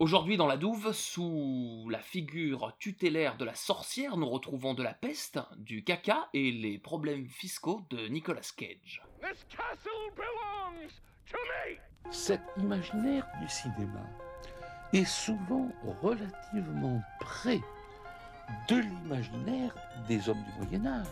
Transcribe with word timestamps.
Aujourd'hui 0.00 0.36
dans 0.36 0.46
la 0.46 0.56
douve, 0.56 0.92
sous 0.92 1.88
la 1.90 1.98
figure 1.98 2.72
tutélaire 2.78 3.36
de 3.36 3.44
la 3.44 3.56
sorcière, 3.56 4.16
nous 4.16 4.28
retrouvons 4.30 4.74
de 4.74 4.84
la 4.84 4.94
peste, 4.94 5.40
du 5.56 5.82
caca 5.82 6.28
et 6.32 6.52
les 6.52 6.78
problèmes 6.78 7.26
fiscaux 7.26 7.82
de 7.90 8.06
Nicolas 8.06 8.48
Cage. 8.56 9.02
Cet 12.12 12.40
imaginaire 12.58 13.26
du 13.40 13.48
cinéma 13.48 14.06
est 14.92 15.04
souvent 15.04 15.68
relativement 16.00 17.02
près 17.18 17.60
de 18.68 18.76
l'imaginaire 18.76 19.74
des 20.06 20.28
hommes 20.28 20.44
du 20.44 20.64
Moyen 20.64 20.86
Âge. 20.86 21.08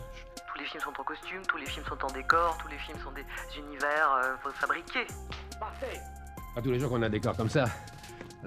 Tous 0.47 0.59
les 0.59 0.65
films 0.65 0.83
sont 0.83 0.97
en 0.97 1.03
costume, 1.03 1.41
tous 1.45 1.57
les 1.57 1.65
films 1.65 1.85
sont 1.85 2.05
en 2.05 2.11
décor, 2.13 2.57
tous 2.57 2.69
les 2.69 2.77
films 2.77 2.99
sont 2.99 3.11
des 3.11 3.25
univers 3.59 4.13
euh, 4.13 4.51
fabriqués. 4.53 5.07
Parfait 5.59 5.99
Pas 6.55 6.61
tous 6.61 6.71
les 6.71 6.79
jours 6.79 6.89
qu'on 6.89 7.01
a 7.01 7.07
un 7.07 7.09
décor 7.09 7.35
comme 7.35 7.49
ça. 7.49 7.65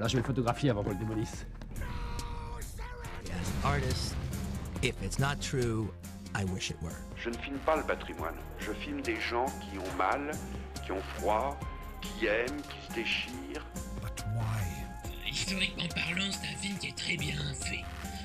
Alors 0.00 0.08
je 0.08 0.16
vais 0.16 0.22
le 0.22 0.26
photographier 0.26 0.70
avant 0.70 0.82
qu'on 0.82 0.92
le 0.92 0.96
démolisse. 0.96 1.44
Je 7.18 7.28
ne 7.28 7.36
filme 7.36 7.58
pas 7.66 7.76
le 7.76 7.82
patrimoine. 7.82 8.36
Je 8.60 8.72
filme 8.72 9.02
des 9.02 9.20
gens 9.20 9.44
qui 9.60 9.78
ont 9.78 9.96
mal, 9.98 10.30
qui 10.86 10.92
ont 10.92 11.02
froid, 11.18 11.60
qui 12.00 12.24
aiment, 12.24 12.62
qui 12.62 12.88
se 12.88 12.94
déchirent. 12.94 13.66
Historiquement 15.30 15.88
parlant, 15.94 16.30
c'est 16.32 16.48
un 16.48 16.56
film 16.56 16.78
qui 16.78 16.86
est 16.86 16.96
très 16.96 17.18
bien 17.18 17.36
fait. 17.52 17.84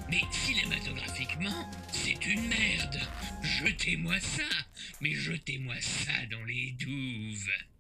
Mais 0.10 0.22
cinématographiquement, 0.32 1.70
c'est 1.92 2.26
une 2.26 2.48
merde. 2.48 3.02
Jetez-moi 3.42 4.18
ça, 4.22 4.44
mais 5.02 5.12
jetez-moi 5.12 5.76
ça 5.82 6.14
dans 6.32 6.46
les 6.46 6.74
douves. 6.80 7.75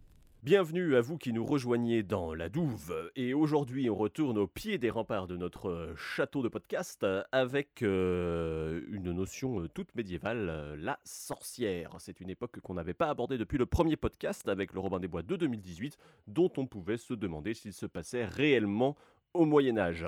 Bienvenue 0.46 0.96
à 0.96 1.02
vous 1.02 1.18
qui 1.18 1.34
nous 1.34 1.44
rejoignez 1.44 2.04
dans 2.04 2.36
la 2.36 2.50
douve. 2.50 2.94
Et 3.16 3.34
aujourd'hui, 3.34 3.90
on 3.90 3.96
retourne 3.96 4.38
au 4.38 4.46
pied 4.46 4.78
des 4.78 4.92
remparts 4.92 5.26
de 5.26 5.36
notre 5.36 5.96
château 5.98 6.44
de 6.44 6.50
podcast 6.50 7.04
avec 7.32 7.82
euh, 7.82 8.82
une 8.92 9.12
notion 9.12 9.62
euh, 9.62 9.68
toute 9.68 9.96
médiévale, 9.96 10.50
euh, 10.50 10.76
la 10.78 11.00
sorcière. 11.04 11.96
C'est 11.98 12.22
une 12.22 12.30
époque 12.30 12.60
qu'on 12.60 12.76
n'avait 12.76 12.94
pas 12.94 13.10
abordée 13.10 13.40
depuis 13.40 13.58
le 13.58 13.66
premier 13.66 13.96
podcast 13.96 14.48
avec 14.48 14.74
le 14.74 14.82
Robin 14.82 15.00
des 15.00 15.08
Bois 15.08 15.24
de 15.24 15.36
2018, 15.36 15.98
dont 16.28 16.52
on 16.58 16.68
pouvait 16.68 16.98
se 16.98 17.16
demander 17.16 17.56
s'il 17.56 17.74
se 17.74 17.88
passait 17.88 18.26
réellement 18.26 18.96
au 19.34 19.46
Moyen 19.46 19.80
Âge. 19.80 20.06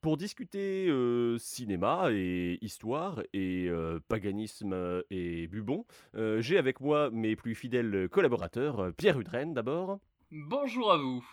Pour 0.00 0.16
discuter 0.16 0.86
euh, 0.88 1.36
cinéma 1.38 2.08
et 2.10 2.58
histoire 2.62 3.22
et 3.32 3.66
euh, 3.68 3.98
paganisme 4.08 5.02
et 5.10 5.48
bubon, 5.48 5.84
euh, 6.14 6.40
j'ai 6.40 6.58
avec 6.58 6.80
moi 6.80 7.10
mes 7.10 7.34
plus 7.34 7.54
fidèles 7.54 8.08
collaborateurs, 8.10 8.92
Pierre 8.96 9.18
Udren 9.18 9.52
d'abord. 9.52 9.98
Bonjour 10.30 10.92
à 10.92 10.96
vous. 10.96 11.26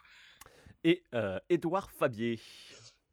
Et 0.83 1.03
Édouard 1.49 1.91
Fabier. 1.91 2.39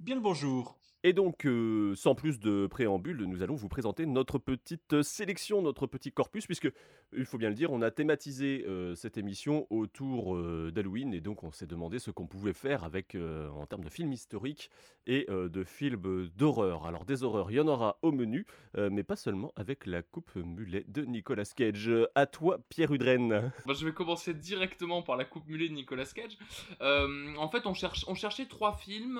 Bien 0.01 0.17
le 0.17 0.21
bonjour. 0.21 0.80
Et 1.03 1.15
donc, 1.15 1.47
euh, 1.47 1.95
sans 1.95 2.15
plus 2.15 2.41
de 2.41 2.67
préambule, 2.67 3.25
nous 3.25 3.43
allons 3.43 3.55
vous 3.55 3.69
présenter 3.69 4.05
notre 4.05 4.39
petite 4.39 5.01
sélection, 5.01 5.63
notre 5.63 5.87
petit 5.87 6.13
corpus, 6.13 6.45
puisque, 6.45 6.71
il 7.17 7.25
faut 7.25 7.39
bien 7.39 7.49
le 7.49 7.55
dire, 7.55 7.73
on 7.73 7.81
a 7.81 7.91
thématisé 7.91 8.67
euh, 8.69 8.95
cette 8.95 9.17
émission 9.17 9.67
autour 9.71 10.37
euh, 10.37 10.71
d'Halloween, 10.71 11.15
et 11.15 11.23
donc 11.23 11.43
on 11.43 11.53
s'est 11.53 11.67
demandé 11.67 11.99
ce 11.99 12.11
qu'on 12.11 12.27
pouvait 12.27 12.53
faire 12.53 12.85
avec, 12.85 13.17
en 13.17 13.65
termes 13.65 13.83
de 13.83 13.89
films 13.89 14.13
historiques 14.13 14.71
et 15.07 15.27
de 15.31 15.65
films 15.65 16.29
d'horreur. 16.37 16.87
Alors, 16.87 17.07
des 17.07 17.23
horreurs, 17.23 17.51
il 17.51 17.55
y 17.55 17.61
en 17.61 17.69
aura 17.69 17.99
au 18.03 18.13
menu, 18.13 18.47
mais 18.77 19.03
pas 19.03 19.17
seulement 19.17 19.53
avec 19.57 19.87
la 19.87 20.03
coupe 20.03 20.35
mulet 20.37 20.85
de 20.87 21.05
Nicolas 21.05 21.45
Cage. 21.45 21.91
À 22.15 22.27
toi, 22.27 22.59
Pierre 22.69 22.93
Udren. 22.93 23.51
je 23.67 23.87
vais 23.87 23.93
commencer 23.93 24.35
directement 24.35 25.03
par 25.03 25.17
la 25.17 25.25
coupe 25.25 25.49
mulet 25.49 25.69
de 25.69 25.75
Nicolas 25.75 26.05
Cage. 26.05 26.37
en 26.81 27.49
fait, 27.49 27.67
on, 27.67 27.75
cherche, 27.75 28.05
on 28.07 28.15
cherchait 28.15 28.47
trois 28.47 28.75
films 28.75 29.19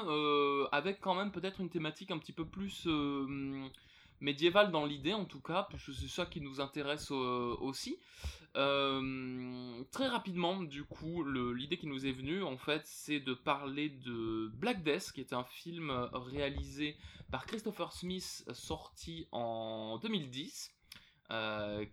avec 0.73 1.01
quand 1.01 1.15
même 1.15 1.33
peut-être 1.33 1.61
une 1.61 1.70
thématique 1.71 2.11
un 2.11 2.19
petit 2.19 2.33
peu 2.33 2.45
plus 2.45 2.85
euh, 2.87 3.69
médiévale 4.21 4.71
dans 4.71 4.85
l'idée 4.85 5.15
en 5.15 5.25
tout 5.25 5.41
cas, 5.41 5.67
puisque 5.69 5.95
c'est 5.95 6.09
ça 6.09 6.27
qui 6.27 6.41
nous 6.41 6.61
intéresse 6.61 7.11
euh, 7.11 7.57
aussi. 7.61 7.99
Euh, 8.57 9.83
très 9.93 10.09
rapidement, 10.09 10.61
du 10.63 10.85
coup, 10.85 11.25
l'idée 11.25 11.79
qui 11.79 11.87
nous 11.87 12.07
est 12.07 12.13
venue, 12.13 12.43
en 12.43 12.59
fait, 12.59 12.83
c'est 12.85 13.21
de 13.21 13.33
parler 13.33 13.89
de 13.89 14.49
Black 14.55 14.83
Death, 14.83 15.13
qui 15.13 15.21
est 15.21 15.33
un 15.33 15.45
film 15.45 15.91
réalisé 16.13 16.97
par 17.31 17.47
Christopher 17.47 17.93
Smith, 17.93 18.45
sorti 18.53 19.29
en 19.31 19.99
2010. 20.03 20.75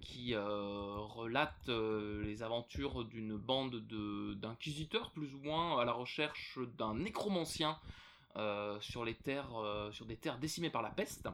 qui 0.01 0.35
relate 0.35 1.69
les 1.69 2.41
aventures 2.41 3.05
d'une 3.05 3.37
bande 3.37 3.75
d'inquisiteurs 4.41 5.11
plus 5.11 5.35
ou 5.35 5.39
moins 5.39 5.79
à 5.79 5.85
la 5.85 5.93
recherche 5.93 6.57
d'un 6.79 6.95
nécromancien 6.95 7.77
terres, 9.27 9.55
euh, 9.55 9.91
sur 9.91 10.05
des 10.05 10.15
terres 10.15 10.37
décimées 10.37 10.69
par 10.69 10.81
la 10.81 10.89
peste. 10.89 11.27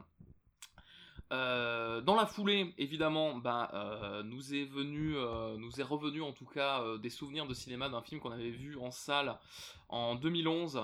Euh, 1.32 2.02
dans 2.02 2.16
la 2.16 2.26
foulée, 2.26 2.74
évidemment, 2.78 3.36
bah, 3.36 3.72
nous 4.26 4.54
est 4.54 4.66
venu, 4.66 5.16
nous 5.58 5.80
est 5.80 5.84
revenu 5.84 6.22
en 6.22 6.32
tout 6.32 6.46
cas 6.46 6.84
des 6.98 7.10
souvenirs 7.10 7.48
de 7.48 7.54
cinéma 7.54 7.90
d'un 7.90 8.02
film 8.02 8.22
qu'on 8.22 8.32
avait 8.32 8.52
vu 8.52 8.78
en 8.78 8.92
salle 8.92 9.40
en 9.90 10.16
2011. 10.16 10.80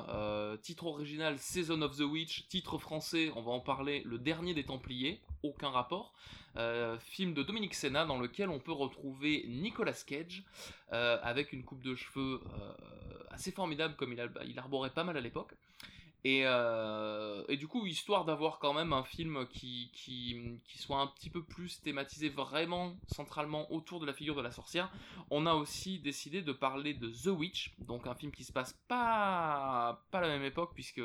titre 0.64 0.88
original 0.88 1.38
Season 1.38 1.82
of 1.82 1.98
the 1.98 2.02
Witch, 2.02 2.48
titre 2.48 2.78
français, 2.80 3.32
on 3.36 3.42
va 3.42 3.52
en 3.52 3.60
parler, 3.60 4.02
Le 4.06 4.18
Dernier 4.18 4.56
des 4.56 4.64
Templiers, 4.64 5.22
aucun 5.44 5.70
rapport. 5.70 6.14
film 7.00 7.36
de 7.36 7.44
Dominique 7.44 7.76
Senna 7.76 8.06
dans 8.06 8.18
lequel 8.18 8.50
on 8.50 8.60
peut 8.60 8.72
retrouver 8.72 9.46
Nicolas 9.48 9.94
Cage 10.08 10.44
avec 10.90 11.54
une 11.54 11.64
coupe 11.64 11.84
de 11.84 11.94
cheveux 11.94 12.42
assez 13.30 13.52
formidable 13.52 13.96
comme 13.98 14.14
il, 14.14 14.32
il 14.48 14.58
arborait 14.58 14.94
pas 14.94 15.04
mal 15.04 15.16
à 15.16 15.22
l'époque. 15.22 15.54
Et, 16.26 16.42
euh, 16.44 17.44
et, 17.48 17.56
du 17.56 17.68
coup, 17.68 17.86
histoire 17.86 18.26
d'avoir 18.26 18.60
quand 18.60 18.74
même 18.74 18.92
un 18.92 19.04
film 19.04 19.48
qui, 19.48 19.90
qui, 19.94 20.60
qui, 20.66 20.78
soit 20.78 21.00
un 21.00 21.08
petit 21.08 21.30
peu 21.30 21.42
plus 21.44 21.82
thématisé 21.82 22.28
vraiment 22.28 22.98
centralement 23.08 23.72
autour 23.72 24.02
de 24.02 24.06
la 24.06 24.14
figure 24.14 24.36
de 24.36 24.42
la 24.42 24.52
sorcière, 24.52 24.92
on 25.30 25.46
a 25.46 25.54
aussi 25.54 26.00
décidé 26.00 26.42
de 26.42 26.52
parler 26.52 26.94
de 26.94 27.10
The 27.10 27.28
Witch, 27.28 27.74
donc 27.80 28.06
un 28.06 28.16
film 28.16 28.34
qui 28.34 28.44
se 28.44 28.52
passe 28.52 28.74
pas, 28.90 30.04
pas 30.12 30.18
à 30.18 30.22
la 30.22 30.28
même 30.28 30.44
époque, 30.44 30.72
puisque 30.74 31.02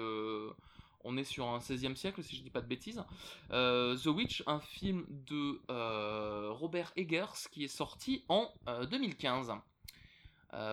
on 1.04 1.16
est 1.16 1.25
sur 1.25 1.46
un 1.46 1.58
16e 1.58 1.94
siècle, 1.94 2.25
si 2.25 2.34
je 2.34 2.42
dis 2.42 2.50
pas 2.50 2.62
de 2.62 2.66
bêtises. 2.66 3.04
Euh, 3.52 3.96
The 3.96 4.06
Witch, 4.06 4.42
un 4.48 4.58
film 4.58 5.06
de 5.08 5.60
euh, 5.70 6.50
Robert 6.50 6.92
Eggers 6.96 7.48
qui 7.52 7.62
est 7.62 7.69
sorti 7.69 8.25
en 8.28 8.52
2015. 8.91 9.52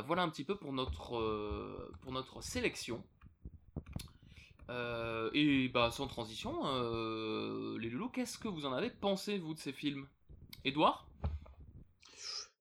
voilà 0.07 0.23
un 0.23 0.29
petit 0.29 0.45
peu 0.45 0.55
pour 0.55 0.73
notre, 0.73 1.91
pour 2.01 2.11
notre 2.11 2.41
sélection. 2.41 3.03
Euh, 4.69 5.29
et 5.33 5.69
bah 5.69 5.91
sans 5.91 6.07
transition, 6.07 6.65
euh, 6.65 7.77
les 7.79 7.89
loulous, 7.89 8.09
qu'est-ce 8.09 8.37
que 8.37 8.47
vous 8.47 8.65
en 8.65 8.73
avez 8.73 8.89
pensé 8.89 9.37
vous 9.37 9.53
de 9.53 9.59
ces 9.59 9.73
films? 9.73 10.07
Edouard 10.63 11.07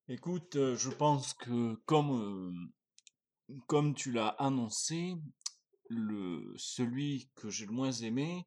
Écoute, 0.08 0.56
euh, 0.56 0.76
je 0.76 0.90
pense 0.90 1.34
que 1.34 1.74
comme 1.86 2.70
comme 3.66 3.94
tu 3.94 4.12
l'as 4.12 4.28
annoncé, 4.28 5.16
celui 6.56 7.28
que 7.34 7.50
j'ai 7.50 7.66
le 7.66 7.72
moins 7.72 7.92
aimé, 7.92 8.46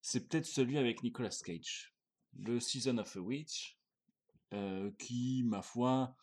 c'est 0.00 0.28
peut-être 0.28 0.46
celui 0.46 0.78
avec 0.78 1.02
Nicolas 1.02 1.36
Cage, 1.44 1.94
le 2.38 2.60
Season 2.60 2.98
of 2.98 3.16
a 3.16 3.20
Witch, 3.20 3.78
qui, 4.98 5.42
ma 5.44 5.62
foi, 5.62 6.16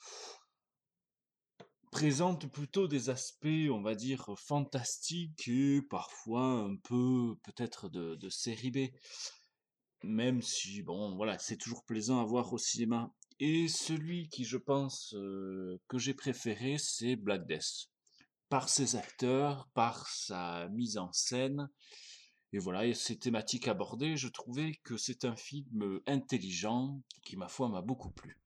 présente 1.91 2.51
plutôt 2.51 2.87
des 2.87 3.09
aspects, 3.09 3.69
on 3.71 3.81
va 3.81 3.95
dire, 3.95 4.29
fantastiques 4.37 5.47
et 5.47 5.81
parfois 5.89 6.43
un 6.43 6.75
peu 6.75 7.35
peut-être 7.43 7.89
de, 7.89 8.15
de 8.15 8.29
série 8.29 8.71
B. 8.71 8.77
Même 10.03 10.41
si, 10.41 10.83
bon, 10.83 11.15
voilà, 11.15 11.39
c'est 11.39 11.57
toujours 11.57 11.83
plaisant 11.83 12.19
à 12.19 12.25
voir 12.25 12.53
au 12.53 12.57
cinéma. 12.57 13.11
Et 13.39 13.67
celui 13.67 14.29
qui, 14.29 14.45
je 14.45 14.57
pense, 14.57 15.13
euh, 15.15 15.79
que 15.87 15.97
j'ai 15.97 16.13
préféré, 16.13 16.77
c'est 16.79 17.15
Black 17.15 17.47
Death. 17.47 17.89
Par 18.49 18.69
ses 18.69 18.95
acteurs, 18.95 19.69
par 19.73 20.07
sa 20.07 20.69
mise 20.69 20.97
en 20.97 21.11
scène, 21.11 21.69
et 22.53 22.59
voilà, 22.59 22.85
et 22.85 22.93
ses 22.93 23.17
thématiques 23.17 23.67
abordées, 23.67 24.15
je 24.15 24.29
trouvais 24.29 24.73
que 24.83 24.95
c'est 24.97 25.25
un 25.25 25.35
film 25.35 25.99
intelligent 26.07 27.01
qui, 27.23 27.35
ma 27.35 27.47
foi, 27.49 27.67
m'a 27.69 27.81
beaucoup 27.81 28.11
plu. 28.11 28.39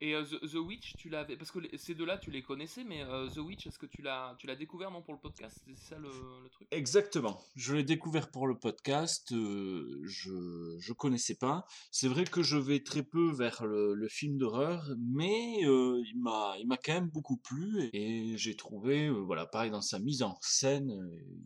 Et 0.00 0.14
euh, 0.14 0.24
The, 0.24 0.56
Witch, 0.56 0.94
tu 0.98 1.08
l'avais. 1.08 1.36
Parce 1.36 1.50
que 1.50 1.58
ces 1.78 1.94
deux-là, 1.94 2.18
tu 2.18 2.30
les 2.30 2.42
connaissais, 2.42 2.84
mais 2.84 3.02
euh, 3.02 3.28
The 3.28 3.38
Witch, 3.38 3.66
est-ce 3.66 3.78
que 3.78 3.86
tu 3.86 4.02
l'as, 4.02 4.36
tu 4.38 4.46
l'as 4.46 4.56
découvert 4.56 4.90
non 4.90 5.00
pour 5.00 5.14
le 5.14 5.20
podcast? 5.20 5.58
C'est 5.64 5.76
ça 5.76 5.98
le, 5.98 6.10
truc? 6.50 6.68
Exactement. 6.70 7.42
Je 7.54 7.74
l'ai 7.74 7.82
découvert 7.82 8.30
pour 8.30 8.46
le 8.46 8.58
podcast. 8.58 9.32
Euh, 9.32 10.02
je 10.04 10.76
je 10.78 10.92
connaissais 10.92 11.36
pas. 11.36 11.64
C'est 11.90 12.08
vrai 12.08 12.24
que 12.24 12.42
je 12.42 12.58
vais 12.58 12.82
très 12.82 13.02
peu 13.02 13.32
vers 13.32 13.64
le, 13.64 14.06
film 14.08 14.38
d'horreur, 14.38 14.84
mais 14.98 15.60
il 15.60 16.14
m'a 16.18 16.54
il 16.60 16.66
m'a 16.66 16.76
quand 16.76 16.92
même 16.92 17.08
beaucoup 17.08 17.36
plu 17.36 17.90
et 17.92 18.38
j'ai 18.38 18.54
trouvé 18.54 19.10
voilà 19.10 19.46
pareil 19.46 19.70
dans 19.70 19.80
sa 19.80 19.98
mise 19.98 20.22
en 20.22 20.38
scène, 20.40 20.92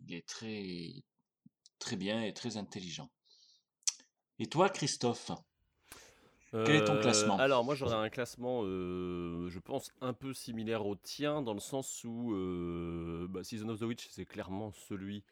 il 0.07 0.13
est 0.13 0.27
très 0.27 0.93
très 1.79 1.95
bien 1.95 2.21
et 2.23 2.33
très 2.33 2.57
intelligent. 2.57 3.09
Et 4.39 4.47
toi, 4.47 4.69
Christophe? 4.69 5.31
Quel 6.51 6.75
est 6.75 6.85
ton 6.85 6.99
classement 6.99 7.37
Alors 7.37 7.63
moi 7.63 7.75
j'aurais 7.75 7.95
un 7.95 8.09
classement, 8.09 8.63
je 8.63 9.59
pense, 9.59 9.91
un 10.01 10.13
peu 10.13 10.33
similaire 10.33 10.85
au 10.85 10.95
tien, 10.95 11.41
dans 11.41 11.53
le 11.53 11.59
sens 11.59 12.03
où 12.03 12.35
bah, 13.29 13.43
Season 13.43 13.69
of 13.69 13.79
the 13.79 13.83
Witch, 13.83 14.07
c'est 14.09 14.25
clairement 14.25 14.71
celui 14.71 15.23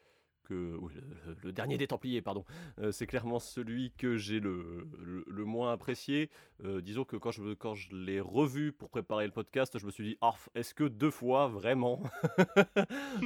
le, 0.53 1.51
dernier 1.51 1.77
des 1.77 1.87
Templiers, 1.87 2.21
pardon, 2.21 2.45
euh, 2.79 2.91
c'est 2.91 3.07
clairement 3.07 3.39
celui 3.39 3.91
que 3.97 4.17
j'ai 4.17 4.39
le, 4.39 4.87
le, 5.27 5.45
moins 5.45 5.71
apprécié. 5.71 6.29
Euh, 6.63 6.81
disons 6.81 7.05
que 7.05 7.15
quand 7.15 7.31
je, 7.31 7.53
quand 7.53 7.73
je 7.73 7.95
l'ai 7.95 8.19
revu 8.19 8.71
pour 8.71 8.89
préparer 8.89 9.25
le 9.25 9.31
podcast, 9.31 9.77
je 9.77 9.85
me 9.85 9.91
suis 9.91 10.03
dit, 10.03 10.17
est-ce 10.55 10.73
que 10.73 10.83
deux 10.83 11.11
fois 11.11 11.47
vraiment? 11.47 12.01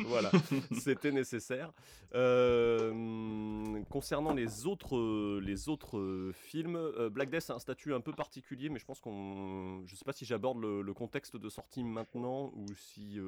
Voilà, 0.08 0.32
c'était 0.80 1.12
nécessaire. 1.12 1.72
Euh, 2.14 3.82
concernant 3.90 4.34
les 4.34 4.66
autres, 4.66 5.40
les 5.40 5.70
autres 5.70 6.32
films, 6.34 6.80
Black 7.12 7.30
Death 7.30 7.50
a 7.50 7.56
un 7.56 7.60
statut 7.60 7.94
un 7.94 8.02
peu 8.02 8.12
particulier, 8.12 8.70
mais 8.70 8.80
je 8.80 8.86
pense 8.86 9.00
qu'on, 9.00 9.84
je 9.86 9.96
sais 9.96 10.06
pas 10.06 10.14
si 10.14 10.26
j'aborde 10.26 10.60
le, 10.60 10.94
contexte 10.94 11.38
de 11.38 11.50
sortie 11.50 11.84
maintenant 11.84 12.52
ou 12.56 12.68
si 12.76 13.20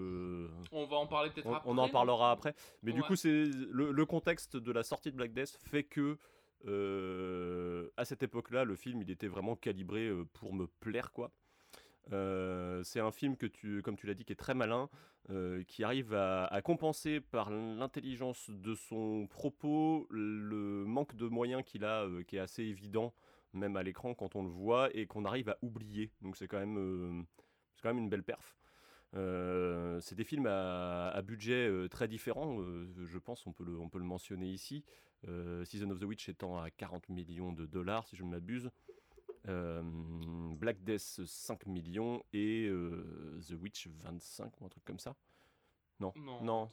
on 0.71 0.85
va 0.85 0.97
en 0.97 1.07
parler 1.07 1.31
peut-être 1.31 1.47
après. 1.47 1.69
On 1.69 1.77
en 1.77 1.89
parlera 1.89 2.31
après, 2.31 2.53
mais 2.83 2.91
du 2.91 3.01
coup 3.01 3.15
c'est 3.15 3.45
le 3.71 3.84
le, 3.91 4.05
contexte 4.05 4.57
de 4.57 4.71
la 4.71 4.83
sortie 4.83 5.11
de 5.11 5.17
Black 5.17 5.33
Death 5.33 5.57
fait 5.63 5.83
que 5.83 6.17
euh, 6.67 7.89
à 7.97 8.05
cette 8.05 8.23
époque-là, 8.23 8.63
le 8.63 8.75
film 8.75 9.01
il 9.01 9.11
était 9.11 9.27
vraiment 9.27 9.55
calibré 9.55 10.07
euh, 10.07 10.25
pour 10.33 10.53
me 10.53 10.67
plaire 10.67 11.11
quoi. 11.11 11.31
Euh, 12.11 12.83
c'est 12.83 12.99
un 12.99 13.11
film 13.11 13.35
que 13.35 13.45
tu, 13.45 13.81
comme 13.81 13.97
tu 13.97 14.07
l'as 14.07 14.13
dit, 14.13 14.25
qui 14.25 14.33
est 14.33 14.37
très 14.37 14.53
malin, 14.53 14.89
qui 15.67 15.83
arrive 15.83 16.13
à, 16.13 16.61
compenser 16.63 17.19
par 17.19 17.49
l'intelligence 17.49 18.51
de 18.51 18.75
son 18.75 19.25
propos 19.25 20.05
le 20.11 20.85
manque 20.85 21.15
de 21.15 21.25
moyens 21.27 21.63
qu'il 21.65 21.83
a, 21.83 22.07
qui 22.27 22.35
est 22.35 22.39
assez 22.39 22.61
évident, 22.61 23.11
même 23.51 23.75
à 23.75 23.81
l'écran 23.81 24.13
quand 24.13 24.35
on 24.35 24.43
le 24.43 24.49
voit, 24.49 24.95
et 24.95 25.07
qu'on 25.07 25.25
arrive 25.25 25.49
à 25.49 25.57
oublier. 25.63 26.11
Donc 26.21 26.37
c'est 26.37 26.47
quand 26.47 26.59
même, 26.59 27.25
c'est 27.73 27.81
quand 27.81 27.89
même 27.89 28.03
une 28.03 28.09
belle 28.09 28.21
perf. 28.21 28.55
Euh, 29.15 29.99
c'est 30.01 30.15
des 30.15 30.23
films 30.23 30.47
à, 30.47 31.21
budget 31.21 31.67
euh, 31.67 31.87
très 31.87 32.07
différent, 32.07 32.59
euh, 32.59 32.87
je 33.05 33.17
pense, 33.17 33.45
on 33.47 33.53
peut 33.53 33.63
le, 33.63 33.79
on 33.79 33.89
peut 33.89 33.99
le 33.99 34.05
mentionner 34.05 34.47
ici. 34.47 34.83
Season 35.63 35.89
of 35.89 35.99
the 35.99 36.03
Witch 36.03 36.29
étant 36.29 36.59
à 36.59 36.69
40 36.69 37.09
millions 37.09 37.51
de 37.51 37.65
dollars, 37.65 38.07
si 38.07 38.15
je 38.15 38.23
ne 38.23 38.29
m'abuse. 38.29 38.69
Black 39.45 40.83
Death 40.83 41.25
5 41.25 41.65
millions 41.65 42.23
et 42.31 42.69
The 43.47 43.53
Witch 43.59 43.87
25 43.87 44.61
ou 44.61 44.65
un 44.65 44.69
truc 44.69 44.85
comme 44.85 44.99
ça. 44.99 45.15
Non, 45.99 46.13
non, 46.15 46.43
non. 46.43 46.69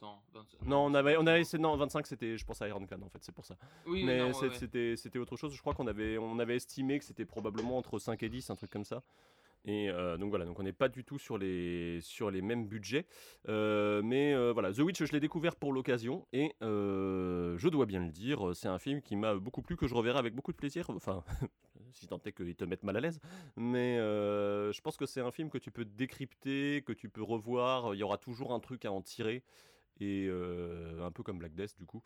non 0.65 0.85
on 0.85 0.93
avait, 0.93 1.17
on 1.17 1.25
avait, 1.25 1.43
non, 1.57 1.75
25 1.77 2.05
c'était, 2.05 2.37
je 2.37 2.45
pense 2.45 2.61
à 2.61 2.67
Iron 2.67 2.85
Clan 2.85 3.01
en 3.01 3.09
fait, 3.09 3.23
c'est 3.23 3.31
pour 3.31 3.45
ça. 3.45 3.57
Oui, 3.87 4.03
mais 4.03 4.31
c'était, 4.33 5.17
autre 5.17 5.35
chose. 5.35 5.53
Je 5.55 5.61
crois 5.61 5.73
qu'on 5.73 5.87
avait, 5.87 6.19
on 6.19 6.37
avait 6.37 6.57
estimé 6.57 6.99
que 6.99 7.05
c'était 7.05 7.25
probablement 7.25 7.77
entre 7.77 7.97
5 7.97 8.21
et 8.21 8.29
10, 8.29 8.51
un 8.51 8.55
truc 8.55 8.69
comme 8.69 8.85
ça. 8.85 9.01
Et 9.65 9.89
euh, 9.89 10.17
donc 10.17 10.29
voilà, 10.29 10.45
donc 10.45 10.59
on 10.59 10.63
n'est 10.63 10.73
pas 10.73 10.89
du 10.89 11.05
tout 11.05 11.17
sur 11.17 11.37
les, 11.37 12.01
sur 12.01 12.29
les 12.31 12.41
mêmes 12.41 12.67
budgets. 12.67 13.05
Euh, 13.47 14.01
mais 14.03 14.33
euh, 14.33 14.51
voilà, 14.51 14.73
The 14.73 14.79
Witch, 14.79 15.03
je 15.03 15.11
l'ai 15.13 15.21
découvert 15.21 15.55
pour 15.55 15.71
l'occasion 15.71 16.25
et 16.33 16.53
je 16.61 17.67
dois 17.69 17.85
bien 17.85 18.01
le 18.01 18.11
dire, 18.11 18.55
c'est 18.55 18.67
un 18.67 18.79
film 18.79 19.01
qui 19.01 19.15
m'a 19.15 19.35
beaucoup 19.35 19.61
plu, 19.61 19.77
que 19.77 19.87
je 19.87 19.95
reverrai 19.95 20.19
avec 20.19 20.35
beaucoup 20.35 20.51
de 20.51 20.57
plaisir. 20.57 20.89
Enfin, 20.89 21.23
si 21.93 22.07
tant 22.07 22.19
est 22.25 22.33
qu'il 22.33 22.55
te 22.55 22.65
mette 22.65 22.83
mal 22.83 22.97
à 22.97 22.99
l'aise. 22.99 23.19
Mais 23.55 23.97
je 23.97 24.81
pense 24.81 24.97
que 24.97 25.05
c'est 25.05 25.21
un 25.21 25.31
film 25.31 25.49
que 25.49 25.57
tu 25.57 25.71
peux 25.71 25.85
décrypter, 25.85 26.83
que 26.85 26.93
tu 26.93 27.07
peux 27.09 27.23
revoir. 27.23 27.95
Il 27.95 27.99
y 27.99 28.03
aura 28.03 28.17
toujours 28.17 28.53
un 28.53 28.59
truc 28.59 28.85
à 28.85 28.91
en 28.91 29.01
tirer. 29.01 29.43
Et 29.99 30.29
un 30.29 31.11
peu 31.11 31.23
comme 31.23 31.39
Black 31.39 31.53
Death 31.53 31.77
du 31.77 31.85
coup. 31.85 32.03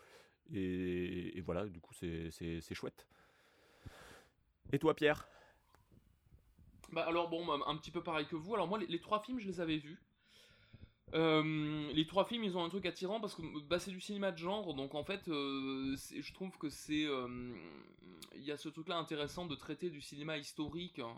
Et, 0.53 1.37
et 1.37 1.41
voilà, 1.41 1.65
du 1.65 1.79
coup 1.79 1.93
c'est 1.95 2.73
chouette. 2.73 3.07
Et 4.71 4.77
toi 4.77 4.93
Pierre? 4.93 5.27
Bah 6.91 7.05
alors 7.07 7.29
bon, 7.29 7.45
un 7.51 7.75
petit 7.77 7.91
peu 7.91 8.01
pareil 8.01 8.25
que 8.27 8.35
vous. 8.35 8.53
Alors 8.53 8.67
moi, 8.67 8.79
les, 8.79 8.99
trois 8.99 9.21
films, 9.21 9.39
je 9.39 9.47
les 9.47 9.59
avais 9.59 9.77
vus. 9.77 9.99
Euh, 11.13 11.91
les 11.93 12.05
trois 12.05 12.25
films, 12.25 12.43
ils 12.43 12.57
ont 12.57 12.63
un 12.63 12.69
truc 12.69 12.85
attirant 12.85 13.21
parce 13.21 13.33
que 13.33 13.41
bah, 13.67 13.79
c'est 13.79 13.91
du 13.91 14.01
cinéma 14.01 14.31
de 14.31 14.37
genre, 14.37 14.73
donc 14.73 14.93
en 14.93 15.03
fait, 15.03 15.27
euh, 15.29 15.95
je 15.95 16.33
trouve 16.33 16.57
que 16.57 16.69
c'est, 16.69 17.05
euh, 17.05 17.55
il 18.35 18.43
y 18.43 18.51
a 18.51 18.57
ce 18.57 18.67
truc-là 18.67 18.97
intéressant 18.97 19.45
de 19.45 19.55
traiter 19.55 19.89
du 19.89 20.01
cinéma 20.01 20.37
historique. 20.37 20.99
Hein. 20.99 21.15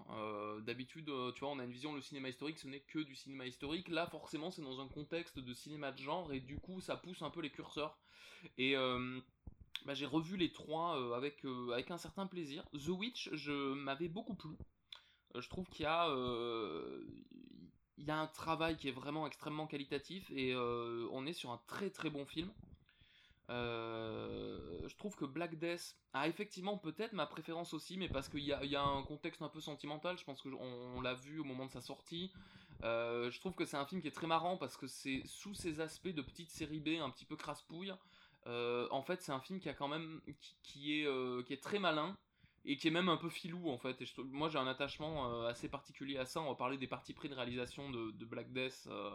D'habitude, 0.61 1.11
tu 1.35 1.39
vois, 1.39 1.49
on 1.49 1.59
a 1.59 1.63
une 1.63 1.71
vision 1.71 1.93
le 1.93 2.01
cinéma 2.01 2.29
historique, 2.29 2.59
ce 2.59 2.67
n'est 2.67 2.81
que 2.81 2.99
du 2.99 3.15
cinéma 3.15 3.45
historique. 3.45 3.87
Là, 3.89 4.07
forcément, 4.07 4.51
c'est 4.51 4.61
dans 4.61 4.79
un 4.79 4.87
contexte 4.87 5.39
de 5.39 5.53
cinéma 5.53 5.91
de 5.91 5.99
genre 5.99 6.31
et 6.33 6.39
du 6.39 6.57
coup, 6.57 6.81
ça 6.81 6.95
pousse 6.95 7.21
un 7.21 7.29
peu 7.29 7.41
les 7.41 7.49
curseurs. 7.49 7.97
Et 8.57 8.75
bah, 9.85 9.93
j'ai 9.93 10.05
revu 10.05 10.37
les 10.37 10.51
trois 10.51 11.15
avec 11.15 11.43
avec 11.73 11.89
un 11.89 11.97
certain 11.97 12.27
plaisir. 12.27 12.63
The 12.73 12.89
Witch, 12.89 13.29
je 13.33 13.73
m'avais 13.73 14.07
beaucoup 14.07 14.35
plu. 14.35 14.55
Euh, 15.35 15.41
je 15.41 15.49
trouve 15.49 15.67
qu'il 15.69 15.83
y 15.83 15.87
a 15.87 16.09
euh, 16.09 17.03
il 17.97 18.05
y 18.05 18.11
a 18.11 18.17
un 18.17 18.27
travail 18.27 18.77
qui 18.77 18.87
est 18.87 18.93
vraiment 18.93 19.27
extrêmement 19.27 19.67
qualitatif 19.67 20.31
et 20.31 20.53
euh, 20.53 21.07
on 21.11 21.25
est 21.25 21.33
sur 21.33 21.51
un 21.51 21.61
très 21.67 21.89
très 21.89 22.09
bon 22.09 22.25
film. 22.25 22.51
je 23.49 24.95
trouve 24.97 25.15
que 25.15 25.25
Black 25.25 25.59
Death 25.59 25.97
a 26.13 26.27
effectivement 26.27 26.77
peut-être 26.77 27.13
ma 27.13 27.25
préférence 27.25 27.73
aussi, 27.73 27.97
mais 27.97 28.07
parce 28.07 28.29
qu'il 28.29 28.41
y, 28.41 28.47
y 28.47 28.75
a, 28.75 28.83
un 28.83 29.03
contexte 29.03 29.41
un 29.41 29.49
peu 29.49 29.59
sentimental. 29.59 30.17
Je 30.17 30.23
pense 30.23 30.41
que 30.41 30.49
on, 30.49 31.01
l'a 31.01 31.13
vu 31.13 31.39
au 31.39 31.43
moment 31.43 31.65
de 31.65 31.71
sa 31.71 31.81
sortie. 31.81 32.31
je 32.81 33.39
trouve 33.39 33.53
que 33.53 33.65
c'est 33.65 33.77
un 33.77 33.85
film 33.85 34.01
qui 34.01 34.07
est 34.07 34.15
très 34.15 34.27
marrant 34.27 34.57
parce 34.57 34.77
que 34.77 34.87
c'est 34.87 35.23
sous 35.25 35.53
ses 35.53 35.81
aspects 35.81 36.13
de 36.13 36.21
petite 36.21 36.51
série 36.51 36.79
B, 36.79 37.01
un 37.01 37.09
petit 37.09 37.25
peu 37.25 37.35
crasse-pouille. 37.35 37.93
en 38.45 39.01
fait, 39.01 39.21
c'est 39.21 39.33
un 39.33 39.41
film 39.41 39.59
qui 39.59 39.67
a 39.67 39.73
quand 39.73 39.89
même 39.89 40.21
qui, 40.63 41.01
est, 41.01 41.45
qui 41.45 41.53
est 41.53 41.61
très 41.61 41.79
malin 41.79 42.17
et 42.65 42.77
qui 42.77 42.87
est 42.87 42.91
même 42.91 43.09
un 43.09 43.17
peu 43.17 43.29
filou 43.29 43.69
en 43.69 43.77
fait. 43.77 44.01
Et 44.01 44.05
moi 44.31 44.49
j'ai 44.49 44.57
un 44.57 44.67
attachement 44.67 45.31
euh, 45.31 45.47
assez 45.47 45.69
particulier 45.69 46.17
à 46.17 46.25
ça. 46.25 46.41
On 46.41 46.49
va 46.49 46.55
parler 46.55 46.77
des 46.77 46.87
parties 46.87 47.13
pris 47.13 47.29
de 47.29 47.35
réalisation 47.35 47.89
de, 47.89 48.25
Black 48.25 48.51
Death 48.51 48.87
euh, 48.87 49.11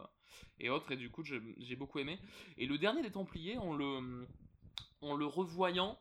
et 0.58 0.70
autres, 0.70 0.92
et 0.92 0.96
du 0.96 1.10
coup 1.10 1.22
j'ai 1.24 1.76
beaucoup 1.76 1.98
aimé. 1.98 2.18
Et 2.58 2.66
le 2.66 2.78
dernier 2.78 3.02
des 3.02 3.12
Templiers, 3.12 3.58
en 3.58 3.74
le, 3.74 4.26
en 5.02 5.14
le 5.14 5.26
revoyant, 5.26 5.98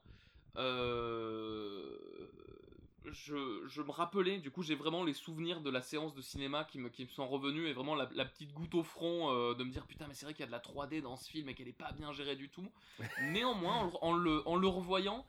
euh, 0.57 1.97
je, 3.05 3.67
je, 3.67 3.81
me 3.81 3.91
rappelais, 3.91 4.39
du 4.39 4.49
coup 4.49 4.63
j'ai 4.63 4.75
vraiment 4.75 5.03
les 5.03 5.13
souvenirs 5.13 5.61
de 5.61 5.69
la 5.69 5.81
séance 5.81 6.15
de 6.15 6.21
cinéma 6.21 6.63
qui 6.63 6.79
me, 6.79 6.89
qui 6.89 7.03
me 7.03 7.09
sont 7.09 7.27
revenus, 7.27 7.69
et 7.69 7.73
vraiment 7.73 7.95
la, 7.95 8.07
petite 8.25 8.53
goutte 8.53 8.73
au 8.75 8.83
front 8.83 9.53
de 9.53 9.63
me 9.63 9.71
dire 9.71 9.85
putain 9.85 10.07
mais 10.07 10.13
c'est 10.13 10.25
vrai 10.25 10.33
qu'il 10.33 10.41
y 10.41 10.43
a 10.43 10.47
de 10.47 10.51
la 10.51 10.59
3D 10.59 11.01
dans 11.01 11.17
ce 11.17 11.29
film 11.29 11.49
et 11.49 11.53
qu'elle 11.53 11.67
est 11.67 11.73
pas 11.73 11.91
bien 11.91 12.13
gérée 12.13 12.35
du 12.35 12.49
tout. 12.49 12.71
Néanmoins, 13.31 13.91
en, 14.01 14.13
le, 14.13 14.47
en 14.47 14.55
le 14.55 14.67
revoyant, 14.67 15.25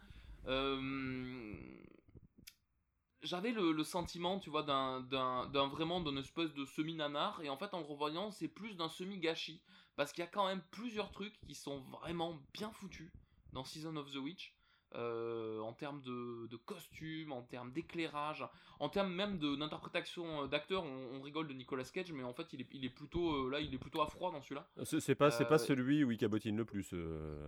j'avais 3.25 3.53
le, 3.53 3.82
sentiment, 3.85 4.38
tu 4.38 4.50
vois, 4.50 4.62
d'un, 4.62 5.00
d'un, 5.00 5.69
vraiment 5.69 6.00
d'une 6.00 6.19
espèce 6.19 6.53
de 6.55 6.65
semi-nanar, 6.65 7.41
et 7.43 7.49
en 7.49 7.56
fait, 7.56 7.75
en 7.75 7.82
revoyant, 7.82 8.31
c'est 8.31 8.49
plus 8.49 8.76
d'un 8.76 8.88
semi-gâchis, 8.88 9.61
parce 9.97 10.12
qu'il 10.12 10.23
y 10.23 10.26
a 10.26 10.31
quand 10.31 10.47
même 10.47 10.62
plusieurs 10.71 11.11
trucs 11.11 11.38
qui 11.41 11.55
sont 11.55 11.81
vraiment 11.81 12.38
bien 12.53 12.71
foutus 12.71 13.11
dans 13.53 13.65
Season 13.65 13.97
of 13.97 14.12
the 14.12 14.17
Witch. 14.17 14.55
Euh, 14.96 15.58
en 15.60 15.72
termes 15.72 16.01
de, 16.03 16.46
de 16.46 16.56
costumes, 16.56 17.32
en 17.32 17.43
termes 17.43 17.72
d'éclairage, 17.72 18.46
en 18.79 18.89
termes 18.89 19.13
même 19.13 19.39
d'interprétation 19.39 20.44
euh, 20.44 20.46
d'acteur. 20.46 20.84
On, 20.84 21.20
rigole 21.20 21.48
de 21.48 21.55
Nicolas 21.55 21.84
Cage, 21.84 22.13
mais 22.13 22.22
en 22.22 22.32
fait, 22.32 22.53
il 22.53 22.60
est, 22.60 22.69
il 22.72 22.84
est 22.84 22.91
plutôt 22.91 23.46
euh, 23.46 23.51
là, 23.51 23.60
il 23.60 23.74
est 23.74 23.79
plutôt 23.79 24.03
à 24.03 24.06
froid 24.06 24.31
dans 24.31 24.41
celui-là. 24.43 24.69
C'est 24.84 25.15
pas, 25.15 25.31
c'est 25.31 25.46
pas 25.46 25.58
celui 25.58 26.05
où 26.05 26.13
il 26.13 26.19
cabotine 26.19 26.56
le 26.56 26.65
plus. 26.65 26.94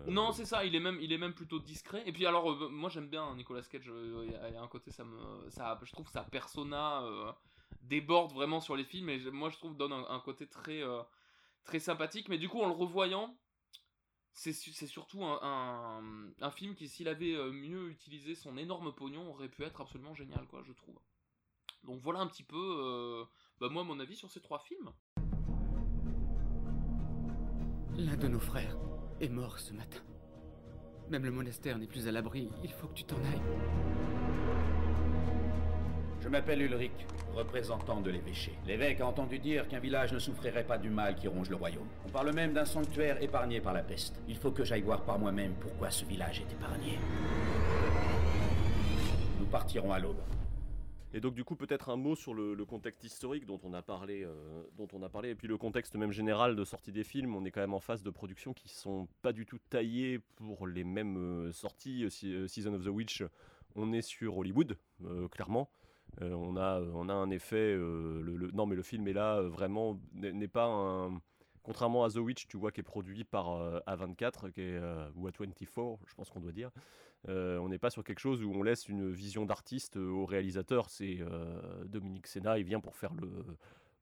Non, 0.09 0.33
c'est 0.33 0.45
ça. 0.45 0.65
Il 0.65 0.75
est 0.75 0.81
même, 0.81 0.99
il 1.01 1.13
est 1.13 1.19
même 1.19 1.35
plutôt 1.35 1.61
discret. 1.61 2.03
Et 2.07 2.13
puis 2.13 2.27
alors, 2.27 2.71
moi 2.71 2.91
j'aime 2.91 3.09
bien 3.09 3.35
Nicolas 3.37 3.63
Cage. 3.63 3.93
Il 4.25 4.33
y 4.33 4.57
a 4.57 4.63
un 4.63 4.69
côté, 4.69 4.91
ça 4.91 5.05
me, 5.05 5.51
ça, 5.51 5.79
je 5.83 5.93
trouve 5.93 6.09
sa 6.09 6.23
persona 6.23 7.05
déborde 7.83 8.33
vraiment 8.33 8.61
sur 8.61 8.75
les 8.75 8.85
films, 8.85 9.09
et 9.11 9.19
moi 9.31 9.51
je 9.51 9.57
trouve 9.57 9.77
donne 9.77 9.93
un, 9.93 10.05
un 10.09 10.21
côté 10.21 10.49
très, 10.49 10.83
très 11.65 11.79
sympathique. 11.79 12.29
Mais 12.29 12.39
du 12.39 12.49
coup, 12.49 12.61
en 12.61 12.67
le 12.67 12.75
revoyant 12.75 13.37
c'est 14.37 14.53
surtout 14.87 15.25
un, 15.25 16.51
film 16.51 16.75
qui, 16.75 16.89
s'il 16.89 17.09
avait 17.09 17.35
euh, 17.35 17.51
mieux 17.51 17.91
utilisé 17.91 18.35
son 18.35 18.57
énorme 18.59 18.95
pognon, 18.95 19.31
aurait 19.31 19.49
pu 19.49 19.65
être 19.65 19.81
absolument 19.81 20.15
génial, 20.15 20.47
quoi, 20.47 20.63
je 20.63 20.73
trouve. 20.73 20.99
Donc 21.85 22.01
voilà 22.03 22.21
un 22.21 22.27
petit 22.27 22.43
peu, 22.43 22.57
euh, 22.57 23.25
bah 23.61 23.69
moi, 23.71 23.83
mon 23.83 23.99
avis 23.99 24.15
sur 24.15 24.31
ces 24.31 24.41
trois 24.41 24.59
films. 24.59 24.93
L'un 27.97 28.17
de 28.17 28.29
nos 28.29 28.41
frères 28.41 28.77
est 29.21 29.31
mort 29.31 29.59
ce 29.59 29.73
matin. 29.73 30.03
Même 31.09 31.25
le 31.25 31.31
monastère 31.31 31.79
n'est 31.79 31.87
plus 31.87 32.07
à 32.07 32.13
l'abri, 32.13 32.51
il 32.63 32.73
faut 32.73 32.89
que 32.89 32.95
tu 32.95 33.05
t'en 33.05 33.17
ailles. 33.17 34.16
Je 36.27 36.31
m'appelle 36.33 36.61
Ulrich, 36.61 37.07
représentant 37.37 38.01
de 38.01 38.11
l'évêché. 38.11 38.51
L'évêque 38.67 39.01
a 39.01 39.07
entendu 39.07 39.39
dire 39.39 39.69
qu'un 39.69 39.79
village 39.79 40.13
ne 40.13 40.19
souffrirait 40.19 40.65
pas 40.65 40.77
du 40.77 40.91
mal 40.91 41.15
qui 41.15 41.29
ronge 41.29 41.49
le 41.49 41.55
royaume. 41.55 41.87
On 42.05 42.09
parle 42.09 42.33
même 42.33 42.53
d'un 42.53 42.65
sanctuaire 42.65 43.23
épargné 43.23 43.61
par 43.61 43.73
la 43.73 43.85
peste. 43.85 44.21
Il 44.27 44.37
faut 44.37 44.51
que 44.51 44.65
j'aille 44.65 44.83
voir 44.83 45.05
par 45.05 45.21
moi-même 45.21 45.55
pourquoi 45.61 45.89
ce 45.93 46.05
village 46.05 46.41
est 46.41 46.53
épargné. 46.53 46.99
Nous 49.39 49.47
partirons 49.47 49.93
à 49.93 50.01
l'aube. 50.01 50.19
Et 51.15 51.21
donc 51.21 51.35
du 51.35 51.45
coup 51.45 51.55
peut-être 51.55 51.91
un 51.91 51.97
mot 51.97 52.17
sur 52.17 52.35
le, 52.35 52.57
contexte 52.65 53.05
historique 53.05 53.47
dont 53.47 53.61
on 53.63 53.73
a 53.73 53.83
parlé, 53.83 54.25
euh, 54.25 54.65
dont 54.77 54.89
on 54.95 55.05
a 55.05 55.09
parlé, 55.09 55.31
et 55.31 55.37
puis 55.37 55.47
le 55.47 55.57
contexte 55.57 55.95
même 55.95 56.11
général 56.11 56.57
de 56.57 56.65
sortie 56.65 56.91
des 56.91 57.05
films. 57.05 57.37
On 57.37 57.45
est 57.45 57.53
quand 57.53 57.61
même 57.61 57.73
en 57.73 57.79
phase 57.79 58.03
de 58.03 58.11
production 58.11 58.53
qui 58.53 58.69
sont 58.69 59.07
pas 59.23 59.33
du 59.33 59.47
tout 59.47 59.61
taillées 59.71 60.19
pour 60.35 60.67
les 60.67 60.83
mêmes 60.83 61.19
euh, 61.19 61.53
sorties. 61.53 62.03
Euh, 62.03 62.49
Season 62.49 62.75
of 62.75 62.83
the 62.83 62.89
Witch, 62.89 63.23
on 63.77 63.93
est 63.93 64.03
sur 64.03 64.37
Hollywood, 64.37 64.77
clairement. 65.31 65.71
On, 66.21 66.57
a, 66.57 66.81
on 66.95 67.09
a 67.09 67.15
un 67.15 67.31
effet. 67.31 67.75
Le, 67.75 68.51
non, 68.53 68.67
mais 68.67 68.77
le 68.77 68.83
film 68.83 69.07
est 69.09 69.13
là, 69.13 69.41
vraiment, 69.43 69.99
n'est 70.15 70.49
pas 70.49 70.67
un. 70.67 71.21
Contrairement 71.63 72.05
à 72.05 72.11
The 72.11 72.19
Witch, 72.19 72.47
tu 72.47 72.57
vois, 72.57 72.71
qui 72.71 72.79
est 72.81 72.85
produit 72.85 73.25
par 73.25 73.47
A24 73.89 74.53
qui 74.53 74.61
ou 75.17 75.29
A24, 75.29 75.99
je 76.07 76.15
pense 76.15 76.31
qu'on 76.31 76.39
doit 76.39 76.53
dire. 76.53 76.71
on 77.27 77.69
n'est 77.69 77.79
pas 77.79 77.91
sur 77.91 78.05
quelque 78.05 78.21
chose 78.21 78.45
où 78.45 78.53
on 78.53 78.63
laisse 78.63 78.89
une 78.89 79.11
vision 79.11 79.45
d'artiste 79.47 79.97
au 79.97 80.27
réalisateur. 80.27 80.89
C'est 80.91 81.19
Dominique 81.87 82.29
Senna, 82.29 82.59
il 82.59 82.65
vient 82.65 82.79
pour 82.79 82.95
faire 82.95 83.15
le, 83.15 83.29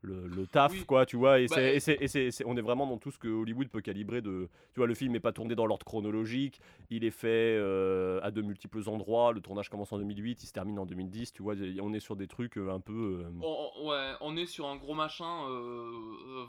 le, 0.04 0.46
taf, 0.46 0.84
quoi, 0.84 1.06
tu 1.06 1.16
vois. 1.16 1.40
Et, 1.40 1.46
bah, 1.46 1.56
c'est, 1.80 2.44
on 2.44 2.56
est 2.56 2.62
vraiment 2.62 2.86
dans 2.86 2.98
tout 2.98 3.10
ce 3.10 3.18
que 3.18 3.28
Hollywood 3.28 3.68
peut 3.68 3.80
calibrer. 3.80 4.20
De, 4.20 4.48
tu 4.72 4.80
vois, 4.80 4.86
le 4.86 4.94
film 4.94 5.12
n'est 5.12 5.20
pas 5.20 5.32
tourné 5.32 5.54
dans 5.54 5.66
l'ordre 5.66 5.84
chronologique, 5.84 6.60
il 6.90 7.04
est 7.04 7.10
fait 7.10 7.56
euh, 7.58 8.20
à 8.22 8.30
de 8.30 8.42
multiples 8.42 8.88
endroits. 8.88 9.32
Le 9.32 9.40
tournage 9.40 9.68
commence 9.68 9.92
en 9.92 9.98
2008, 9.98 10.42
il 10.42 10.46
se 10.46 10.52
termine 10.52 10.78
en 10.78 10.86
2010. 10.86 11.32
Tu 11.32 11.42
vois, 11.42 11.54
on 11.80 11.92
est 11.92 12.00
sur 12.00 12.16
des 12.16 12.26
trucs 12.26 12.58
euh, 12.58 12.72
un 12.72 12.80
peu. 12.80 13.24
Euh, 13.24 13.30
on, 13.42 13.88
ouais, 13.88 14.12
on 14.20 14.36
est 14.36 14.46
sur 14.46 14.66
un 14.66 14.76
gros 14.76 14.94
machin. 14.94 15.48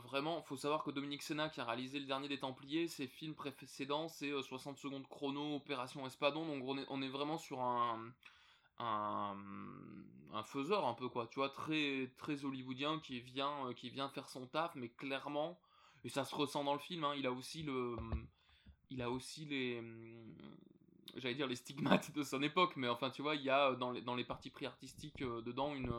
vraiment, 0.04 0.42
faut 0.42 0.56
savoir 0.56 0.84
que 0.84 0.90
Dominique 0.90 1.22
Senna, 1.22 1.48
qui 1.48 1.60
a 1.60 1.64
réalisé 1.64 1.98
le 1.98 2.06
dernier 2.06 2.28
des 2.28 2.38
Templiers, 2.38 2.88
ses 2.88 3.06
films 3.06 3.34
précédents, 3.34 4.08
c'est 4.08 4.30
60 4.42 4.78
secondes 4.78 5.06
chrono, 5.08 5.56
Opération 5.56 6.06
Espadon. 6.06 6.46
Donc 6.46 6.62
on 6.66 6.78
est, 6.78 6.86
on 6.88 7.02
est 7.02 7.08
vraiment 7.08 7.38
sur 7.38 7.60
un 7.60 7.98
un, 8.78 9.36
faiseur 10.44 10.86
un 10.86 10.94
peu 10.94 11.08
quoi, 11.08 11.26
tu 11.28 11.36
vois, 11.36 11.48
très 11.48 12.10
très 12.18 12.44
hollywoodien 12.44 13.00
qui 13.00 13.20
vient 13.20 13.66
euh, 13.66 13.72
qui 13.72 13.90
vient 13.90 14.08
faire 14.08 14.28
son 14.28 14.46
taf, 14.46 14.74
mais 14.74 14.88
clairement 14.88 15.58
et 16.04 16.08
ça 16.08 16.24
se 16.24 16.34
ressent 16.34 16.62
dans 16.62 16.74
le 16.74 16.78
film. 16.78 17.04
Hein, 17.04 17.14
il 17.16 17.26
a 17.26 17.32
aussi 17.32 17.62
le 17.62 17.96
il 18.90 19.02
a 19.02 19.10
aussi 19.10 19.46
les 19.46 19.82
j'allais 21.16 21.34
dire 21.34 21.46
les 21.46 21.56
stigmates 21.56 22.12
de 22.14 22.22
son 22.22 22.42
époque, 22.42 22.74
mais 22.76 22.88
enfin 22.88 23.10
tu 23.10 23.22
vois, 23.22 23.34
il 23.34 23.42
y 23.42 23.50
a 23.50 23.74
dans 23.74 23.92
les, 23.92 24.02
dans 24.02 24.14
les 24.14 24.24
parties 24.24 24.50
pris 24.50 24.66
artistiques 24.66 25.22
euh, 25.22 25.40
dedans 25.42 25.74
une 25.74 25.92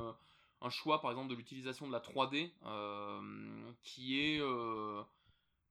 un 0.61 0.69
choix 0.71 1.01
par 1.01 1.11
exemple 1.11 1.29
de 1.29 1.35
l'utilisation 1.35 1.85
de 1.87 1.91
la 1.91 1.99
3D 1.99 2.51
euh, 2.65 3.71
qui 3.83 4.19
est 4.19 4.41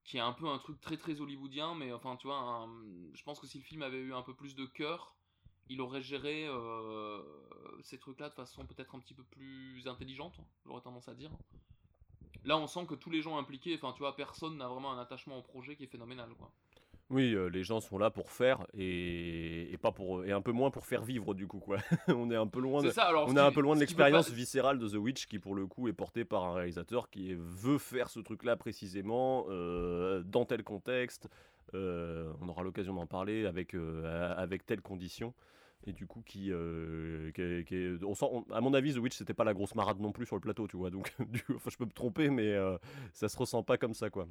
qui 0.05 0.17
est 0.17 0.21
un 0.21 0.33
peu 0.33 0.47
un 0.47 0.59
truc 0.59 0.81
très 0.81 0.97
très 0.97 1.21
hollywoodien 1.21 1.75
mais 1.75 1.93
enfin 1.93 2.15
tu 2.17 2.29
vois 2.29 2.69
je 3.15 3.23
pense 3.25 3.41
que 3.41 3.49
si 3.49 3.59
le 3.59 3.65
film 3.65 3.83
avait 3.83 3.99
eu 3.99 4.15
un 4.15 4.23
peu 4.23 4.33
plus 4.33 4.55
de 4.55 4.65
cœur 4.65 5.15
il 5.68 5.80
aurait 5.80 6.02
géré 6.02 6.46
euh, 6.46 7.23
ces 7.82 7.99
trucs-là 7.99 8.28
de 8.28 8.35
façon 8.35 8.64
peut-être 8.66 8.94
un 8.94 9.00
petit 9.00 9.14
peu 9.14 9.25
plus 9.25 9.87
intelligente, 9.87 10.35
j'aurais 10.64 10.82
tendance 10.82 11.08
à 11.08 11.14
dire. 11.14 11.30
Là, 12.44 12.56
on 12.58 12.66
sent 12.66 12.87
que 12.87 12.94
tous 12.94 13.11
les 13.11 13.23
gens 13.23 13.38
impliqués, 13.38 13.75
enfin, 13.75 13.92
tu 13.92 13.99
vois, 13.99 14.14
personne 14.14 14.56
n'a 14.56 14.68
vraiment 14.68 14.92
un 14.92 14.99
attachement 14.99 15.38
au 15.38 15.42
projet 15.42 15.75
qui 15.75 15.85
est 15.85 15.88
phénoménal, 15.88 16.28
quoi. 16.38 16.52
Oui, 17.08 17.35
euh, 17.35 17.46
les 17.46 17.62
gens 17.62 17.80
sont 17.80 17.99
là 17.99 18.11
pour 18.11 18.32
faire 18.32 18.66
et, 18.76 19.76
pas 19.80 19.92
pour 19.92 20.25
et 20.25 20.32
un 20.32 20.40
peu 20.40 20.50
moins 20.50 20.73
pour 20.73 20.87
faire 20.87 21.04
vivre 21.04 21.35
du 21.35 21.46
coup 21.46 21.61
quoi. 21.61 21.76
on 22.08 22.30
est 22.32 22.37
un 22.37 22.49
peu 22.49 22.58
loin 22.58 22.82
de, 22.82 22.92
on 23.28 23.37
est 23.37 23.40
un 23.40 23.52
peu 23.52 23.61
loin 23.61 23.76
de 23.76 23.80
l'expérience 23.80 24.28
viscérale 24.30 24.80
de 24.80 24.88
The 24.88 24.94
Witch 24.94 25.26
qui 25.26 25.38
pour 25.38 25.54
le 25.54 25.68
coup 25.68 25.87
est 25.87 25.92
portée 25.92 26.25
par 26.25 26.44
un 26.44 26.54
réalisateur 26.54 27.08
qui 27.08 27.35
veut 27.35 27.78
faire 27.78 28.11
ce 28.11 28.18
truc 28.18 28.42
là 28.42 28.56
précisément 28.56 29.46
euh, 29.49 30.25
dans 30.25 30.46
tel 30.46 30.64
contexte. 30.64 31.28
On 31.73 32.49
aura 32.49 32.62
l'occasion 32.62 32.94
d'en 32.94 33.06
parler 33.06 33.46
avec 33.46 33.75
avec 33.75 34.66
telle 34.66 34.80
condition. 34.80 35.35
Et 35.85 35.92
du 35.92 36.06
coup 36.06 36.23
qui, 36.23 36.50
euh, 36.50 37.30
on 38.02 38.14
sent, 38.14 38.26
à 38.52 38.61
mon 38.61 38.75
avis 38.75 38.94
The 38.94 38.99
Witch 38.99 39.16
c'était 39.16 39.35
pas 39.35 39.44
la 39.44 39.54
grosse 39.54 39.75
marade 39.75 40.00
non 40.00 40.12
plus 40.12 40.26
sur 40.26 40.37
le 40.37 40.40
plateau 40.40 40.66
tu 40.66 40.76
vois. 40.76 40.90
Donc 40.90 41.12
du, 41.28 41.44
je 41.49 41.76
peux 41.76 41.85
me 41.85 41.90
tromper 41.90 42.30
mais 42.30 42.52
euh, 42.52 42.78
ça 43.12 43.28
se 43.28 43.37
ressent 43.37 43.62
pas 43.62 43.78
comme 43.78 43.94
ça 43.94 44.11
quoi. 44.11 44.26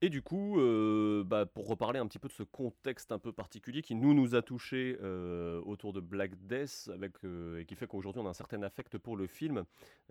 Et 0.00 0.10
du 0.10 0.22
coup, 0.22 0.60
euh, 0.60 1.24
bah, 1.24 1.44
pour 1.44 1.66
reparler 1.66 1.98
un 1.98 2.06
petit 2.06 2.20
peu 2.20 2.28
de 2.28 2.32
ce 2.32 2.44
contexte 2.44 3.10
un 3.10 3.18
peu 3.18 3.32
particulier 3.32 3.82
qui 3.82 3.96
nous 3.96 4.14
nous 4.14 4.36
a 4.36 4.42
touché 4.42 4.96
autour 5.64 5.92
de 5.92 5.98
Black 5.98 6.36
Death, 6.46 6.88
avec, 6.94 7.14
et 7.58 7.64
qui 7.64 7.74
fait 7.74 7.88
qu'aujourd'hui 7.88 8.22
on 8.22 8.26
a 8.26 8.30
un 8.30 8.34
certain 8.34 8.62
affect 8.62 8.96
pour 8.96 9.16
le 9.16 9.26
film, 9.26 9.64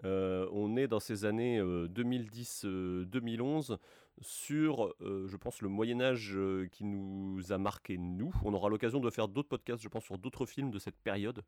on 0.04 0.76
est 0.76 0.88
dans 0.88 1.00
ces 1.00 1.24
années 1.24 1.62
2010-2011 1.62 3.78
sur, 4.22 4.94
euh, 5.02 5.28
je 5.28 5.38
pense, 5.38 5.62
le 5.62 5.70
Moyen 5.70 6.02
Âge 6.02 6.34
euh, 6.36 6.68
qui 6.72 6.84
nous 6.86 7.52
a 7.52 7.58
marqué, 7.58 7.98
nous. 7.98 8.34
On 8.44 8.54
aura 8.54 8.70
l'occasion 8.70 9.00
de 9.00 9.10
faire 9.10 9.28
d'autres 9.28 9.50
podcasts, 9.50 9.84
je 9.84 9.90
pense, 9.90 10.04
sur 10.04 10.18
d'autres 10.18 10.46
films 10.46 10.72
de 10.72 10.80
cette 10.80 10.98
période, 10.98 11.44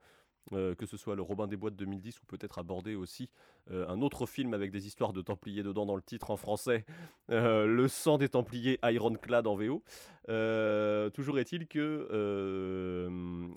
euh, 0.53 0.75
que 0.75 0.85
ce 0.85 0.97
soit 0.97 1.15
le 1.15 1.21
Robin 1.21 1.47
des 1.47 1.57
Bois 1.57 1.71
de 1.71 1.75
2010 1.75 2.19
ou 2.21 2.25
peut-être 2.25 2.59
aborder 2.59 2.95
aussi 2.95 3.29
un 3.71 4.01
autre 4.01 4.25
film 4.25 4.55
avec 4.55 4.71
des 4.71 4.88
histoires 4.88 5.13
de 5.13 5.21
Templiers 5.21 5.61
dedans 5.61 5.85
dans 5.85 5.95
le 5.95 6.01
titre 6.01 6.31
en 6.31 6.38
français, 6.38 6.85
Le 7.27 7.88
sang 7.88 8.17
des 8.17 8.29
Templiers 8.29 8.79
Ironclad 8.83 9.45
en 9.45 9.55
VO. 9.55 9.83
toujours 11.13 11.38
est-il 11.38 11.67
que 11.67 13.07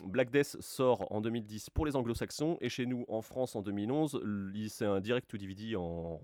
Black 0.04 0.30
Death 0.30 0.60
sort 0.60 1.10
en 1.10 1.22
2010 1.22 1.70
pour 1.70 1.86
les 1.86 1.96
anglo-saxons 1.96 2.58
et 2.60 2.68
chez 2.68 2.84
nous 2.84 3.06
en 3.08 3.22
France 3.22 3.56
en 3.56 3.62
2011, 3.62 4.20
c'est 4.68 4.84
un 4.84 5.00
direct 5.00 5.30
to 5.30 5.38
DVD 5.38 5.76
en 5.76 6.20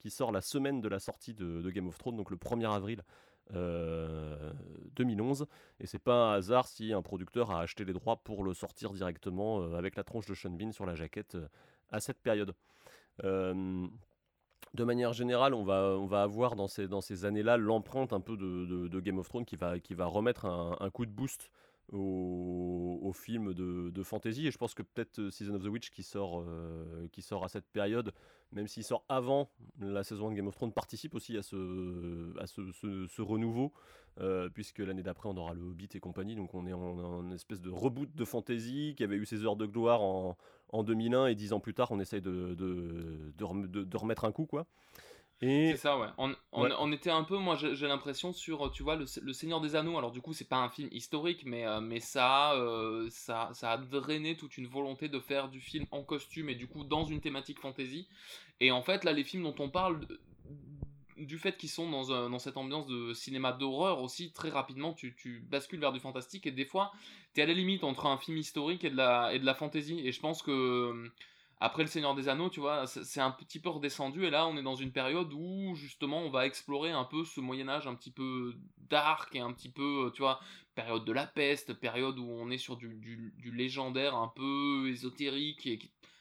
qui 0.00 0.10
sort 0.10 0.32
la 0.32 0.40
semaine 0.40 0.80
de 0.80 0.88
la 0.88 0.98
sortie 0.98 1.34
de, 1.34 1.70
Game 1.70 1.86
of 1.86 1.98
Thrones, 1.98 2.16
donc 2.16 2.30
le 2.30 2.36
1er 2.36 2.74
avril 2.74 3.02
2011. 3.52 5.42
Euh, 5.42 5.44
et 5.78 5.86
c'est 5.86 5.98
pas 5.98 6.30
un 6.30 6.32
hasard 6.34 6.66
si 6.66 6.92
un 6.92 7.02
producteur 7.02 7.50
a 7.50 7.60
acheté 7.60 7.84
les 7.84 7.92
droits 7.92 8.16
pour 8.16 8.42
le 8.42 8.54
sortir 8.54 8.92
directement 8.92 9.60
euh, 9.60 9.74
avec 9.76 9.96
la 9.96 10.04
tronche 10.04 10.26
de 10.26 10.34
Sean 10.34 10.50
Bean 10.50 10.72
sur 10.72 10.86
la 10.86 10.94
jaquette 10.94 11.34
euh, 11.34 11.48
à 11.90 12.00
cette 12.00 12.20
période. 12.20 12.54
de 13.22 14.84
manière 14.84 15.12
générale, 15.12 15.52
on 15.52 15.64
va, 15.64 16.22
avoir 16.22 16.54
dans 16.56 16.68
ces, 16.68 17.24
années-là 17.24 17.56
l'empreinte 17.56 18.12
un 18.12 18.20
peu 18.20 18.36
de, 18.36 19.00
Game 19.00 19.18
of 19.18 19.28
Thrones 19.28 19.44
qui 19.44 19.56
va 19.56 20.06
remettre 20.06 20.46
un, 20.46 20.90
coup 20.90 21.04
de 21.06 21.10
boost 21.10 21.50
au, 21.92 23.12
film 23.14 23.52
de, 23.52 24.02
fantasy. 24.02 24.46
Et 24.46 24.50
je 24.50 24.58
pense 24.58 24.74
que 24.74 24.82
peut-être 24.82 25.30
Season 25.30 25.54
of 25.54 25.62
the 25.62 25.66
Witch 25.66 25.90
qui 25.90 26.02
sort, 26.02 26.44
qui 27.12 27.22
sort 27.22 27.44
à 27.44 27.48
cette 27.48 27.66
période 27.66 28.12
même 28.52 28.66
s'il 28.66 28.84
sort 28.84 29.04
avant 29.08 29.50
la 29.78 30.02
saison 30.02 30.30
de 30.30 30.34
Game 30.34 30.48
of 30.48 30.54
Thrones, 30.54 30.72
participe 30.72 31.14
aussi 31.14 31.36
à 31.36 31.42
ce, 31.42 32.36
à 32.38 32.46
ce, 32.46 33.22
renouveau, 33.22 33.72
euh, 34.20 34.48
puisque 34.48 34.78
l'année 34.78 35.02
d'après 35.02 35.28
on 35.28 35.36
aura 35.36 35.54
le 35.54 35.62
Hobbit 35.62 35.88
et 35.94 36.00
compagnie, 36.00 36.34
donc 36.34 36.54
on 36.54 36.66
est 36.66 36.72
en, 36.72 37.30
espèce 37.30 37.60
de 37.60 37.70
reboot 37.70 38.14
de 38.14 38.24
fantasy 38.24 38.94
qui 38.96 39.04
avait 39.04 39.16
eu 39.16 39.26
ses 39.26 39.44
heures 39.44 39.56
de 39.56 39.66
gloire 39.66 40.02
en, 40.02 40.36
en 40.70 40.82
2001 40.82 41.26
et 41.26 41.34
dix 41.34 41.52
ans 41.52 41.60
plus 41.60 41.74
tard 41.74 41.90
on 41.92 42.00
essaye 42.00 42.20
de, 42.20 42.54
de, 42.54 43.32
de 43.36 43.96
remettre 43.96 44.24
un 44.24 44.32
coup 44.32 44.46
quoi. 44.46 44.66
C'est 45.40 45.76
ça, 45.76 45.98
ouais. 45.98 46.08
On, 46.18 46.34
on, 46.52 46.92
était 46.92 47.10
un 47.10 47.24
peu, 47.24 47.38
moi 47.38 47.56
j'ai 47.56 47.86
l'impression, 47.86 48.32
sur, 48.34 48.70
tu 48.72 48.82
vois, 48.82 48.96
le, 48.96 49.06
Seigneur 49.32 49.62
des 49.62 49.74
Anneaux. 49.74 49.96
Alors, 49.96 50.12
du 50.12 50.20
coup, 50.20 50.34
c'est 50.34 50.48
pas 50.48 50.58
un 50.58 50.68
film 50.68 50.88
historique, 50.92 51.44
mais, 51.46 51.66
euh, 51.66 51.80
mais 51.80 52.00
ça, 52.00 52.52
euh, 52.54 53.08
ça, 53.10 53.48
ça 53.54 53.72
a 53.72 53.78
drainé 53.78 54.36
toute 54.36 54.58
une 54.58 54.66
volonté 54.66 55.08
de 55.08 55.18
faire 55.18 55.48
du 55.48 55.60
film 55.60 55.86
en 55.92 56.02
costume 56.02 56.50
et 56.50 56.54
du 56.54 56.66
coup 56.66 56.84
dans 56.84 57.04
une 57.04 57.20
thématique 57.20 57.58
fantasy. 57.58 58.06
Et 58.60 58.70
en 58.70 58.82
fait, 58.82 59.02
là, 59.04 59.12
les 59.12 59.24
films 59.24 59.44
dont 59.44 59.54
on 59.58 59.70
parle, 59.70 60.00
du 61.16 61.38
fait 61.38 61.56
qu'ils 61.56 61.70
sont 61.70 61.88
dans, 61.88 62.28
dans, 62.28 62.38
cette 62.38 62.58
ambiance 62.58 62.86
de 62.86 63.14
cinéma 63.14 63.52
d'horreur 63.52 64.02
aussi, 64.02 64.32
très 64.32 64.50
rapidement, 64.50 64.92
tu, 64.92 65.14
tu, 65.16 65.40
bascules 65.50 65.80
vers 65.80 65.92
du 65.92 66.00
fantastique 66.00 66.46
et 66.46 66.50
des 66.50 66.66
fois, 66.66 66.92
t'es 67.32 67.40
à 67.40 67.46
la 67.46 67.54
limite 67.54 67.82
entre 67.84 68.04
un 68.06 68.18
film 68.18 68.36
historique 68.36 68.84
et 68.84 68.90
de 68.90 68.96
la, 68.96 69.32
et 69.32 69.38
de 69.38 69.46
la 69.46 69.54
fantasy. 69.54 70.00
Et 70.04 70.12
je 70.12 70.20
pense 70.20 70.42
que 70.42 71.10
après 71.60 71.82
le 71.82 71.88
Seigneur 71.88 72.14
des 72.14 72.28
Anneaux, 72.28 72.48
tu 72.48 72.60
vois, 72.60 72.86
c'est 72.86 73.20
un 73.20 73.30
petit 73.30 73.60
peu 73.60 73.68
redescendu 73.68 74.24
et 74.24 74.30
là 74.30 74.46
on 74.46 74.56
est 74.56 74.62
dans 74.62 74.74
une 74.74 74.92
période 74.92 75.32
où 75.32 75.74
justement 75.74 76.22
on 76.22 76.30
va 76.30 76.46
explorer 76.46 76.90
un 76.90 77.04
peu 77.04 77.24
ce 77.24 77.40
Moyen 77.40 77.68
Âge 77.68 77.86
un 77.86 77.94
petit 77.94 78.10
peu 78.10 78.54
dark 78.88 79.34
et 79.34 79.40
un 79.40 79.52
petit 79.52 79.70
peu, 79.70 80.10
tu 80.14 80.22
vois, 80.22 80.40
période 80.74 81.04
de 81.04 81.12
la 81.12 81.26
peste, 81.26 81.74
période 81.74 82.18
où 82.18 82.28
on 82.30 82.50
est 82.50 82.58
sur 82.58 82.76
du, 82.76 83.34
légendaire 83.52 84.14
un 84.14 84.32
peu 84.34 84.88
ésotérique 84.88 85.66
et 85.66 85.78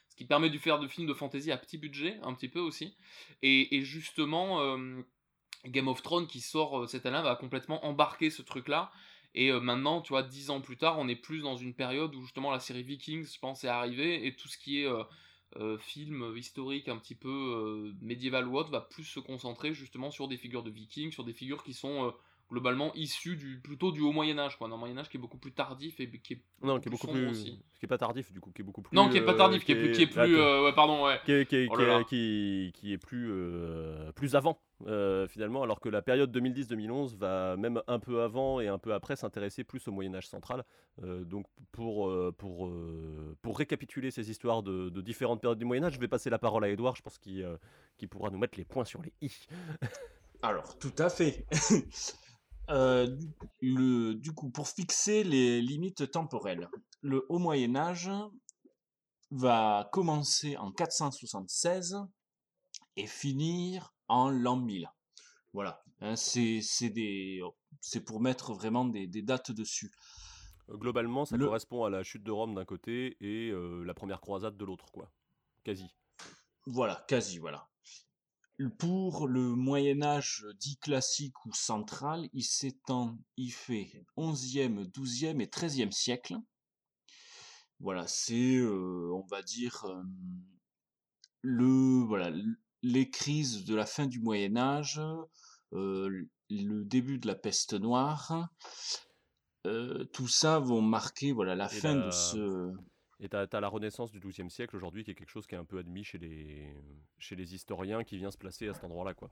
ce 0.10 0.15
qui 0.15 0.25
permet 0.25 0.50
de 0.50 0.58
faire 0.58 0.79
de 0.79 0.88
films 0.88 1.08
de 1.08 1.13
fantasy 1.13 1.51
à 1.51 1.58
petit 1.58 1.77
budget 1.77 2.19
un 2.24 2.34
petit 2.34 2.50
peu 2.50 2.60
aussi. 2.60 2.96
Et, 3.41 3.81
justement 3.81 4.60
euh, 4.60 5.01
Game 5.65 5.88
of 5.88 6.01
Thrones 6.01 6.27
qui 6.27 6.41
sort 6.41 6.79
euh, 6.79 6.88
cette 6.88 7.05
année 7.05 7.22
va 7.22 7.36
complètement 7.36 7.86
embarquer 7.86 8.29
ce 8.29 8.41
truc 8.41 8.67
là. 8.67 8.91
Et 9.36 9.51
euh, 9.51 9.60
maintenant, 9.60 10.01
tu 10.01 10.10
vois, 10.10 10.24
dix 10.24 10.50
ans 10.50 10.62
plus 10.62 10.77
tard, 10.77 10.98
on 11.00 11.08
est 11.08 11.15
plus 11.15 11.41
dans 11.41 11.55
une 11.55 11.74
période 11.74 12.15
où 12.15 12.22
justement 12.22 12.51
la 12.51 12.60
série 12.60 12.84
Vikings, 12.84 13.27
je 13.31 13.39
pense, 13.39 13.63
est 13.63 13.67
arrivée 13.67 14.25
et 14.25 14.36
tout 14.36 14.48
ce 14.48 14.58
qui 14.58 14.81
est 14.81 14.88
euh, 14.88 15.03
film 15.79 16.35
historique 16.37 16.87
un 16.89 16.97
petit 16.97 17.15
peu 17.15 17.29
euh, 17.29 17.93
médiéval 18.01 18.47
ou 18.47 18.57
autre 18.57 18.69
va 18.69 18.81
plus 18.81 19.03
se 19.03 19.19
concentrer 19.19 19.73
justement 19.73 20.11
sur 20.11 20.27
des 20.27 20.37
figures 20.37 20.63
de 20.63 20.69
vikings, 20.69 21.11
sur 21.11 21.23
des 21.23 21.33
figures 21.33 21.63
qui 21.63 21.73
sont 21.73 22.07
euh, 22.07 22.11
globalement 22.49 22.93
issues 22.95 23.35
du, 23.35 23.59
plutôt 23.59 23.91
du 23.91 24.01
haut 24.01 24.11
Moyen-Âge, 24.11 24.57
quoi, 24.57 24.67
un 24.67 24.77
Moyen-Âge 24.77 25.09
qui 25.09 25.17
est 25.17 25.19
beaucoup 25.19 25.37
plus 25.37 25.51
tardif 25.51 25.99
et 25.99 26.09
qui 26.09 26.33
est 26.33 26.41
non, 26.61 26.79
qui 26.79 26.89
est 26.89 26.91
beaucoup 26.91 27.07
plus, 27.07 27.27
aussi. 27.27 27.63
qui 27.79 27.85
est 27.85 27.87
pas 27.87 27.97
tardif 27.97 28.31
du 28.31 28.39
coup, 28.39 28.51
qui 28.51 28.61
est 28.61 28.65
beaucoup 28.65 28.81
plus. 28.81 28.95
Non, 28.95 29.09
qui 29.09 29.17
est 29.17 29.25
pas 29.25 29.35
tardif, 29.35 29.63
qui, 29.63 29.71
est 29.73 29.75
plus, 29.75 29.91
qui 29.91 30.03
est 30.03 30.07
plus, 30.07 30.35
ouais, 30.35 30.73
pardon, 30.73 31.05
ouais. 31.05 31.19
Qui 31.25 31.31
est, 31.33 31.45
qui 31.45 31.55
est, 31.55 32.07
qui, 32.07 32.71
qui 32.73 32.93
est 32.93 32.97
plus, 32.97 33.31
plus 34.15 34.35
avant 34.35 34.59
euh, 34.87 35.27
finalement, 35.27 35.61
alors 35.63 35.79
que 35.81 35.89
la 35.89 36.01
période 36.01 36.35
2010-2011 36.35 37.17
va 37.17 37.57
même 37.57 37.81
un 37.87 37.99
peu 37.99 38.21
avant 38.21 38.61
et 38.61 38.67
un 38.67 38.77
peu 38.77 38.93
après 38.93 39.15
s'intéresser 39.17 39.63
plus 39.63 39.85
au 39.87 39.91
Moyen 39.91 40.15
Âge 40.15 40.27
central. 40.27 40.63
Euh, 41.03 41.25
donc 41.25 41.47
pour, 41.71 42.09
euh, 42.09 42.33
pour, 42.37 42.71
pour 43.41 43.57
récapituler 43.57 44.11
ces 44.11 44.31
histoires 44.31 44.63
de, 44.63 44.89
différentes 45.01 45.41
périodes 45.41 45.59
du 45.59 45.65
Moyen 45.65 45.83
Âge, 45.83 45.95
je 45.95 45.99
vais 45.99 46.07
passer 46.07 46.29
la 46.29 46.39
parole 46.39 46.63
à 46.63 46.69
Edouard, 46.69 46.95
je 46.95 47.01
pense 47.01 47.17
qu'il 47.17 47.59
pourra 48.09 48.29
nous 48.29 48.37
mettre 48.37 48.57
les 48.57 48.65
points 48.65 48.85
sur 48.85 49.01
les 49.01 49.13
i. 49.21 49.31
alors, 50.41 50.77
tout 50.79 50.93
à 50.97 51.09
fait. 51.09 51.45
le, 52.69 54.13
du 54.13 54.33
coup, 54.33 54.49
pour 54.49 54.67
fixer 54.67 55.23
les 55.23 55.61
limites 55.61 56.11
temporelles, 56.11 56.69
le 57.01 57.25
Haut 57.29 57.39
Moyen 57.39 57.75
Âge 57.75 58.11
va 59.31 59.89
commencer 59.91 60.57
en 60.57 60.71
476 60.71 61.97
et 62.95 63.07
finir 63.07 63.93
en 64.07 64.29
l'an 64.29 64.57
1000. 64.57 64.89
Voilà, 65.53 65.83
hein, 66.01 66.15
c'est 66.15 66.61
pour 68.05 68.21
mettre 68.21 68.53
vraiment 68.53 68.85
des, 68.85 69.07
dates 69.07 69.51
dessus. 69.51 69.91
Euh, 70.69 70.77
globalement, 70.77 71.25
ça 71.25 71.38
correspond 71.38 71.83
à 71.83 71.89
la 71.89 72.03
chute 72.03 72.23
de 72.23 72.31
Rome 72.31 72.55
d'un 72.55 72.65
côté 72.65 73.17
et 73.21 73.49
euh, 73.49 73.83
la 73.83 73.93
première 73.93 74.21
croisade 74.21 74.57
de 74.57 74.65
l'autre, 74.65 74.91
quoi. 74.91 75.11
Quasi. 75.63 75.88
Voilà, 76.65 77.03
quasi, 77.07 77.39
voilà. 77.39 77.67
Pour 78.77 79.27
le 79.27 79.55
Moyen 79.55 80.01
Âge 80.01 80.45
dit 80.59 80.77
classique 80.77 81.45
ou 81.45 81.53
central, 81.53 82.27
il 82.33 82.43
s'étend, 82.43 83.17
il 83.37 83.51
fait 83.51 84.05
11e, 84.17 84.85
12e 84.91 85.39
et 85.41 85.45
13e 85.45 85.91
siècle. 85.91 86.35
Voilà, 87.79 88.05
c'est, 88.07 88.57
euh, 88.57 89.11
on 89.13 89.25
va 89.27 89.41
dire, 89.41 89.85
le, 91.41 92.03
voilà, 92.03 92.31
les 92.81 93.09
crises 93.09 93.63
de 93.63 93.75
la 93.75 93.85
fin 93.85 94.07
du 94.07 94.19
Moyen 94.19 94.57
Âge, 94.57 95.01
euh, 95.73 96.27
le 96.49 96.83
début 96.83 97.17
de 97.17 97.27
la 97.27 97.35
peste 97.35 97.73
noire, 97.73 98.49
euh, 99.67 100.03
tout 100.05 100.27
ça 100.27 100.59
vont 100.59 100.81
marquer 100.81 101.31
voilà, 101.31 101.55
la 101.55 101.69
fin 101.69 101.95
de 101.95 102.11
ce... 102.11 102.73
Et 103.21 103.27
tu 103.29 103.35
as, 103.35 103.59
la 103.59 103.67
renaissance 103.67 104.11
du 104.11 104.19
XIIe 104.19 104.49
siècle 104.49 104.75
aujourd'hui 104.75 105.03
qui 105.03 105.11
est 105.11 105.15
quelque 105.15 105.29
chose 105.29 105.45
qui 105.45 105.55
est 105.55 105.57
un 105.57 105.65
peu 105.65 105.79
admis 105.79 106.03
chez 106.03 106.17
les, 106.17 106.73
chez 107.17 107.35
les 107.35 107.53
historiens 107.53 108.03
qui 108.03 108.17
vient 108.17 108.31
se 108.31 108.38
placer 108.38 108.67
à 108.69 108.73
cet 108.73 108.83
endroit-là. 108.85 109.13
quoi. 109.13 109.29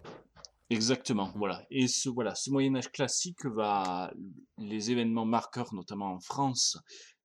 Exactement, 0.69 1.31
voilà. 1.35 1.65
Et 1.69 1.87
ce, 1.87 2.09
voilà, 2.09 2.35
ce 2.35 2.51
Moyen 2.51 2.75
Âge 2.75 2.91
classique 2.91 3.45
va, 3.45 4.11
les 4.57 4.91
événements 4.91 5.25
marqueurs, 5.25 5.73
notamment 5.73 6.13
en 6.13 6.19
France, 6.19 6.77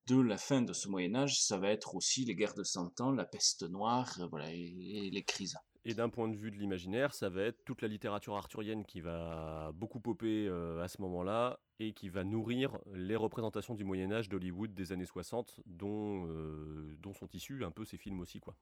de 0.07 0.19
la 0.19 0.37
fin 0.37 0.61
de 0.61 0.71
ce 0.73 0.87
Moyen 0.87 1.15
Âge, 1.15 1.41
ça 1.41 1.57
va 1.57 1.69
être 1.69 1.95
aussi 1.95 2.23
les 2.23 2.35
guerres 2.35 2.55
de 2.55 2.63
Cent 2.63 2.99
Ans, 3.01 3.11
la 3.11 3.25
peste 3.25 3.69
noire, 3.69 4.17
voilà, 4.29 4.51
et 4.51 5.09
les 5.11 5.23
crises. 5.23 5.57
Et 5.85 5.93
d'un 5.93 6.09
point 6.09 6.29
de 6.29 6.37
vue 6.37 6.51
de 6.51 6.55
l'imaginaire, 6.55 7.13
ça 7.13 7.29
va 7.29 7.43
être 7.43 7.61
toute 7.65 7.81
la 7.81 7.89
littérature 7.89 8.37
arthurienne 8.37 8.85
qui 8.85 9.01
va 9.01 9.71
beaucoup 9.73 9.99
popper 9.99 10.47
euh, 10.47 10.81
à 10.81 10.87
ce 10.87 11.01
moment-là 11.01 11.59
et 11.79 11.93
qui 11.93 12.09
va 12.09 12.23
nourrir 12.23 12.77
les 12.93 13.15
représentations 13.15 13.75
du 13.75 13.83
Moyen 13.83 14.11
Âge 14.11 14.29
d'Hollywood 14.29 14.73
des 14.73 14.91
années 14.91 15.05
60 15.05 15.61
dont, 15.65 16.27
euh, 16.27 16.95
dont 16.99 17.13
sont 17.13 17.29
issus 17.33 17.63
un 17.63 17.71
peu 17.71 17.85
ces 17.85 17.97
films 17.97 18.19
aussi. 18.19 18.39
quoi. 18.39 18.55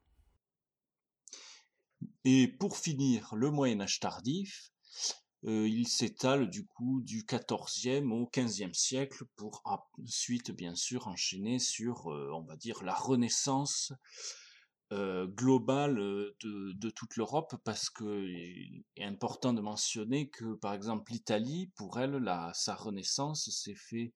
Et 2.24 2.48
pour 2.48 2.78
finir, 2.78 3.36
le 3.36 3.52
Moyen 3.52 3.82
Âge 3.82 4.00
tardif, 4.00 4.72
euh, 5.46 5.68
il 5.68 5.88
s'étale 5.88 6.50
du 6.50 6.66
coup 6.66 7.02
du 7.02 7.24
14e 7.24 8.12
au 8.12 8.28
15e 8.28 8.74
siècle 8.74 9.26
pour 9.36 9.62
ensuite 9.98 10.52
bien 10.52 10.76
sûr 10.76 11.08
enchaîner 11.08 11.60
sur, 11.60 12.10
dire, 12.58 12.84
la 12.84 12.94
Renaissance 12.94 13.94
euh, 14.92 15.26
globale 15.26 16.00
euh, 16.00 16.36
de, 16.44 16.90
toute 16.90 17.16
l'Europe 17.16 17.56
parce 17.64 17.90
que 17.90 18.28
est 18.96 19.04
important 19.04 19.54
de 19.54 19.62
mentionner 19.62 20.30
que 20.30 20.54
par 20.56 20.74
exemple 20.74 21.12
l'Italie, 21.12 21.72
pour 21.76 22.00
elle, 22.00 22.12
la, 22.12 22.52
sa 22.54 22.76
renaissance 22.76 23.50
s'est 23.50 23.76
fait 23.76 24.14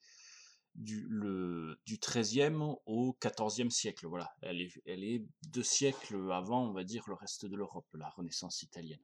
du, 0.75 1.05
le, 1.09 1.79
du 1.85 1.97
13e 1.97 2.77
au 2.85 3.17
14e 3.21 3.69
siècle. 3.69 4.07
Voilà, 4.07 4.29
elle 4.41 4.61
est, 4.61 4.71
elle 4.85 5.03
est 5.03 5.25
deux 5.47 5.63
siècles 5.63 6.31
avant, 6.31 6.67
on 6.67 6.73
va 6.73 6.83
dire, 6.83 7.03
le 7.07 7.13
reste 7.13 7.45
de 7.45 7.55
l'Europe, 7.55 7.87
la 7.93 8.09
renaissance 8.09 8.61
italienne. 8.61 9.03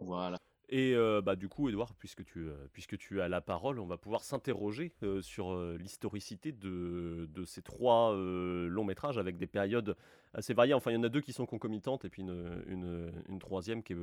Voilà. 0.00 0.38
Et 0.68 0.94
euh, 0.94 1.20
bah, 1.20 1.36
du 1.36 1.48
coup, 1.48 1.68
Edouard, 1.68 1.94
puisque 1.94 2.24
tu, 2.24 2.48
euh, 2.48 2.54
puisque 2.72 2.96
tu 2.96 3.20
as 3.20 3.28
la 3.28 3.40
parole, 3.40 3.78
on 3.78 3.86
va 3.86 3.98
pouvoir 3.98 4.24
s'interroger 4.24 4.92
euh, 5.02 5.20
sur 5.20 5.54
l'historicité 5.78 6.52
de, 6.52 7.28
de, 7.30 7.44
ces 7.44 7.62
trois 7.62 8.14
longs 8.14 8.84
métrages 8.84 9.18
avec 9.18 9.36
des 9.36 9.46
périodes 9.46 9.96
assez 10.32 10.54
variées. 10.54 10.74
Enfin, 10.74 10.90
il 10.90 10.94
y 10.94 10.96
en 10.96 11.02
a 11.02 11.08
deux 11.08 11.20
qui 11.20 11.32
sont 11.32 11.46
concomitantes 11.46 12.04
et 12.04 12.08
puis 12.08 12.22
une, 12.22 12.64
une, 12.66 13.12
une 13.28 13.38
troisième 13.38 13.82
qui, 13.82 13.94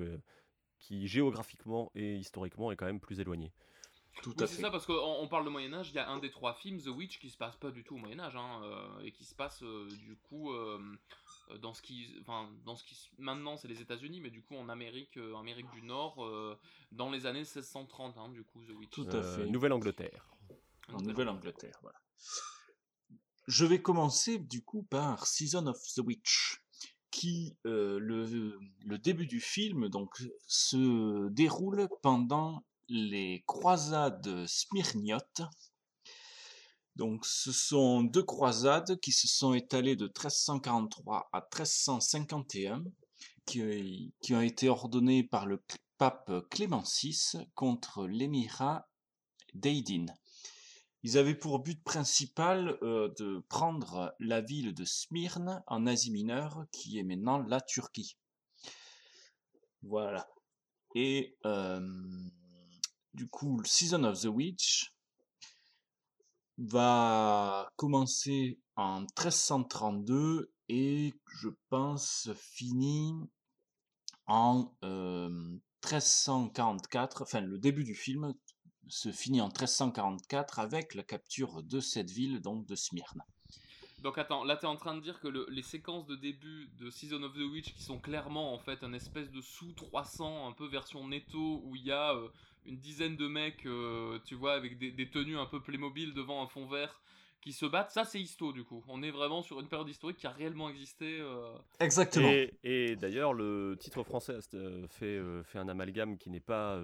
qui, 0.78 1.08
géographiquement 1.08 1.92
et 1.96 2.16
historiquement, 2.16 2.72
est 2.72 2.76
quand 2.76 2.86
même 2.86 3.00
plus 3.00 3.20
éloignée. 3.20 3.52
Tout 4.22 4.36
à 4.40 4.46
fait. 4.46 4.56
C'est 4.56 4.62
ça, 4.62 4.70
parce 4.70 4.86
qu'on 4.86 5.28
parle 5.30 5.46
de 5.46 5.50
Moyen-Âge, 5.50 5.90
il 5.90 5.96
y 5.96 6.00
a 6.00 6.10
un 6.10 6.20
des 6.20 6.30
trois 6.30 6.54
films, 6.54 6.80
The 6.80 6.88
Witch, 6.88 7.20
qui 7.20 7.30
se 7.30 7.38
passe 7.38 7.56
pas 7.56 7.72
du 7.72 7.84
tout 7.84 7.96
au 7.96 7.98
Moyen-Âge, 7.98 8.36
hein, 8.36 8.62
et 9.04 9.12
qui 9.12 9.24
se 9.24 9.34
passe 9.34 9.64
du 9.64 10.16
coup 10.18 10.52
euh, 10.52 10.80
dans 11.60 11.74
ce 11.74 11.82
qui, 11.82 12.16
enfin, 12.22 12.50
dans 12.66 12.76
ce 12.76 12.84
qui, 12.84 13.10
maintenant 13.18 13.58
c'est 13.58 13.68
les 13.68 13.82
États-Unis, 13.82 14.22
mais 14.22 14.30
du 14.30 14.42
coup 14.42 14.56
en 14.56 14.70
Amérique, 14.70 15.18
euh, 15.18 15.36
Amérique 15.36 15.70
du 15.72 15.82
Nord, 15.82 16.24
euh, 16.24 16.58
dans 16.92 17.10
les 17.10 17.26
années 17.26 17.40
1630, 17.40 18.18
hein, 18.18 18.30
du 18.30 18.44
coup, 18.44 18.64
The 18.66 18.72
Witch. 18.72 18.92
Tout 18.92 19.08
à 19.12 19.22
fait. 19.22 19.46
Nouvelle-Angleterre. 19.48 20.30
En 20.90 21.02
Nouvelle-Angleterre, 21.02 21.78
voilà. 21.82 22.00
Je 23.48 23.66
vais 23.66 23.82
commencer 23.82 24.40
du 24.40 24.64
coup 24.64 24.84
par 24.84 25.26
Season 25.26 25.66
of 25.68 25.82
the 25.96 26.00
Witch, 26.00 26.62
qui 27.10 27.58
le, 27.64 28.60
le 28.86 28.98
début 28.98 29.26
du 29.26 29.40
film 29.40 29.90
donc 29.90 30.22
se 30.48 31.28
déroule 31.30 31.88
pendant 32.02 32.64
les 32.88 33.44
croisades 33.48 34.46
smyrniotes 34.48 35.42
donc, 36.96 37.26
ce 37.26 37.52
sont 37.52 38.04
deux 38.04 38.24
croisades 38.24 39.00
qui 39.00 39.12
se 39.12 39.28
sont 39.28 39.54
étalées 39.54 39.96
de 39.96 40.06
1343 40.06 41.30
à 41.32 41.40
1351, 41.40 42.84
qui, 43.46 44.34
ont 44.34 44.42
été 44.42 44.70
ordonnées 44.70 45.24
par 45.24 45.46
le 45.46 45.64
pape 45.98 46.32
Clément 46.50 46.84
VI 47.02 47.18
contre 47.56 48.08
l'émirat 48.08 48.90
d'Aydin. 49.54 50.06
Ils 51.04 51.18
avaient 51.18 51.36
pour 51.36 51.60
but 51.60 51.84
principal 51.84 52.78
euh, 52.84 53.12
de 53.18 53.44
prendre 53.50 54.14
la 54.20 54.42
ville 54.42 54.74
de 54.74 54.86
Smyrne 54.86 55.64
en 55.66 55.88
Asie 55.88 56.12
mineure, 56.12 56.66
qui 56.72 57.00
est 57.00 57.04
maintenant 57.04 57.40
la 57.40 57.60
Turquie. 57.60 58.18
Voilà. 59.82 60.30
Et 60.94 61.38
euh, 61.46 61.82
du 63.16 63.28
coup, 63.28 63.64
Season 63.66 64.04
of 64.04 64.22
the 64.22 64.26
Witch, 64.26 64.94
va 66.62 67.70
commencer 67.76 68.60
en 68.76 69.02
1332 69.02 70.52
et 70.70 71.14
je 71.26 71.50
pense 71.70 72.30
finit 72.36 73.14
en 74.28 74.72
1344, 74.82 77.24
enfin 77.24 77.42
le 77.42 77.58
début 77.58 77.84
du 77.84 77.96
film 77.96 78.36
se 78.88 79.12
finit 79.12 79.42
en 79.42 79.48
1344 79.48 80.60
avec 80.60 80.94
la 80.96 81.04
capture 81.04 81.64
de 81.64 81.80
cette 81.80 82.10
ville, 82.10 82.42
donc 82.42 82.68
de 82.68 82.76
Smyrne. 82.76 83.24
Donc 84.00 84.18
attends, 84.18 84.44
là 84.44 84.58
tu 84.58 84.66
es 84.66 84.70
en 84.70 84.78
train 84.78 84.96
de 84.96 85.02
dire 85.02 85.20
que 85.20 85.28
les 85.28 85.62
séquences 85.62 86.08
de 86.08 86.16
début 86.16 86.72
de 86.80 86.90
Season 86.90 87.22
of 87.24 87.34
the 87.34 87.44
Witch 87.52 87.74
qui 87.74 87.84
sont 87.84 88.00
clairement 88.00 88.54
en 88.54 88.60
fait 88.60 88.84
un 88.84 88.94
espèce 88.94 89.30
de 89.32 89.42
sous 89.42 89.74
300, 89.74 90.48
un 90.48 90.54
peu 90.54 90.68
version 90.68 91.08
netto 91.08 91.62
où 91.66 91.76
il 91.76 91.84
y 91.84 91.92
a 91.92 92.16
une 92.66 92.78
dizaine 92.78 93.16
de 93.16 93.28
mecs, 93.28 93.66
euh, 93.66 94.20
tu 94.26 94.36
vois, 94.36 94.54
avec 94.54 94.78
des, 94.78 95.10
tenues 95.10 95.38
un 95.38 95.46
peu 95.46 95.62
Playmobil 95.62 96.14
devant 96.14 96.44
un 96.44 96.48
fond 96.48 96.68
vert 96.68 97.02
qui 97.42 97.54
se 97.54 97.66
battent. 97.66 97.92
Ça, 97.92 98.06
c'est 98.06 98.22
histo, 98.22 98.54
du 98.54 98.64
coup. 98.64 98.84
On 98.88 99.02
est 99.04 99.12
vraiment 99.12 99.42
sur 99.42 99.60
une 99.60 99.68
période 99.68 99.90
historique 99.90 100.18
qui 100.18 100.28
a 100.28 100.32
réellement 100.32 100.70
existé. 100.70 101.20
Euh. 101.20 101.58
Exactement. 101.80 102.32
Et, 102.64 102.96
d'ailleurs, 102.96 103.34
le 103.34 103.76
titre 103.80 104.04
français 104.04 104.38
euh, 104.54 104.88
fait, 104.88 105.20
fait 105.44 105.60
un 105.60 105.68
amalgame 105.68 106.18
qui 106.18 106.30
n'est 106.30 106.40
pas, 106.40 106.80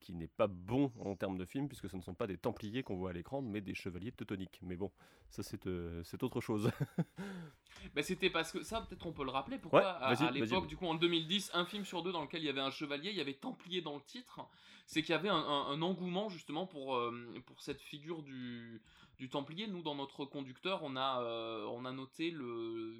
qui 0.00 0.12
n'est 0.12 0.28
pas 0.28 0.46
bon 0.46 0.92
en 1.00 1.16
termes 1.16 1.38
de 1.38 1.44
film, 1.44 1.68
puisque 1.68 1.88
ce 1.88 1.96
ne 1.96 2.02
sont 2.02 2.14
pas 2.14 2.26
des 2.26 2.36
Templiers 2.36 2.82
qu'on 2.82 2.96
voit 2.96 3.10
à 3.10 3.12
l'écran, 3.14 3.42
mais 3.42 3.60
des 3.60 3.74
Chevaliers 3.74 4.12
Teutoniques. 4.12 4.60
Mais 4.62 4.76
bon, 4.76 4.90
ça, 5.30 5.42
c'est, 5.42 5.68
c'est 6.04 6.22
autre 6.22 6.40
chose. 6.40 6.70
bah, 7.94 8.02
c'était 8.02 8.30
parce 8.30 8.52
que 8.52 8.62
ça, 8.62 8.82
peut-être 8.82 9.06
on 9.06 9.12
peut 9.12 9.24
le 9.24 9.30
rappeler. 9.30 9.58
Pourquoi 9.58 9.88
à, 9.90 10.30
l'époque, 10.30 10.66
du 10.66 10.76
coup, 10.76 10.86
en 10.86 10.94
2010, 10.94 11.52
un 11.54 11.64
film 11.64 11.84
sur 11.84 12.02
deux 12.02 12.12
dans 12.12 12.22
lequel 12.22 12.42
il 12.42 12.46
y 12.46 12.50
avait 12.50 12.60
un 12.60 12.70
chevalier, 12.70 13.10
il 13.10 13.16
y 13.16 13.20
avait 13.20 13.34
Templier 13.34 13.80
dans 13.80 13.96
le 13.96 14.02
titre. 14.02 14.40
C'est 14.86 15.02
qu'il 15.02 15.12
y 15.12 15.18
avait 15.18 15.28
un, 15.28 15.82
engouement 15.82 16.28
justement 16.28 16.66
pour, 16.66 16.96
euh, 16.96 17.12
pour 17.46 17.60
cette 17.60 17.80
figure 17.80 18.22
du, 18.22 18.80
du 19.18 19.28
Templier. 19.28 19.66
Nous, 19.66 19.82
dans 19.82 19.94
notre 19.94 20.24
conducteur, 20.24 20.82
on 20.82 20.96
a, 20.96 21.22
euh, 21.22 21.64
on 21.66 21.84
a 21.84 21.92
noté 21.92 22.30
le, 22.30 22.94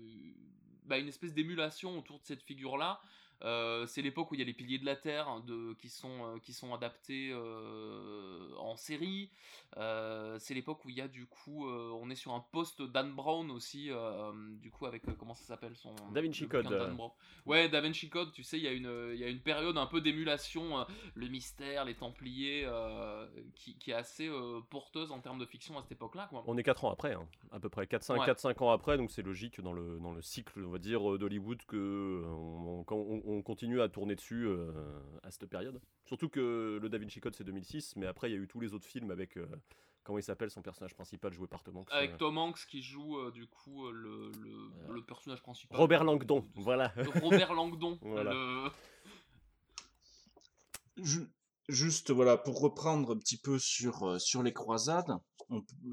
bah, 0.85 0.99
une 0.99 1.09
espèce 1.09 1.33
d'émulation 1.33 1.99
autour 1.99 2.19
de 2.19 2.25
cette 2.25 2.43
figure-là. 2.43 3.01
Euh, 3.43 3.87
c'est 3.87 4.03
l'époque 4.03 4.31
où 4.31 4.35
il 4.35 4.41
y 4.41 4.43
a 4.43 4.47
les 4.47 4.53
piliers 4.53 4.79
de 4.79 4.87
la 4.87 4.97
Terre 4.97 5.29
hein, 5.29 5.45
de, 5.47 5.75
qui, 5.75 5.89
sont, 5.89 6.09
euh, 6.09 6.39
qui 6.43 6.53
sont 6.53 6.75
adaptés 6.75 7.31
euh, 7.33 8.53
en 8.59 8.77
série. 8.77 9.31
c'est 10.39 10.55
l'époque 10.55 10.85
où 10.85 10.91
il 10.91 10.97
y 10.97 11.01
a 11.01 11.09
du 11.09 11.27
coup, 11.27 11.69
on 11.69 12.11
est 12.11 12.17
sur 12.17 12.33
un 12.33 12.45
poste 12.53 12.83
Dan 12.83 13.15
Brown 13.15 13.51
aussi, 13.51 13.91
du 14.61 14.71
coup 14.71 14.87
avec 14.87 15.03
comment 15.19 15.35
ça 15.35 15.45
s'appelle 15.45 15.77
son 15.77 15.95
Da 16.13 16.21
Vinci 16.21 16.49
Code. 16.49 16.67
Ouais, 17.47 17.69
Da 17.69 17.81
Vinci 17.81 18.09
Code. 18.09 18.33
Tu 18.33 18.43
sais, 18.43 18.59
il 18.59 18.65
y 18.65 18.69
a 18.69 18.73
une, 18.73 19.11
il 19.15 19.21
y 19.21 19.25
a 19.25 19.29
une 19.29 19.41
période 19.41 19.77
un 19.77 19.87
peu 19.87 20.01
d'émulation, 20.01 20.85
le 21.15 21.29
mystère, 21.29 21.85
les 21.85 21.95
Templiers, 21.95 22.69
qui, 23.55 23.77
qui, 23.79 23.91
est 23.91 23.95
assez 23.95 24.29
porteuse 24.71 25.13
en 25.13 25.21
termes 25.21 25.39
de 25.39 25.47
fiction 25.47 25.79
à 25.79 25.83
cette 25.83 25.93
époque-là. 25.93 26.29
On 26.47 26.57
est 26.57 26.63
4 26.63 26.85
ans 26.85 26.91
après, 26.91 27.15
hein, 27.15 27.27
à 27.53 27.61
peu 27.61 27.69
près 27.69 27.85
4-5 27.85 28.63
ans 28.63 28.71
après, 28.71 28.97
donc 28.97 29.11
c'est 29.11 29.23
logique 29.23 29.61
dans 29.61 29.73
le, 29.73 29.99
dans 30.01 30.13
le 30.13 30.23
cycle, 30.23 30.65
on 30.65 30.71
va 30.71 30.79
dire, 30.79 31.19
d'Hollywood 31.19 31.63
que 31.67 32.25
on, 32.27 32.85
on, 32.91 33.23
on 33.28 33.28
continue 33.45 33.81
à 33.81 33.89
tourner 33.89 34.15
dessus 34.15 34.47
euh, 34.47 34.73
à 35.23 35.31
cette 35.31 35.47
période. 35.47 35.81
Surtout 36.07 36.29
que 36.29 36.79
le 36.81 36.89
Da 36.89 36.99
Vinci 36.99 37.21
Code 37.21 37.35
c'est 37.35 37.45
2006, 37.45 37.97
mais 37.97 38.07
après 38.07 38.31
il 38.31 38.35
y 38.35 38.37
a 38.37 38.41
eu 38.41 38.49
tous 38.49 38.61
les 38.61 38.75
autres 38.75 38.87
films 38.87 39.11
avec, 39.11 39.37
euh, 39.37 39.47
Comment 40.05 40.19
il 40.19 40.23
s'appelle 40.23 40.51
son 40.51 40.63
personnage 40.63 40.95
principal 40.95 41.35
joué 41.35 41.49
par 41.49 41.63
Tom 41.63 41.77
Hanks 41.77 41.93
Avec 41.93 42.17
Tom 42.17 42.39
Hanks 42.39 42.65
qui 42.67 42.81
joue 42.81 43.31
du 43.31 43.47
coup 43.47 43.91
le, 43.91 44.33
le, 44.89 45.03
personnage 45.03 45.43
principal. 45.43 45.77
Robert 45.77 46.03
Langdon, 46.03 46.49
voilà. 46.55 46.95
Robert 47.23 47.53
Langdon. 47.53 47.99
voilà. 48.03 48.73
Juste 51.69 52.11
voilà, 52.11 52.39
pour 52.39 52.59
reprendre 52.63 53.13
un 53.15 53.19
petit 53.19 53.37
peu 53.37 53.59
sur, 53.59 54.19
sur 54.19 54.43
les 54.43 54.55
croisades, 54.55 55.19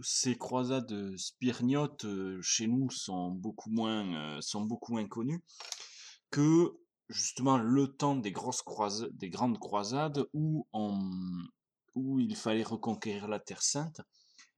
ces 0.01 0.37
croisades 0.37 1.17
spirgnotes 1.17 2.05
chez 2.41 2.67
nous 2.67 2.89
sont 2.91 3.31
beaucoup 3.31 3.69
moins, 3.69 4.39
sont 4.39 4.61
beaucoup 4.61 4.93
moins 4.93 5.07
connues 5.09 5.43
que 6.31 6.73
justement 7.09 7.57
le 7.57 7.87
temps 7.87 8.15
des 8.15 8.31
grosses 8.31 8.61
croisades, 8.61 9.15
des 9.15 9.29
grandes 9.29 9.59
croisades 9.59 10.25
où 10.33 10.67
où 11.95 12.19
il 12.19 12.35
fallait 12.35 12.63
reconquérir 12.63 13.27
la 13.27 13.39
Terre 13.39 13.63
Sainte. 13.63 14.01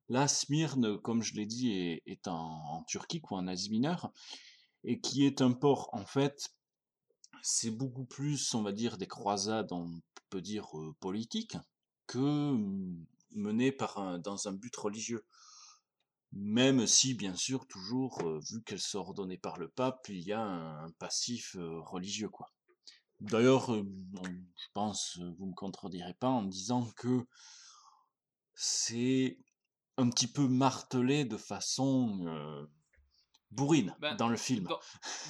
Là, 0.09 0.27
Smyrne, 0.27 0.99
comme 0.99 1.21
je 1.21 1.35
l'ai 1.35 1.45
dit, 1.45 1.71
est, 2.05 2.27
en, 2.27 2.83
Turquie, 2.87 3.21
quoi, 3.21 3.37
en 3.37 3.47
Asie 3.47 3.69
mineure, 3.69 4.11
et 4.83 4.99
qui 4.99 5.25
est 5.25 5.41
un 5.41 5.51
port, 5.51 5.89
en 5.93 6.05
fait, 6.05 6.49
c'est 7.41 7.71
beaucoup 7.71 8.05
plus, 8.05 8.53
on 8.55 8.63
va 8.63 8.71
dire, 8.71 8.97
des 8.97 9.07
croisades, 9.07 9.71
on 9.71 10.01
peut 10.29 10.41
dire, 10.41 10.67
politiques, 10.99 11.57
que 12.07 12.53
mmh, 12.53 13.05
menées 13.31 13.71
par 13.71 14.19
dans 14.19 14.47
un 14.47 14.53
but 14.53 14.75
religieux. 14.75 15.25
Même 16.33 16.85
si, 16.87 17.13
bien 17.13 17.35
sûr, 17.35 17.67
toujours, 17.67 18.21
vu 18.51 18.61
qu'elles 18.63 18.79
sont 18.79 18.99
ordonnées 18.99 19.37
par 19.37 19.57
le 19.57 19.69
pape, 19.69 20.07
il 20.09 20.21
y 20.21 20.33
a 20.33 20.41
un, 20.41 20.91
passif 20.99 21.55
religieux, 21.59 22.29
quoi. 22.29 22.51
D'ailleurs, 23.19 23.73
je 23.73 24.67
pense, 24.73 25.17
vous 25.37 25.47
me 25.47 25.55
contredirez 25.55 26.13
pas 26.13 26.29
en 26.29 26.43
disant 26.43 26.85
que 26.97 27.25
c'est 28.53 29.39
un 29.97 30.09
petit 30.09 30.27
peu 30.27 30.47
martelé 30.47 31.25
de 31.25 31.37
façon 31.37 32.67
bourrine 33.51 33.95
ben, 33.99 34.15
dans 34.15 34.29
le 34.29 34.37
film. 34.37 34.65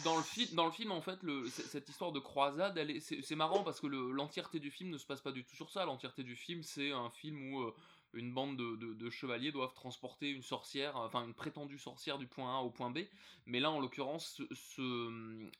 Dans, 0.03 0.17
le, 0.17 0.55
dans 0.55 0.65
le 0.65 0.71
film, 0.71 0.91
en 0.91 1.01
fait, 1.01 1.19
cette 1.49 1.87
histoire 1.89 2.11
de 2.11 2.19
croisade, 2.19 2.79
c'est 2.99 3.35
marrant 3.35 3.63
parce 3.63 3.79
que 3.79 3.87
l'entièreté 3.87 4.59
du 4.59 4.71
film 4.71 4.89
ne 4.89 4.97
se 4.97 5.05
passe 5.05 5.21
pas 5.21 5.31
du 5.31 5.45
tout 5.45 5.55
sur 5.55 5.69
ça. 5.69 5.85
L'entièreté 5.85 6.23
du 6.23 6.35
film, 6.35 6.63
c'est 6.63 6.91
un 6.91 7.09
film 7.09 7.53
où 7.53 7.71
une 8.13 8.33
bande 8.33 8.57
de, 8.57 9.09
chevaliers 9.09 9.51
doivent 9.51 9.73
transporter 9.73 10.29
une 10.29 10.41
sorcière, 10.41 10.95
enfin 10.97 11.25
une 11.25 11.33
prétendue 11.33 11.77
sorcière 11.77 12.17
du 12.17 12.27
point 12.27 12.57
A 12.57 12.61
au 12.61 12.69
point 12.69 12.89
B. 12.89 12.99
Mais 13.45 13.59
là, 13.59 13.71
en 13.71 13.79
l'occurrence, 13.79 14.41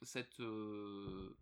cette, 0.02 0.40
euh, 0.40 1.36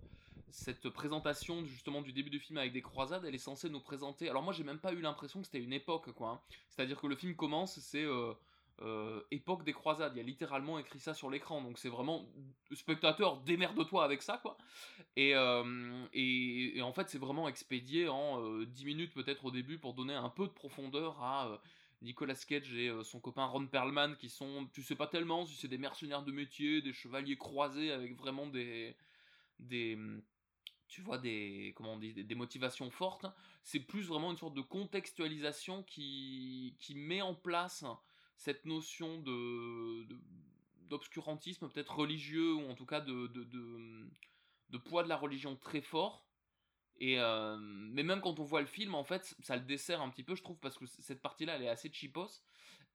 cette 0.50 0.90
présentation 0.90 1.66
justement 1.66 2.02
du 2.02 2.14
début 2.14 2.30
du 2.30 2.40
film 2.40 2.58
avec 2.58 2.74
des 2.74 2.82
croisades, 2.82 3.26
elle 3.26 3.36
est 3.36 3.40
censée 3.40 3.70
nous 3.70 3.80
présenter. 3.80 4.30
Alors 4.30 4.44
moi, 4.44 4.54
j'ai 4.54 4.64
même 4.64 4.80
pas 4.80 4.94
eu 4.94 5.02
l'impression 5.02 5.42
que 5.42 5.46
c'était 5.46 5.64
une 5.64 5.74
époque, 5.74 6.12
quoi. 6.14 6.30
Hein. 6.30 6.42
C'est-à-dire 6.70 7.00
que 7.00 7.08
le 7.08 7.16
film 7.16 7.36
commence, 7.36 7.80
c'est 7.80 8.04
euh, 8.04 8.34
euh, 8.82 9.22
époque 9.32 9.64
des 9.64 9.74
croisades. 9.74 10.14
Il 10.16 10.18
y 10.18 10.22
a 10.22 10.26
littéralement 10.26 10.80
écrit 10.80 11.00
ça 11.00 11.14
sur 11.14 11.30
l'écran, 11.30 11.62
donc 11.62 11.80
c'est 11.80 11.90
vraiment 11.90 12.26
spectateur 12.74 13.38
démerde-toi 13.42 14.04
avec 14.04 14.22
ça, 14.22 14.38
quoi. 14.38 14.58
Et, 15.18 15.34
euh, 15.36 16.06
et, 16.14 16.82
en 16.82 16.92
fait, 16.92 17.10
c'est 17.10 17.18
vraiment 17.18 17.48
expédié 17.48 18.10
en 18.10 18.64
10 18.66 18.84
euh, 18.84 18.86
minutes 18.86 19.14
peut-être 19.14 19.46
au 19.46 19.52
début 19.52 19.78
pour 19.78 19.94
donner 19.94 20.14
un 20.14 20.30
peu 20.30 20.44
de 20.44 20.52
profondeur 20.52 21.22
à 21.22 21.62
Nicolas 22.02 22.36
Cage 22.36 22.74
et 22.74 22.92
son 23.04 23.20
copain 23.20 23.46
Ron 23.46 23.68
Perlman 23.68 24.16
qui 24.18 24.30
sont, 24.30 24.68
tu 24.74 24.84
sais 24.84 24.96
pas 24.96 25.08
tellement 25.08 25.46
si 25.46 25.56
c'est 25.56 25.70
des 25.70 25.78
mercenaires 25.78 26.24
de 26.24 26.32
métier, 26.32 26.82
des 26.82 26.92
chevaliers 26.92 27.38
croisés 27.38 27.92
avec 27.92 28.16
vraiment 28.18 28.48
des 28.48 28.96
des 29.60 29.98
tu 30.90 31.02
vois 31.02 31.18
des 31.18 31.74
comment 31.78 31.94
on 31.94 31.98
dit, 31.98 32.14
des 32.14 32.36
motivations 32.36 32.92
fortes. 32.92 33.26
C'est 33.64 33.80
plus 33.80 34.04
vraiment 34.04 34.32
une 34.32 34.38
sorte 34.38 34.54
de 34.54 34.62
contextualisation 34.62 35.84
qui 35.84 36.76
met 36.94 37.22
en 37.22 37.34
place 37.34 37.86
cette 38.38 38.66
notion 38.66 39.20
de, 39.22 40.06
d'obscurantisme 40.90 41.70
peut-être 41.70 41.96
religieux 41.96 42.54
ou 42.54 42.70
en 42.70 42.76
tout 42.76 42.86
cas 42.86 43.02
de, 43.02 43.28
de, 43.28 44.08
poids 44.78 45.04
de 45.04 45.10
la 45.10 45.18
religion 45.18 45.56
très 45.56 45.82
fort. 45.82 46.26
Et 46.98 47.20
euh, 47.20 47.58
mais 47.60 48.04
même 48.04 48.22
quand 48.22 48.40
on 48.40 48.44
voit 48.44 48.62
le 48.62 48.68
film, 48.68 48.96
en 48.96 49.04
fait, 49.04 49.36
ça 49.42 49.56
le 49.56 49.64
dessert 49.64 50.02
un 50.02 50.10
petit 50.10 50.24
peu, 50.24 50.36
je 50.36 50.44
trouve, 50.44 50.58
parce 50.60 50.78
que 50.78 50.86
cette 50.86 51.22
partie-là, 51.22 51.56
elle 51.56 51.64
est 51.64 51.70
assez 51.70 51.92
cheapos. 51.92 52.44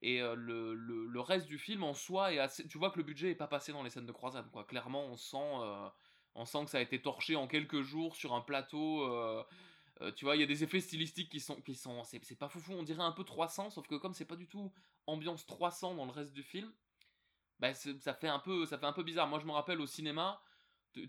Et 0.03 0.23
euh, 0.23 0.35
le, 0.35 0.75
le, 0.75 1.21
reste 1.21 1.47
du 1.47 1.59
film 1.59 1.85
en 1.85 1.93
soi 1.93 2.33
est 2.33 2.39
assez. 2.39 2.67
Tu 2.67 2.79
vois 2.79 2.91
que 2.91 2.97
le 2.97 3.05
budget 3.05 3.33
est 3.33 3.35
pas 3.35 3.47
passé 3.47 3.73
dans 3.73 3.83
les 3.83 3.91
scènes 3.91 4.07
de 4.07 4.13
croisade, 4.13 4.51
quoi. 4.51 4.65
Clairement, 4.65 5.05
on 5.05 5.17
sent, 5.17 5.37
euh, 5.37 5.89
on 6.35 6.47
sent 6.47 6.65
que 6.65 6.71
ça 6.71 6.79
a 6.79 6.81
été 6.81 7.03
torché 7.03 7.37
en 7.37 7.47
quelques 7.47 7.83
jours 7.83 8.17
sur 8.17 8.35
un 8.35 8.41
plateau. 8.41 9.07
Tu 10.17 10.25
vois, 10.25 10.35
il 10.35 10.41
y 10.41 10.43
a 10.43 10.47
des 10.47 10.65
effets 10.65 10.81
stylistiques 10.81 11.31
qui 11.31 11.41
sont, 11.41 11.61
qui 11.61 11.75
sont, 11.75 12.03
c'est 12.05 12.39
pas 12.39 12.49
foufou, 12.49 12.73
on 12.73 12.83
dirait 12.83 13.03
un 13.03 13.13
peu 13.13 13.23
300, 13.23 13.69
sauf 13.69 13.87
que 13.87 13.97
comme 13.97 14.15
c'est 14.15 14.25
pas 14.25 14.37
du 14.37 14.49
tout 14.49 14.73
ambiance 15.07 15.45
300 15.45 15.95
dans 15.95 16.07
le 16.07 16.11
reste 16.11 16.33
du 16.33 16.43
film, 16.43 16.73
bah, 17.59 17.75
ça 17.75 18.15
fait 18.15 18.29
un 18.29 18.39
peu, 18.39 18.65
ça 18.65 18.79
fait 18.79 18.87
un 18.87 18.95
peu 18.95 19.03
bizarre. 19.03 19.29
Moi, 19.29 19.39
je 19.39 19.45
me 19.45 19.53
rappelle 19.53 19.81
au 19.81 19.87
cinéma, 19.87 20.41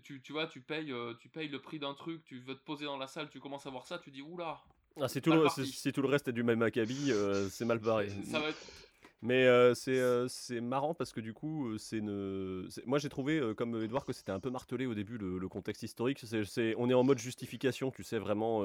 tu, 0.02 0.20
tu 0.22 0.32
vois, 0.32 0.46
tu 0.46 0.60
payes, 0.60 0.92
euh, 0.92 1.14
tu 1.20 1.28
payes 1.28 1.48
le 1.48 1.60
prix 1.60 1.78
d'un 1.78 1.94
truc, 1.94 2.24
tu 2.24 2.40
veux 2.40 2.54
te 2.54 2.64
poser 2.64 2.84
dans 2.84 2.96
la 2.96 3.06
salle, 3.06 3.28
tu 3.30 3.40
commences 3.40 3.66
à 3.66 3.70
voir 3.70 3.86
ça, 3.86 3.98
tu 3.98 4.10
dis 4.10 4.22
oula. 4.22 4.60
Ah, 5.00 5.08
si, 5.08 5.22
tout 5.22 5.32
le, 5.32 5.48
si, 5.48 5.92
tout 5.92 6.02
le 6.02 6.08
reste 6.08 6.28
est 6.28 6.32
du 6.32 6.42
même 6.42 6.62
acabit, 6.62 7.12
euh, 7.12 7.48
c'est 7.48 7.64
mal 7.64 7.78
barré. 7.78 8.10
Ça 8.30 8.40
va 8.40 8.50
être 8.50 8.60
mais 9.22 9.46
euh, 9.46 9.72
euh, 9.88 10.26
c'est 10.28 10.60
marrant 10.60 10.94
parce 10.94 11.12
que 11.12 11.20
du 11.20 11.32
coup, 11.32 11.78
c'est 11.78 11.98
une... 11.98 12.68
moi 12.86 12.98
j'ai 12.98 13.08
trouvé, 13.08 13.40
comme 13.56 13.80
Edouard, 13.82 14.04
que 14.04 14.12
c'était 14.12 14.32
un 14.32 14.40
peu 14.40 14.50
martelé 14.50 14.84
au 14.86 14.94
début 14.94 15.16
le, 15.16 15.48
contexte 15.48 15.84
historique. 15.84 16.18
c'est 16.44 16.74
on 16.76 16.90
est 16.90 16.94
en 16.94 17.04
mode 17.04 17.18
justification, 17.18 17.92
tu 17.92 18.02
sais, 18.02 18.18
vraiment, 18.18 18.64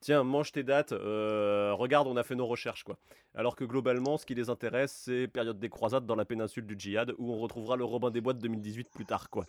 tiens, 0.00 0.24
mange 0.24 0.52
tes 0.52 0.62
dates, 0.62 0.92
regarde, 0.92 2.08
on 2.08 2.16
a 2.16 2.22
fait 2.22 2.34
nos 2.34 2.46
recherches, 2.46 2.84
quoi. 2.84 2.98
Alors 3.34 3.56
que 3.56 3.64
globalement, 3.64 4.18
ce 4.18 4.26
qui 4.26 4.34
les 4.34 4.50
intéresse, 4.50 4.92
c'est 4.92 5.26
période 5.26 5.58
des 5.58 5.70
croisades 5.70 6.04
dans 6.04 6.16
la 6.16 6.24
péninsule 6.24 6.66
du 6.66 6.74
djihad, 6.78 7.14
où 7.18 7.32
on 7.32 7.38
retrouvera 7.38 7.76
le 7.76 7.84
Robin 7.84 8.10
des 8.10 8.20
Bois 8.20 8.34
de 8.34 8.40
2018 8.40 8.90
plus 8.90 9.06
tard, 9.06 9.30
quoi. 9.30 9.46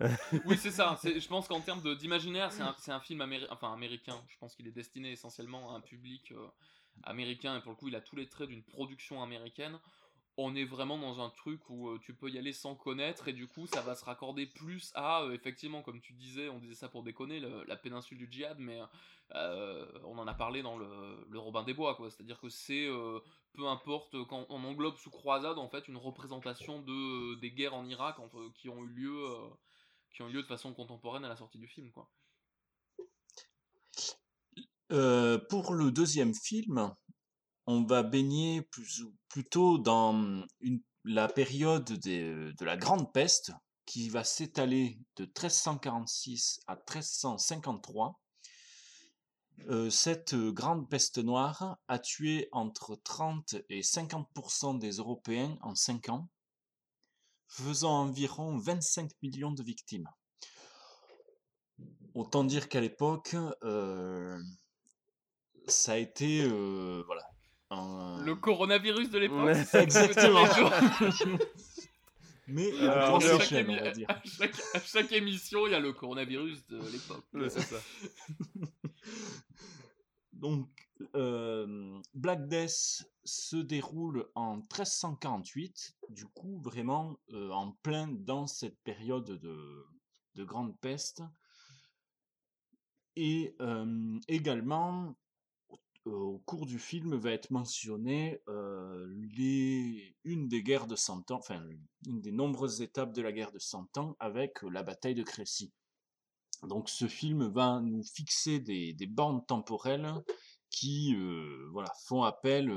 oui, 0.46 0.56
c'est 0.56 0.70
ça. 0.70 0.98
Je 1.04 1.28
pense 1.28 1.48
qu'en 1.48 1.60
termes 1.60 1.82
d'imaginaire, 1.96 2.52
c'est 2.52 2.62
un, 2.62 2.94
un, 2.94 3.00
film 3.00 3.24
enfin, 3.50 3.72
américain. 3.72 4.16
Je 4.28 4.38
pense 4.38 4.54
qu'il 4.54 4.66
est 4.66 4.72
destiné 4.72 5.12
essentiellement 5.12 5.72
à 5.72 5.76
un 5.76 5.80
public 5.80 6.32
américain, 7.02 7.56
et 7.56 7.60
pour 7.60 7.72
le 7.72 7.76
coup 7.76 7.88
il 7.88 7.96
a 7.96 8.00
tous 8.00 8.16
les 8.16 8.28
traits 8.28 8.48
d'une 8.48 8.62
production 8.62 9.22
américaine, 9.22 9.78
on 10.36 10.54
est 10.56 10.64
vraiment 10.64 10.98
dans 10.98 11.20
un 11.20 11.30
truc 11.30 11.60
où 11.70 11.88
euh, 11.88 11.98
tu 12.02 12.14
peux 12.14 12.28
y 12.28 12.38
aller 12.38 12.52
sans 12.52 12.74
connaître 12.74 13.28
et 13.28 13.32
du 13.32 13.46
coup 13.46 13.66
ça 13.66 13.82
va 13.82 13.94
se 13.94 14.04
raccorder 14.04 14.46
plus 14.46 14.90
à 14.94 15.22
euh, 15.22 15.32
effectivement 15.32 15.82
comme 15.82 16.00
tu 16.00 16.12
disais 16.12 16.48
on 16.48 16.58
disait 16.58 16.74
ça 16.74 16.88
pour 16.88 17.04
déconner 17.04 17.40
la 17.40 17.76
péninsule 17.76 18.18
du 18.18 18.28
djihad 18.30 18.58
mais 18.58 18.80
euh, 19.34 19.86
on 20.04 20.18
en 20.18 20.26
a 20.26 20.34
parlé 20.34 20.62
dans 20.62 20.76
le, 20.76 21.38
Robin 21.38 21.62
des 21.62 21.74
Bois 21.74 21.94
quoi. 21.94 22.10
C'est 22.10 22.22
à 22.22 22.26
dire 22.26 22.40
que 22.40 22.48
c'est 22.48 22.88
peu 23.52 23.68
importe 23.68 24.24
quand 24.24 24.46
on 24.48 24.64
englobe 24.64 24.96
sous 24.96 25.10
croisade 25.10 25.58
en 25.58 25.68
fait 25.68 25.86
une 25.86 25.96
représentation 25.96 26.80
de 26.80 27.36
des 27.36 27.52
guerres 27.52 27.74
en 27.74 27.86
Irak 27.86 28.16
qui 28.54 28.68
ont 28.68 28.82
eu 28.82 28.88
lieu 28.88 29.24
qui 30.12 30.22
ont 30.22 30.28
eu 30.28 30.32
lieu 30.32 30.42
de 30.42 30.48
façon 30.48 30.74
contemporaine 30.74 31.24
à 31.24 31.28
la 31.28 31.36
sortie 31.36 31.58
du 31.58 31.68
film 31.68 31.92
quoi 31.92 32.10
euh, 34.92 35.38
pour 35.48 35.74
le 35.74 35.90
deuxième 35.90 36.34
film, 36.34 36.92
on 37.66 37.84
va 37.84 38.02
baigner 38.02 38.68
plutôt 39.28 39.78
dans 39.78 40.44
la 41.04 41.28
période 41.28 41.84
de 41.84 42.64
la 42.64 42.76
Grande 42.76 43.12
Peste, 43.12 43.52
qui 43.86 44.08
va 44.08 44.24
s'étaler 44.24 44.98
de 45.16 45.24
1346 45.24 46.60
à 46.66 46.74
1353. 46.74 48.20
Euh, 49.68 49.88
cette 49.88 50.34
grande 50.34 50.90
peste 50.90 51.18
noire 51.18 51.78
a 51.88 51.98
tué 51.98 52.48
entre 52.52 52.96
30 52.96 53.56
et 53.68 53.82
50% 53.82 54.78
des 54.78 54.96
Européens 54.96 55.56
en 55.62 55.74
5 55.74 56.08
ans, 56.08 56.28
faisant 57.46 58.00
environ 58.00 58.58
25 58.58 59.10
millions 59.22 59.52
de 59.52 59.62
victimes. 59.62 60.08
Autant 62.14 62.44
dire 62.44 62.68
qu'à 62.68 62.80
l'époque, 62.80 63.36
euh, 63.62 64.40
ça 65.66 65.92
a 65.92 65.96
été 65.96 66.42
euh, 66.44 67.02
voilà 67.06 67.22
le 68.24 68.34
coronavirus 68.34 69.10
de 69.10 69.18
l'époque. 69.18 69.56
Exactement. 69.74 70.44
Mais 72.46 72.70
à, 72.86 73.14
on 73.14 73.18
va 73.18 73.90
dire. 73.92 74.06
À 74.10 74.20
chaque, 74.80 75.12
émission, 75.12 75.66
il 75.66 75.72
y 75.72 75.74
a 75.74 75.80
le 75.80 75.94
coronavirus 75.94 76.66
de 76.66 76.76
l'époque. 76.90 77.24
c'est 77.48 77.62
ça. 77.62 77.78
Donc, 80.34 80.68
euh, 81.14 81.98
Black 82.12 82.46
Death 82.48 83.08
se 83.24 83.56
déroule 83.56 84.26
en 84.34 84.56
1348, 84.56 85.96
du 86.10 86.26
coup, 86.26 86.60
vraiment 86.60 87.18
euh, 87.32 87.50
en 87.50 87.72
plein 87.82 88.08
dans 88.08 88.46
cette 88.46 88.78
période 88.82 89.40
de, 89.40 89.86
de 90.34 90.44
grande 90.44 90.78
peste. 90.80 91.22
Et 93.16 93.56
également, 94.26 95.16
au 96.04 96.38
cours 96.46 96.66
du 96.66 96.78
film 96.78 97.16
va 97.16 97.30
être 97.30 97.50
mentionné 97.50 98.40
les, 99.36 100.16
une 100.24 100.48
des 100.48 100.62
guerres 100.62 100.86
de 100.86 100.96
Cent 100.96 101.30
Ans, 101.30 101.38
enfin 101.38 101.62
une 102.06 102.20
des 102.20 102.32
nombreuses 102.32 102.82
étapes 102.82 103.12
de 103.12 103.22
la 103.22 103.32
guerre 103.32 103.52
de 103.52 103.58
Cent 103.58 103.96
Ans 103.96 104.16
avec 104.20 104.62
la 104.62 104.82
bataille 104.82 105.14
de 105.14 105.22
Crécy. 105.22 105.72
Donc 106.62 106.88
ce 106.88 107.08
film 107.08 107.46
va 107.48 107.80
nous 107.80 108.02
fixer 108.02 108.60
des, 108.60 108.92
des 108.92 109.06
bornes 109.06 109.44
temporelles 109.46 110.12
qui 110.70 111.16
voilà, 111.72 111.92
font 112.06 112.22
appel 112.22 112.70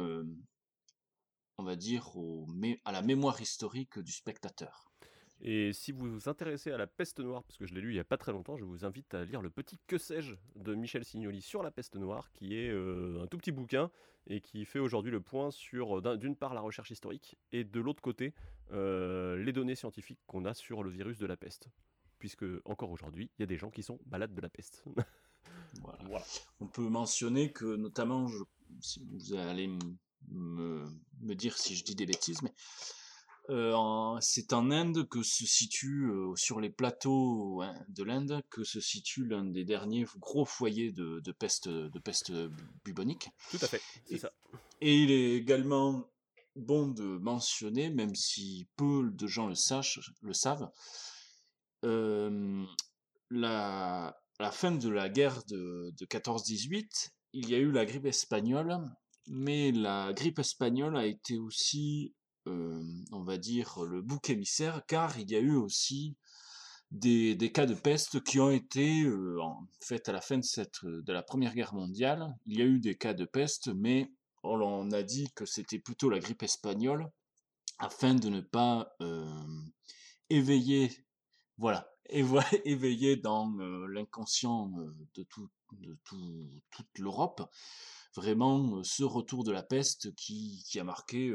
on 1.58 1.64
va 1.64 1.76
dire, 1.76 2.10
à 2.86 2.92
la 2.92 3.02
mémoire 3.02 3.42
historique 3.42 4.00
du 4.00 4.12
spectateur. 4.12 4.87
Et 5.42 5.72
si 5.72 5.92
vous 5.92 6.12
vous 6.12 6.30
intéressez 6.30 6.72
à 6.72 6.78
la 6.78 6.88
peste 6.88 7.20
noire, 7.20 7.44
parce 7.44 7.58
que 7.58 7.66
je 7.66 7.74
l'ai 7.74 7.82
lu 7.82 7.92
il 7.92 7.94
n'y 7.94 8.00
a 8.00 8.04
pas 8.04 8.18
très 8.18 8.32
longtemps, 8.32 8.58
je 8.58 8.66
vous 8.66 8.86
invite 8.86 9.14
à 9.14 9.24
lire 9.24 9.42
le 9.42 9.50
petit 9.50 9.80
Que 9.86 9.98
sais-je 9.98 10.36
de 10.56 10.74
Michel 10.74 11.06
Signoli 11.06 11.42
sur 11.42 11.62
la 11.62 11.70
peste 11.70 11.96
noire, 11.96 12.32
qui 12.32 12.56
est 12.56 12.70
euh, 12.70 13.22
un 13.22 13.28
tout 13.28 13.38
petit 13.38 13.52
bouquin 13.52 13.92
et 14.26 14.42
qui 14.42 14.66
fait 14.66 14.80
aujourd'hui 14.80 15.12
le 15.12 15.22
point 15.22 15.52
sur 15.52 16.18
d'une 16.18 16.36
part 16.36 16.54
la 16.54 16.62
recherche 16.62 16.92
historique 16.92 17.38
et 17.52 17.64
de 17.64 17.80
l'autre 17.80 18.02
côté 18.02 18.34
euh, 18.72 19.38
les 19.38 19.54
données 19.54 19.76
scientifiques 19.76 20.20
qu'on 20.28 20.46
a 20.46 20.54
sur 20.54 20.84
le 20.84 20.90
virus 20.90 21.18
de 21.18 21.26
la 21.26 21.38
peste. 21.38 21.70
Puisque 22.20 22.46
encore 22.66 22.90
aujourd'hui, 22.90 23.30
il 23.38 23.42
y 23.42 23.44
a 23.44 23.48
des 23.48 23.58
gens 23.58 23.70
qui 23.70 23.84
sont 23.84 24.00
malades 24.10 24.34
de 24.34 24.42
la 24.42 24.50
peste. 24.50 24.84
voilà. 26.06 26.26
On 26.60 26.68
peut 26.68 26.90
mentionner 26.90 27.52
que 27.52 27.76
notamment, 27.76 28.28
je, 28.28 28.40
si 28.82 29.00
vous 29.06 29.36
allez 29.36 29.70
me, 30.30 30.90
me 31.22 31.36
dire 31.36 31.58
si 31.58 31.76
je 31.76 31.84
dis 31.84 31.96
des 31.96 32.08
bêtises, 32.08 32.42
mais 32.42 32.52
euh, 33.50 34.18
c'est 34.20 34.52
en 34.54 34.72
Inde 34.72 35.08
que 35.08 35.24
se 35.24 35.46
situe, 35.46 36.10
euh, 36.10 36.36
sur 36.36 36.60
les 36.60 36.70
plateaux 36.70 37.62
hein, 37.62 37.74
de 37.88 38.04
l'Inde, 38.04 38.42
que 38.50 38.64
se 38.64 38.80
situe 38.80 39.26
l'un 39.26 39.46
des 39.46 39.64
derniers 39.64 40.06
gros 40.20 40.46
foyers 40.46 40.92
de, 40.92 41.32
peste, 41.32 41.70
de 41.70 42.00
peste 42.00 42.32
bubonique. 42.84 43.30
Tout 43.52 43.60
à 43.62 43.68
fait, 43.68 43.82
c'est 44.06 44.18
ça. 44.18 44.32
Et 44.82 44.96
il 45.04 45.12
est 45.12 45.36
également 45.36 46.06
bon 46.56 46.88
de 46.88 47.04
mentionner, 47.04 47.90
même 47.90 48.16
si 48.16 48.68
peu 48.76 49.10
de 49.12 49.28
gens 49.28 49.48
le, 49.48 49.56
sachent, 49.56 50.12
le 50.22 50.34
savent, 50.34 50.70
euh, 51.86 52.66
la, 53.30 54.18
la 54.40 54.52
fin 54.52 54.72
de 54.72 54.90
la 54.90 55.10
guerre 55.10 55.44
de, 55.46 55.94
de 55.98 56.06
14-18, 56.06 57.12
il 57.34 57.50
y 57.50 57.56
a 57.56 57.60
eu 57.60 57.72
la 57.72 57.86
grippe 57.86 58.06
espagnole, 58.06 58.78
mais 59.28 59.72
la 59.72 60.12
grippe 60.14 60.40
espagnole 60.40 60.98
a 60.98 61.06
été 61.06 61.38
aussi 61.38 62.14
euh, 62.48 62.84
on 63.12 63.24
va 63.24 63.38
dire, 63.38 63.84
le 63.84 64.02
bouc 64.02 64.30
émissaire, 64.30 64.86
car 64.88 65.20
il 65.20 65.30
y 65.30 65.36
a 65.36 65.40
eu 65.40 65.56
aussi 65.56 66.16
des, 66.92 67.52
cas 67.54 67.66
de 67.66 67.74
peste 67.74 68.24
qui 68.24 68.40
ont 68.40 68.50
été, 68.50 69.04
euh, 69.04 69.42
en 69.42 69.68
fait, 69.82 70.08
à 70.08 70.14
la 70.14 70.22
fin 70.22 70.38
de, 70.38 71.12
la 71.12 71.24
Première 71.24 71.54
Guerre 71.54 71.74
mondiale, 71.74 72.34
il 72.46 72.60
y 72.60 72.62
a 72.62 72.66
eu 72.66 72.80
des 72.80 72.96
cas 72.96 73.14
de 73.14 73.26
peste, 73.26 73.68
mais 73.74 74.12
on 74.44 74.92
a 74.92 75.04
dit 75.04 75.30
que 75.36 75.46
c'était 75.46 75.80
plutôt 75.80 76.10
la 76.10 76.20
grippe 76.20 76.44
espagnole, 76.44 77.12
afin 77.80 78.16
de 78.16 78.30
ne 78.30 78.42
pas 78.42 78.96
euh, 79.02 79.30
éveiller, 80.30 80.92
voilà, 81.58 81.90
éveiller 82.10 83.18
dans 83.18 83.50
l'inconscient 83.90 84.72
de, 85.16 85.24
tout, 85.24 85.50
de 85.74 85.98
toute 86.72 87.00
l'Europe, 87.00 87.42
vraiment 88.16 88.82
ce 88.84 89.04
retour 89.04 89.44
de 89.44 89.52
la 89.52 89.64
peste 89.64 90.16
qui, 90.16 90.64
a 90.80 90.84
marqué 90.86 91.34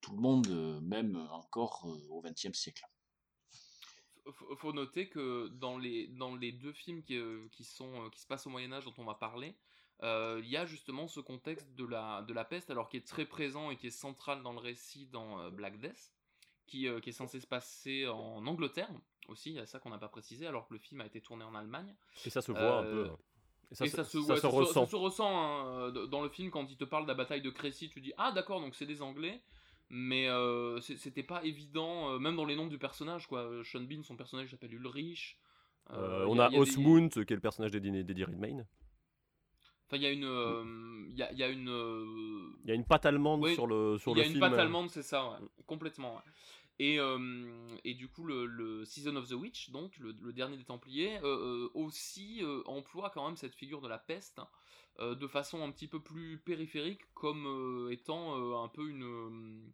tout, 0.00 0.12
le 0.12 0.20
monde, 0.20 0.46
euh, 0.48 0.80
même 0.80 1.16
encore 1.30 1.84
euh, 1.86 2.08
au 2.10 2.22
XXe 2.22 2.52
siècle. 2.52 2.84
Faut, 4.32 4.56
faut 4.56 4.72
noter 4.72 5.08
que 5.08 5.48
dans 5.48 5.78
les, 5.78 6.08
dans 6.08 6.34
les 6.34 6.50
deux 6.52 6.72
films 6.72 7.02
qui, 7.02 7.16
euh, 7.16 7.46
qui, 7.52 7.64
sont, 7.64 8.10
qui 8.10 8.20
se 8.20 8.26
passent 8.26 8.46
au 8.46 8.50
Moyen 8.50 8.72
Âge 8.72 8.84
dont 8.84 8.94
on 8.98 9.04
va 9.04 9.14
parler, 9.14 9.56
il 10.02 10.46
y 10.46 10.56
a 10.56 10.66
justement 10.66 11.08
ce 11.08 11.20
contexte 11.20 11.74
de 11.74 11.86
la, 11.86 12.22
de 12.22 12.34
la 12.34 12.44
peste, 12.44 12.70
alors 12.70 12.88
qui 12.90 12.98
est 12.98 13.06
très 13.06 13.24
présent 13.24 13.70
et 13.70 13.76
qui 13.76 13.86
est 13.86 13.90
central 13.90 14.42
dans 14.42 14.52
le 14.52 14.58
récit 14.58 15.06
dans 15.06 15.50
Black 15.50 15.80
Death, 15.80 16.12
qui, 16.66 16.86
qui, 17.00 17.08
est 17.08 17.12
censé 17.12 17.40
se 17.40 17.46
passer 17.46 18.06
en 18.06 18.46
Angleterre 18.46 18.90
aussi, 19.28 19.50
il 19.50 19.56
y 19.56 19.58
a 19.58 19.66
ça 19.66 19.78
qu'on 19.78 19.90
n'a 19.90 19.98
pas 19.98 20.08
précisé, 20.08 20.46
alors 20.46 20.68
que 20.68 20.74
le 20.74 20.80
film 20.80 21.00
a 21.00 21.06
été 21.06 21.22
tourné 21.22 21.44
en 21.44 21.54
Allemagne. 21.54 21.94
Et 22.24 22.30
ça 22.30 22.42
se 22.42 22.52
voit 22.52 22.80
un 22.80 22.82
peu. 22.82 23.10
Et 23.72 23.74
ça, 23.74 23.86
se, 23.86 24.18
ressent. 24.18 24.84
Ça, 24.84 24.90
se 24.90 24.96
ressent 24.96 25.28
hein, 25.28 25.92
dans 26.08 26.22
le 26.22 26.28
film 26.28 26.50
quand 26.50 26.70
il 26.70 26.76
te 26.76 26.84
parle 26.84 27.02
de 27.02 27.08
la 27.08 27.14
bataille 27.14 27.42
de 27.42 27.50
Crécy, 27.50 27.88
tu 27.88 28.00
dis 28.00 28.12
ah 28.16 28.30
d'accord 28.30 28.60
donc 28.60 28.76
c'est 28.76 28.86
des 28.86 29.02
Anglais, 29.02 29.42
mais 29.90 30.28
euh, 30.28 30.80
c'était 30.80 31.24
pas 31.24 31.44
évident 31.44 32.12
euh, 32.12 32.18
même 32.18 32.36
dans 32.36 32.44
les 32.44 32.54
noms 32.54 32.68
du 32.68 32.78
personnage 32.78 33.26
quoi. 33.26 33.50
Sean 33.64 33.80
Bean 33.80 34.02
son 34.04 34.16
personnage 34.16 34.50
s'appelle 34.50 34.72
Ulrich. 34.72 35.38
Euh, 35.90 36.26
on 36.28 36.38
a, 36.38 36.50
Osmund 36.50 37.10
qui 37.10 37.32
est 37.32 37.36
le 37.36 37.40
personnage 37.40 37.72
d'Eddie 37.72 38.24
Redmayne. 38.24 38.66
Enfin, 39.88 39.96
il 39.96 40.02
y 40.02 40.06
a 40.06 40.10
une, 40.10 41.08
il 41.10 41.16
y, 41.16 41.22
a, 41.22 41.32
y, 41.32 41.42
a, 41.44 41.48
une, 41.48 42.56
il 42.64 42.68
y 42.68 42.72
a 42.72 42.74
une 42.74 42.84
patte 42.84 43.06
allemande 43.06 43.46
sur 43.48 43.66
le 43.66 43.98
sur 43.98 44.14
le 44.14 44.22
film. 44.22 44.34
Il 44.34 44.38
y 44.38 44.42
a 44.42 44.46
une 44.46 44.50
patte 44.50 44.60
allemande, 44.60 44.90
c'est 44.90 45.02
ça, 45.02 45.28
ouais. 45.28 45.36
complètement. 45.66 46.16
Ouais. 46.16 46.22
Et, 46.78 46.98
et 47.84 47.94
du 47.94 48.08
coup, 48.08 48.24
le, 48.24 48.84
Season 48.84 49.16
of 49.16 49.28
the 49.28 49.32
Witch, 49.32 49.70
donc 49.70 49.96
le, 49.98 50.32
dernier 50.32 50.56
des 50.56 50.64
Templiers, 50.64 51.20
aussi 51.74 52.42
emploie 52.66 53.10
quand 53.10 53.26
même 53.26 53.36
cette 53.36 53.54
figure 53.54 53.80
de 53.80 53.88
la 53.88 53.98
peste 53.98 54.40
hein, 54.98 55.14
de 55.14 55.26
façon 55.26 55.62
un 55.62 55.70
petit 55.70 55.88
peu 55.88 56.00
plus 56.00 56.38
périphérique, 56.38 57.00
comme 57.14 57.88
étant 57.90 58.62
un 58.62 58.68
peu 58.68 58.88
une, 58.88 59.72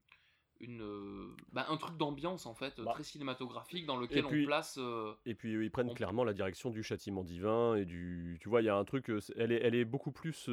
une 0.62 1.34
bah, 1.52 1.66
un 1.68 1.76
truc 1.76 1.96
d'ambiance 1.96 2.46
en 2.46 2.54
fait 2.54 2.80
bah. 2.80 2.92
très 2.92 3.02
cinématographique 3.02 3.84
dans 3.84 3.96
lequel 3.96 4.24
on 4.24 4.44
place 4.44 4.78
et 5.26 5.34
puis 5.34 5.52
ils 5.52 5.70
prennent 5.70 5.92
clairement 5.92 6.24
la 6.24 6.32
direction 6.32 6.70
du 6.70 6.82
châtiment 6.82 7.24
divin 7.24 7.74
et 7.74 7.84
du 7.84 8.38
tu 8.40 8.48
vois 8.48 8.62
il 8.62 8.66
y 8.66 8.68
a 8.68 8.76
un 8.76 8.84
truc 8.84 9.10
elle 9.36 9.52
est 9.52 9.60
elle 9.62 9.74
est 9.74 9.84
beaucoup 9.84 10.12
plus 10.12 10.48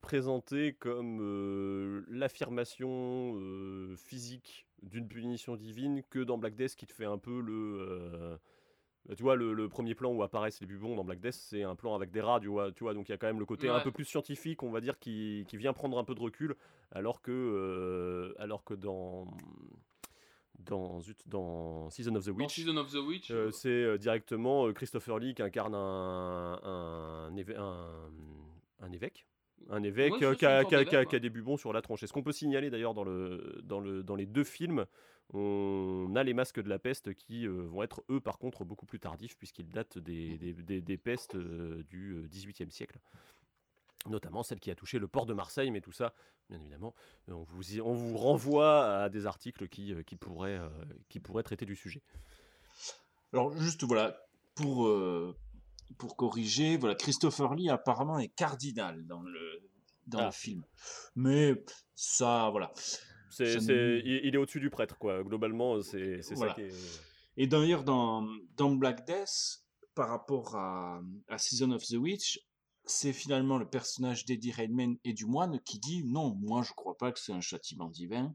présentée 0.00 0.72
comme 0.74 2.04
l'affirmation 2.08 3.38
physique 3.96 4.67
d'une 4.82 5.08
punition 5.08 5.56
divine 5.56 6.02
que 6.10 6.20
dans 6.20 6.38
Black 6.38 6.54
Death 6.54 6.76
qui 6.76 6.86
te 6.86 6.92
fait 6.92 7.04
un 7.04 7.18
peu 7.18 7.40
le 7.40 7.80
euh, 7.80 8.36
tu 9.16 9.22
vois 9.22 9.36
le, 9.36 9.68
premier 9.68 9.94
plan 9.94 10.12
où 10.12 10.22
apparaissent 10.22 10.60
les 10.60 10.66
bubons 10.66 10.94
dans 10.94 11.04
Black 11.04 11.20
Death 11.20 11.34
c'est 11.34 11.62
un 11.62 11.74
plan 11.74 11.94
avec 11.94 12.10
des 12.10 12.20
rats 12.20 12.40
tu 12.40 12.48
vois, 12.48 12.72
tu 12.72 12.84
vois 12.84 12.94
donc 12.94 13.08
il 13.08 13.12
y 13.12 13.14
a 13.14 13.18
quand 13.18 13.26
même 13.26 13.38
le 13.38 13.46
côté 13.46 13.68
un 13.68 13.80
peu 13.80 13.92
plus 13.92 14.04
scientifique 14.04 14.62
on 14.62 14.70
va 14.70 14.80
dire 14.80 14.98
qui, 14.98 15.44
qui, 15.48 15.56
vient 15.56 15.72
prendre 15.72 15.98
un 15.98 16.04
peu 16.04 16.14
de 16.14 16.20
recul 16.20 16.56
alors 16.92 17.22
que 17.22 17.32
euh, 17.32 18.34
alors 18.38 18.64
que 18.64 18.74
dans 18.74 19.26
dans, 20.58 21.00
dans 21.26 21.88
Season 21.88 22.14
of 22.16 22.24
the 22.24 22.28
Witch, 22.28 22.58
euh, 23.30 23.50
c'est 23.52 23.96
directement 23.98 24.70
Christopher 24.72 25.18
Lee 25.18 25.32
qui 25.32 25.42
incarne 25.42 25.74
un, 25.74 26.60
un, 26.62 27.30
un, 27.30 28.10
un 28.80 28.92
évêque 28.92 29.27
un 29.70 29.82
évêque 29.82 30.14
qui, 30.14 30.46
a, 30.46 31.20
des 31.20 31.30
bubons 31.30 31.56
sur 31.56 31.72
la 31.72 31.82
tronche. 31.82 32.02
Et 32.02 32.06
ce 32.06 32.12
qu'on 32.12 32.22
peut 32.22 32.32
signaler 32.32 32.70
d'ailleurs 32.70 32.94
dans, 32.94 33.04
le, 33.04 33.60
dans, 33.62 33.80
le, 33.80 34.02
dans 34.02 34.16
les 34.16 34.26
deux 34.26 34.44
films, 34.44 34.86
on 35.32 36.12
a 36.16 36.22
les 36.22 36.34
masques 36.34 36.60
de 36.60 36.68
la 36.68 36.78
peste 36.78 37.14
qui 37.14 37.46
euh, 37.46 37.66
vont 37.66 37.82
être 37.82 38.02
eux 38.08 38.20
par 38.20 38.38
contre 38.38 38.64
beaucoup 38.64 38.86
plus 38.86 38.98
tardifs 38.98 39.36
puisqu'ils 39.36 39.68
datent 39.68 39.98
des, 39.98 40.38
des, 40.38 40.80
des, 40.80 40.96
pestes 40.96 41.34
euh, 41.34 41.82
du 41.90 42.26
XVIIIe 42.30 42.70
siècle. 42.70 42.98
Notamment 44.06 44.42
celle 44.42 44.60
qui 44.60 44.70
a 44.70 44.74
touché 44.74 44.98
le 44.98 45.08
port 45.08 45.26
de 45.26 45.34
Marseille, 45.34 45.70
mais 45.70 45.80
tout 45.80 45.92
ça, 45.92 46.14
bien 46.48 46.58
évidemment, 46.60 46.94
on 47.26 47.42
vous, 47.42 47.80
on 47.80 47.92
vous 47.92 48.16
renvoie 48.16 49.02
à 49.02 49.08
des 49.08 49.26
articles 49.26 49.68
qui, 49.68 49.92
qui, 50.06 50.16
pourraient, 50.16 50.60
qui 51.08 51.20
pourraient 51.20 51.42
traiter 51.42 51.66
du 51.66 51.74
sujet. 51.74 52.00
Alors 53.32 53.52
juste 53.58 53.82
voilà, 53.82 54.24
pour, 54.54 54.88
pour 55.96 56.16
corriger, 56.16 56.76
voilà, 56.76 56.94
Christopher 56.94 57.54
Lee 57.54 57.70
apparemment 57.70 58.18
est 58.18 58.28
cardinal 58.28 59.06
dans 59.06 59.22
le, 59.22 59.62
dans 60.06 60.20
le 60.20 60.26
ah. 60.26 60.32
film. 60.32 60.64
Mais 61.16 61.54
ça, 61.94 62.50
voilà. 62.50 62.72
C'est, 63.30 63.54
il, 64.04 64.34
est 64.34 64.38
au-dessus 64.38 64.60
du 64.60 64.70
prêtre, 64.70 64.98
quoi. 64.98 65.22
Globalement, 65.22 65.80
c'est, 65.82 66.22
ça 66.22 66.50
qui 66.54 66.62
est... 66.62 66.74
Et 67.36 67.46
d'ailleurs, 67.46 67.84
dans, 67.84 68.26
dans 68.56 68.72
Black 68.72 69.06
Death, 69.06 69.62
par 69.94 70.08
rapport 70.08 70.56
à, 70.56 71.00
à 71.28 71.38
Season 71.38 71.70
of 71.70 71.84
the 71.86 71.94
Witch, 71.94 72.40
c'est 72.84 73.12
finalement 73.12 73.58
le 73.58 73.68
personnage 73.68 74.24
d'Eddie 74.24 74.52
Redmayne 74.52 74.96
et 75.04 75.12
du 75.12 75.26
moine 75.26 75.60
qui 75.60 75.78
dit 75.78 76.04
non, 76.04 76.34
moi 76.34 76.62
je 76.62 76.72
crois 76.72 76.96
pas 76.96 77.12
que 77.12 77.20
c'est 77.20 77.32
un 77.32 77.40
châtiment 77.40 77.88
divin. 77.88 78.34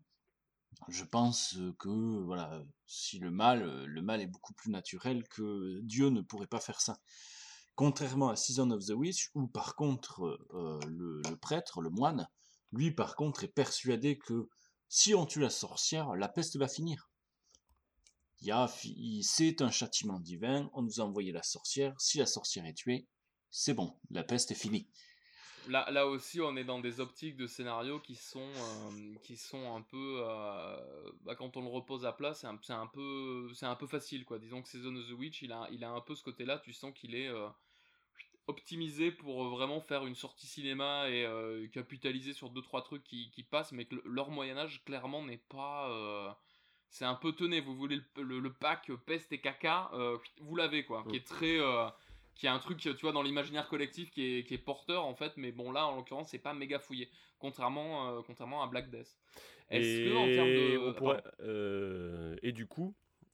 Je 0.90 1.04
pense 1.04 1.58
que 1.80 1.90
voilà, 2.24 2.64
si 2.86 3.20
le 3.20 3.32
mal, 3.32 3.86
le 3.86 4.02
mal 4.02 4.22
est 4.22 4.28
beaucoup 4.28 4.54
plus 4.54 4.72
naturel 4.72 5.28
que 5.28 5.80
Dieu 5.82 6.10
ne 6.10 6.22
pourrait 6.22 6.48
pas 6.48 6.60
faire 6.60 6.82
ça. 6.82 6.98
Contrairement 7.76 8.30
à 8.30 8.36
Season 8.36 8.70
of 8.72 8.86
the 8.86 8.92
Witch, 8.92 9.32
où 9.34 9.48
par 9.48 9.76
contre 9.76 10.24
euh, 10.54 10.80
le, 10.88 11.22
prêtre, 11.38 11.82
le 11.82 11.90
moine, 11.90 12.28
lui 12.72 12.92
par 12.92 13.16
contre 13.16 13.44
est 13.44 13.48
persuadé 13.48 14.18
que 14.18 14.50
si 14.90 15.16
on 15.16 15.26
tue 15.26 15.40
la 15.40 15.50
sorcière, 15.50 16.16
la 16.16 16.28
peste 16.28 16.58
va 16.58 16.68
finir. 16.68 17.10
C'est 19.22 19.62
un 19.62 19.72
châtiment 19.72 20.20
divin, 20.20 20.70
on 20.74 20.84
nous 20.84 21.00
a 21.00 21.04
envoyé 21.04 21.32
la 21.32 21.44
sorcière, 21.44 22.00
si 22.00 22.20
la 22.20 22.26
sorcière 22.26 22.66
est 22.66 22.74
tuée, 22.74 23.08
c'est 23.50 23.74
bon, 23.74 23.98
la 24.12 24.24
peste 24.24 24.52
est 24.52 24.56
finie. 24.56 24.88
Là, 25.70 25.90
là 25.92 26.08
aussi, 26.08 26.42
on 26.42 26.56
est 26.58 26.64
dans 26.64 26.80
des 26.80 27.00
optiques 27.00 27.38
de 27.38 27.48
scénario 27.48 28.00
qui 28.00 28.16
sont, 28.16 28.40
euh, 28.40 29.16
qui 29.24 29.38
sont 29.38 29.76
un 29.76 29.82
peu. 29.82 30.22
Euh, 30.22 31.12
bah, 31.22 31.36
quand 31.36 31.56
on 31.56 31.62
le 31.62 31.70
repose 31.70 32.06
à 32.06 32.12
plat, 32.12 32.34
c'est 32.34 32.48
un, 32.48 32.60
un, 32.70 32.88
peu, 32.88 33.50
un 33.62 33.76
peu 33.76 33.88
facile. 33.88 34.26
quoi. 34.26 34.40
Disons 34.40 34.62
que 34.62 34.68
Season 34.68 34.96
of 34.96 35.08
the 35.08 35.14
Witch, 35.14 35.42
il 35.42 35.52
a, 35.54 35.68
il 35.72 35.84
a 35.84 35.90
un 35.90 36.02
peu 36.02 36.16
ce 36.16 36.24
côté-là. 36.24 36.60
Tu 36.60 36.74
sens 36.74 36.94
qu'il 36.94 37.16
est 37.16 37.30
euh, 37.30 37.48
optimisé 38.48 39.12
pour 39.12 39.46
vraiment 39.50 39.80
faire 39.80 40.06
une 40.06 40.16
sortie 40.16 40.48
cinéma 40.48 41.10
et 41.10 41.70
capitaliser 41.74 42.34
sur 42.34 42.50
deux 42.50 42.62
trois 42.62 42.84
trucs 42.84 43.04
qui, 43.04 43.32
qui 43.32 43.44
passent, 43.44 43.72
mais 43.72 43.86
que 43.86 43.96
leur 44.06 44.32
Moyen-Âge, 44.32 44.84
clairement, 44.84 45.24
n'est 45.24 45.38
pas. 45.38 46.38
c'est 46.90 47.06
un 47.06 47.16
peu 47.16 47.32
tenez, 47.32 47.62
vous 47.62 47.76
voulez 47.76 48.02
le, 48.18 48.40
le, 48.40 48.54
pack 48.54 48.92
peste 49.06 49.32
et 49.32 49.40
caca, 49.40 49.92
vous 50.42 50.56
l'avez, 50.58 50.84
quoi. 50.86 51.06
Qui 51.10 51.18
est 51.18 51.28
très 51.28 51.58
qui 52.36 52.46
est 52.46 52.50
un 52.50 52.60
truc, 52.60 52.78
tu 52.78 52.92
vois, 53.02 53.12
dans 53.12 53.22
l'imaginaire 53.22 53.68
collectif 53.68 54.10
qui 54.12 54.38
est, 54.38 54.44
qui 54.44 54.54
est, 54.54 54.58
porteur 54.58 55.06
en 55.06 55.16
fait, 55.16 55.34
mais 55.38 55.52
bon 55.52 55.72
là 55.72 55.88
en 55.88 55.96
l'occurrence 55.96 56.30
c'est 56.30 56.40
pas 56.40 56.54
méga 56.54 56.80
fouillé, 56.80 57.10
contrairement, 57.40 58.10
euh, 58.10 58.22
contrairement 58.26 58.64
à 58.64 58.68
Black 58.68 58.90
Death. 58.90 59.18
Est-ce 59.70 60.10
que 60.10 60.16
en 60.16 60.26
termes 60.26 61.18
de... 61.18 61.22
Euh, 61.42 62.36
et 62.44 62.52
du 62.52 62.68
coup, 62.68 62.94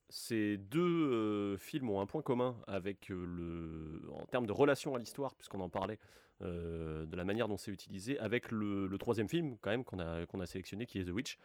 ces 0.10 0.58
deux 0.58 0.82
euh, 0.82 1.58
films 1.58 1.90
ont 1.90 2.02
un 2.02 2.06
point 2.06 2.22
commun 2.22 2.56
avec 2.68 3.10
le, 3.10 4.02
en 4.12 4.26
termes 4.26 4.46
de 4.46 4.52
relation 4.52 4.96
à 4.96 5.00
l'histoire, 5.00 5.36
puisqu'on 5.36 5.60
en 5.62 5.70
parlait, 5.70 6.00
de 6.42 7.16
la 7.18 7.26
manière 7.26 7.50
dont 7.50 7.58
c'est 7.58 7.72
utilisé, 7.72 8.18
avec 8.20 8.50
le, 8.52 8.88
le, 8.88 8.98
troisième 8.98 9.28
film 9.28 9.58
quand 9.60 9.72
même 9.72 9.84
qu'on 9.84 10.00
a, 10.00 10.26
qu'on 10.26 10.40
a 10.40 10.46
sélectionné, 10.46 10.86
qui 10.86 11.00
est 11.00 11.04
The 11.04 11.10
Witch, 11.10 11.38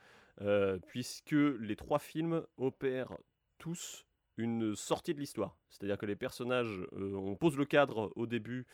puisque 0.86 1.32
les 1.32 1.74
trois 1.74 1.98
films 1.98 2.46
opèrent 2.58 3.16
tous 3.58 4.06
une 4.36 4.74
sortie 4.74 5.14
de 5.14 5.20
l'histoire. 5.20 5.56
C'est-à-dire 5.70 5.98
que 5.98 6.06
les 6.06 6.16
personnages, 6.16 6.86
euh, 6.92 7.14
on 7.14 7.36
pose 7.36 7.56
le 7.56 7.64
cadre 7.64 8.12
au 8.16 8.26
début 8.26 8.66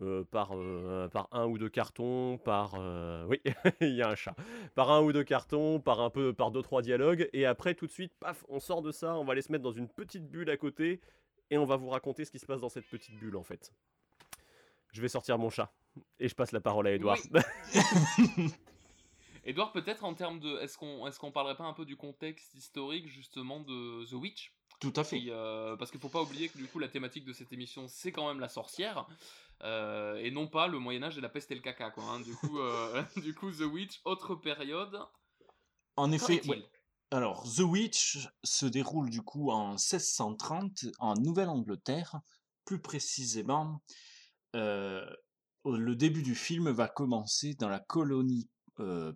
euh, 0.00 0.22
par, 0.24 0.50
euh, 0.54 1.08
par 1.08 1.28
un 1.32 1.46
ou 1.46 1.58
deux 1.58 1.68
cartons, 1.68 2.38
par 2.38 2.74
oui, 3.28 3.40
il 3.80 3.94
y 3.94 4.02
a 4.02 4.10
un 4.10 4.14
chat, 4.14 4.36
par 4.74 4.90
un 4.90 5.00
ou 5.02 5.12
deux 5.12 5.24
cartons, 5.24 5.80
par 5.80 6.00
un 6.00 6.10
peu, 6.10 6.32
par 6.32 6.50
deux 6.50 6.62
trois 6.62 6.82
dialogues, 6.82 7.28
et 7.32 7.46
après 7.46 7.74
tout 7.74 7.86
de 7.86 7.92
suite, 7.92 8.12
paf, 8.20 8.44
on 8.48 8.60
sort 8.60 8.82
de 8.82 8.92
ça, 8.92 9.16
on 9.16 9.24
va 9.24 9.34
les 9.34 9.42
se 9.42 9.50
mettre 9.50 9.64
dans 9.64 9.72
une 9.72 9.88
petite 9.88 10.28
bulle 10.28 10.50
à 10.50 10.56
côté, 10.56 11.00
et 11.50 11.58
on 11.58 11.64
va 11.64 11.76
vous 11.76 11.88
raconter 11.88 12.24
ce 12.24 12.30
qui 12.30 12.38
se 12.38 12.46
passe 12.46 12.60
dans 12.60 12.68
cette 12.68 12.86
petite 12.86 13.18
bulle 13.18 13.36
en 13.36 13.42
fait. 13.42 13.72
Je 14.92 15.02
vais 15.02 15.08
sortir 15.08 15.38
mon 15.38 15.50
chat 15.50 15.72
et 16.18 16.28
je 16.28 16.34
passe 16.34 16.52
la 16.52 16.60
parole 16.60 16.86
à 16.86 16.92
Edouard. 16.92 17.18
Edouard, 19.44 19.72
peut-être 19.72 20.04
en 20.04 20.14
termes 20.14 20.40
de, 20.40 20.58
est-ce 20.58 20.78
qu'on, 20.78 21.06
est-ce 21.06 21.18
qu'on 21.18 21.32
parlerait 21.32 21.56
pas 21.56 21.64
un 21.64 21.72
peu 21.72 21.84
du 21.84 21.96
contexte 21.96 22.54
historique 22.54 23.06
justement 23.08 23.60
de 23.60 24.04
The 24.06 24.12
Witch? 24.12 24.52
Tout 24.80 24.92
à 24.94 25.02
fait. 25.02 25.24
Euh, 25.28 25.76
parce 25.76 25.90
qu'il 25.90 25.98
faut 25.98 26.08
pas 26.08 26.22
oublier 26.22 26.48
que 26.48 26.56
du 26.56 26.66
coup 26.66 26.78
la 26.78 26.88
thématique 26.88 27.24
de 27.24 27.32
cette 27.32 27.52
émission 27.52 27.88
c'est 27.88 28.12
quand 28.12 28.28
même 28.28 28.38
la 28.38 28.48
sorcière 28.48 29.06
euh, 29.64 30.16
et 30.16 30.30
non 30.30 30.46
pas 30.46 30.68
le 30.68 30.78
Moyen 30.78 31.02
Âge 31.02 31.18
et 31.18 31.20
la 31.20 31.28
peste 31.28 31.50
et 31.50 31.56
le 31.56 31.60
caca 31.60 31.90
quoi. 31.90 32.04
Hein. 32.04 32.20
Du 32.20 32.34
coup, 32.34 32.60
euh, 32.60 33.02
du 33.16 33.34
coup 33.34 33.50
The 33.50 33.62
Witch, 33.62 34.00
autre 34.04 34.36
période. 34.36 34.98
En 35.96 36.12
effet, 36.12 36.40
alors 37.10 37.42
The 37.42 37.60
Witch 37.60 38.28
se 38.44 38.66
déroule 38.66 39.10
du 39.10 39.22
coup 39.22 39.50
en 39.50 39.70
1630 39.70 40.86
en 41.00 41.14
Nouvelle-Angleterre, 41.14 42.20
plus 42.64 42.80
précisément. 42.80 43.82
le 44.54 45.94
début 45.94 46.22
du 46.22 46.36
film 46.36 46.70
va 46.70 46.86
commencer 46.86 47.54
dans 47.54 47.68
la 47.68 47.80
colonie 47.80 48.48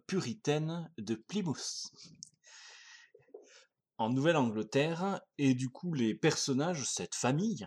puritaine 0.08 0.90
de 0.98 1.14
Plymouth 1.14 1.92
en 4.02 4.10
Nouvelle-Angleterre, 4.10 5.20
et 5.38 5.54
du 5.54 5.70
coup 5.70 5.94
les 5.94 6.14
personnages, 6.14 6.84
cette 6.84 7.14
famille, 7.14 7.64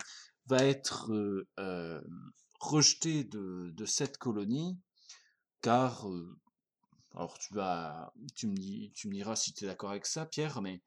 va 0.47 0.63
être 0.63 1.11
euh, 1.11 1.47
euh, 1.59 2.01
rejeté 2.59 3.23
de, 3.23 3.85
cette 3.85 4.17
colonie, 4.17 4.77
car, 5.61 6.07
alors 7.15 7.37
tu 7.39 7.53
vas, 7.53 8.13
tu 8.35 8.47
me, 8.47 8.55
dis, 8.55 8.91
tu 8.95 9.07
me 9.07 9.13
diras 9.13 9.35
si 9.35 9.53
tu 9.53 9.63
es 9.63 9.67
d'accord 9.67 9.91
avec 9.91 10.05
ça, 10.05 10.25
Pierre, 10.25 10.61
mais 10.61 10.81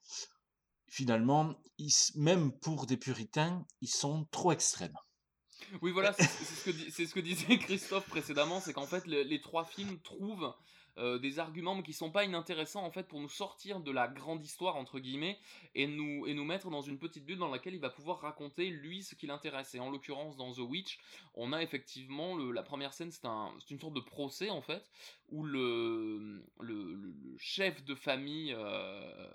finalement, 0.86 1.54
même 2.14 2.52
pour 2.52 2.86
des 2.86 2.96
puritains, 2.96 3.66
ils 3.80 3.90
sont 3.90 4.26
trop 4.30 4.52
extrêmes. 4.52 4.96
Oui, 5.82 5.90
voilà, 5.90 6.12
c'est 6.12 6.26
ce, 7.06 7.14
que 7.14 7.20
disait 7.20 7.58
Christophe 7.58 8.08
précédemment, 8.08 8.60
c'est 8.60 8.72
qu'en 8.72 8.86
fait, 8.86 9.06
les 9.06 9.40
trois 9.40 9.64
films 9.64 9.98
trouvent 10.00 10.54
euh, 10.98 11.18
des 11.18 11.38
arguments 11.38 11.80
qui 11.82 11.92
sont 11.92 12.10
pas 12.10 12.24
inintéressants 12.24 12.84
en 12.84 12.90
fait 12.90 13.06
pour 13.06 13.20
nous 13.20 13.28
sortir 13.28 13.80
de 13.80 13.90
la 13.90 14.08
grande 14.08 14.44
histoire 14.44 14.76
entre 14.76 14.98
guillemets 14.98 15.38
et 15.74 15.86
nous 15.86 16.26
et 16.26 16.34
nous 16.34 16.44
mettre 16.44 16.70
dans 16.70 16.82
une 16.82 16.98
petite 16.98 17.24
bulle 17.24 17.38
dans 17.38 17.50
laquelle 17.50 17.74
il 17.74 17.80
va 17.80 17.90
pouvoir 17.90 18.20
raconter 18.20 18.68
lui 18.70 19.02
ce 19.02 19.14
qui 19.14 19.26
l'intéresse. 19.26 19.74
Et 19.74 19.80
en 19.80 19.90
l'occurrence 19.90 20.36
dans 20.36 20.52
The 20.52 20.58
Witch, 20.58 20.98
on 21.34 21.52
a 21.52 21.62
effectivement 21.62 22.36
la 22.36 22.62
première 22.62 22.92
scène, 22.92 23.10
c'est 23.12 23.26
un, 23.26 23.52
une 23.70 23.80
sorte 23.80 23.94
de 23.94 24.00
procès 24.00 24.50
en 24.50 24.62
fait 24.62 24.84
où 25.30 25.44
le, 25.44 26.42
le, 26.60 27.14
chef 27.38 27.84
de 27.84 27.94
famille 27.94 28.54
euh, 28.56 29.28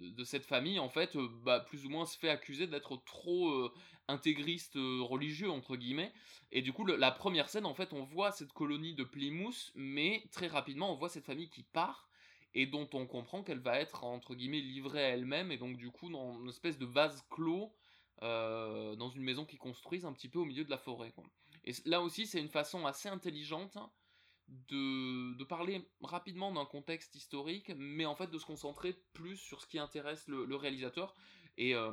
de, 0.00 0.24
cette 0.24 0.46
famille 0.46 0.78
en 0.78 0.88
fait 0.88 1.16
euh, 1.16 1.28
bah, 1.44 1.60
plus 1.60 1.84
ou 1.84 1.90
moins 1.90 2.06
se 2.06 2.18
fait 2.18 2.30
accuser 2.30 2.66
d'être 2.66 2.96
trop 3.04 3.70
intégriste 4.08 4.74
religieux 4.74 5.50
entre 5.50 5.76
guillemets 5.76 6.12
et 6.52 6.62
du 6.62 6.72
coup 6.72 6.84
la 6.84 7.10
première 7.10 7.48
scène 7.48 7.66
en 7.66 7.74
fait 7.74 7.92
on 7.92 8.02
voit 8.02 8.32
cette 8.32 8.52
colonie 8.52 8.94
de 8.94 9.04
Plymouth 9.04 9.72
mais 9.74 10.24
très 10.30 10.46
rapidement 10.46 10.92
on 10.92 10.96
voit 10.96 11.08
cette 11.08 11.24
famille 11.24 11.48
qui 11.48 11.62
part 11.62 12.08
et 12.54 12.66
dont 12.66 12.88
on 12.92 13.06
comprend 13.06 13.42
qu'elle 13.42 13.60
va 13.60 13.78
être 13.80 14.04
entre 14.04 14.34
guillemets 14.34 14.60
livrée 14.60 15.04
à 15.04 15.08
elle-même 15.08 15.50
et 15.50 15.56
donc 15.56 15.76
du 15.76 15.90
coup 15.90 16.10
dans 16.10 16.38
une 16.40 16.48
espèce 16.48 16.78
de 16.78 16.86
vase 16.86 17.24
clos 17.30 17.72
euh, 18.22 18.94
dans 18.96 19.08
une 19.08 19.22
maison 19.22 19.44
qu'ils 19.44 19.58
construisent 19.58 20.06
un 20.06 20.12
petit 20.12 20.28
peu 20.28 20.38
au 20.38 20.44
milieu 20.44 20.64
de 20.64 20.70
la 20.70 20.78
forêt. 20.78 21.12
Et 21.64 21.72
là 21.84 22.00
aussi 22.00 22.26
c'est 22.26 22.40
une 22.40 22.48
façon 22.48 22.86
assez 22.86 23.08
intelligente 23.08 23.76
de, 24.48 25.34
de 25.36 25.44
parler 25.44 25.88
rapidement 26.02 26.52
d'un 26.52 26.64
contexte 26.66 27.14
historique, 27.14 27.72
mais 27.76 28.06
en 28.06 28.14
fait 28.14 28.30
de 28.30 28.38
se 28.38 28.46
concentrer 28.46 28.94
plus 29.14 29.36
sur 29.36 29.60
ce 29.60 29.66
qui 29.66 29.78
intéresse 29.78 30.28
le, 30.28 30.54
réalisateur. 30.54 31.14
Et, 31.56 31.74
euh, 31.74 31.90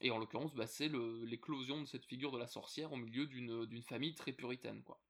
et 0.00 0.10
en 0.10 0.18
l'occurrence, 0.18 0.54
bah, 0.54 0.66
c'est 0.66 0.88
l'éclosion 0.88 1.80
de 1.80 1.86
cette 1.86 2.04
figure 2.04 2.32
de 2.32 2.38
la 2.38 2.46
sorcière 2.46 2.92
au 2.92 2.96
milieu 2.96 3.26
d'une 3.26 3.82
famille 3.82 4.14
très 4.14 4.32
puritaine. 4.32 4.82
Quoi 4.82 5.00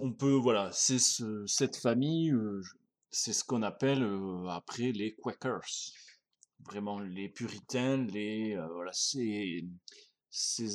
on 0.00 0.12
peut, 0.12 0.34
voilà, 0.34 0.70
c'est 0.72 0.98
cette 1.46 1.76
famille, 1.76 2.30
euh, 2.30 2.62
c'est 3.10 3.32
ce 3.32 3.44
qu'on 3.44 3.62
appelle 3.62 4.02
euh, 4.02 4.46
après 4.48 4.92
les 4.92 5.14
Quakers. 5.14 5.92
Vraiment 6.60 7.00
les 7.00 7.28
puritains, 7.28 7.98
les, 8.06 8.54
euh, 8.54 8.66
voilà, 8.68 8.92
ces, 8.92 9.62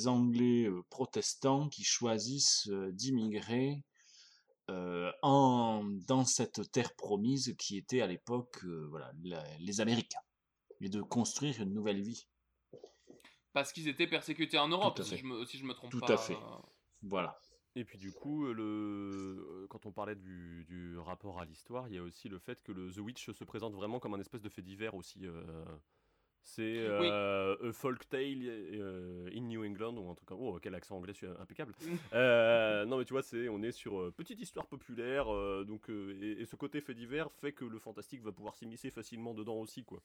Anglais 0.06 0.68
protestants 0.90 1.68
qui 1.68 1.82
choisissent 1.82 2.68
d'immigrer 2.90 3.82
en, 5.22 5.84
dans 6.06 6.24
cette 6.24 6.70
terre 6.72 6.94
promise 6.94 7.54
qui 7.56 7.78
était 7.78 8.02
à 8.02 8.06
l'époque 8.06 8.64
voilà, 8.90 9.12
les 9.60 9.80
Américains 9.80 10.25
et 10.80 10.88
de 10.88 11.02
construire 11.02 11.60
une 11.60 11.72
nouvelle 11.72 12.00
vie. 12.00 12.26
Parce 13.52 13.72
qu'ils 13.72 13.88
étaient 13.88 14.06
persécutés 14.06 14.58
en 14.58 14.68
Europe, 14.68 15.00
si 15.02 15.16
je, 15.16 15.24
me, 15.24 15.44
si 15.46 15.58
je 15.58 15.64
me 15.64 15.72
trompe 15.72 15.98
pas. 15.98 16.06
Tout 16.06 16.12
à 16.12 16.16
fait. 16.18 16.36
Voilà. 17.02 17.38
Et 17.76 17.84
puis 17.84 17.98
du 17.98 18.10
coup, 18.10 18.46
le... 18.52 19.66
quand 19.68 19.84
on 19.84 19.92
parlait 19.92 20.14
du, 20.14 20.64
du 20.66 20.98
rapport 20.98 21.38
à 21.38 21.44
l'histoire, 21.44 21.86
il 21.88 21.94
y 21.94 21.98
a 21.98 22.02
aussi 22.02 22.30
le 22.30 22.38
fait 22.38 22.62
que 22.62 22.72
le 22.72 22.90
The 22.90 22.98
Witch 22.98 23.30
se 23.30 23.44
présente 23.44 23.74
vraiment 23.74 24.00
comme 24.00 24.14
un 24.14 24.20
espèce 24.20 24.40
de 24.40 24.48
fait 24.48 24.62
divers 24.62 24.94
aussi. 24.94 25.20
Euh. 25.26 25.64
C'est 26.42 26.78
euh, 26.78 27.70
a 27.70 27.72
folk 27.72 28.08
tale 28.08 28.44
euh, 28.44 29.28
in 29.34 29.42
New 29.42 29.64
England 29.64 29.96
ou 29.96 30.08
un 30.08 30.14
truc 30.14 30.28
comme 30.28 30.40
oh 30.40 30.60
quel 30.62 30.76
accent 30.76 30.96
anglais 30.96 31.12
suis 31.12 31.26
impeccable. 31.26 31.74
non 32.12 32.98
mais 32.98 33.04
tu 33.04 33.14
vois 33.14 33.22
c'est 33.22 33.48
on 33.48 33.60
est 33.62 33.72
sur 33.72 34.12
petite 34.14 34.40
histoire 34.40 34.68
populaire 34.68 35.26
donc 35.64 35.88
et, 35.88 36.40
et, 36.40 36.44
ce 36.46 36.54
côté 36.54 36.80
fait 36.80 36.94
divers 36.94 37.32
fait 37.32 37.50
que 37.50 37.64
le 37.64 37.80
fantastique 37.80 38.22
va 38.22 38.30
pouvoir 38.30 38.54
s'immiscer 38.54 38.90
facilement 38.90 39.34
dedans 39.34 39.56
aussi 39.56 39.82
quoi. 39.82 40.00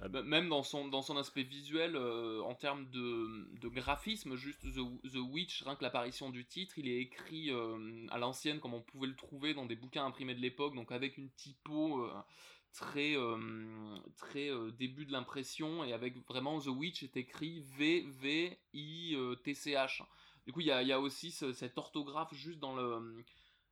Ah 0.00 0.08
bah, 0.08 0.22
même 0.22 0.48
dans 0.48 0.64
son, 0.64 0.88
dans 0.88 1.02
son 1.02 1.16
aspect 1.16 1.44
visuel, 1.44 1.94
euh, 1.94 2.42
en 2.42 2.54
termes 2.54 2.90
de, 2.90 3.68
graphisme, 3.68 4.34
juste 4.34 4.62
The, 4.62 4.80
The 5.12 5.16
Witch, 5.16 5.62
rien 5.62 5.76
que 5.76 5.84
l'apparition 5.84 6.30
du 6.30 6.44
titre, 6.44 6.78
il 6.78 6.88
est 6.88 6.98
écrit 6.98 7.50
euh, 7.50 8.04
à 8.10 8.18
l'ancienne 8.18 8.58
comme 8.58 8.74
on 8.74 8.82
pouvait 8.82 9.06
le 9.06 9.14
trouver 9.14 9.54
dans 9.54 9.66
des 9.66 9.76
bouquins 9.76 10.04
imprimés 10.04 10.34
de 10.34 10.40
l'époque, 10.40 10.74
donc 10.74 10.90
avec 10.90 11.16
une 11.16 11.30
typo 11.30 12.02
euh, 12.04 12.12
très, 12.72 13.14
très 14.16 14.50
début 14.72 15.06
de 15.06 15.12
l'impression, 15.12 15.84
et 15.84 15.92
avec 15.92 16.16
vraiment 16.26 16.60
The 16.60 16.66
Witch 16.66 17.04
est 17.04 17.16
écrit 17.16 17.60
V-V-I-T-C-H. 17.78 18.52
Du 20.44 20.52
coup, 20.52 20.60
il 20.60 20.66
y 20.66 20.72
a, 20.72 20.82
y 20.82 20.92
a, 20.92 21.00
aussi 21.00 21.30
cette 21.30 21.78
orthographe 21.78 22.34
juste 22.34 22.58
dans 22.58 22.74
le, 22.74 23.24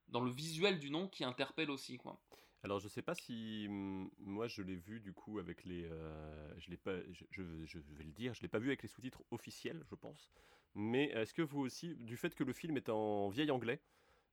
dans 0.09 0.21
le 0.21 0.31
visuel 0.31 0.79
du 0.79 0.91
nom 0.91 1.09
qui 1.09 1.25
interpelle 1.25 1.71
aussi, 1.71 1.99
quoi. 1.99 2.21
Alors 2.65 2.79
je 2.79 2.87
sais 2.87 3.03
pas 3.03 3.15
si 3.15 3.67
moi 3.69 4.47
je 4.47 4.63
l'ai 4.63 4.77
vu 4.77 5.01
du 5.01 5.13
coup 5.13 5.41
avec 5.41 5.65
les, 5.65 5.85
euh, 5.85 6.55
je 6.59 6.71
l'ai 6.71 6.77
pas, 6.77 6.95
je, 7.11 7.43
vais 7.43 8.05
le 8.05 8.13
dire, 8.13 8.35
je 8.35 8.43
l'ai 8.43 8.49
pas 8.49 8.61
vu 8.61 8.69
avec 8.69 8.83
les 8.83 8.89
sous-titres 8.89 9.23
officiels, 9.33 9.83
je 9.91 9.97
pense. 9.97 10.31
Mais 10.75 11.07
est-ce 11.07 11.35
que 11.35 11.43
vous 11.43 11.61
aussi, 11.61 11.97
du 11.97 12.17
fait 12.17 12.35
que 12.35 12.45
le 12.45 12.53
film 12.53 12.77
est 12.77 12.89
en 12.89 13.29
vieil 13.31 13.51
anglais, 13.51 13.81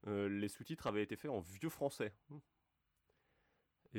euh, 0.07 0.29
les 0.29 0.47
sous-titres 0.47 0.85
avaient 0.85 1.01
été 1.01 1.15
faits 1.15 1.31
en 1.31 1.39
vieux 1.39 1.69
français? 1.69 2.13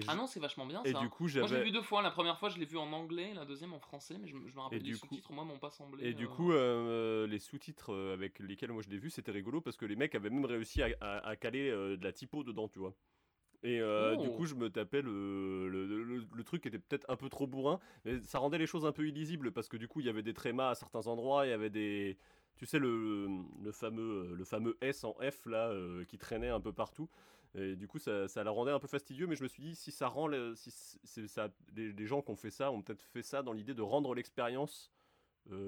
Ah 0.06 0.14
non, 0.14 0.28
c'est 0.28 0.38
vachement 0.38 0.64
bien 0.64 0.84
et 0.84 0.92
Du 0.92 1.08
coup, 1.08 1.26
moi 1.34 1.48
je 1.48 1.56
l'ai 1.56 1.64
vu 1.64 1.72
deux 1.72 1.82
fois. 1.82 2.00
La 2.00 2.12
première 2.12 2.38
fois 2.38 2.50
je 2.50 2.58
l'ai 2.58 2.66
vu 2.66 2.78
en 2.78 2.92
anglais, 2.92 3.34
la 3.34 3.44
deuxième 3.44 3.72
en 3.72 3.80
français, 3.80 4.16
mais 4.16 4.28
je, 4.28 4.36
me 4.36 4.60
rappelle 4.60 4.82
les 4.82 4.94
sous-titres, 4.94 5.32
moi 5.32 5.42
m'ont 5.44 5.58
pas 5.58 5.70
semblé. 5.70 6.06
Et 6.06 6.14
du 6.14 6.26
euh, 6.26 7.26
coup, 7.26 7.28
les 7.28 7.38
sous-titres 7.40 7.92
avec 8.12 8.38
lesquels 8.38 8.70
moi 8.70 8.82
je 8.82 8.90
l'ai 8.90 8.98
vu, 8.98 9.10
c'était 9.10 9.32
rigolo 9.32 9.60
parce 9.60 9.76
que 9.76 9.86
les 9.86 9.96
mecs 9.96 10.14
avaient 10.14 10.30
même 10.30 10.44
réussi 10.44 10.82
à 10.84 11.34
caler 11.34 11.68
de 11.72 12.04
la 12.04 12.12
typo 12.12 12.44
dedans, 12.44 12.68
tu 12.68 12.78
vois. 12.78 12.94
Et 13.62 13.80
euh, 13.80 14.16
du 14.16 14.28
oh. 14.28 14.32
coup, 14.32 14.46
je 14.46 14.54
me 14.54 14.70
tapais 14.70 15.02
le, 15.02 15.68
le, 15.68 16.44
truc 16.44 16.62
qui 16.62 16.68
était 16.68 16.78
peut-être 16.78 17.04
un 17.10 17.16
peu 17.16 17.28
trop 17.28 17.46
bourrin, 17.46 17.78
mais 18.04 18.20
ça 18.20 18.38
rendait 18.38 18.58
les 18.58 18.66
choses 18.66 18.86
un 18.86 18.92
peu 18.92 19.06
illisibles 19.06 19.52
parce 19.52 19.68
que 19.68 19.76
du 19.76 19.86
coup, 19.86 20.00
il 20.00 20.06
y 20.06 20.08
avait 20.08 20.22
des 20.22 20.32
trémas 20.32 20.70
à 20.70 20.74
certains 20.74 21.06
endroits, 21.06 21.46
il 21.46 21.50
y 21.50 21.52
avait 21.52 21.70
des. 21.70 22.16
Tu 22.56 22.66
sais, 22.66 22.78
le, 22.78 23.28
le, 23.62 23.72
fameux, 23.72 24.34
le 24.34 24.44
fameux 24.44 24.76
S 24.80 25.04
en 25.04 25.14
F 25.14 25.46
là 25.46 25.68
euh, 25.68 26.04
qui 26.04 26.18
traînait 26.18 26.48
un 26.48 26.60
peu 26.60 26.72
partout. 26.72 27.08
Et 27.54 27.74
du 27.74 27.88
coup, 27.88 27.98
ça, 27.98 28.28
ça, 28.28 28.44
la 28.44 28.50
rendait 28.50 28.70
un 28.70 28.78
peu 28.78 28.86
fastidieux, 28.86 29.26
mais 29.26 29.34
je 29.36 29.42
me 29.42 29.48
suis 29.48 29.62
dit, 29.62 29.74
si 29.74 29.90
ça 29.90 30.08
rend. 30.08 30.30
si 30.54 30.70
ça, 31.28 31.48
les, 31.74 32.06
gens 32.06 32.22
qui 32.22 32.30
ont 32.30 32.36
fait 32.36 32.50
ça 32.50 32.70
ont 32.70 32.80
peut-être 32.80 33.02
fait 33.02 33.22
ça 33.22 33.42
dans 33.42 33.52
l'idée 33.52 33.74
de 33.74 33.82
rendre 33.82 34.14
l'expérience 34.14 34.90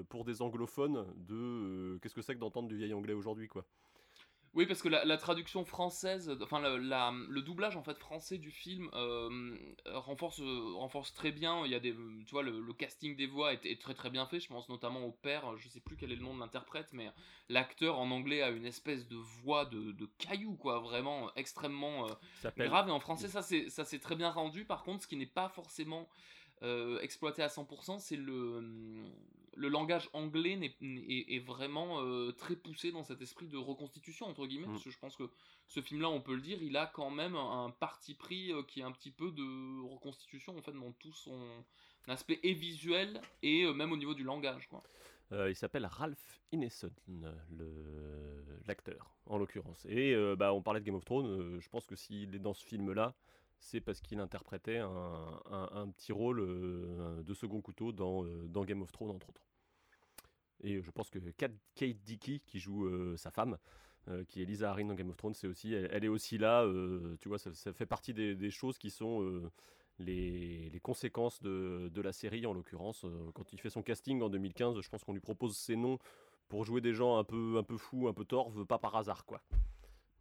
pour 0.07 0.23
des 0.23 0.41
anglophones 0.41 1.05
de 1.15 1.99
qu'est-ce 2.01 2.15
que 2.15 2.21
c'est 2.21 2.35
que 2.35 2.39
d'entendre 2.39 2.69
du 2.69 2.77
vieil 2.77 2.93
anglais 2.93 3.13
aujourd'hui, 3.13 3.47
quoi. 3.47 3.65
Oui, 4.55 4.67
parce 4.67 4.83
que 4.83 4.89
la, 4.89 5.17
traduction 5.17 5.65
française, 5.65 6.31
enfin 6.43 6.59
le 6.61 7.41
doublage 7.41 7.75
en 7.75 7.81
fait 7.81 7.97
français 7.97 8.37
du 8.37 8.51
film 8.51 8.87
euh, 8.93 9.57
renforce, 9.87 10.41
renforce 10.75 11.11
très 11.11 11.31
bien. 11.31 11.65
Il 11.65 11.71
y 11.71 11.75
a 11.75 11.79
des, 11.79 11.91
tu 11.91 12.31
vois, 12.31 12.43
le, 12.43 12.73
casting 12.73 13.15
des 13.15 13.25
voix 13.25 13.53
est, 13.53 13.81
très 13.81 13.95
très 13.95 14.11
bien 14.11 14.27
fait. 14.27 14.39
Je 14.39 14.47
pense 14.47 14.69
notamment 14.69 15.05
au 15.05 15.11
père. 15.11 15.57
Je 15.57 15.69
sais 15.69 15.79
plus 15.79 15.97
quel 15.97 16.11
est 16.11 16.15
le 16.15 16.21
nom 16.21 16.35
de 16.35 16.39
l'interprète, 16.39 16.89
mais 16.93 17.09
l'acteur 17.49 17.97
en 17.97 18.11
anglais 18.11 18.43
a 18.43 18.49
une 18.49 18.65
espèce 18.65 19.07
de 19.07 19.15
voix 19.15 19.65
de, 19.65 19.91
de 19.91 20.05
caillou, 20.19 20.55
quoi, 20.55 20.79
vraiment 20.79 21.33
extrêmement 21.35 22.07
euh, 22.07 22.51
grave. 22.57 22.89
Et 22.89 22.91
en 22.91 22.99
français, 22.99 23.29
ça 23.29 23.41
c'est 23.41 23.69
ça 23.69 23.85
c'est 23.85 23.99
très 23.99 24.15
bien 24.15 24.29
rendu. 24.29 24.65
Par 24.65 24.83
contre, 24.83 25.01
ce 25.01 25.07
qui 25.07 25.15
n'est 25.15 25.25
pas 25.25 25.49
forcément 25.49 26.07
euh, 26.61 26.99
exploité 26.99 27.41
à 27.41 27.47
100%, 27.47 27.97
c'est 27.97 28.17
le 28.17 28.61
le 29.55 29.67
langage 29.67 30.09
anglais 30.13 30.59
est, 30.81 31.45
vraiment 31.45 32.01
euh, 32.01 32.31
très 32.31 32.55
poussé 32.55 32.91
dans 32.91 33.03
cet 33.03 33.21
esprit 33.21 33.47
de 33.47 33.57
reconstitution, 33.57 34.27
entre 34.27 34.45
guillemets, 34.45 34.67
mm. 34.67 34.71
parce 34.71 34.83
que 34.83 34.91
je 34.91 34.99
pense 34.99 35.15
que 35.15 35.29
ce 35.67 35.81
film-là, 35.81 36.09
on 36.09 36.21
peut 36.21 36.35
le 36.35 36.41
dire, 36.41 36.61
il 36.61 36.77
a 36.77 36.87
quand 36.87 37.09
même 37.09 37.35
un, 37.35 37.69
parti 37.79 38.13
pris 38.13 38.51
euh, 38.51 38.63
qui 38.63 38.81
est 38.81 38.83
un 38.83 38.91
petit 38.91 39.11
peu 39.11 39.31
de 39.31 39.81
reconstitution, 39.87 40.57
en 40.57 40.61
fait, 40.61 40.73
dans 40.73 40.91
tout 40.93 41.13
son 41.13 41.39
aspect 42.07 42.39
et 42.43 42.53
visuel 42.53 43.21
et 43.41 43.63
euh, 43.63 43.73
même 43.73 43.91
au 43.91 43.97
niveau 43.97 44.13
du 44.13 44.23
langage, 44.23 44.67
quoi. 44.67 44.83
il 45.31 45.55
s'appelle 45.55 45.85
Ralph 45.85 46.41
Ineson, 46.51 46.91
l'acteur, 48.67 49.15
en 49.25 49.37
l'occurrence. 49.37 49.85
Et 49.89 50.15
bah, 50.35 50.53
on 50.53 50.61
parlait 50.61 50.79
de 50.79 50.85
Game 50.85 50.95
of 50.95 51.05
Thrones, 51.05 51.59
je 51.59 51.69
pense 51.69 51.85
que 51.85 51.95
s'il 51.95 52.35
est 52.35 52.39
dans 52.39 52.53
ce 52.53 52.63
film-là, 52.63 53.15
c'est 53.63 53.79
parce 53.79 54.01
qu'il 54.01 54.19
interprétait 54.19 54.77
un, 54.77 55.89
petit 55.95 56.11
rôle 56.11 56.41
euh, 56.41 57.23
de 57.23 57.33
second 57.33 57.61
couteau 57.61 57.91
dans, 57.93 58.25
euh, 58.25 58.47
dans, 58.47 58.65
Game 58.65 58.81
of 58.81 58.91
Thrones, 58.91 59.11
entre 59.11 59.29
autres. 59.29 59.45
Et 60.61 60.81
je 60.81 60.91
pense 60.91 61.09
que 61.09 61.19
Kate 61.31 61.53
Dickey, 62.03 62.41
qui 62.45 62.59
joue 62.59 62.85
euh, 62.85 63.15
sa 63.17 63.31
femme, 63.31 63.57
qui 64.27 64.41
est 64.41 64.45
Lisa 64.45 64.69
Arryn 64.69 64.87
dans 64.87 64.95
Game 64.95 65.09
of 65.09 65.15
Thrones, 65.15 65.33
c'est 65.33 65.47
aussi, 65.47 65.73
elle, 65.73 66.03
est 66.03 66.09
aussi 66.09 66.37
là. 66.37 66.69
tu 67.21 67.29
vois, 67.29 67.39
ça, 67.39 67.71
fait 67.71 67.85
partie 67.85 68.13
des, 68.13 68.51
choses 68.51 68.77
qui 68.77 68.89
sont 68.89 69.49
les, 69.97 70.69
les, 70.69 70.79
conséquences 70.81 71.41
de, 71.41 71.89
de, 71.89 72.01
la 72.01 72.11
série, 72.11 72.45
en 72.45 72.51
l'occurrence. 72.51 73.05
quand 73.33 73.53
il 73.53 73.61
fait 73.61 73.69
son 73.69 73.81
casting 73.81 74.21
en 74.21 74.29
2015, 74.29 74.81
je 74.81 74.89
pense 74.89 75.05
qu'on 75.05 75.13
lui 75.13 75.21
propose 75.21 75.55
ses 75.55 75.77
noms 75.77 75.99
pour 76.49 76.65
jouer 76.65 76.81
des 76.81 76.93
gens 76.93 77.15
un 77.15 77.23
peu, 77.23 77.55
un 77.57 77.63
peu 77.63 77.77
fous, 77.77 78.09
un 78.09 78.13
peu 78.13 78.25
torves, 78.25 78.65
pas 78.65 78.77
par 78.77 78.97
hasard, 78.97 79.25
quoi. 79.25 79.41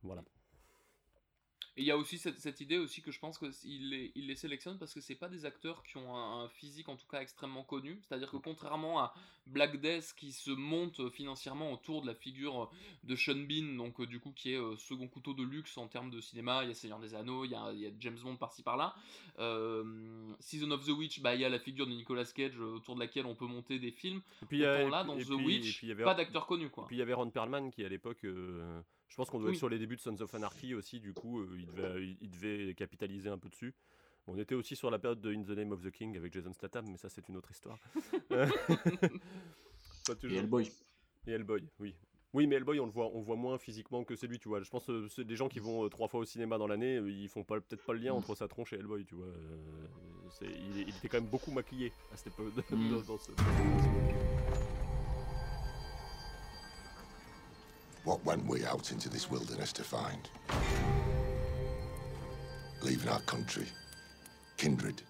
Voilà. 0.05 0.23
Et 1.79 1.81
il 1.81 1.87
y 1.87 1.91
a 1.91 1.97
aussi 1.97 2.19
cette, 2.19 2.61
idée 2.61 2.77
aussi 2.77 3.01
que 3.01 3.11
je 3.11 3.19
pense 3.19 3.39
qu'il 3.39 3.89
les, 3.89 4.13
il 4.15 4.27
les 4.27 4.35
sélectionne 4.35 4.79
parce 4.79 4.93
que 4.93 5.01
c'est 5.01 5.15
pas 5.15 5.31
des 5.31 5.47
acteurs 5.47 5.83
qui 5.83 5.97
ont 5.97 6.15
un, 6.15 6.47
physique 6.51 6.91
en 6.91 6.97
tout 6.97 7.07
cas 7.07 7.23
extrêmement 7.23 7.65
connu. 7.65 7.99
C'est-à-dire 8.03 8.31
que 8.31 8.37
contrairement 8.37 9.01
à 9.01 9.15
Black 9.47 9.81
Death 9.81 10.13
qui 10.15 10.33
se 10.33 10.51
monte 10.51 11.09
financièrement 11.09 11.73
autour 11.73 12.03
de 12.03 12.07
la 12.07 12.15
figure 12.15 12.71
de 13.05 13.17
Sean 13.17 13.37
Bean, 13.49 13.77
donc 13.77 14.01
euh, 14.01 14.07
du 14.07 14.21
coup 14.21 14.33
qui 14.33 14.53
est 14.53 14.59
euh, 14.59 14.77
second 14.77 15.09
couteau 15.09 15.33
de 15.33 15.43
luxe 15.43 15.79
en 15.79 15.89
termes 15.89 16.11
de 16.11 16.21
cinéma, 16.21 16.63
il 16.63 16.69
y 16.69 16.73
a 16.73 16.75
Seigneur 16.75 17.01
des 17.01 17.15
Anneaux, 17.15 17.47
il 17.47 17.53
y 17.53 17.55
a, 17.55 17.73
James 18.01 18.19
Bond 18.23 18.37
par-ci 18.37 18.63
par-là. 18.63 18.95
Euh, 19.39 19.83
Season 20.41 20.71
of 20.73 20.85
the 20.85 20.91
Witch, 20.91 21.21
bah, 21.21 21.35
il 21.35 21.41
y 21.41 21.45
a 21.47 21.49
la 21.49 21.59
figure 21.59 21.87
de 21.87 21.93
Nicolas 21.93 22.27
Cage 22.27 22.59
autour 22.61 22.97
de 22.97 23.01
laquelle 23.01 23.25
on 23.25 23.35
peut 23.35 23.47
monter 23.47 23.79
des 23.79 23.93
films. 23.93 24.21
Et 24.43 24.47
puis, 24.47 24.59
là, 24.59 25.05
dans 25.05 25.17
The 25.17 25.31
Witch, 25.31 25.87
pas 26.05 26.15
d'acteur 26.15 26.47
connu 26.47 26.69
quoi. 26.69 26.85
Et 26.85 26.87
puis 26.89 26.97
il 26.97 26.99
y 26.99 27.03
avait 27.03 27.15
Ron 27.15 27.31
Perlman 27.31 27.71
qui 27.71 27.83
à 27.83 27.89
l'époque 27.89 28.27
je 29.13 29.17
pense 29.19 29.29
qu'on 29.29 29.39
doit 29.39 29.51
être 29.51 29.57
sur 29.57 29.69
les 29.69 29.79
débuts 29.79 29.97
de 29.97 30.01
Sons 30.01 30.19
of 30.23 30.35
Anarchy 30.35 30.75
aussi, 30.75 30.99
du 30.99 31.13
coup, 31.13 31.41
euh, 31.41 31.59
il, 31.59 31.67
devait, 31.67 32.17
il, 32.23 32.31
devait, 32.31 32.73
capitaliser 32.73 33.29
un 33.29 33.37
peu 33.37 33.51
dessus. 33.51 33.75
On 34.27 34.39
était 34.39 34.55
aussi 34.55 34.75
sur 34.75 34.91
la 34.91 34.99
période 34.99 35.21
de 35.21 35.35
In 35.35 35.43
the 35.43 35.51
Name 35.51 35.71
of 35.73 35.83
the 35.83 35.91
King 35.91 36.17
avec 36.17 36.33
Jason 36.33 36.55
Statham, 36.55 36.87
mais 36.91 36.97
ça 36.97 37.11
c'est 37.11 37.29
une 37.29 37.37
autre 37.37 37.51
histoire. 37.51 37.79
Et 40.25 40.35
Hellboy. 40.35 40.73
Et 41.27 41.33
Hellboy, 41.33 41.63
oui. 41.79 41.95
Oui, 42.33 42.47
mais 42.47 42.57
Hellboy, 42.57 42.81
on 42.81 42.87
le 42.87 42.91
voit, 42.91 43.11
on 43.13 43.21
voit 43.21 43.37
moins 43.37 43.59
physiquement 43.59 44.03
que 44.03 44.17
c'est 44.17 44.27
lui, 44.27 44.39
tu 44.39 44.49
vois. 44.49 44.63
Je 44.63 44.71
pense 44.71 44.87
que 44.87 45.09
c'est 45.09 45.25
des 45.25 45.37
gens 45.37 45.49
qui 45.51 45.59
vont 45.59 45.85
euh, 45.85 45.91
trois 45.91 46.09
fois 46.09 46.21
au 46.21 46.25
cinéma 46.25 46.57
dans 46.57 46.67
l'année, 46.67 46.97
euh, 46.97 47.11
ils 47.11 47.29
font 47.29 47.45
peut-être 47.45 47.85
pas 47.85 47.93
le 47.93 47.99
lien 47.99 48.15
entre 48.15 48.35
sa 48.35 48.49
tronche 48.49 48.73
et 48.73 48.77
Hellboy, 48.77 49.05
tu 49.05 49.15
vois. 49.15 49.27
il, 50.41 50.89
était 50.89 51.09
quand 51.11 51.21
même 51.21 51.29
beaucoup 51.29 51.51
maquillé 51.51 51.93
à 52.11 52.17
cette 52.17 52.29
époque. 52.29 52.55
Mm. 52.71 53.03
dans 53.07 53.19
ce... 53.19 53.31
What 58.05 58.25
went 58.25 58.45
we 58.47 58.65
out 58.65 58.91
into 58.91 59.09
this 59.09 59.31
wilderness 59.31 59.73
to 59.75 59.85
find? 59.85 60.29
Leaving 62.83 63.09
our 63.09 63.21
country, 63.21 63.67
kindred, 64.57 65.03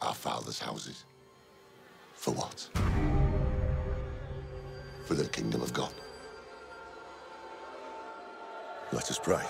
our 0.00 0.14
fathers' 0.14 0.58
houses. 0.58 1.04
For 2.14 2.32
what? 2.32 2.70
For 5.04 5.12
the 5.14 5.28
kingdom 5.28 5.60
of 5.60 5.74
God. 5.74 5.92
Let 8.92 9.10
us 9.10 9.18
pray. 9.18 9.44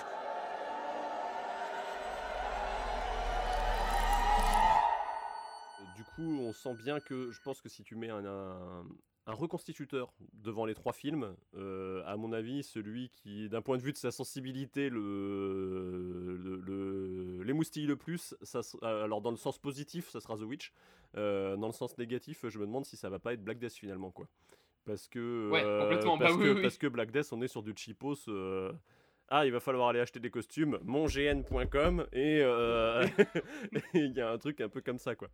Du 5.96 6.02
coup, 6.16 6.48
on 6.48 6.52
sent 6.52 6.74
bien 6.74 6.98
que 6.98 7.30
je 7.30 7.40
pense 7.44 7.60
que 7.60 7.68
si 7.68 7.84
tu 7.84 7.94
mets 7.94 8.10
un, 8.10 8.24
un, 8.24 8.84
un 9.28 9.34
reconstituteur 9.34 10.14
devant 10.32 10.64
les 10.64 10.74
trois 10.74 10.94
films. 10.94 11.36
Euh, 11.54 12.02
à 12.06 12.16
mon 12.16 12.32
avis, 12.32 12.62
celui 12.62 13.10
qui, 13.10 13.48
d'un 13.50 13.60
point 13.60 13.76
de 13.76 13.82
vue 13.82 13.92
de 13.92 13.98
sa 13.98 14.10
sensibilité, 14.10 14.88
le, 14.88 16.38
le, 16.64 17.42
l'émoustille 17.42 17.86
le 17.86 17.96
plus. 17.96 18.34
Ça, 18.42 18.60
alors 18.82 19.20
dans 19.20 19.30
le 19.30 19.36
sens 19.36 19.58
positif, 19.58 20.08
ça 20.08 20.20
sera 20.20 20.36
The 20.36 20.42
Witch. 20.42 20.72
Euh, 21.16 21.56
dans 21.56 21.66
le 21.66 21.74
sens 21.74 21.96
négatif, 21.98 22.46
je 22.48 22.58
me 22.58 22.64
demande 22.66 22.86
si 22.86 22.96
ça 22.96 23.10
va 23.10 23.18
pas 23.18 23.34
être 23.34 23.44
Black 23.44 23.58
Death 23.58 23.74
finalement, 23.74 24.10
quoi. 24.10 24.28
Parce 24.86 25.06
que, 25.08 25.18
euh, 25.18 25.50
parce, 25.90 26.18
bah 26.18 26.28
que 26.28 26.62
parce 26.62 26.78
que 26.78 26.86
Black 26.86 27.10
Death, 27.10 27.28
on 27.32 27.42
est 27.42 27.48
sur 27.48 27.62
du 27.62 27.74
cheapos. 27.76 28.30
ah, 29.28 29.44
il 29.44 29.52
va 29.52 29.60
falloir 29.60 29.88
aller 29.88 30.00
acheter 30.00 30.20
des 30.20 30.30
costumes, 30.30 30.78
mongn.com, 30.84 32.06
et 32.14 32.40
il 33.92 34.12
y 34.16 34.20
a 34.22 34.30
un 34.30 34.38
truc 34.38 34.62
un 34.62 34.70
peu 34.70 34.80
comme 34.80 34.98
ça, 34.98 35.14
quoi. 35.14 35.28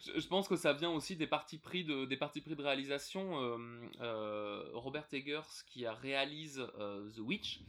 Je, 0.00 0.26
pense 0.28 0.48
que 0.48 0.56
ça 0.56 0.72
vient 0.72 0.90
aussi 0.90 1.16
des 1.16 1.26
parties 1.26 1.58
pris 1.58 1.84
de, 1.84 2.04
des 2.04 2.16
parties 2.16 2.40
pris 2.40 2.56
de 2.56 2.62
réalisation. 2.62 3.40
Euh, 3.40 3.58
euh, 4.00 4.70
Robert 4.74 5.06
Eggers 5.12 5.64
qui 5.66 5.86
a 5.86 5.92
réalise 5.92 6.64
euh, 6.78 7.10
The 7.10 7.18
Witch, 7.18 7.60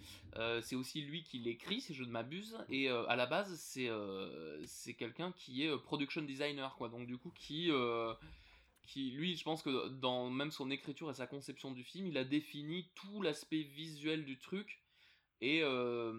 c'est 0.61 0.75
aussi 0.75 1.01
lui 1.01 1.23
qui 1.23 1.39
l'écrit, 1.39 1.81
si 1.81 1.93
je 1.93 2.03
ne 2.03 2.09
m'abuse. 2.09 2.57
Et 2.69 2.89
à 2.89 3.15
la 3.15 3.25
base, 3.25 3.53
c'est 3.59 3.89
c'est 4.65 4.93
quelqu'un 4.93 5.31
qui 5.34 5.63
est 5.63 5.77
production 5.77 6.21
designer, 6.21 6.75
quoi. 6.75 6.89
Donc 6.89 7.07
du 7.07 7.17
coup, 7.17 7.31
qui 7.36 7.71
qui 8.86 9.11
lui, 9.11 9.36
je 9.38 9.43
pense 9.43 9.63
que 9.63 9.88
dans 9.89 10.29
même 10.29 10.51
son 10.51 10.69
écriture 10.69 11.09
et 11.09 11.13
sa 11.13 11.27
conception 11.27 11.71
du 11.71 11.84
film, 11.84 12.07
il 12.07 12.17
a 12.17 12.23
défini 12.23 12.89
tout 12.95 13.21
l'aspect 13.21 13.61
visuel 13.61 14.25
du 14.25 14.38
truc 14.38 14.82
euh, 15.45 16.13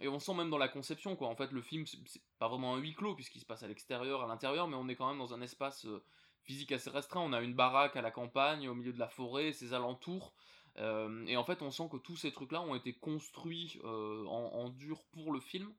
et, 0.00 0.08
on 0.08 0.18
sent 0.18 0.34
même 0.34 0.50
dans 0.50 0.58
la 0.58 0.68
conception, 0.68 1.16
quoi. 1.16 1.28
En 1.28 1.36
fait, 1.36 1.52
le 1.52 1.62
film, 1.62 1.84
c'est 1.86 2.22
pas 2.38 2.48
vraiment 2.48 2.74
un 2.74 2.78
huis 2.78 2.94
clos, 2.94 3.14
puisqu'il 3.14 3.40
se 3.40 3.46
passe 3.46 3.62
à 3.62 3.68
l'extérieur, 3.68 4.22
à 4.22 4.26
l'intérieur, 4.26 4.68
mais 4.68 4.76
on 4.76 4.88
est 4.88 4.96
quand 4.96 5.08
même 5.08 5.18
dans 5.18 5.34
un 5.34 5.40
espace 5.40 5.86
euh, 5.86 6.02
physique 6.42 6.72
assez 6.72 6.90
restreint. 6.90 7.20
On 7.20 7.32
a 7.32 7.40
une 7.40 7.54
baraque 7.54 7.96
à 7.96 8.02
la 8.02 8.10
campagne, 8.10 8.68
au 8.68 8.74
milieu 8.74 8.92
de 8.92 8.98
la 8.98 9.08
forêt, 9.08 9.52
ses 9.52 9.74
alentours. 9.74 10.34
Euh, 10.78 11.24
et 11.26 11.36
en 11.36 11.44
fait, 11.44 11.62
on 11.62 11.70
sent 11.70 11.88
que 11.90 11.96
tous 11.96 12.16
ces 12.16 12.30
trucs-là 12.30 12.60
ont 12.60 12.74
été 12.74 12.92
construits 12.92 13.80
en, 13.84 14.68
dur 14.68 15.02
pour 15.12 15.32
le 15.32 15.40
film. 15.40 15.72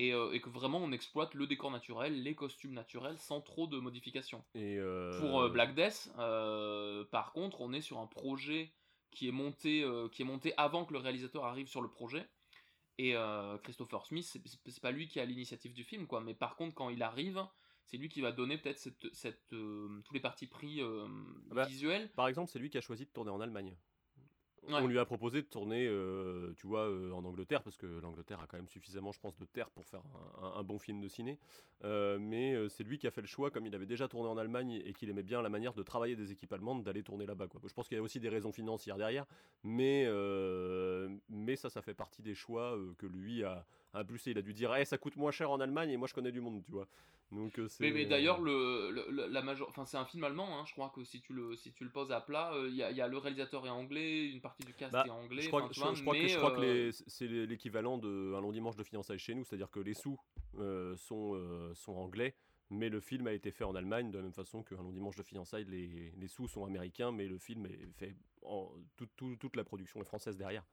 Et, 0.00 0.12
que 0.12 0.48
vraiment 0.48 0.78
on 0.78 0.92
exploite 0.92 1.34
le 1.34 1.48
décor 1.48 1.72
naturel, 1.72 2.22
les 2.22 2.36
costumes 2.36 2.72
naturels 2.72 3.18
sans 3.18 3.40
trop 3.40 3.66
de 3.66 3.78
modifications. 3.80 4.44
Et 4.54 4.78
Pour 5.18 5.50
Black 5.50 5.74
Death, 5.74 6.12
par 7.10 7.32
contre, 7.32 7.60
on 7.60 7.72
est 7.72 7.80
sur 7.80 7.98
un 7.98 8.06
projet 8.06 8.72
qui 9.10 9.28
est 9.28 9.32
monté, 9.32 9.82
euh, 9.82 10.08
qui 10.08 10.22
est 10.22 10.24
monté 10.24 10.52
avant 10.56 10.84
que 10.84 10.92
le 10.92 10.98
réalisateur 10.98 11.44
arrive 11.44 11.68
sur 11.68 11.82
le 11.82 11.88
projet. 11.88 12.28
Et 12.98 13.14
euh, 13.14 13.56
Christopher 13.58 14.04
Smith, 14.06 14.38
c'est 14.66 14.80
pas 14.80 14.90
lui 14.90 15.08
qui 15.08 15.20
a 15.20 15.24
l'initiative 15.24 15.72
du 15.72 15.84
film, 15.84 16.06
quoi. 16.06 16.20
Mais 16.20 16.34
par 16.34 16.56
contre, 16.56 16.74
quand 16.74 16.90
il 16.90 17.02
arrive, 17.02 17.46
c'est 17.84 17.96
lui 17.96 18.08
qui 18.08 18.20
va 18.20 18.32
donner 18.32 18.58
peut-être 18.58 18.78
cette, 18.78 19.14
cette 19.14 19.52
euh, 19.52 20.02
tous 20.04 20.14
les 20.14 20.20
parties 20.20 20.48
pris 20.48 20.80
ah 20.82 21.06
bah, 21.54 21.64
visuels. 21.66 22.10
Par 22.12 22.26
exemple, 22.26 22.50
c'est 22.50 22.58
lui 22.58 22.70
qui 22.70 22.78
a 22.78 22.80
choisi 22.80 23.04
de 23.04 23.10
tourner 23.10 23.30
en 23.30 23.40
Allemagne. 23.40 23.76
On 24.68 24.86
lui 24.86 24.98
a 24.98 25.04
proposé 25.04 25.42
de 25.42 25.46
tourner, 25.46 25.86
euh, 25.86 26.52
tu 26.56 26.66
vois, 26.66 26.88
euh, 26.88 27.12
en 27.12 27.24
Angleterre, 27.24 27.62
parce 27.62 27.76
que 27.76 27.86
l'Angleterre 27.86 28.40
a 28.40 28.46
quand 28.46 28.56
même 28.56 28.68
suffisamment, 28.68 29.12
je 29.12 29.20
pense, 29.20 29.36
de 29.36 29.44
terre 29.44 29.70
pour 29.70 29.86
faire 29.86 30.02
un, 30.42 30.62
bon 30.62 30.78
film 30.78 31.00
de 31.00 31.08
ciné. 31.08 31.38
Euh, 31.84 32.18
mais 32.20 32.68
c'est 32.68 32.84
lui 32.84 32.98
qui 32.98 33.06
a 33.06 33.10
fait 33.10 33.20
le 33.20 33.26
choix, 33.26 33.50
comme 33.50 33.66
il 33.66 33.74
avait 33.74 33.86
déjà 33.86 34.08
tourné 34.08 34.28
en 34.28 34.36
Allemagne 34.36 34.82
et 34.84 34.92
qu'il 34.92 35.08
aimait 35.10 35.22
bien 35.22 35.42
la 35.42 35.48
manière 35.48 35.74
de 35.74 35.82
travailler 35.82 36.16
des 36.16 36.32
équipes 36.32 36.52
allemandes, 36.52 36.82
d'aller 36.82 37.02
tourner 37.02 37.26
là-bas. 37.26 37.46
Je 37.66 37.72
pense 37.72 37.88
qu'il 37.88 37.96
y 37.96 38.00
a 38.00 38.02
aussi 38.02 38.20
des 38.20 38.28
raisons 38.28 38.52
financières 38.52 38.96
derrière, 38.96 39.26
mais, 39.62 40.06
mais 41.28 41.56
ça, 41.56 41.70
ça 41.70 41.82
fait 41.82 41.94
partie 41.94 42.22
des 42.22 42.34
choix 42.34 42.78
que 42.98 43.06
lui 43.06 43.44
a, 43.44 43.64
impulsé. 43.94 44.30
Il 44.32 44.38
a 44.38 44.42
dû 44.42 44.54
dire, 44.54 44.74
hey, 44.74 44.82
eh, 44.82 44.84
ça 44.84 44.98
coûte 44.98 45.16
moins 45.16 45.30
cher 45.30 45.50
en 45.50 45.60
Allemagne 45.60 45.90
et 45.90 45.96
moi 45.96 46.08
je 46.08 46.14
connais 46.14 46.32
du 46.32 46.40
monde, 46.40 46.62
tu 46.64 46.72
vois. 46.72 46.88
Donc, 47.30 47.58
euh, 47.58 47.68
mais, 47.80 47.90
mais 47.90 48.06
d'ailleurs, 48.06 48.40
le, 48.40 48.90
la 49.28 49.42
major... 49.42 49.68
enfin, 49.68 49.84
c'est 49.84 49.98
un 49.98 50.06
film 50.06 50.24
allemand, 50.24 50.58
hein, 50.58 50.64
je 50.66 50.72
crois 50.72 50.90
que 50.94 51.04
si 51.04 51.20
tu 51.20 51.34
le, 51.34 51.56
si 51.56 51.72
tu 51.72 51.84
le 51.84 51.90
poses 51.90 52.10
à 52.10 52.22
plat, 52.22 52.52
il 52.54 52.80
euh, 52.80 52.90
y, 52.90 52.94
y, 52.94 53.00
a 53.02 53.06
le 53.08 53.18
réalisateur 53.18 53.66
est 53.66 53.70
anglais, 53.70 54.30
une 54.30 54.40
partie 54.40 54.64
du 54.64 54.72
cast 54.72 54.92
bah, 54.92 55.04
est 55.06 55.10
anglais. 55.10 55.42
Je 55.42 55.48
crois, 55.48 55.68
je, 55.70 55.78
crois 55.78 56.14
que, 56.14 56.26
je 56.26 56.38
crois 56.38 56.52
que 56.52 56.60
euh, 56.62 56.90
c'est 57.06 57.26
l'équivalent 57.26 57.98
d'un 57.98 58.40
long 58.40 58.50
dimanche 58.50 58.76
de 58.76 58.82
fiançailles 58.82 59.18
chez 59.18 59.34
nous, 59.34 59.44
c'est-à-dire 59.44 59.70
que 59.70 59.80
les 59.80 59.94
sous 59.94 60.18
sont, 60.96 61.74
sont 61.74 61.96
anglais, 61.96 62.34
mais 62.70 62.88
le 62.88 63.00
film 63.00 63.26
a 63.26 63.32
été 63.32 63.50
fait 63.50 63.64
en 63.64 63.74
Allemagne, 63.74 64.10
de 64.10 64.16
la 64.16 64.22
même 64.22 64.32
façon 64.32 64.62
qu'un 64.62 64.76
long 64.76 64.92
dimanche 64.92 65.16
de 65.16 65.22
fiançailles, 65.22 65.66
les, 65.66 66.12
les, 66.16 66.28
sous 66.28 66.48
sont 66.48 66.64
américains, 66.64 67.12
mais 67.12 67.26
le 67.26 67.36
film 67.36 67.66
est 67.66 67.90
fait 67.98 68.16
en. 68.42 68.70
toute 68.96 69.54
la 69.54 69.64
production 69.64 70.00
est 70.00 70.06
française 70.06 70.38
derrière. 70.38 70.64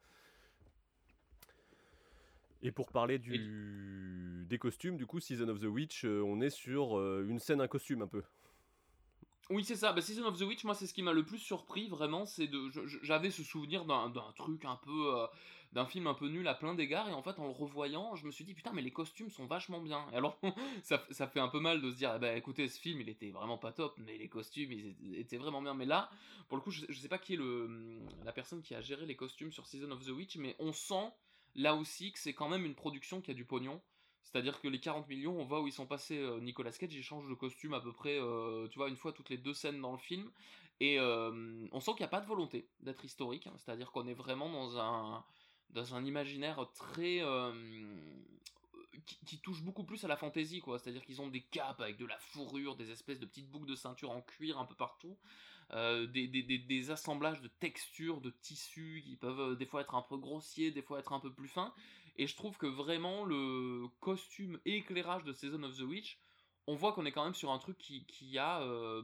Et 2.61 2.71
pour 2.71 2.91
parler 2.91 3.19
du, 3.19 4.45
des 4.47 4.57
costumes, 4.57 4.97
du 4.97 5.05
coup, 5.05 5.19
Season 5.19 5.47
of 5.49 5.59
the 5.59 5.65
Witch, 5.65 6.05
euh, 6.05 6.23
on 6.25 6.41
est 6.41 6.49
sur 6.49 6.97
euh, 6.97 7.25
une 7.27 7.39
scène, 7.39 7.61
un 7.61 7.67
costume 7.67 8.01
un 8.01 8.07
peu. 8.07 8.23
Oui, 9.51 9.63
c'est 9.63 9.75
ça. 9.75 9.93
Bah, 9.93 10.01
Season 10.01 10.25
of 10.25 10.39
the 10.39 10.41
Witch, 10.41 10.63
moi, 10.63 10.73
c'est 10.73 10.87
ce 10.87 10.93
qui 10.93 11.03
m'a 11.03 11.13
le 11.13 11.23
plus 11.23 11.37
surpris, 11.37 11.87
vraiment. 11.87 12.25
C'est 12.25 12.47
de, 12.47 12.71
j'avais 13.03 13.29
ce 13.29 13.43
souvenir 13.43 13.85
d'un, 13.85 14.11
truc 14.35 14.65
un 14.65 14.77
peu, 14.77 15.15
euh, 15.15 15.27
d'un 15.73 15.85
film 15.85 16.07
un 16.07 16.15
peu 16.15 16.27
nul 16.27 16.47
à 16.47 16.55
plein 16.55 16.73
d'égards, 16.73 17.07
et 17.09 17.13
en 17.13 17.21
fait, 17.21 17.37
en 17.37 17.45
le 17.45 17.51
revoyant, 17.51 18.15
je 18.15 18.25
me 18.25 18.31
suis 18.31 18.43
dit 18.43 18.55
putain, 18.55 18.71
mais 18.73 18.81
les 18.81 18.91
costumes 18.91 19.29
sont 19.29 19.45
vachement 19.45 19.81
bien. 19.81 20.03
Et 20.11 20.15
alors, 20.15 20.39
ça, 20.83 21.05
ça, 21.11 21.27
fait 21.27 21.39
un 21.39 21.49
peu 21.49 21.59
mal 21.59 21.79
de 21.81 21.91
se 21.91 21.95
dire, 21.97 22.13
eh 22.15 22.19
ben, 22.19 22.35
écoutez, 22.35 22.67
ce 22.67 22.79
film, 22.79 23.01
il 23.01 23.09
était 23.09 23.29
vraiment 23.29 23.59
pas 23.59 23.71
top, 23.71 23.95
mais 23.99 24.17
les 24.17 24.29
costumes, 24.29 24.71
ils 24.71 25.19
étaient 25.19 25.37
vraiment 25.37 25.61
bien. 25.61 25.75
Mais 25.75 25.85
là, 25.85 26.09
pour 26.47 26.57
le 26.57 26.63
coup, 26.63 26.71
je, 26.71 26.83
je 26.89 26.99
sais 26.99 27.09
pas 27.09 27.19
qui 27.19 27.33
est 27.33 27.37
le, 27.37 27.99
la 28.23 28.31
personne 28.31 28.63
qui 28.63 28.73
a 28.73 28.81
géré 28.81 29.05
les 29.05 29.15
costumes 29.15 29.51
sur 29.51 29.67
Season 29.67 29.91
of 29.91 30.03
the 30.03 30.09
Witch, 30.09 30.37
mais 30.37 30.55
on 30.57 30.73
sent 30.73 31.11
là 31.55 31.75
aussi 31.75 32.11
que 32.11 32.19
c'est 32.19 32.33
quand 32.33 32.49
même 32.49 32.65
une 32.65 32.75
production 32.75 33.21
qui 33.21 33.31
a 33.31 33.33
du 33.33 33.45
pognon. 33.45 33.81
C'est-à-dire 34.21 34.59
que 34.59 34.67
les 34.67 34.79
40 34.79 35.07
millions, 35.07 35.39
on 35.39 35.45
voit 35.45 35.61
où 35.61 35.67
ils 35.67 35.73
sont 35.73 35.85
passés. 35.85 36.17
Euh, 36.17 36.39
Nicolas 36.41 36.71
Cage, 36.71 36.93
il 36.93 37.03
change 37.03 37.29
de 37.29 37.33
costume 37.33 37.73
à 37.73 37.79
peu 37.79 37.93
près, 37.93 38.19
euh, 38.19 38.67
tu 38.67 38.77
vois, 38.77 38.89
une 38.89 38.97
fois 38.97 39.13
toutes 39.13 39.29
les 39.29 39.37
deux 39.37 39.53
scènes 39.53 39.79
dans 39.79 39.93
le 39.93 39.97
film. 39.97 40.29
Et 40.81 40.99
euh, 40.99 41.65
on 41.71 41.79
sent 41.79 41.91
qu'il 41.91 42.01
n'y 42.01 42.07
a 42.07 42.09
pas 42.09 42.19
de 42.19 42.27
volonté 42.27 42.67
d'être 42.81 43.05
historique. 43.05 43.47
Hein. 43.47 43.53
C'est-à-dire 43.57 43.91
qu'on 43.91 44.07
est 44.07 44.13
vraiment 44.13 44.49
dans 44.49 44.77
un, 44.77 45.23
dans 45.69 45.95
un 45.95 46.03
imaginaire 46.03 46.67
très. 46.73 47.21
Qui, 49.25 49.39
touche 49.39 49.61
beaucoup 49.61 49.83
plus 49.83 50.03
à 50.03 50.07
la 50.07 50.17
fantaisie, 50.17 50.61
quoi. 50.61 50.79
C'est-à-dire 50.79 51.05
qu'ils 51.05 51.21
ont 51.21 51.27
des 51.27 51.41
capes 51.41 51.79
avec 51.79 51.97
de 51.97 52.05
la 52.05 52.17
fourrure, 52.17 52.75
des 52.75 52.91
espèces 52.91 53.19
de 53.19 53.25
petites 53.25 53.49
boucles 53.49 53.67
de 53.67 53.75
ceinture 53.75 54.09
en 54.09 54.21
cuir 54.21 54.57
un 54.57 54.65
peu 54.65 54.73
partout. 54.73 55.15
Euh, 55.73 56.05
des, 56.05 56.91
assemblages 56.91 57.41
de 57.41 57.47
textures, 57.47 58.21
de 58.21 58.29
tissus 58.29 59.01
qui 59.03 59.15
peuvent 59.15 59.39
euh, 59.39 59.55
des 59.55 59.65
fois 59.65 59.81
être 59.81 59.95
un 59.95 60.03
peu 60.03 60.15
grossiers, 60.15 60.69
des 60.71 60.83
fois 60.83 60.99
être 60.99 61.11
un 61.11 61.19
peu 61.19 61.33
plus 61.33 61.47
fins. 61.47 61.73
Et 62.17 62.27
je 62.27 62.35
trouve 62.35 62.57
que 62.57 62.67
vraiment 62.67 63.25
le 63.25 63.87
costume 63.99 64.59
et 64.65 64.77
éclairage 64.77 65.23
de 65.23 65.33
Season 65.33 65.63
of 65.63 65.75
the 65.75 65.81
Witch, 65.81 66.19
on 66.67 66.75
voit 66.75 66.93
qu'on 66.93 67.05
est 67.05 67.11
quand 67.11 67.23
même 67.23 67.33
sur 67.33 67.51
un 67.51 67.57
truc 67.57 67.77
qui, 67.77 68.05
qui 68.05 68.37
a, 68.37 68.61
euh, 68.61 69.01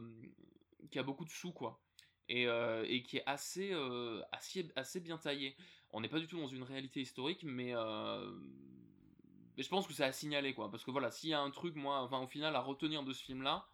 qui 0.91 0.99
a 0.99 1.03
beaucoup 1.03 1.25
de 1.25 1.31
sous, 1.31 1.51
quoi. 1.51 1.81
Et, 2.29 2.43
et 2.43 3.03
qui 3.03 3.17
est 3.17 3.23
assez, 3.25 3.73
assez, 4.31 4.71
assez, 4.77 5.01
bien 5.01 5.17
taillé. 5.17 5.57
On 5.89 5.99
n'est 5.99 6.07
pas 6.07 6.19
du 6.19 6.27
tout 6.27 6.39
dans 6.39 6.47
une 6.47 6.63
réalité 6.63 7.01
historique, 7.01 7.43
mais, 7.43 7.73
mais 9.57 9.63
je 9.63 9.67
pense 9.67 9.85
que 9.85 9.91
c'est 9.91 10.05
à 10.05 10.13
signaler, 10.13 10.53
quoi. 10.53 10.71
Parce 10.71 10.85
que 10.85 10.91
voilà, 10.91 11.11
s'il 11.11 11.31
y 11.31 11.33
a 11.33 11.41
un 11.41 11.51
truc, 11.51 11.75
moi, 11.75 11.99
enfin, 12.01 12.19
au 12.19 12.27
final, 12.27 12.55
à 12.55 12.61
retenir 12.61 13.03
de 13.03 13.11
ce 13.11 13.21
film-là, 13.21 13.67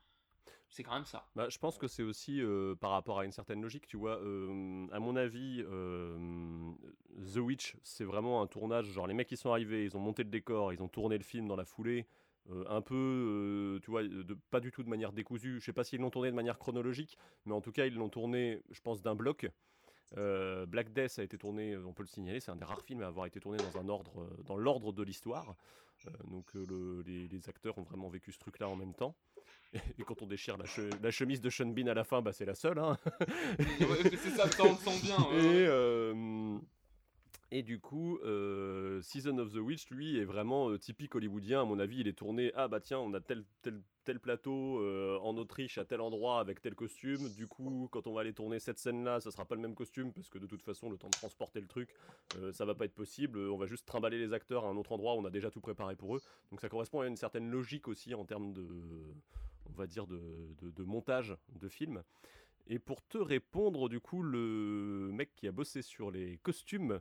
c'est 0.69 0.83
quand 0.83 0.93
même 0.93 1.05
ça. 1.05 1.25
Bah, 1.35 1.47
je 1.49 1.57
pense 1.57 1.77
que 1.77 1.87
c'est 1.87 2.03
aussi 2.03 2.41
euh, 2.41 2.75
par 2.75 2.91
rapport 2.91 3.19
à 3.19 3.25
une 3.25 3.31
certaine 3.31 3.61
logique, 3.61 3.87
tu 3.87 3.97
vois. 3.97 4.17
Euh, 4.17 4.87
à 4.91 4.99
mon 4.99 5.15
avis, 5.15 5.63
euh, 5.65 6.17
The 7.33 7.37
Witch, 7.37 7.77
c'est 7.83 8.03
vraiment 8.03 8.41
un 8.41 8.47
tournage. 8.47 8.87
Genre, 8.87 9.07
les 9.07 9.13
mecs 9.13 9.27
qui 9.27 9.37
sont 9.37 9.51
arrivés, 9.51 9.85
ils 9.85 9.95
ont 9.95 9.99
monté 9.99 10.23
le 10.23 10.29
décor, 10.29 10.73
ils 10.73 10.81
ont 10.81 10.89
tourné 10.89 11.17
le 11.17 11.23
film 11.23 11.47
dans 11.47 11.55
la 11.55 11.65
foulée. 11.65 12.05
un 12.69 12.81
peu, 12.81 13.79
tu 13.83 13.91
vois, 13.91 14.03
pas 14.51 14.59
du 14.59 14.71
tout 14.71 14.83
de 14.83 14.89
manière 14.89 15.11
décousue. 15.11 15.59
Je 15.59 15.65
sais 15.65 15.73
pas 15.73 15.83
s'ils 15.83 15.99
l'ont 15.99 16.09
tourné 16.09 16.29
de 16.31 16.35
manière 16.35 16.57
chronologique, 16.57 17.17
mais 17.45 17.53
en 17.53 17.61
tout 17.61 17.71
cas, 17.71 17.85
ils 17.85 17.95
l'ont 17.95 18.09
tourné, 18.09 18.61
je 18.71 18.81
pense, 18.81 19.01
d'un 19.01 19.15
bloc. 19.15 19.49
Black 20.15 20.93
Death 20.93 21.19
a 21.19 21.23
été 21.23 21.37
tourné, 21.37 21.75
on 21.75 21.93
peut 21.93 22.03
le 22.03 22.07
signaler, 22.07 22.39
c'est 22.39 22.51
un 22.51 22.55
des 22.55 22.63
rares 22.63 22.81
films 22.81 23.01
à 23.01 23.07
avoir 23.07 23.25
été 23.25 23.41
tourné 23.41 23.57
dans 23.57 23.77
un 23.77 23.89
ordre, 23.89 24.29
dans 24.45 24.55
l'ordre 24.55 24.93
de 24.93 25.03
l'histoire. 25.03 25.55
donc 26.25 26.53
les, 26.53 27.49
acteurs 27.49 27.77
ont 27.77 27.83
vraiment 27.83 28.07
vécu 28.07 28.31
ce 28.31 28.39
truc-là 28.39 28.69
en 28.69 28.77
même 28.77 28.93
temps. 28.93 29.15
Et 29.73 30.03
quand 30.03 30.21
on 30.21 30.27
déchire 30.27 30.57
la, 30.57 31.11
chemise 31.11 31.41
de 31.41 31.49
Sean 31.49 31.67
Bean 31.67 31.87
à 31.87 31.93
la 31.93 32.03
fin, 32.03 32.21
bah, 32.21 32.33
c'est 32.33 32.45
la 32.45 32.55
seule. 32.55 32.79
Hein. 32.79 32.97
c'est 33.59 34.29
ça, 34.31 34.45
on 34.59 34.71
le 34.71 34.77
sent 34.77 35.01
bien. 35.03 35.17
Et, 35.33 35.65
euh, 35.67 36.57
et 37.51 37.63
du 37.63 37.79
coup, 37.79 38.17
euh, 38.23 39.01
Season 39.01 39.37
of 39.37 39.53
the 39.53 39.57
Witch, 39.57 39.89
lui, 39.89 40.19
est 40.19 40.25
vraiment 40.25 40.69
euh, 40.69 40.77
typique 40.77 41.15
hollywoodien. 41.15 41.61
À 41.61 41.65
mon 41.65 41.79
avis, 41.79 41.99
il 41.99 42.07
est 42.07 42.17
tourné 42.17 42.51
Ah, 42.55 42.67
bah 42.67 42.79
tiens, 42.79 42.99
on 42.99 43.13
a 43.13 43.19
tel, 43.19 43.43
tel, 43.61 43.81
tel 44.05 44.19
plateau 44.19 44.81
en 45.21 45.35
Autriche 45.35 45.77
à 45.77 45.85
tel 45.85 45.99
endroit 45.99 46.39
avec 46.39 46.61
tel 46.61 46.73
costume. 46.73 47.29
Du 47.35 47.47
coup, 47.47 47.89
quand 47.91 48.07
on 48.07 48.13
va 48.13 48.21
aller 48.21 48.33
tourner 48.33 48.59
cette 48.59 48.79
scène-là, 48.79 49.19
ça 49.19 49.31
sera 49.31 49.43
pas 49.43 49.55
le 49.55 49.61
même 49.61 49.75
costume 49.75 50.13
parce 50.13 50.29
que 50.29 50.37
de 50.37 50.47
toute 50.47 50.61
façon, 50.61 50.89
le 50.89 50.97
temps 50.97 51.09
de 51.09 51.17
transporter 51.17 51.59
le 51.59 51.67
truc, 51.67 51.93
ça 52.53 52.63
va 52.63 52.73
pas 52.73 52.85
être 52.85 52.95
possible. 52.95 53.37
On 53.49 53.57
va 53.57 53.65
juste 53.65 53.85
trimballer 53.85 54.17
les 54.17 54.31
acteurs 54.31 54.65
à 54.65 54.69
un 54.69 54.77
autre 54.77 54.93
endroit. 54.93 55.15
On 55.15 55.25
a 55.25 55.29
déjà 55.29 55.51
tout 55.51 55.61
préparé 55.61 55.97
pour 55.97 56.15
eux. 56.15 56.21
Donc 56.51 56.61
ça 56.61 56.69
correspond 56.69 57.01
à 57.01 57.07
une 57.07 57.17
certaine 57.17 57.49
logique 57.49 57.89
aussi 57.89 58.13
en 58.15 58.23
termes 58.23 58.53
de 58.53 58.65
on 59.69 59.77
va 59.77 59.87
dire, 59.87 60.07
de, 60.07 60.83
montage 60.83 61.35
de 61.59 61.67
film. 61.67 62.03
Et 62.67 62.79
pour 62.79 63.05
te 63.07 63.17
répondre, 63.17 63.87
du 63.89 63.99
coup, 63.99 64.21
le 64.21 65.09
mec 65.13 65.35
qui 65.35 65.47
a 65.47 65.51
bossé 65.51 65.81
sur 65.81 66.11
les 66.11 66.37
costumes, 66.43 66.99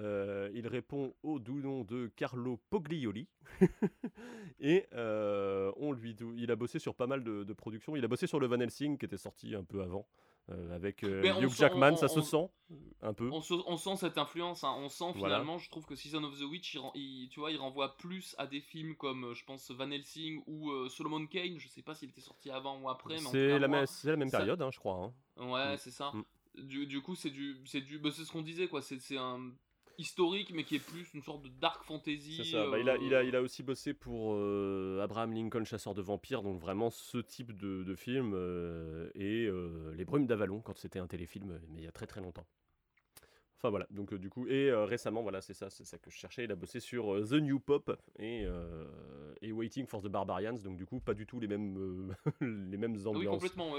euh, 0.00 0.50
il 0.54 0.66
répond 0.66 1.14
au 1.22 1.38
doux 1.38 1.60
nom 1.60 1.84
de 1.84 2.10
Carlo 2.16 2.58
Poglioli. 2.70 3.28
et 4.60 4.86
euh, 4.92 5.72
on 5.76 5.92
lui, 5.92 6.16
il 6.36 6.50
a 6.50 6.56
bossé 6.56 6.80
sur 6.80 6.94
pas 6.96 7.06
mal 7.06 7.22
de, 7.22 7.44
de, 7.44 7.52
productions. 7.52 7.94
Il 7.94 8.04
a 8.04 8.08
bossé 8.08 8.26
sur 8.26 8.40
le 8.40 8.48
Van 8.48 8.58
Helsing 8.58 8.98
qui 8.98 9.04
était 9.04 9.16
sorti 9.16 9.54
un 9.54 9.62
peu 9.62 9.82
avant. 9.82 10.06
Euh, 10.50 10.74
avec 10.74 11.02
euh, 11.04 11.40
Hugh 11.40 11.48
Jackman, 11.48 11.96
ça 11.96 12.06
se 12.06 12.20
sent 12.20 12.50
un 13.00 13.14
peu. 13.14 13.30
On, 13.30 13.40
sent 13.40 13.96
cette 13.96 14.18
influence, 14.18 14.62
hein. 14.62 14.74
on 14.76 14.90
sent 14.90 15.14
finalement, 15.14 15.56
je 15.58 15.70
trouve 15.70 15.86
que 15.86 15.94
Season 15.94 16.22
of 16.22 16.38
the 16.38 16.42
Witch, 16.42 16.78
il, 16.94 17.28
tu 17.30 17.40
vois, 17.40 17.50
il 17.50 17.56
renvoie 17.56 17.96
plus 17.96 18.34
à 18.36 18.46
des 18.46 18.60
films 18.60 18.94
comme, 18.96 19.24
euh, 19.24 19.34
je 19.34 19.42
pense, 19.46 19.70
Van 19.70 19.90
Helsing 19.90 20.42
ou 20.46 20.70
Solomon 20.90 21.26
Kane, 21.26 21.58
je 21.58 21.68
sais 21.68 21.80
pas 21.80 21.94
s'il 21.94 22.10
était 22.10 22.20
sorti 22.20 22.50
avant 22.50 22.78
ou 22.78 22.90
après. 22.90 23.16
C'est 23.18 23.58
la, 23.58 23.68
la, 23.68 24.16
même 24.16 24.30
période, 24.30 24.60
hein, 24.60 24.70
je 24.70 24.78
crois. 24.78 25.12
Hein. 25.38 25.50
Ouais, 25.50 25.74
mm. 25.74 25.78
c'est 25.78 25.90
ça. 25.90 26.12
Mm. 26.12 26.24
Du, 26.62 26.86
du, 26.86 27.00
coup, 27.00 27.14
c'est 27.14 27.30
du, 27.30 27.56
c'est 27.64 27.80
du, 27.80 27.98
bah, 27.98 28.10
c'est 28.12 28.24
ce 28.24 28.30
qu'on 28.30 28.42
disait, 28.42 28.68
quoi. 28.68 28.82
C'est 28.82 29.16
un 29.16 29.50
historique, 29.98 30.52
mais 30.54 30.64
qui 30.64 30.76
est 30.76 30.84
plus 30.84 31.12
une 31.14 31.22
sorte 31.22 31.42
de 31.42 31.48
dark 31.48 31.84
fantasy. 31.84 32.50
Ça. 32.50 32.66
Bah, 32.68 32.78
il, 32.78 32.88
a, 32.88 32.96
il, 32.96 33.14
a, 33.14 33.18
euh, 33.18 33.24
il, 33.24 33.36
a, 33.36 33.42
aussi 33.42 33.62
bossé 33.62 33.94
pour 33.94 34.34
euh, 34.34 35.00
Abraham 35.02 35.32
Lincoln, 35.32 35.64
chasseur 35.64 35.94
de 35.94 36.02
vampires, 36.02 36.42
donc 36.42 36.60
vraiment 36.60 36.90
ce 36.90 37.18
type 37.18 37.56
de, 37.56 37.82
de 37.84 37.94
film, 37.94 38.32
euh, 38.34 39.10
et 39.14 39.48
Les 39.96 40.04
Brumes 40.04 40.26
d'Avalon, 40.26 40.60
quand 40.60 40.76
c'était 40.78 40.98
un 40.98 41.06
téléfilm, 41.06 41.58
mais 41.70 41.80
il 41.80 41.84
y 41.84 41.88
a 41.88 41.92
très 41.92 42.06
très 42.06 42.20
longtemps. 42.20 42.46
Enfin 43.56 43.70
voilà, 43.70 43.86
donc 43.90 44.12
du 44.12 44.28
coup, 44.28 44.46
et 44.46 44.70
récemment, 44.70 45.22
voilà, 45.22 45.40
c'est 45.40 45.54
ça, 45.54 45.70
c'est 45.70 45.86
ça 45.86 45.96
que 45.96 46.10
je 46.10 46.16
cherchais. 46.16 46.44
Il 46.44 46.52
a 46.52 46.54
bossé 46.54 46.80
sur 46.80 47.18
The 47.26 47.34
New 47.34 47.58
Pop 47.58 47.98
et, 48.18 48.46
et 49.40 49.52
Waiting 49.52 49.86
for 49.86 50.02
the 50.02 50.08
Barbarians, 50.08 50.58
donc 50.62 50.76
du 50.76 50.84
coup, 50.84 51.00
pas 51.00 51.14
du 51.14 51.24
tout 51.24 51.40
les 51.40 51.48
mêmes, 51.48 52.14
les 52.42 52.76
mêmes 52.76 52.96
ambiances. 53.06 53.16
Oui, 53.16 53.26
complètement. 53.26 53.72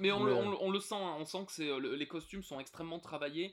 mais 0.00 0.12
on, 0.12 0.62
on, 0.62 0.70
le 0.70 0.78
sent, 0.78 0.94
hein, 0.94 1.16
on 1.18 1.24
sent 1.24 1.44
que 1.46 1.52
c'est, 1.52 1.80
les 1.80 2.06
costumes 2.06 2.44
sont 2.44 2.60
extrêmement 2.60 3.00
travaillés 3.00 3.52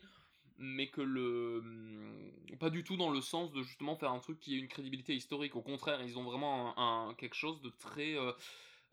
mais 0.60 0.88
que 0.88 1.01
le 1.01 1.60
hum, 1.60 2.32
pas 2.60 2.70
du 2.70 2.84
tout 2.84 2.97
dans 2.97 3.10
le 3.10 3.22
sens 3.22 3.51
de 3.53 3.64
justement 3.64 3.95
faire 3.95 4.12
un 4.12 4.20
truc 4.20 4.39
qui 4.39 4.55
ait 4.55 4.60
une 4.60 4.68
crédibilité 4.68 5.16
historique 5.16 5.55
au 5.55 5.62
contraire 5.62 6.01
ils 6.03 6.18
ont 6.18 6.24
vraiment 6.24 6.78
un, 6.78 7.14
quelque 7.16 7.36
chose 7.36 7.62
de 7.62 7.70
très 7.70 8.16
euh, 8.16 8.34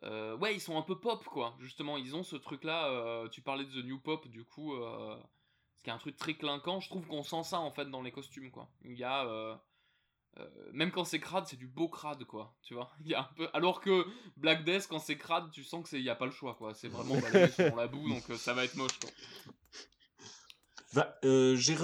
euh, 0.05 0.37
ouais 0.37 0.55
ils 0.55 0.61
sont 0.61 0.79
un 0.79 0.83
peu 0.83 0.99
pop 0.99 1.25
quoi 1.25 1.57
justement 1.59 1.97
ils 1.99 2.15
ont 2.15 2.23
ce 2.23 2.37
truc 2.37 2.63
là 2.63 2.89
euh, 2.89 3.29
tu 3.29 3.41
parlais 3.41 3.65
de 3.65 3.83
the 3.83 3.85
new 3.85 3.99
pop 3.99 4.29
du 4.29 4.45
coup 4.45 4.75
ce 5.75 5.83
qui 5.83 5.91
est 5.91 5.93
un 5.93 5.99
truc 5.99 6.17
très 6.17 6.35
clinquant 6.35 6.79
je 6.81 6.89
trouve 6.89 7.07
qu'on 7.07 7.25
sent 7.25 7.43
ça 7.43 7.59
en 7.59 7.73
fait 7.73 7.91
dans 7.91 8.03
les 8.03 8.13
costumes 8.13 8.51
quoi 8.51 8.69
il 8.85 8.97
y 8.97 9.05
a 9.05 9.61
même 10.75 10.91
quand 10.91 11.05
c'est 11.05 11.19
crade, 11.19 11.47
c'est 11.47 11.57
du 11.57 11.67
beau 11.67 11.89
crade, 11.89 12.25
quoi. 12.25 12.55
Tu 12.61 12.75
vois, 12.75 12.93
y 13.07 13.15
a 13.15 13.21
un 13.21 13.31
peu. 13.37 13.49
Alors 13.55 13.81
que 13.81 14.07
Black 14.37 14.65
Death, 14.65 14.87
quand 14.87 14.99
c'est 14.99 15.17
crade, 15.17 15.51
tu 15.51 15.65
sens 15.65 15.83
que 15.83 15.89
c'est, 15.89 16.03
y 16.03 16.11
a 16.11 16.15
pas 16.15 16.27
le 16.27 16.31
choix, 16.31 16.55
quoi. 16.57 16.75
C'est 16.75 16.89
vraiment 16.89 17.19
balayé 17.19 17.49
sur 17.49 17.75
la 17.75 17.87
boue, 17.87 18.07
donc 18.07 18.23
ça 18.37 18.53
va 18.53 18.65
être 18.65 18.75
moche, 18.75 18.99
quoi. 19.01 19.09
Euh, 21.25 21.57
j'ai 21.57 21.75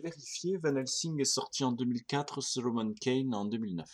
vérifié, 0.00 0.56
Van 0.58 0.76
Helsing 0.76 1.20
est 1.20 1.24
sorti 1.24 1.64
en 1.64 1.72
2004, 1.72 2.40
Solomon 2.40 2.92
Kane 3.00 3.34
en 3.34 3.44
2009. 3.44 3.88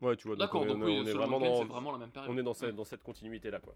Ouais, 0.00 0.16
tu 0.16 0.28
vois, 0.28 0.36
D'accord, 0.36 0.64
donc 0.64 0.78
on 0.82 0.86
est, 0.86 1.12
vraiment, 1.12 1.38
dans, 1.38 1.92
la 1.92 1.98
même 1.98 2.10
période. 2.10 2.32
On 2.32 2.38
est 2.38 2.42
dans, 2.42 2.54
cette, 2.54 2.74
dans 2.74 2.84
cette 2.84 3.02
continuité-là, 3.02 3.60
quoi. 3.60 3.74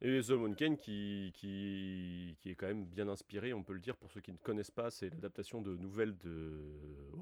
Et 0.00 0.22
Solomon 0.22 0.54
Kane 0.54 0.76
qui, 0.76 1.32
qui, 1.34 2.36
qui, 2.40 2.50
est 2.50 2.54
quand 2.54 2.66
même 2.66 2.84
bien 2.84 3.08
inspiré, 3.08 3.52
on 3.52 3.62
peut 3.62 3.72
le 3.72 3.80
dire, 3.80 3.96
pour 3.96 4.10
ceux 4.10 4.20
qui 4.20 4.32
ne 4.32 4.36
connaissent 4.36 4.70
pas, 4.70 4.90
c'est 4.90 5.10
l'adaptation 5.10 5.60
de 5.60 5.76
nouvelles 5.76 6.16
de 6.18 6.58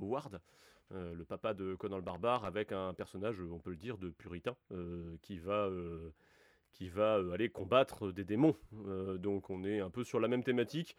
Howard, 0.00 0.40
euh, 0.92 1.14
le 1.14 1.24
papa 1.24 1.52
de 1.52 1.74
Conan 1.74 1.96
le 1.96 2.02
Barbare, 2.02 2.44
avec 2.44 2.72
un 2.72 2.94
personnage, 2.94 3.40
on 3.40 3.58
peut 3.58 3.70
le 3.70 3.76
dire, 3.76 3.98
de 3.98 4.08
puritain, 4.10 4.56
euh, 4.72 5.16
qui 5.22 5.38
va 5.38 5.70
qui 6.72 6.88
va 6.88 7.16
aller 7.32 7.50
combattre 7.50 8.12
des 8.12 8.24
démons. 8.24 8.56
donc 9.18 9.50
on 9.50 9.64
est 9.64 9.80
un 9.80 9.90
peu 9.90 10.04
sur 10.04 10.20
la 10.20 10.28
même 10.28 10.44
thématique. 10.44 10.96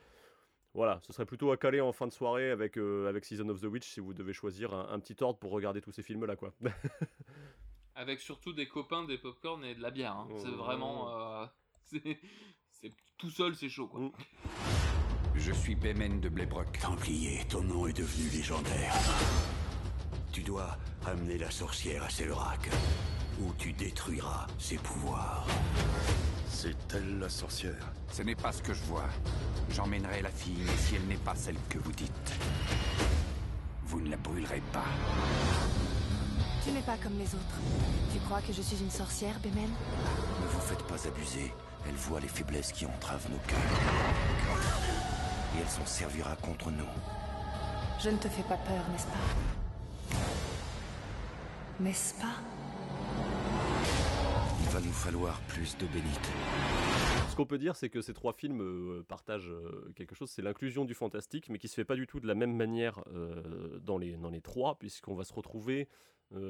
Voilà, 0.74 1.00
ce 1.02 1.12
serait 1.12 1.26
plutôt 1.26 1.52
à 1.52 1.58
caler 1.58 1.82
en 1.82 1.92
fin 1.92 2.08
de 2.08 2.14
soirée 2.14 2.50
avec, 2.50 2.78
euh, 2.78 3.10
avec 3.10 3.26
Season 3.26 3.48
of 3.50 3.60
the 3.60 3.66
Witch 3.66 3.90
si 3.90 4.00
vous 4.00 4.14
devez 4.14 4.32
choisir 4.32 4.74
un, 4.74 5.00
petit 5.00 5.22
ordre 5.22 5.38
pour 5.38 5.52
regarder 5.52 5.82
tous 5.82 5.92
ces 5.92 6.02
films-là, 6.02 6.38
quoi. 6.38 6.54
avec 7.96 8.22
surtout 8.22 8.54
des 8.54 8.68
copains, 8.68 9.04
des 9.04 9.18
popcorn 9.18 9.64
et 9.66 9.76
de 9.76 9.82
la 9.82 9.92
bière. 9.92 10.14
Hein. 10.14 10.30
C'est 10.38 10.52
vraiment. 10.52 11.42
Euh, 11.42 11.46
c'est 12.70 12.94
tout 13.18 13.30
seul, 13.30 13.56
c'est 13.56 13.70
chaud, 13.70 13.88
quoi. 13.88 14.00
Mm. 14.00 14.12
Je 15.36 15.52
suis 15.52 15.76
Bemen 15.76 16.22
de 16.22 16.30
Blébrock. 16.30 16.80
Templier, 16.80 17.42
ton 17.50 17.64
nom 17.64 17.88
est 17.88 17.98
devenu 17.98 18.30
légendaire. 18.30 18.94
Tu 20.32 20.42
dois 20.42 20.78
amener 21.06 21.38
la 21.38 21.52
sorcière 21.52 22.04
à 22.04 22.10
Selrac. 22.10 22.70
ou 23.42 23.54
tu 23.58 23.74
détruiras 23.74 24.48
ses 24.58 24.78
pouvoirs. 24.78 25.48
C'est 26.62 26.94
elle 26.94 27.18
la 27.18 27.28
sorcière 27.28 27.92
Ce 28.12 28.22
n'est 28.22 28.36
pas 28.36 28.52
ce 28.52 28.62
que 28.62 28.72
je 28.72 28.84
vois. 28.84 29.08
J'emmènerai 29.72 30.22
la 30.22 30.30
fille, 30.30 30.60
mais 30.64 30.78
si 30.78 30.94
elle 30.94 31.08
n'est 31.08 31.16
pas 31.16 31.34
celle 31.34 31.56
que 31.68 31.80
vous 31.80 31.92
dites, 31.92 32.34
vous 33.88 34.00
ne 34.00 34.12
la 34.12 34.18
brûlerez 34.18 34.62
pas. 34.72 34.86
Tu 36.64 36.70
n'es 36.70 36.84
pas 36.84 36.98
comme 37.02 37.18
les 37.18 37.34
autres. 37.34 37.58
Tu 38.14 38.20
crois 38.20 38.42
que 38.42 38.54
je 38.54 38.62
suis 38.62 38.78
une 38.78 38.92
sorcière, 38.92 39.40
Bemen 39.40 39.72
Ne 40.40 40.48
vous 40.50 40.60
faites 40.60 40.84
pas 40.84 41.08
abuser. 41.08 41.52
Elle 41.90 41.96
voit 41.96 42.20
les 42.20 42.28
faiblesses 42.28 42.72
qui 42.72 42.86
entravent 42.86 43.32
nos 43.32 43.40
cœurs. 43.48 43.58
Et 45.58 45.62
elle 45.62 45.68
s'en 45.68 45.88
servira 45.88 46.36
contre 46.36 46.70
nous. 46.70 46.86
Je 48.04 48.12
ne 48.12 48.18
te 48.18 48.28
fais 48.28 48.44
pas 48.44 48.58
peur, 48.58 48.84
n'est-ce 48.92 49.08
pas? 49.08 50.18
N'est-ce 51.80 52.14
pas? 52.22 52.61
Va 54.72 54.80
nous 54.80 54.94
falloir 54.94 55.42
plus 55.50 55.78
de 55.78 55.86
bénites. 55.88 56.32
Ce 57.30 57.36
qu'on 57.36 57.46
peut 57.46 57.58
dire, 57.58 57.76
c'est 57.76 57.90
que 57.90 58.00
ces 58.00 58.14
trois 58.14 58.32
films 58.32 58.62
euh, 58.62 59.04
partagent 59.04 59.52
euh, 59.52 59.92
quelque 59.98 60.16
chose, 60.16 60.30
c'est 60.30 60.42
l'inclusion 60.42 60.86
du 60.86 60.94
fantastique, 60.94 61.50
mais 61.50 61.60
qui 61.60 61.68
se 61.68 61.76
fait 61.76 61.84
pas 61.84 61.98
du 61.98 62.08
tout 62.08 62.22
de 62.22 62.28
la 62.28 62.36
même 62.36 62.56
manière 62.56 63.04
euh, 63.08 63.80
dans, 63.80 63.98
les, 63.98 64.16
dans 64.16 64.30
les 64.30 64.40
trois, 64.40 64.80
puisqu'on 64.80 65.14
va 65.14 65.26
se 65.26 65.34
retrouver 65.34 65.90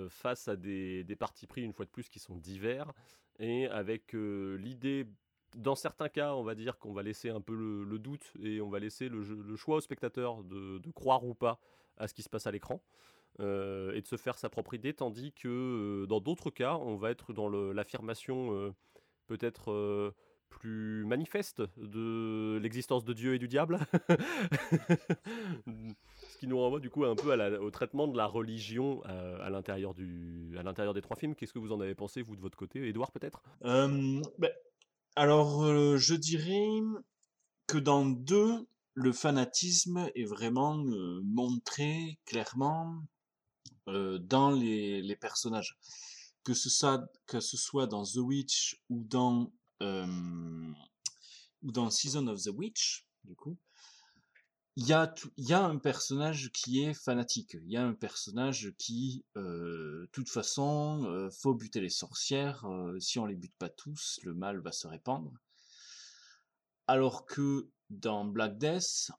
face 0.10 0.48
à 0.48 0.56
des, 0.56 1.04
des 1.04 1.16
partis 1.16 1.48
pris, 1.48 1.64
une 1.64 1.74
fois 1.74 1.86
de 1.86 1.90
plus, 1.90 2.08
qui 2.08 2.20
sont 2.20 2.36
divers, 2.36 2.94
et 3.40 3.66
avec 3.66 4.14
l'idée 4.14 5.08
dans 5.56 5.74
certains 5.74 6.08
cas, 6.08 6.36
on 6.36 6.44
va 6.44 6.54
dire 6.54 6.78
qu'on 6.78 6.94
va 6.94 7.02
laisser 7.02 7.32
un 7.32 7.42
peu 7.42 7.56
le, 7.56 7.98
doute 7.98 8.32
et 8.44 8.62
on 8.62 8.70
va 8.70 8.78
laisser 8.78 9.10
le, 9.10 9.56
choix 9.56 9.78
au 9.78 9.82
spectateur 9.82 10.44
de, 10.44 10.92
croire 10.92 11.26
ou 11.26 11.34
pas 11.34 11.60
à 11.98 12.08
ce 12.08 12.14
qui 12.14 12.22
se 12.22 12.30
passe 12.30 12.46
à 12.46 12.52
l'écran 12.52 12.80
et 13.40 14.02
de 14.02 14.08
se 14.08 14.18
faire 14.18 14.38
sa 14.38 14.50
propre 14.50 14.74
idée, 14.74 14.94
tandis 14.94 15.32
que 15.34 16.06
dans 16.08 16.20
d'autres 16.20 16.52
cas, 16.52 16.76
on 16.76 16.96
va 16.96 17.12
être 17.12 17.34
dans 17.34 17.50
l'affirmation 17.50 18.74
peut-être 19.28 20.14
plus 20.52 21.06
manifeste 21.06 21.64
de 21.78 22.60
l'existence 22.62 23.04
de 23.04 23.14
Dieu 23.14 23.34
et 23.34 23.40
du 23.40 23.48
diable. 23.48 23.80
Ce 25.66 26.38
qui 26.38 26.46
nous 26.46 26.60
renvoie 26.60 26.80
du 26.80 26.92
coup 26.92 27.06
un 27.06 27.16
peu 27.16 27.34
au 27.58 27.72
traitement 27.72 28.08
de 28.08 28.16
la 28.16 28.28
religion 28.28 29.02
à, 29.06 29.50
l'intérieur 29.50 29.94
des 29.96 31.02
trois 31.02 31.16
films. 31.16 31.34
Qu'est-ce 31.34 31.54
que 31.54 31.60
vous 31.60 31.72
en 31.72 31.82
avez 31.82 31.96
pensé, 31.96 32.22
vous, 32.22 32.36
de 32.36 32.42
votre 32.42 32.58
côté? 32.58 32.88
Edouard, 32.88 33.12
peut-être? 33.12 33.42
Ben, 33.62 34.52
Alors, 35.16 35.64
euh, 35.64 35.98
je 35.98 36.14
dirais 36.14 36.70
que 37.66 37.78
dans 37.78 38.06
deux, 38.06 38.68
le 38.94 39.12
fanatisme 39.14 40.10
est 40.16 40.26
vraiment 40.26 40.78
euh, 40.86 41.22
montré 41.24 42.20
clairement 42.26 43.02
euh, 43.88 44.20
dans 44.20 44.52
les, 44.52 45.02
les 45.02 45.16
personnages. 45.16 45.78
Que 46.44 46.56
ce, 46.56 46.70
soit, 46.72 47.08
que 47.28 47.40
ce 47.40 47.56
soit 47.56 47.86
dans 47.86 48.04
The 48.04 48.18
Witch 48.18 48.82
ou 48.90 49.04
dans 49.04 49.54
ou 49.82 51.72
dans 51.72 51.90
Season 51.90 52.28
of 52.28 52.44
the 52.44 52.50
Witch, 52.50 53.08
du 53.24 53.36
coup, 53.36 53.58
il 54.76 54.88
y 54.88 54.94
a, 54.94 55.14
y 55.38 55.54
a 55.54 55.64
un 55.64 55.78
personnage 55.78 56.52
qui 56.52 56.84
est 56.84 56.94
fanatique. 56.94 57.58
Il 57.64 57.72
y 57.72 57.78
a 57.78 57.84
un 57.84 57.94
personnage 57.94 58.74
qui, 58.78 59.26
de 59.36 60.08
toute 60.12 60.30
façon, 60.30 61.30
faut 61.42 61.54
buter 61.54 61.82
les 61.82 61.90
sorcières. 61.90 62.66
si 63.00 63.20
on 63.20 63.26
les 63.26 63.36
bute 63.36 63.56
pas 63.58 63.70
tous, 63.70 64.20
le 64.24 64.34
mal 64.34 64.60
va 64.60 64.72
se 64.72 64.88
répandre. 64.88 65.34
Alors 66.88 67.26
que 67.26 67.70
dans 67.90 68.26
Black 68.26 68.58
Death, 68.58 69.12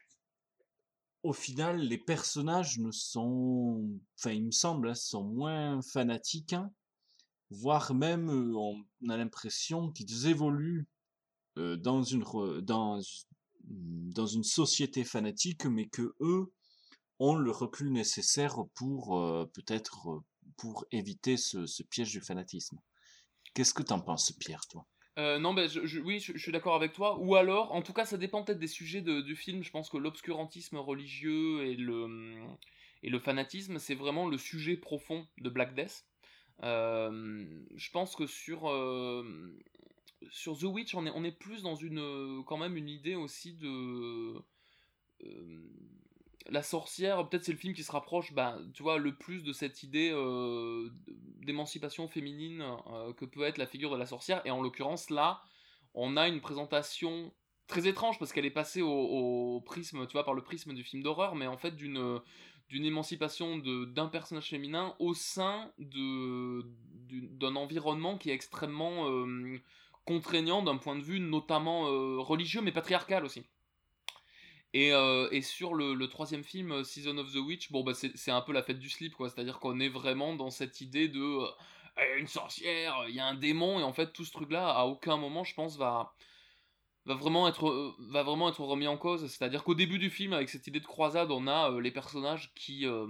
au 1.23 1.33
final, 1.33 1.81
les 1.81 1.99
personnages 1.99 2.79
ne 2.79 2.91
sont, 2.91 3.89
enfin, 4.18 4.33
il 4.33 4.47
me 4.47 4.51
semble, 4.51 4.89
hein, 4.89 4.95
sont 4.95 5.25
moins 5.25 5.81
fanatiques. 5.83 6.53
Hein 6.53 6.73
voire 7.53 7.95
même 7.95 8.31
on 8.57 8.85
a 9.09 9.16
l'impression 9.16 9.93
qu'ils 9.93 10.27
évoluent 10.27 10.87
dans 11.57 12.03
une 12.03 12.25
dans 12.62 13.01
dans 13.64 14.27
une 14.27 14.43
société 14.43 15.05
fanatique, 15.05 15.66
mais 15.66 15.87
que 15.89 16.14
eux 16.20 16.53
ont 17.18 17.37
le 17.37 17.51
recul 17.51 17.93
nécessaire 17.93 18.57
pour 18.75 19.11
peut-être 19.53 20.23
pour 20.57 20.85
éviter 20.91 21.37
ce, 21.37 21.83
piège 21.85 22.11
du 22.11 22.20
fanatisme. 22.20 22.79
Qu'est-ce 23.55 23.75
que 23.75 23.83
t'en 23.83 24.01
penses, 24.01 24.33
Pierre, 24.33 24.66
toi? 24.66 24.87
Non, 25.16 25.54
ben, 25.54 25.68
oui, 26.04 26.20
je, 26.20 26.38
suis 26.38 26.52
d'accord 26.52 26.74
avec 26.74 26.92
toi. 26.92 27.18
Ou 27.18 27.36
alors, 27.36 27.72
en 27.72 27.82
tout 27.82 27.92
cas, 27.92 28.04
ça 28.04 28.16
dépend 28.16 28.42
peut-être 28.42 28.58
des 28.58 28.66
sujets 28.66 29.02
du 29.02 29.36
film. 29.36 29.62
Je 29.62 29.70
pense 29.70 29.90
que 29.90 29.96
l'obscurantisme 29.96 30.76
religieux 30.76 31.64
et 31.66 31.76
le, 31.76 32.36
et 33.02 33.10
le 33.10 33.18
fanatisme, 33.18 33.78
c'est 33.78 33.94
vraiment 33.94 34.26
le 34.28 34.38
sujet 34.38 34.76
profond 34.76 35.26
de 35.38 35.50
Black 35.50 35.74
Death 35.74 36.04
je 36.60 37.90
pense 37.90 38.16
que 38.16 38.26
sur, 38.26 38.60
sur 40.30 40.58
The 40.58 40.64
Witch, 40.64 40.94
on 40.94 41.06
est, 41.06 41.12
on 41.14 41.24
est 41.24 41.32
plus 41.32 41.62
dans 41.62 41.74
une, 41.74 42.42
quand 42.46 42.56
même 42.56 42.76
une 42.76 42.88
idée 42.88 43.14
aussi 43.14 43.54
de. 43.54 44.42
La 46.51 46.62
sorcière, 46.62 47.28
peut-être 47.28 47.45
c'est 47.45 47.53
le 47.53 47.59
film 47.59 47.74
qui 47.74 47.84
se 47.84 47.93
rapproche, 47.93 48.32
bah, 48.32 48.59
tu 48.74 48.82
le 48.82 49.14
plus 49.14 49.43
de 49.43 49.53
cette 49.53 49.82
idée 49.82 50.11
d'émancipation 51.40 52.09
féminine 52.09 52.64
que 53.16 53.24
peut 53.24 53.43
être 53.43 53.59
la 53.59 53.66
figure 53.66 53.90
de 53.90 53.97
la 53.97 54.07
sorcière. 54.07 54.43
Et 54.45 54.51
en 54.51 54.62
l'occurrence, 54.62 55.11
là, 55.11 55.43
on 55.95 56.16
a 56.16 56.28
une 56.28 56.40
présentation 56.40 57.32
très 57.66 57.86
étrange 57.88 58.18
parce 58.18 58.32
qu'elle 58.32 58.45
est 58.45 58.51
passée 58.51 58.82
au, 58.82 59.62
prisme, 59.64 60.07
tu 60.07 60.12
vois, 60.12 60.24
par 60.24 60.34
le 60.34 60.43
prisme 60.43 60.74
du 60.74 60.84
film 60.84 61.03
d'horreur, 61.03 61.34
mais 61.34 61.47
en 61.47 61.57
fait 61.57 61.74
d'une 61.76 62.20
d'une 62.68 62.84
émancipation 62.86 63.59
d'un 63.59 64.07
personnage 64.07 64.49
féminin 64.49 64.97
au 64.99 65.12
sein 65.12 65.70
d'un 65.78 67.57
environnement 67.57 68.16
qui 68.16 68.30
est 68.30 68.34
extrêmement 68.34 69.11
euh, 69.11 69.61
contraignant 70.07 70.62
d'un 70.62 70.78
point 70.78 70.97
de 70.97 71.03
vue 71.03 71.20
notamment 71.20 71.88
euh, 71.88 72.18
religieux 72.18 72.62
mais 72.62 72.72
patriarcal 72.72 73.26
aussi. 73.26 73.45
Et, 74.75 74.93
euh, 74.93 75.29
et 75.31 75.43
sur 75.43 75.75
le, 75.75 76.07
troisième 76.07 76.45
film, 76.45 76.83
Season 76.85 77.18
of 77.18 77.33
the 77.33 77.37
Witch, 77.37 77.70
bon 77.70 77.83
bah 77.83 77.93
c'est 77.95 78.31
un 78.31 78.41
peu 78.41 78.53
la 78.53 78.62
fête 78.62 78.79
du 78.79 78.89
slip 78.89 79.14
quoi, 79.14 79.29
c'est-à-dire 79.29 79.59
qu'on 79.59 79.81
est 79.81 79.91
vraiment 79.91 80.35
dans 80.35 80.51
cette 80.51 80.81
idée 80.81 81.09
de 81.09 81.39
une 82.18 82.27
sorcière, 82.27 83.05
il 83.09 83.14
y 83.14 83.20
a 83.20 83.27
un 83.27 83.35
démon 83.35 83.79
et 83.79 83.83
en 83.83 83.93
fait 83.93 84.12
tout 84.12 84.25
ce 84.25 84.33
truc 84.33 84.51
là 84.51 84.70
à 84.70 84.85
aucun 84.85 85.16
moment 85.16 85.45
je 85.45 85.55
pense 85.55 85.77
va 85.77 86.14
va 87.05 87.14
vraiment 87.14 87.49
être 87.49 87.68
euh, 87.68 87.95
va 87.99 88.23
vraiment 88.23 88.49
être 88.49 88.61
remis 88.61 88.87
en 88.87 88.97
cause. 88.97 89.27
C'est 89.27 89.45
à 89.45 89.49
dire 89.49 89.64
qu'au 89.64 89.75
début 89.75 89.99
du 89.99 90.11
film 90.11 90.33
avec 90.33 90.49
cette 90.49 90.66
idée 90.66 90.81
de 90.81 90.87
croisade 90.87 91.31
on 91.31 91.47
a 91.47 91.70
euh, 91.70 91.81
les 91.81 91.91
personnages 91.91 92.53
qui 92.55 92.87
euh, 92.87 93.07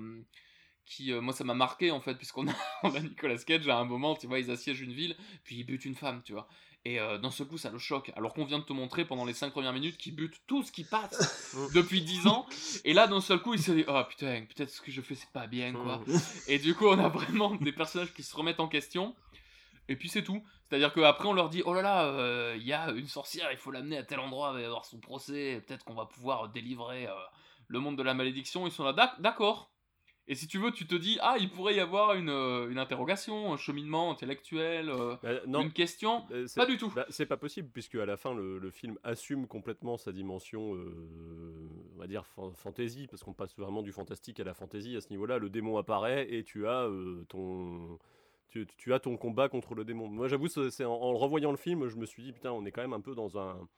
qui 0.85 1.13
moi 1.13 1.33
ça 1.33 1.45
m'a 1.45 1.55
marqué 1.55 1.91
en 1.91 2.01
fait 2.01 2.15
puisqu'on 2.17 2.49
a, 2.49 2.53
a 2.83 3.01
Nicolas 3.01 3.39
Cage 3.39 3.69
à 3.69 3.79
un 3.79 3.85
moment 3.85 4.17
tu 4.17 4.27
vois 4.27 4.41
ils 4.41 4.51
assiègent 4.51 4.81
une 4.81 4.93
ville 4.93 5.17
puis 5.45 5.57
ils 5.57 5.65
butent 5.65 5.85
une 5.85 5.95
femme 5.95 6.23
tu 6.25 6.33
vois 6.33 6.49
et 6.85 6.99
d'un 6.99 7.31
seul 7.31 7.47
coup 7.47 7.59
ça 7.59 7.71
le 7.71 7.79
choque 7.79 8.11
alors 8.17 8.35
qu'on 8.35 8.45
vient 8.45 8.59
de 8.59 8.65
te 8.65 8.73
montrer 8.73 9.05
pendant 9.05 9.25
les 9.25 9.35
5 9.35 9.53
premières 9.53 9.73
minutes 9.73 9.97
qu'ils 9.99 10.17
butent 10.17 10.41
tout 10.49 10.65
ce 10.65 10.73
qui 10.73 10.83
passe 10.83 11.57
depuis 11.75 12.03
10 12.03 12.27
ans 12.27 12.45
et 12.85 12.93
là 12.93 13.07
d'un 13.07 13.21
seul 13.21 13.41
coup 13.41 13.55
il 13.55 13.63
se 13.63 13.71
dit 13.71 13.85
oh 13.87 14.03
putain 14.09 14.45
peut-être 14.47 14.71
ce 14.71 14.81
que 14.81 14.91
je 14.91 15.01
fais 15.01 15.15
c'est 15.15 15.31
pas 15.31 15.47
bien 15.47 15.73
quoi 15.73 16.01
et 16.49 16.59
du 16.59 16.75
coup 16.75 16.87
on 16.89 16.99
a 16.99 17.09
vraiment 17.09 17.55
des 17.61 17.71
personnages 17.71 18.13
qui 18.13 18.25
se 18.25 18.35
remettent 18.35 18.59
en 18.59 18.67
question 18.67 19.15
et 19.89 19.97
puis 19.97 20.09
c'est 20.09 20.23
tout. 20.23 20.43
C'est-à-dire 20.69 20.93
qu'après 20.93 21.29
on 21.29 21.33
leur 21.33 21.49
dit 21.49 21.63
oh 21.65 21.75
là 21.75 21.83
là, 21.83 22.05
euh, 22.07 22.57
il 22.59 22.67
y 22.67 22.73
a 22.73 22.91
une 22.91 23.09
sorcière, 23.09 23.51
il 23.53 23.59
faut 23.59 23.71
l'amener 23.71 23.99
à 23.99 24.03
tel 24.03 24.21
endroit, 24.21 24.51
il 24.53 24.55
va 24.55 24.61
y 24.63 24.65
avoir 24.65 24.85
son 24.85 24.99
procès, 24.99 25.63
peut-être 25.67 25.85
qu'on 25.85 25.95
va 25.95 26.07
pouvoir 26.07 26.49
délivrer 26.49 27.07
euh, 27.07 27.15
le 27.69 27.81
monde 27.81 27.99
de 27.99 28.03
la 28.03 28.15
malédiction. 28.15 28.67
Ils 28.67 28.73
sont 28.73 28.85
là, 28.85 29.15
d'accord. 29.19 29.72
Et 30.29 30.35
si 30.35 30.47
tu 30.47 30.59
veux, 30.59 30.71
tu 30.71 30.87
te 30.87 30.95
dis 30.95 31.19
ah, 31.21 31.37
il 31.39 31.51
pourrait 31.51 31.75
y 31.75 31.81
avoir 31.81 32.15
une, 32.15 32.29
euh, 32.29 32.71
une 32.71 32.79
interrogation, 32.79 33.53
un 33.53 33.57
cheminement 33.57 34.13
intellectuel, 34.13 34.93
bah, 35.23 35.41
une 35.45 35.73
question. 35.73 36.25
pas 36.55 36.67
du 36.67 36.77
tout. 36.79 36.91
Bah, 36.95 37.07
c'est 37.09 37.27
pas 37.27 37.37
possible 37.37 37.69
puisque 37.73 37.97
à 37.97 38.07
la 38.07 38.17
fin 38.17 38.35
le, 38.35 38.71
film 38.71 38.99
assume 39.03 39.47
complètement 39.47 39.97
sa 39.97 40.13
dimension, 40.13 40.73
on 40.73 41.99
va 41.99 42.07
dire 42.07 42.25
fantasy, 42.55 43.07
parce 43.09 43.23
qu'on 43.23 43.35
passe 43.35 43.57
vraiment 43.57 43.83
du 43.83 43.93
fantastique 43.93 44.41
à 44.41 44.45
la 44.45 44.55
fantasy 44.55 44.97
à 44.97 45.01
ce 45.01 45.11
niveau-là. 45.11 45.39
Le 45.39 45.51
démon 45.51 45.77
apparaît 45.77 46.33
et 46.33 46.45
tu 46.45 46.67
as 46.67 46.89
ton 47.29 47.99
tu, 48.77 48.93
as 48.93 49.01
ton 49.01 49.17
combat 49.17 49.49
contre 49.49 49.75
le 49.75 49.85
démon. 49.85 50.09
Moi, 50.09 50.29
j'avoue, 50.29 50.49
c'est 50.49 50.85
en, 50.85 51.15
revoyant 51.15 51.51
le 51.51 51.57
film, 51.57 51.89
je 51.89 51.97
me 51.97 52.07
suis 52.07 52.23
dit, 52.23 52.33
putain, 52.33 52.53
on 52.53 52.65
est 52.65 52.73
quand 52.73 52.83
même 52.83 52.93
un 52.93 53.01
peu 53.01 53.15
dans 53.15 53.39
un. 53.39 53.69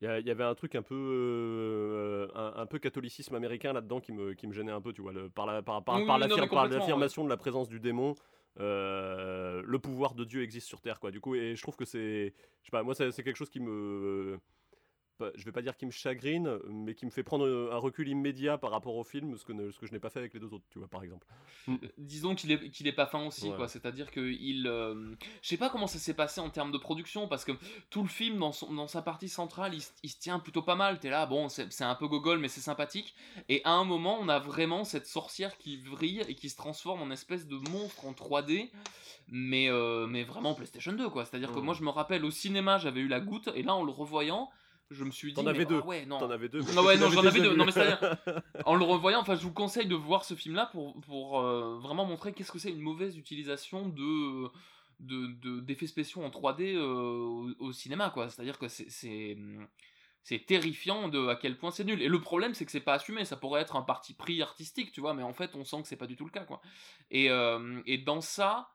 Il 0.00 0.26
y, 0.26 0.30
avait 0.30 0.44
un 0.44 0.54
truc 0.54 0.76
un 0.76 0.82
peu, 0.82 0.94
euh, 0.94 2.28
un, 2.34 2.66
peu 2.66 2.78
catholicisme 2.78 3.34
américain 3.34 3.72
là-dedans 3.72 3.98
qui 3.98 4.12
me, 4.12 4.34
qui 4.34 4.46
me 4.46 4.52
gênait 4.52 4.70
un 4.70 4.80
peu, 4.80 4.92
tu 4.92 5.02
vois, 5.02 5.12
le, 5.12 5.28
par 5.28 5.46
l'affirmation 5.46 7.24
de 7.24 7.28
la 7.28 7.36
présence 7.36 7.68
du 7.68 7.80
démon. 7.80 8.14
Euh, 8.60 9.60
le 9.64 9.78
pouvoir 9.80 10.14
de 10.14 10.24
Dieu 10.24 10.42
existe 10.42 10.68
sur 10.68 10.80
Terre, 10.80 11.00
quoi. 11.00 11.10
Du 11.10 11.20
coup, 11.20 11.34
et 11.34 11.56
je 11.56 11.62
trouve 11.62 11.74
que 11.74 11.84
c'est, 11.84 12.32
je 12.62 12.66
sais 12.66 12.70
pas, 12.70 12.84
moi, 12.84 12.94
c'est 12.94 13.10
quelque 13.24 13.36
chose 13.36 13.50
qui 13.50 13.58
me, 13.58 14.38
je 15.34 15.44
vais 15.44 15.52
pas 15.52 15.62
dire 15.62 15.76
qui 15.76 15.86
me 15.86 15.90
chagrine, 15.90 16.58
mais 16.68 16.94
qui 16.94 17.06
me 17.06 17.10
fait 17.10 17.22
prendre 17.22 17.46
un 17.72 17.76
recul 17.78 18.08
immédiat 18.08 18.58
par 18.58 18.70
rapport 18.70 18.96
au 18.96 19.04
film, 19.04 19.36
ce 19.36 19.44
que, 19.44 19.70
ce 19.70 19.78
que 19.78 19.86
je 19.86 19.92
n'ai 19.92 19.98
pas 19.98 20.10
fait 20.10 20.18
avec 20.18 20.34
les 20.34 20.40
deux 20.40 20.52
autres, 20.52 20.64
tu 20.70 20.78
vois, 20.78 20.88
par 20.88 21.02
exemple. 21.02 21.26
Euh, 21.68 21.76
disons 21.98 22.34
qu'il 22.34 22.52
est, 22.52 22.70
qu'il 22.70 22.86
est 22.86 22.92
pas 22.92 23.06
fin 23.06 23.26
aussi, 23.26 23.50
quoi. 23.52 23.68
C'est-à-dire 23.68 24.10
que 24.10 24.20
il, 24.20 24.66
euh, 24.66 25.14
je 25.42 25.48
sais 25.48 25.56
pas 25.56 25.70
comment 25.70 25.86
ça 25.86 25.98
s'est 25.98 26.14
passé 26.14 26.40
en 26.40 26.50
termes 26.50 26.72
de 26.72 26.78
production, 26.78 27.28
parce 27.28 27.44
que 27.44 27.52
tout 27.90 28.02
le 28.02 28.08
film, 28.08 28.38
dans, 28.38 28.52
son, 28.52 28.72
dans 28.72 28.88
sa 28.88 29.02
partie 29.02 29.28
centrale, 29.28 29.74
il, 29.74 30.10
se 30.10 30.18
tient 30.18 30.38
plutôt 30.38 30.62
pas 30.62 30.76
mal. 30.76 30.98
T'es 30.98 31.10
là, 31.10 31.26
bon, 31.26 31.48
c'est 31.48 31.82
un 31.82 31.94
peu 31.94 32.08
gogol, 32.08 32.38
mais 32.38 32.48
c'est 32.48 32.60
sympathique. 32.60 33.14
Et 33.48 33.62
à 33.64 33.72
un 33.72 33.84
moment, 33.84 34.18
on 34.20 34.28
a 34.28 34.38
vraiment 34.38 34.84
cette 34.84 35.06
sorcière 35.06 35.56
qui 35.58 35.76
vrille 35.78 36.22
et 36.28 36.34
qui 36.34 36.48
se 36.48 36.56
transforme 36.56 37.02
en 37.02 37.10
espèce 37.10 37.46
de 37.46 37.56
monstre 37.70 38.06
en 38.06 38.12
3D 38.12 38.70
mais, 39.30 39.70
euh, 39.70 40.06
mais 40.06 40.24
vraiment 40.24 40.54
PlayStation 40.54 40.92
2 40.92 41.10
quoi. 41.10 41.24
C'est-à-dire 41.24 41.52
que 41.52 41.58
moi 41.58 41.74
je 41.74 41.82
me 41.82 41.90
rappelle 41.90 42.24
au 42.24 42.30
cinéma 42.30 42.78
j'avais 42.78 43.00
eu 43.00 43.08
la 43.08 43.20
goutte 43.20 43.50
et 43.54 43.62
là 43.62 43.74
en 43.74 43.84
le 43.84 43.92
revoyant 43.92 44.50
je 44.90 45.04
me 45.04 45.10
suis 45.10 45.32
dit. 45.32 45.34
T'en 45.34 45.46
avais 45.46 45.64
deux. 45.64 45.80
Ah 45.82 45.86
ouais, 45.86 46.06
non. 46.06 46.18
T'en 46.18 46.30
avais 46.30 46.48
deux. 46.48 46.62
Non, 46.74 46.82
ouais, 46.84 46.96
non, 46.98 47.10
j'en 47.10 47.24
avais 47.24 47.40
deux. 47.40 47.54
Non, 47.54 47.64
mais 47.64 47.72
c'est-à-dire, 47.72 48.16
en 48.66 48.74
le 48.74 48.84
revoyant, 48.84 49.20
enfin, 49.20 49.34
je 49.34 49.42
vous 49.42 49.52
conseille 49.52 49.86
de 49.86 49.94
voir 49.94 50.24
ce 50.24 50.34
film-là 50.34 50.66
pour, 50.72 51.00
pour 51.02 51.40
euh, 51.40 51.78
vraiment 51.78 52.04
montrer 52.04 52.32
qu'est-ce 52.32 52.52
que 52.52 52.58
c'est 52.58 52.70
une 52.70 52.80
mauvaise 52.80 53.16
utilisation 53.16 53.88
de 53.88 54.50
d'effets 55.00 55.86
de, 55.86 55.90
spéciaux 55.90 56.24
en 56.24 56.28
3D 56.28 56.74
euh, 56.74 57.54
au, 57.60 57.72
cinéma, 57.72 58.10
quoi. 58.10 58.28
C'est-à-dire 58.28 58.58
que 58.58 58.66
c'est 58.68 58.88
c'est 60.24 60.44
terrifiant 60.44 61.08
de 61.08 61.28
à 61.28 61.36
quel 61.36 61.56
point 61.56 61.70
c'est 61.70 61.84
nul. 61.84 62.02
Et 62.02 62.08
le 62.08 62.20
problème, 62.20 62.52
c'est 62.52 62.66
que 62.66 62.72
c'est 62.72 62.80
pas 62.80 62.94
assumé. 62.94 63.24
Ça 63.24 63.36
pourrait 63.36 63.62
être 63.62 63.76
un 63.76 63.82
parti 63.82 64.12
pris 64.14 64.42
artistique, 64.42 64.92
tu 64.92 65.00
vois, 65.00 65.14
mais 65.14 65.22
en 65.22 65.32
fait, 65.32 65.54
on 65.54 65.64
sent 65.64 65.82
que 65.82 65.88
c'est 65.88 65.96
pas 65.96 66.06
du 66.06 66.16
tout 66.16 66.24
le 66.24 66.30
cas, 66.30 66.44
quoi. 66.44 66.60
Et, 67.10 67.30
euh, 67.30 67.80
et 67.86 67.96
dans 67.96 68.20
ça, 68.20 68.74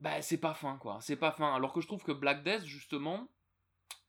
bah, 0.00 0.20
c'est 0.20 0.38
pas 0.38 0.54
fin, 0.54 0.78
quoi. 0.78 0.98
C'est 1.00 1.16
pas 1.16 1.30
fin. 1.30 1.54
Alors 1.54 1.72
que 1.72 1.80
je 1.80 1.86
trouve 1.86 2.02
que 2.02 2.10
Black 2.10 2.42
Death, 2.42 2.64
justement, 2.64 3.28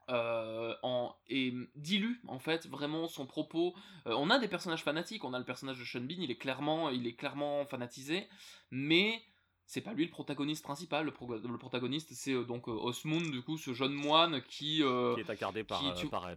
euh, 0.09 0.75
en, 0.83 1.15
et 1.27 1.53
dilue 1.75 2.15
en 2.27 2.39
fait 2.39 2.67
vraiment 2.67 3.07
son 3.07 3.25
propos. 3.25 3.73
Euh, 4.07 4.13
on 4.17 4.29
a 4.29 4.37
des 4.37 4.47
personnages 4.47 4.83
fanatiques, 4.83 5.23
on 5.23 5.33
a 5.33 5.39
le 5.39 5.45
personnage 5.45 5.79
de 5.79 5.85
Sean 5.85 6.01
Bean, 6.01 6.17
il 6.19 6.29
est 6.29 6.37
clairement, 6.37 6.89
il 6.89 7.07
est 7.07 7.13
clairement 7.13 7.65
fanatisé, 7.65 8.27
mais 8.69 9.21
c'est 9.65 9.81
pas 9.81 9.93
lui 9.93 10.03
le 10.03 10.11
protagoniste 10.11 10.63
principal. 10.63 11.05
Le, 11.05 11.57
protagoniste 11.57 12.13
c'est 12.13 12.33
euh, 12.33 12.43
donc 12.43 12.67
Osmond, 12.67 13.21
du 13.21 13.41
coup, 13.41 13.57
ce 13.57 13.73
jeune 13.73 13.93
moine 13.93 14.41
qui, 14.41 14.77
qui 14.77 14.81
est 14.81 15.29
incarné 15.29 15.63
par, 15.63 15.81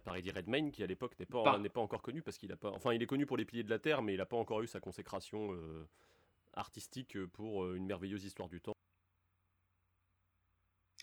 par, 0.01 0.15
Eddie 0.15 0.31
Redmayne, 0.31 0.71
qui 0.71 0.81
à 0.81 0.87
l'époque 0.87 1.19
n'est 1.19 1.25
pas, 1.25 1.57
n'est 1.57 1.69
pas 1.69 1.81
encore 1.81 2.01
connu 2.01 2.21
parce 2.21 2.37
qu'il 2.37 2.51
a 2.53 2.57
pas, 2.57 2.71
enfin 2.71 2.93
il 2.93 3.03
est 3.03 3.07
connu 3.07 3.25
pour 3.25 3.37
les 3.37 3.45
piliers 3.45 3.63
de 3.63 3.69
la 3.69 3.79
terre, 3.79 4.01
mais 4.01 4.13
il 4.13 4.21
a 4.21 4.25
pas 4.25 4.37
encore 4.37 4.61
eu 4.61 4.67
sa 4.67 4.79
consécration 4.79 5.49
artistique 6.53 7.17
pour 7.33 7.69
une 7.73 7.85
merveilleuse 7.85 8.23
histoire 8.23 8.47
du 8.47 8.61
temps. 8.61 8.77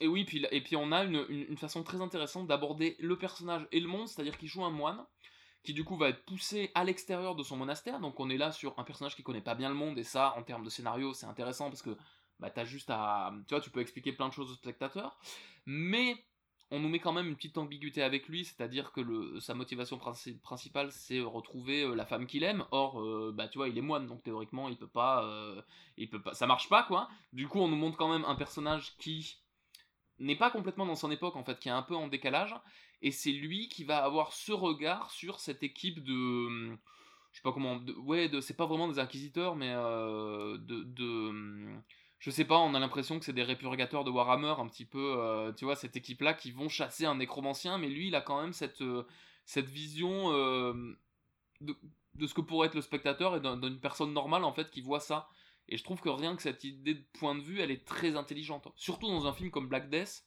Et 0.00 0.08
oui, 0.08 0.24
puis, 0.24 0.44
et 0.50 0.60
puis 0.60 0.76
on 0.76 0.90
a 0.92 1.04
une, 1.04 1.56
façon 1.56 1.82
très 1.82 2.00
intéressante 2.00 2.46
d'aborder 2.46 2.96
le 2.98 3.16
personnage 3.16 3.66
et 3.70 3.80
le 3.80 3.86
monde, 3.86 4.08
c'est-à-dire 4.08 4.36
qu'il 4.36 4.48
joue 4.48 4.64
un 4.64 4.70
moine, 4.70 5.04
qui 5.62 5.72
du 5.72 5.84
coup 5.84 5.96
va 5.96 6.08
être 6.08 6.24
poussé 6.24 6.70
à 6.74 6.84
l'extérieur 6.84 7.36
de 7.36 7.42
son 7.42 7.56
monastère, 7.56 8.00
donc 8.00 8.18
on 8.18 8.28
est 8.28 8.36
là 8.36 8.52
sur 8.52 8.78
un 8.78 8.84
personnage 8.84 9.14
qui 9.14 9.22
connaît 9.22 9.40
pas 9.40 9.54
bien 9.54 9.68
le 9.68 9.74
monde, 9.74 9.98
et 9.98 10.04
ça, 10.04 10.34
en 10.36 10.42
termes 10.42 10.64
de 10.64 10.70
scénario, 10.70 11.14
c'est 11.14 11.26
intéressant, 11.26 11.70
parce 11.70 11.82
que 11.82 11.96
bah, 12.40 12.50
t'as 12.50 12.64
juste 12.64 12.90
à... 12.90 13.32
Tu 13.46 13.54
vois, 13.54 13.60
tu 13.60 13.70
peux 13.70 13.80
expliquer 13.80 14.12
plein 14.12 14.28
de 14.28 14.32
choses 14.32 14.50
au 14.50 14.54
spectateur, 14.54 15.16
mais 15.64 16.16
on 16.70 16.80
nous 16.80 16.88
met 16.88 16.98
quand 16.98 17.12
même 17.12 17.28
une 17.28 17.36
petite 17.36 17.56
ambiguïté 17.56 18.02
avec 18.02 18.28
lui, 18.28 18.44
c'est-à-dire 18.44 18.90
que 18.90 19.00
le, 19.00 19.38
sa 19.38 19.54
motivation 19.54 19.98
principale, 20.42 20.90
c'est 20.90 21.20
retrouver 21.20 21.82
euh, 21.82 21.94
la 21.94 22.04
femme 22.04 22.26
qu'il 22.26 22.42
aime. 22.42 22.64
Or, 22.72 23.00
euh, 23.00 23.32
bah 23.34 23.48
tu 23.48 23.58
vois, 23.58 23.68
il 23.68 23.78
est 23.78 23.82
moine, 23.82 24.06
donc 24.06 24.22
théoriquement, 24.22 24.68
il 24.68 24.76
peut 24.76 24.88
pas, 24.88 25.24
euh, 25.24 25.62
il 25.96 26.08
peut 26.08 26.20
pas, 26.20 26.34
ça 26.34 26.46
marche 26.46 26.68
pas 26.68 26.82
quoi. 26.82 27.08
Du 27.32 27.46
coup, 27.48 27.60
on 27.60 27.68
nous 27.68 27.76
montre 27.76 27.96
quand 27.96 28.08
même 28.08 28.24
un 28.24 28.34
personnage 28.34 28.96
qui 28.98 29.36
n'est 30.18 30.36
pas 30.36 30.50
complètement 30.50 30.86
dans 30.86 30.94
son 30.94 31.10
époque 31.10 31.36
en 31.36 31.44
fait, 31.44 31.58
qui 31.58 31.68
est 31.68 31.72
un 31.72 31.82
peu 31.82 31.96
en 31.96 32.08
décalage, 32.08 32.54
et 33.02 33.10
c'est 33.10 33.32
lui 33.32 33.68
qui 33.68 33.84
va 33.84 34.04
avoir 34.04 34.32
ce 34.32 34.52
regard 34.52 35.10
sur 35.10 35.40
cette 35.40 35.62
équipe 35.62 36.02
de, 36.02 36.76
je 37.32 37.36
sais 37.36 37.42
pas 37.42 37.52
comment, 37.52 37.80
ouais, 38.04 38.28
de, 38.28 38.40
c'est 38.40 38.56
pas 38.56 38.66
vraiment 38.66 38.88
des 38.88 38.98
inquisiteurs, 38.98 39.56
mais 39.56 39.72
euh, 39.72 40.56
de, 40.58 40.84
de, 40.84 41.76
je 42.18 42.30
sais 42.30 42.44
pas, 42.44 42.58
on 42.58 42.74
a 42.74 42.78
l'impression 42.78 43.18
que 43.18 43.24
c'est 43.24 43.32
des 43.32 43.42
répurgateurs 43.42 44.04
de 44.04 44.10
Warhammer 44.10 44.54
un 44.58 44.68
petit 44.68 44.86
peu, 44.86 45.16
euh, 45.18 45.52
tu 45.52 45.64
vois, 45.64 45.76
cette 45.76 45.96
équipe 45.96 46.20
là 46.22 46.34
qui 46.34 46.52
vont 46.52 46.68
chasser 46.68 47.06
un 47.06 47.16
nécromancien, 47.16 47.78
mais 47.78 47.88
lui 47.88 48.08
il 48.08 48.14
a 48.14 48.20
quand 48.20 48.40
même 48.40 48.52
cette, 48.52 48.82
euh, 48.82 49.06
cette 49.44 49.68
vision 49.68 50.30
de 52.14 52.26
ce 52.26 52.34
que 52.34 52.40
pourrait 52.40 52.68
être 52.68 52.74
le 52.74 52.80
spectateur 52.80 53.36
et 53.36 53.40
d'une 53.40 53.80
personne 53.80 54.12
normale 54.12 54.44
en 54.44 54.52
fait 54.52 54.70
qui 54.70 54.80
voit 54.80 55.00
ça. 55.00 55.28
Et 55.68 55.76
je 55.76 55.84
trouve 55.84 56.00
que 56.00 56.08
rien 56.08 56.36
que 56.36 56.42
cette 56.42 56.64
idée 56.64 56.94
de 56.94 57.04
point 57.18 57.34
de 57.34 57.40
vue, 57.40 57.60
elle 57.60 57.70
est 57.70 57.84
très 57.84 58.16
intelligente. 58.16 58.68
Surtout 58.76 59.08
dans 59.08 59.26
un 59.26 59.32
film 59.32 59.50
comme 59.50 59.68
Black 59.68 59.88
Death, 59.88 60.24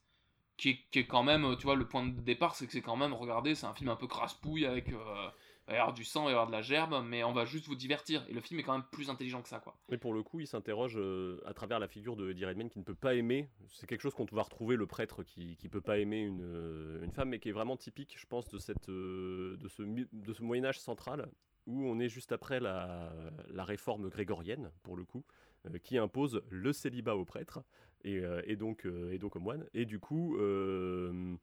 qui 0.58 0.70
est, 0.70 0.80
qui 0.92 1.00
est 1.00 1.08
quand 1.08 1.24
même, 1.24 1.56
tu 1.58 1.64
vois, 1.64 1.76
le 1.76 1.88
point 1.88 2.06
de 2.06 2.20
départ, 2.20 2.56
c'est 2.56 2.66
que 2.66 2.74
c'est 2.74 2.82
quand 2.82 2.98
même, 2.98 3.14
regardez, 3.14 3.56
c'est 3.56 3.68
un 3.68 3.74
film 3.74 3.90
un 3.90 3.96
peu 3.96 4.08
crasse-pouille 4.08 4.66
avec. 4.66 4.90
Euh, 4.90 5.30
il 5.68 5.72
va 5.72 5.76
y 5.76 5.80
avoir 5.80 5.94
du 5.94 6.06
sang, 6.06 6.22
il 6.22 6.26
va 6.26 6.30
y 6.30 6.34
avoir 6.34 6.48
de 6.48 6.54
la 6.54 6.62
gerbe, 6.62 7.04
mais 7.06 7.26
on 7.26 7.34
va 7.34 7.44
juste 7.44 7.68
vous 7.68 7.76
divertir. 7.76 8.26
Et 8.30 8.34
le 8.34 8.40
film 8.40 8.58
est 8.58 8.64
quand 8.64 8.72
même 8.72 8.86
plus 8.90 9.10
intelligent 9.10 9.42
que 9.42 9.50
ça, 9.50 9.60
quoi. 9.60 9.78
Et 9.92 9.98
pour 9.98 10.14
le 10.14 10.24
coup, 10.24 10.40
il 10.40 10.48
s'interroge 10.48 10.96
euh, 10.98 11.42
à 11.46 11.54
travers 11.54 11.78
la 11.78 11.90
figure 11.90 12.16
de 12.16 12.32
Eddie 12.32 12.46
Redmayne 12.46 12.70
qui 12.70 12.80
ne 12.80 12.86
peut 12.86 12.96
pas 12.96 13.16
aimer. 13.16 13.50
C'est 13.68 13.86
quelque 13.86 14.00
chose 14.00 14.14
qu'on 14.14 14.26
va 14.32 14.44
retrouver, 14.44 14.78
le 14.78 14.88
prêtre 14.88 15.24
qui 15.24 15.58
ne 15.62 15.70
peut 15.70 15.82
pas 15.82 15.98
aimer 15.98 16.22
une, 16.22 16.42
euh, 16.42 17.04
une, 17.04 17.12
femme, 17.12 17.30
mais 17.30 17.40
qui 17.40 17.50
est 17.50 17.52
vraiment 17.52 17.76
typique, 17.76 18.16
je 18.18 18.26
pense, 18.26 18.48
de, 18.48 18.58
cette, 18.58 18.90
de 18.90 19.68
ce, 19.68 19.84
de 19.84 20.34
ce 20.34 20.42
Moyen-Âge 20.42 20.80
central 20.80 21.30
où 21.68 21.86
on 21.86 22.00
est 22.00 22.10
juste 22.10 22.32
après 22.32 22.60
la, 22.60 23.12
réforme 23.58 24.10
grégorienne, 24.10 24.72
pour 24.82 24.96
le 24.96 25.04
coup, 25.04 25.24
euh, 25.68 25.78
qui 25.78 25.98
impose 25.98 26.42
le 26.50 26.74
célibat 26.74 27.16
aux 27.16 27.26
prêtres 27.26 27.64
et, 28.04 28.20
euh, 28.20 28.56
donc, 28.56 28.86
euh, 28.86 29.12
et 29.12 29.20
donc 29.20 29.36
aux 29.36 29.40
moines. 29.40 29.68
Et 29.74 29.86
du 29.86 30.00
coup, 30.00 30.38
on 30.40 31.38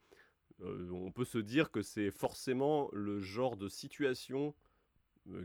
peut 1.15 1.25
se 1.25 1.39
dire 1.39 1.71
que 1.71 1.83
c'est 1.83 2.11
forcément 2.11 2.89
le 2.93 3.21
genre 3.21 3.57
de 3.57 3.69
situation 3.69 4.55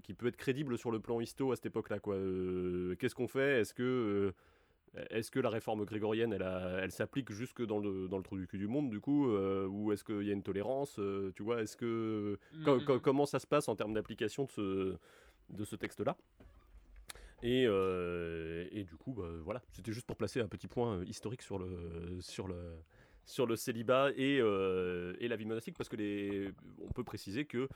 qui 0.04 0.14
peut 0.14 0.28
être 0.28 0.36
crédible 0.36 0.78
sur 0.78 0.92
le 0.92 1.00
plan 1.00 1.22
histo 1.22 1.52
à 1.52 1.56
cette 1.56 1.68
époque-là. 1.68 2.00
Qu'est-ce 2.00 3.16
qu'on 3.16 3.28
fait? 3.28 3.62
Est-ce 3.62 3.74
que 3.74 4.34
est-ce 5.10 5.30
que 5.32 5.40
la 5.40 5.50
réforme 5.50 5.86
grégorienne, 5.86 6.34
elle, 6.34 6.48
elle 6.82 6.92
s'applique 6.92 7.32
jusque 7.32 7.64
dans 7.64 7.80
le, 7.80 8.08
dans 8.08 8.18
le 8.18 8.24
trou 8.24 8.38
du 8.38 8.48
cul 8.48 8.58
du 8.58 8.68
monde, 8.68 8.90
du 8.90 9.00
coup 9.00 9.30
euh, 9.30 9.68
Ou 9.68 9.92
est-ce 9.92 10.04
qu'il 10.04 10.24
y 10.24 10.30
a 10.30 10.34
une 10.34 10.44
tolérance 10.44 10.98
euh, 11.00 11.32
Tu 11.36 11.44
vois, 11.44 11.62
est-ce 11.62 11.78
que. 11.78 12.40
Mm-hmm. 12.56 13.00
comment 13.00 13.26
ça 13.26 13.40
se 13.40 13.48
passe 13.48 13.68
en 13.68 13.76
termes 13.76 13.94
d'application 13.94 14.46
de 14.46 14.50
ce, 14.50 14.96
de 15.50 15.66
ce 15.66 15.76
texte-là? 15.76 16.18
Et, 17.42 17.66
euh, 17.68 18.68
et, 18.72 18.84
du 18.84 18.96
coup, 18.96 19.14
bah, 19.14 19.30
voilà, 19.44 19.62
c'était 19.72 19.94
juste 19.94 20.06
pour 20.06 20.18
placer 20.18 20.42
un 20.42 20.48
petit 20.48 20.68
point 20.68 21.04
historique 21.06 21.42
sur 21.42 21.58
le, 21.58 22.18
sur 22.20 22.48
le, 22.48 22.56
sur 23.26 23.46
le 23.46 23.56
célibat 23.56 24.12
et, 24.18 24.38
et 24.38 25.28
la 25.28 25.36
vie 25.36 25.46
monastique, 25.46 25.78
parce 25.78 25.88
que 25.88 25.96
les, 25.96 26.52
on 26.82 26.92
peut 26.92 27.04
préciser 27.04 27.46
que 27.46 27.70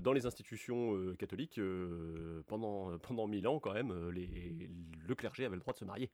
dans 0.00 0.12
les 0.12 0.24
institutions 0.24 1.14
catholiques, 1.18 1.60
pendant, 2.46 2.96
pendant 2.98 3.26
mille 3.26 3.46
ans, 3.48 3.58
quand 3.58 3.74
même, 3.74 4.10
les, 4.10 4.70
le 5.06 5.14
clergé 5.14 5.44
avait 5.44 5.56
le 5.56 5.60
droit 5.60 5.74
de 5.74 5.78
se 5.78 5.84
marier 5.84 6.08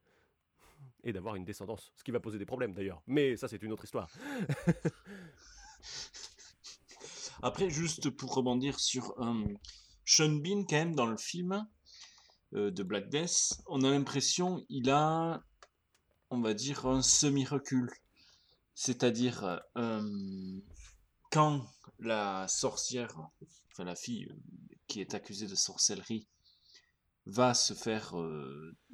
et 1.05 1.13
d'avoir 1.13 1.37
une 1.37 1.45
descendance. 1.45 1.93
Ce 1.97 2.05
qui 2.05 2.11
va 2.11 2.21
poser 2.21 2.39
des 2.39 2.47
problèmes 2.47 2.75
d'ailleurs. 2.75 3.03
Mais 3.07 3.37
ça, 3.37 3.49
c'est 3.49 3.63
une 3.63 3.73
autre 3.73 3.85
histoire. 3.85 4.09
Après, 7.43 7.71
juste 7.71 8.11
pour 8.11 8.35
rebondir 8.35 8.81
sur 8.81 9.15
euh, 9.21 9.45
Sean 10.05 10.41
Bean, 10.43 10.65
quand 10.69 10.77
même, 10.77 10.95
dans 10.97 11.07
le 11.07 11.17
film 11.17 11.67
euh, 12.55 12.71
de 12.71 12.83
Black 12.83 13.09
Death, 13.11 13.61
on 13.67 13.83
a 13.85 13.91
l'impression 13.91 14.65
il 14.69 14.91
a, 14.91 15.43
on 16.31 16.41
va 16.41 16.55
dire, 16.55 16.87
un 16.87 17.01
semi-recul. 17.01 17.91
C'est-à-dire, 18.75 19.61
euh, 19.77 20.61
quand 21.31 21.65
la 22.01 22.49
sorcière, 22.49 23.17
enfin 23.71 23.85
la 23.85 23.97
fille 23.97 24.29
qui 24.89 25.01
est 25.01 25.15
accusée 25.15 25.47
de 25.47 25.55
sorcellerie, 25.55 26.27
va 27.27 27.55
se 27.55 27.75
faire, 27.75 28.15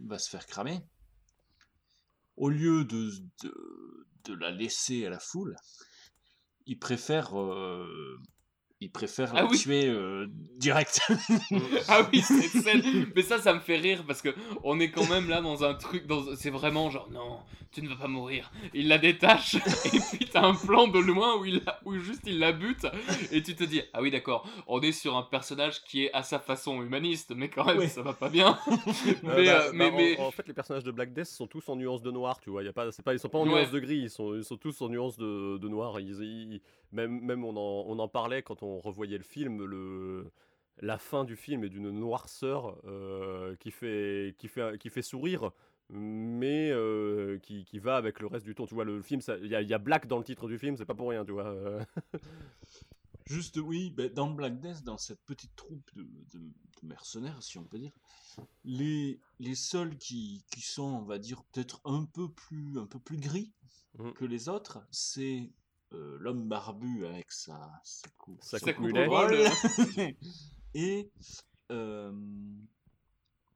va 0.00 0.18
se 0.18 0.28
faire 0.28 0.46
cramer, 0.46 0.80
au 2.36 2.48
lieu 2.48 2.84
de, 2.84 3.10
de, 4.24 4.34
la 4.34 4.50
laisser 4.50 5.06
à 5.06 5.10
la 5.10 5.18
foule, 5.18 5.56
il 6.66 6.78
préfère 6.78 7.38
euh, 7.38 8.18
il 8.80 8.90
préfère 8.90 9.32
ah 9.34 9.42
la 9.42 9.48
tuer 9.48 9.86
euh, 9.86 10.26
direct. 10.56 11.00
ah 11.88 12.06
oui, 12.12 12.20
cette 12.20 12.62
scène. 12.62 13.06
Mais 13.14 13.22
ça, 13.22 13.38
ça 13.38 13.54
me 13.54 13.60
fait 13.60 13.76
rire 13.76 14.04
parce 14.06 14.20
que 14.20 14.34
on 14.62 14.78
est 14.80 14.90
quand 14.90 15.08
même 15.08 15.28
là 15.28 15.40
dans 15.40 15.64
un 15.64 15.74
truc. 15.74 16.06
Dans... 16.06 16.34
C'est 16.36 16.50
vraiment 16.50 16.90
genre, 16.90 17.08
non, 17.10 17.38
tu 17.74 17.82
ne 17.82 17.88
vas 17.88 17.96
pas 17.96 18.08
mourir. 18.08 18.50
Il 18.72 18.88
la 18.88 18.98
détache 18.98 19.54
et 19.84 20.00
puis 20.16 20.28
t'as 20.30 20.42
un 20.42 20.54
plan 20.54 20.86
de 20.86 20.98
loin 20.98 21.36
où, 21.38 21.44
il 21.44 21.62
où 21.84 21.98
juste 21.98 22.22
il 22.24 22.38
la 22.38 22.52
bute 22.52 22.86
et 23.32 23.42
tu 23.42 23.54
te 23.54 23.64
dis, 23.64 23.82
ah 23.92 24.00
oui, 24.00 24.10
d'accord, 24.10 24.48
on 24.66 24.80
est 24.80 24.92
sur 24.92 25.16
un 25.16 25.22
personnage 25.22 25.82
qui 25.84 26.04
est 26.04 26.12
à 26.12 26.22
sa 26.22 26.38
façon 26.38 26.82
humaniste, 26.82 27.32
mais 27.34 27.48
quand 27.48 27.64
même, 27.64 27.86
ça 27.88 28.02
va 28.02 28.12
pas 28.12 28.28
bien. 28.28 28.58
mais, 28.68 29.14
bah, 29.22 29.34
euh, 29.36 29.72
bah, 29.72 29.90
mais, 29.90 30.18
En, 30.18 30.30
fait, 30.30 30.46
les 30.46 30.54
personnages 30.54 30.84
de 30.84 30.92
Black 30.92 31.12
Death 31.12 31.26
sont 31.26 31.46
tous 31.46 31.68
en 31.68 31.76
nuance 31.76 32.02
de 32.02 32.10
noir, 32.10 32.40
tu 32.40 32.50
vois. 32.50 32.62
Y 32.62 32.68
a 32.68 32.72
pas, 32.72 32.90
pas, 33.04 33.12
ils 33.12 33.18
sont 33.18 33.28
pas 33.28 33.38
en 33.38 33.46
nuance 33.46 33.70
de 33.70 33.80
gris, 33.80 33.98
ils 33.98 34.10
sont, 34.10 34.34
ils 34.34 34.44
sont 34.44 34.56
tous 34.56 34.80
en 34.80 34.88
nuance 34.88 35.16
de, 35.16 35.58
de 35.58 35.68
noir. 35.68 35.98
Ils, 36.00 36.60
même, 36.94 37.20
même 37.20 37.44
on, 37.44 37.56
en, 37.56 37.84
on 37.86 37.98
en 37.98 38.08
parlait 38.08 38.42
quand 38.42 38.62
on 38.62 38.80
revoyait 38.80 39.18
le 39.18 39.24
film, 39.24 39.64
le, 39.64 40.30
la 40.80 40.98
fin 40.98 41.24
du 41.24 41.36
film 41.36 41.64
est 41.64 41.68
d'une 41.68 41.90
noirceur 41.90 42.80
qui, 43.60 43.70
fait, 43.70 44.34
qui, 44.38 44.48
fait, 44.48 44.78
qui 44.78 44.90
fait 44.90 45.02
sourire 45.02 45.50
mais 45.90 46.72
qui, 47.42 47.64
qui, 47.66 47.78
va 47.78 47.96
avec 47.96 48.18
le 48.20 48.26
reste 48.26 48.46
du 48.46 48.54
ton. 48.54 48.66
Tu 48.66 48.74
vois, 48.74 48.84
le 48.84 49.02
film, 49.02 49.20
il 49.42 49.46
y, 49.46 49.50
y, 49.50 49.74
a 49.74 49.78
Black 49.78 50.06
dans 50.06 50.16
le 50.16 50.24
titre 50.24 50.48
du 50.48 50.58
film, 50.58 50.76
c'est 50.76 50.86
pas 50.86 50.94
pour 50.94 51.10
rien, 51.10 51.24
tu 51.26 51.32
vois. 51.32 51.54
Juste, 53.26 53.56
oui, 53.56 53.90
ben, 53.90 54.12
dans 54.12 54.28
Black 54.30 54.60
Death, 54.60 54.82
dans 54.84 54.98
cette 54.98 55.22
petite 55.24 55.56
troupe 55.56 55.90
de, 55.94 56.02
de, 56.02 56.40
mercenaires, 56.82 57.42
si 57.42 57.56
on 57.56 57.64
peut 57.64 57.78
dire, 57.78 57.92
les, 58.64 59.18
les 59.38 59.54
seuls 59.54 59.96
qui, 59.96 60.44
qui 60.52 60.60
sont, 60.60 60.82
on 60.82 61.04
va 61.04 61.18
dire, 61.18 61.42
peut-être 61.44 61.80
un 61.86 62.04
peu 62.04 62.30
plus, 62.30 62.78
un 62.78 62.86
peu 62.86 62.98
plus 62.98 63.16
gris 63.16 63.54
mmh. 63.98 64.12
que 64.12 64.26
les 64.26 64.50
autres, 64.50 64.86
c'est 64.90 65.50
euh, 65.94 66.16
l'homme 66.20 66.48
barbu 66.48 67.06
avec 67.06 67.30
sa, 67.30 67.80
sa, 67.84 68.08
coupe, 68.18 68.42
sa, 68.42 68.58
et, 70.74 71.10
euh, 71.70 72.12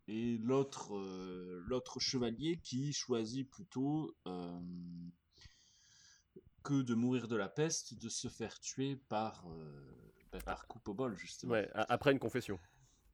et 0.06 0.38
l'autre, 0.38 0.96
euh, 0.96 1.62
l'autre 1.66 2.00
chevalier 2.00 2.58
qui 2.62 2.92
choisit 2.92 3.50
plutôt 3.50 4.14
que 6.62 6.82
de 6.82 6.94
mourir 6.94 7.28
de 7.28 7.36
la 7.36 7.48
peste, 7.48 7.94
de 7.94 8.08
se 8.08 8.28
faire 8.28 8.58
tuer 8.60 8.96
par, 9.08 9.46
ben, 10.32 10.40
par 10.42 10.66
coupe 10.66 10.88
au 10.88 10.94
bol, 10.94 11.16
justement. 11.16 11.52
Ouais, 11.52 11.68
après 11.74 12.12
une 12.12 12.18
confession. 12.18 12.58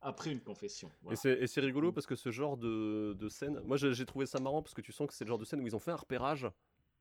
Après 0.02 0.32
une 0.32 0.40
confession. 0.40 0.90
Et 1.10 1.46
c'est 1.46 1.60
rigolo 1.60 1.90
parce 1.90 2.06
que 2.06 2.14
ce 2.14 2.30
genre 2.30 2.58
de, 2.58 3.16
de 3.18 3.28
scène, 3.30 3.58
moi 3.64 3.78
j'ai 3.78 4.04
trouvé 4.04 4.26
ça 4.26 4.38
marrant 4.38 4.62
parce 4.62 4.74
que 4.74 4.82
tu 4.82 4.92
sens 4.92 5.08
que 5.08 5.14
c'est 5.14 5.24
le 5.24 5.30
genre 5.30 5.38
de 5.38 5.46
scène 5.46 5.60
où 5.60 5.66
ils 5.66 5.74
ont 5.74 5.80
fait 5.80 5.92
un 5.92 5.96
repérage. 5.96 6.46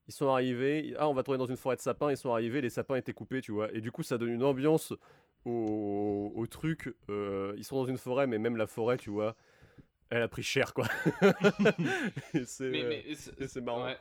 Ils 0.07 0.13
sont 0.13 0.27
arrivés, 0.27 0.93
ah 0.97 1.07
on 1.07 1.13
va 1.13 1.23
tourner 1.23 1.37
dans 1.37 1.45
une 1.45 1.57
forêt 1.57 1.77
de 1.77 1.81
sapins, 1.81 2.11
ils 2.11 2.17
sont 2.17 2.31
arrivés, 2.31 2.61
les 2.61 2.69
sapins 2.69 2.95
étaient 2.95 3.13
coupés, 3.13 3.41
tu 3.41 3.51
vois. 3.51 3.71
Et 3.73 3.81
du 3.81 3.91
coup 3.91 4.03
ça 4.03 4.17
donne 4.17 4.29
une 4.29 4.43
ambiance 4.43 4.93
au, 5.45 6.31
au 6.35 6.47
truc. 6.47 6.93
Euh, 7.09 7.53
ils 7.57 7.63
sont 7.63 7.77
dans 7.77 7.85
une 7.85 7.97
forêt, 7.97 8.27
mais 8.27 8.37
même 8.37 8.57
la 8.57 8.67
forêt, 8.67 8.97
tu 8.97 9.09
vois, 9.09 9.35
elle 10.09 10.21
a 10.21 10.27
pris 10.27 10.43
cher 10.43 10.73
quoi. 10.73 10.87
c'est 12.45 13.61
marrant. 13.61 13.93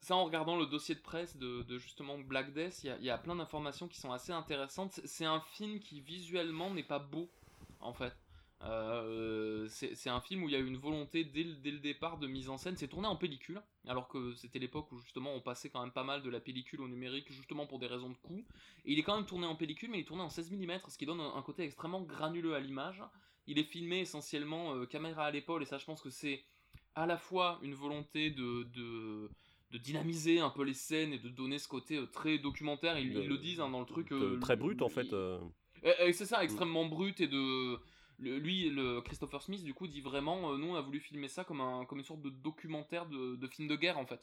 Ça, 0.00 0.16
en 0.16 0.24
regardant 0.24 0.56
le 0.56 0.66
dossier 0.66 0.96
de 0.96 1.00
presse 1.00 1.36
de, 1.36 1.64
justement 1.78 2.18
Black 2.18 2.52
Death, 2.52 2.82
il 2.82 2.96
y, 3.00 3.04
y, 3.04 3.10
a 3.10 3.18
plein 3.18 3.36
d'informations 3.36 3.86
qui 3.86 4.00
sont 4.00 4.10
assez 4.10 4.32
intéressantes. 4.32 5.00
C'est 5.04 5.24
un 5.24 5.40
film 5.40 5.78
qui 5.78 6.00
visuellement 6.00 6.74
n'est 6.74 6.82
pas 6.82 6.98
beau 6.98 7.30
en 7.78 7.92
fait. 7.92 8.12
Euh, 8.64 9.66
c'est 9.68 10.08
un 10.08 10.20
film 10.20 10.44
où 10.44 10.48
il 10.48 10.52
y 10.52 10.56
a 10.56 10.60
eu 10.60 10.66
une 10.66 10.76
volonté 10.76 11.24
dès 11.24 11.42
le, 11.42 11.54
dès 11.54 11.70
le 11.70 11.78
départ 11.78 12.18
de 12.18 12.26
mise 12.26 12.48
en 12.48 12.58
scène. 12.58 12.76
C'est 12.76 12.88
tourné 12.88 13.08
en 13.08 13.16
pellicule, 13.16 13.60
alors 13.88 14.08
que 14.08 14.34
c'était 14.34 14.58
l'époque 14.58 14.90
où 14.92 14.98
justement 14.98 15.34
on 15.34 15.40
passait 15.40 15.68
quand 15.68 15.82
même 15.82 15.92
pas 15.92 16.04
mal 16.04 16.22
de 16.22 16.30
la 16.30 16.40
pellicule 16.40 16.80
au 16.80 16.88
numérique, 16.88 17.32
justement 17.32 17.66
pour 17.66 17.78
des 17.78 17.86
raisons 17.86 18.10
de 18.10 18.16
coût. 18.16 18.44
Et 18.84 18.92
il 18.92 18.98
est 18.98 19.02
quand 19.02 19.16
même 19.16 19.26
tourné 19.26 19.46
en 19.46 19.56
pellicule, 19.56 19.90
mais 19.90 19.98
il 19.98 20.02
est 20.02 20.06
tourné 20.06 20.22
en 20.22 20.30
16 20.30 20.52
mm, 20.52 20.78
ce 20.88 20.98
qui 20.98 21.06
donne 21.06 21.20
un, 21.20 21.42
côté 21.42 21.64
extrêmement 21.64 22.02
granuleux 22.02 22.54
à 22.54 22.60
l'image. 22.60 23.02
Il 23.48 23.58
est 23.58 23.64
filmé 23.64 24.00
essentiellement 24.00 24.74
euh, 24.74 24.86
caméra 24.86 25.24
à 25.24 25.30
l'épaule, 25.32 25.62
et 25.62 25.66
ça 25.66 25.78
je 25.78 25.84
pense 25.84 26.00
que 26.00 26.10
c'est 26.10 26.44
à 26.94 27.06
la 27.06 27.16
fois 27.16 27.58
une 27.62 27.74
volonté 27.74 28.30
de, 28.30 28.62
de, 28.74 29.28
de, 29.72 29.78
dynamiser 29.78 30.38
un 30.38 30.50
peu 30.50 30.62
les 30.62 30.74
scènes 30.74 31.12
et 31.12 31.18
de 31.18 31.28
donner 31.28 31.58
ce 31.58 31.66
côté 31.66 31.96
euh, 31.96 32.06
très 32.06 32.38
documentaire. 32.38 32.96
Ils, 32.98 33.12
le 33.12 33.38
disent 33.38 33.60
hein, 33.60 33.70
dans 33.70 33.80
le 33.80 33.86
truc. 33.86 34.12
très 34.40 34.54
brut 34.54 34.82
en 34.82 34.88
fait. 34.88 35.12
c'est 35.82 36.26
ça, 36.26 36.44
extrêmement 36.44 36.84
brut 36.84 37.20
et 37.20 37.26
de. 37.26 37.80
Lui, 38.18 38.70
le 38.70 39.00
Christopher 39.00 39.42
Smith, 39.42 39.64
du 39.64 39.74
coup, 39.74 39.86
dit 39.86 40.00
vraiment, 40.00 40.52
euh, 40.52 40.56
nous, 40.56 40.68
on 40.68 40.74
a 40.74 40.80
voulu 40.80 41.00
filmer 41.00 41.28
ça 41.28 41.44
comme, 41.44 41.60
un, 41.60 41.84
comme 41.84 41.98
une 41.98 42.04
sorte 42.04 42.22
de 42.22 42.30
documentaire 42.30 43.06
de, 43.06 43.46
film 43.48 43.68
de 43.68 43.76
guerre, 43.76 43.98
en 43.98 44.06
fait. 44.06 44.20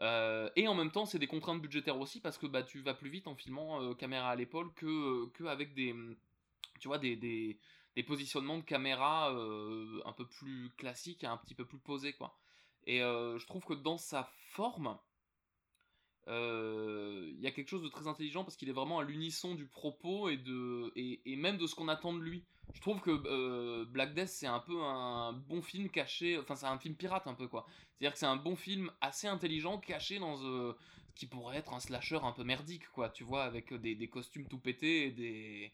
Euh, 0.00 0.50
et 0.56 0.68
en 0.68 0.74
même 0.74 0.90
temps, 0.90 1.06
c'est 1.06 1.18
des 1.18 1.26
contraintes 1.26 1.62
budgétaires 1.62 1.98
aussi, 1.98 2.20
parce 2.20 2.38
que 2.38 2.46
bah, 2.46 2.62
tu 2.62 2.80
vas 2.80 2.94
plus 2.94 3.10
vite 3.10 3.26
en 3.26 3.34
filmant 3.34 3.82
euh, 3.82 3.94
caméra 3.94 4.30
à 4.30 4.36
l'épaule 4.36 4.72
que, 4.74 5.28
que 5.30 5.44
avec 5.44 5.74
des, 5.74 5.94
tu 6.80 6.88
vois, 6.88 6.98
des, 6.98 7.16
des, 7.16 7.58
positionnements 8.06 8.58
de 8.58 8.62
caméra 8.62 9.30
un 9.30 10.12
peu 10.12 10.24
plus 10.24 10.70
classiques 10.76 11.24
et 11.24 11.26
un 11.26 11.36
petit 11.36 11.56
peu 11.56 11.64
plus 11.64 11.80
posés, 11.80 12.12
quoi. 12.12 12.38
Et 12.86 13.00
je 13.00 13.46
trouve 13.46 13.64
que 13.64 13.74
dans 13.74 13.98
sa 13.98 14.30
forme, 14.52 14.96
il 16.28 17.40
y 17.40 17.46
a 17.48 17.50
quelque 17.50 17.68
chose 17.68 17.82
de 17.82 17.88
très 17.88 18.06
intelligent 18.06 18.44
parce 18.44 18.56
qu'il 18.56 18.68
est 18.68 18.72
vraiment 18.72 19.00
à 19.00 19.02
l'unisson 19.02 19.56
du 19.56 19.66
propos 19.66 20.28
et, 20.28 20.36
de, 20.36 20.92
et, 20.94 21.34
même 21.34 21.58
de 21.58 21.66
ce 21.66 21.74
qu'on 21.74 21.88
attend 21.88 22.12
de 22.12 22.20
lui. 22.20 22.44
Je 22.74 22.80
trouve 22.80 23.00
que 23.00 23.84
Black 23.84 24.14
Death 24.14 24.28
c'est 24.28 24.46
un 24.46 24.60
peu 24.60 24.80
un 24.82 25.32
bon 25.32 25.62
film 25.62 25.88
caché, 25.88 26.38
enfin 26.38 26.54
c'est 26.54 26.66
un 26.66 26.78
film 26.78 26.94
pirate 26.94 27.26
un 27.26 27.34
peu 27.34 27.48
quoi. 27.48 27.66
C'est-à-dire 27.92 28.12
que 28.12 28.18
c'est 28.18 28.26
un 28.26 28.36
bon 28.36 28.56
film 28.56 28.90
assez 29.00 29.26
intelligent 29.26 29.78
caché 29.78 30.18
dans 30.18 30.36
ce 30.36 30.74
qui 31.14 31.26
pourrait 31.26 31.56
être 31.56 31.72
un 31.74 31.80
slasher 31.80 32.20
un 32.22 32.32
peu 32.32 32.44
merdique 32.44 32.88
quoi, 32.90 33.08
tu 33.10 33.24
vois, 33.24 33.44
avec 33.44 33.74
des, 33.74 33.94
des 33.94 34.08
costumes 34.08 34.46
tout 34.46 34.58
pétés 34.58 35.06
et 35.06 35.10
des 35.10 35.72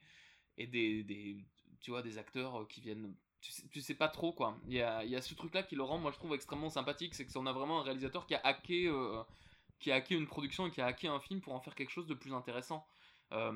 et 0.57 0.66
des, 0.66 1.03
des, 1.03 1.45
tu 1.80 1.90
vois 1.90 2.03
des 2.03 2.16
acteurs 2.18 2.66
qui 2.68 2.80
viennent 2.80 3.14
tu 3.40 3.53
sais, 3.53 3.68
tu 3.68 3.80
sais 3.82 3.95
pas 3.95 4.09
trop 4.09 4.32
quoi. 4.32 4.59
Il 4.68 4.74
y 4.74 4.80
a, 4.80 5.05
y 5.05 5.16
a, 5.16 5.20
ce 5.20 5.34
truc 5.34 5.55
là 5.55 5.62
qui 5.62 5.74
le 5.76 5.82
rend 5.82 5.99
moi 5.99 6.12
je 6.12 6.16
trouve 6.18 6.34
extrêmement 6.34 6.70
sympathique, 6.70 7.14
c'est 7.14 7.26
que 7.26 7.36
on 7.38 7.47
a 7.47 7.53
vraiment 7.53 7.80
un 7.80 7.82
réalisateur 7.82 8.26
qui 8.26 8.34
a 8.34 8.40
hacké 8.45 8.90
qui 9.80 9.92
a 9.92 9.97
hacké 9.97 10.14
une 10.14 10.26
production 10.26 10.66
et 10.66 10.70
qui 10.70 10.80
a 10.80 10.86
hacké 10.86 11.09
un 11.09 11.20
film 11.20 11.40
pour 11.40 11.55
en 11.55 11.61
faire 11.61 11.74
quelque 11.74 11.90
chose 11.90 12.07
de 12.07 12.14
plus 12.14 12.32
intéressant. 12.32 12.86
Euh, 13.35 13.53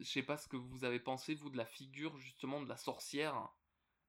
je 0.00 0.04
sais 0.04 0.22
pas 0.22 0.36
ce 0.36 0.48
que 0.48 0.56
vous 0.56 0.84
avez 0.84 1.00
pensé, 1.00 1.34
vous, 1.34 1.50
de 1.50 1.56
la 1.56 1.64
figure 1.64 2.16
justement 2.18 2.62
de 2.62 2.68
la 2.68 2.76
sorcière, 2.76 3.48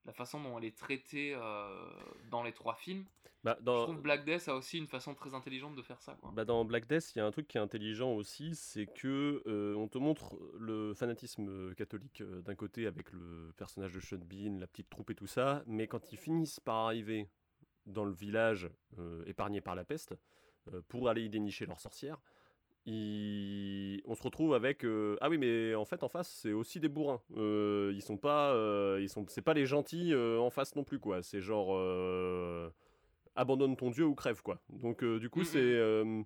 la 0.04 0.12
façon 0.12 0.40
dont 0.40 0.58
elle 0.58 0.64
est 0.64 0.76
traitée 0.76 1.34
euh, 1.34 1.90
dans 2.30 2.42
les 2.42 2.52
trois 2.52 2.74
films. 2.74 3.04
Bah, 3.44 3.56
dans... 3.60 3.80
Je 3.80 3.82
trouve 3.84 4.02
Black 4.02 4.24
Death 4.24 4.48
a 4.48 4.56
aussi 4.56 4.78
une 4.78 4.88
façon 4.88 5.14
très 5.14 5.34
intelligente 5.34 5.76
de 5.76 5.82
faire 5.82 6.00
ça. 6.02 6.16
Quoi. 6.20 6.32
Bah, 6.32 6.44
dans 6.44 6.64
Black 6.64 6.88
Death, 6.88 7.14
il 7.14 7.18
y 7.18 7.20
a 7.20 7.26
un 7.26 7.30
truc 7.30 7.46
qui 7.46 7.58
est 7.58 7.60
intelligent 7.60 8.12
aussi, 8.12 8.54
c'est 8.54 8.86
que 8.86 9.42
euh, 9.46 9.74
on 9.76 9.88
te 9.88 9.98
montre 9.98 10.36
le 10.58 10.94
fanatisme 10.94 11.74
catholique 11.74 12.22
d'un 12.22 12.54
côté 12.54 12.86
avec 12.86 13.12
le 13.12 13.52
personnage 13.56 13.92
de 13.92 14.00
Sean 14.00 14.18
Bean, 14.18 14.58
la 14.58 14.66
petite 14.66 14.90
troupe 14.90 15.10
et 15.10 15.14
tout 15.14 15.28
ça, 15.28 15.62
mais 15.66 15.86
quand 15.86 16.12
ils 16.12 16.18
finissent 16.18 16.60
par 16.60 16.76
arriver 16.86 17.28
dans 17.84 18.04
le 18.04 18.12
village 18.12 18.68
épargné 19.26 19.60
par 19.60 19.76
la 19.76 19.84
peste, 19.84 20.16
euh, 20.72 20.82
pour 20.88 21.08
aller 21.08 21.24
y 21.24 21.28
dénicher 21.28 21.66
leur 21.66 21.80
sorcière, 21.80 22.20
on 22.88 24.14
se 24.14 24.22
retrouve 24.22 24.54
avec 24.54 24.84
euh, 24.84 25.16
ah 25.20 25.28
oui 25.28 25.38
mais 25.38 25.74
en 25.74 25.84
fait 25.84 26.02
en 26.02 26.08
face 26.08 26.28
c'est 26.42 26.52
aussi 26.52 26.80
des 26.80 26.88
bourrins. 26.88 27.20
Euh, 27.36 27.92
ils 27.94 28.02
sont 28.02 28.16
pas 28.16 28.54
ils 29.00 29.08
sont 29.08 29.24
c'est 29.28 29.42
pas 29.42 29.54
les 29.54 29.66
gentils 29.66 30.14
en 30.14 30.50
face 30.50 30.76
non 30.76 30.84
plus 30.84 30.98
quoi. 30.98 31.22
C'est 31.22 31.40
genre 31.40 31.76
abandonne 33.34 33.76
ton 33.76 33.90
dieu 33.90 34.04
ou 34.04 34.14
crève 34.14 34.42
quoi. 34.42 34.60
Donc 34.68 35.04
du 35.04 35.28
coup 35.28 35.40
mm, 35.40 36.24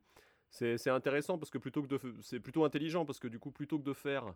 c'est 0.51 0.77
c'est 0.77 0.91
intéressant 0.91 1.39
parce 1.39 1.51
que 1.51 1.59
plutôt 1.59 1.83
que 1.83 1.89
de 1.89 2.01
c'est 2.21 2.41
plutôt 2.41 2.65
intelligent 2.65 3.07
parce 3.07 3.19
que 3.19 3.29
du 3.29 3.39
coup 3.39 3.51
plutôt 3.51 3.79
que 3.79 3.85
de 3.85 3.95
faire 3.95 4.35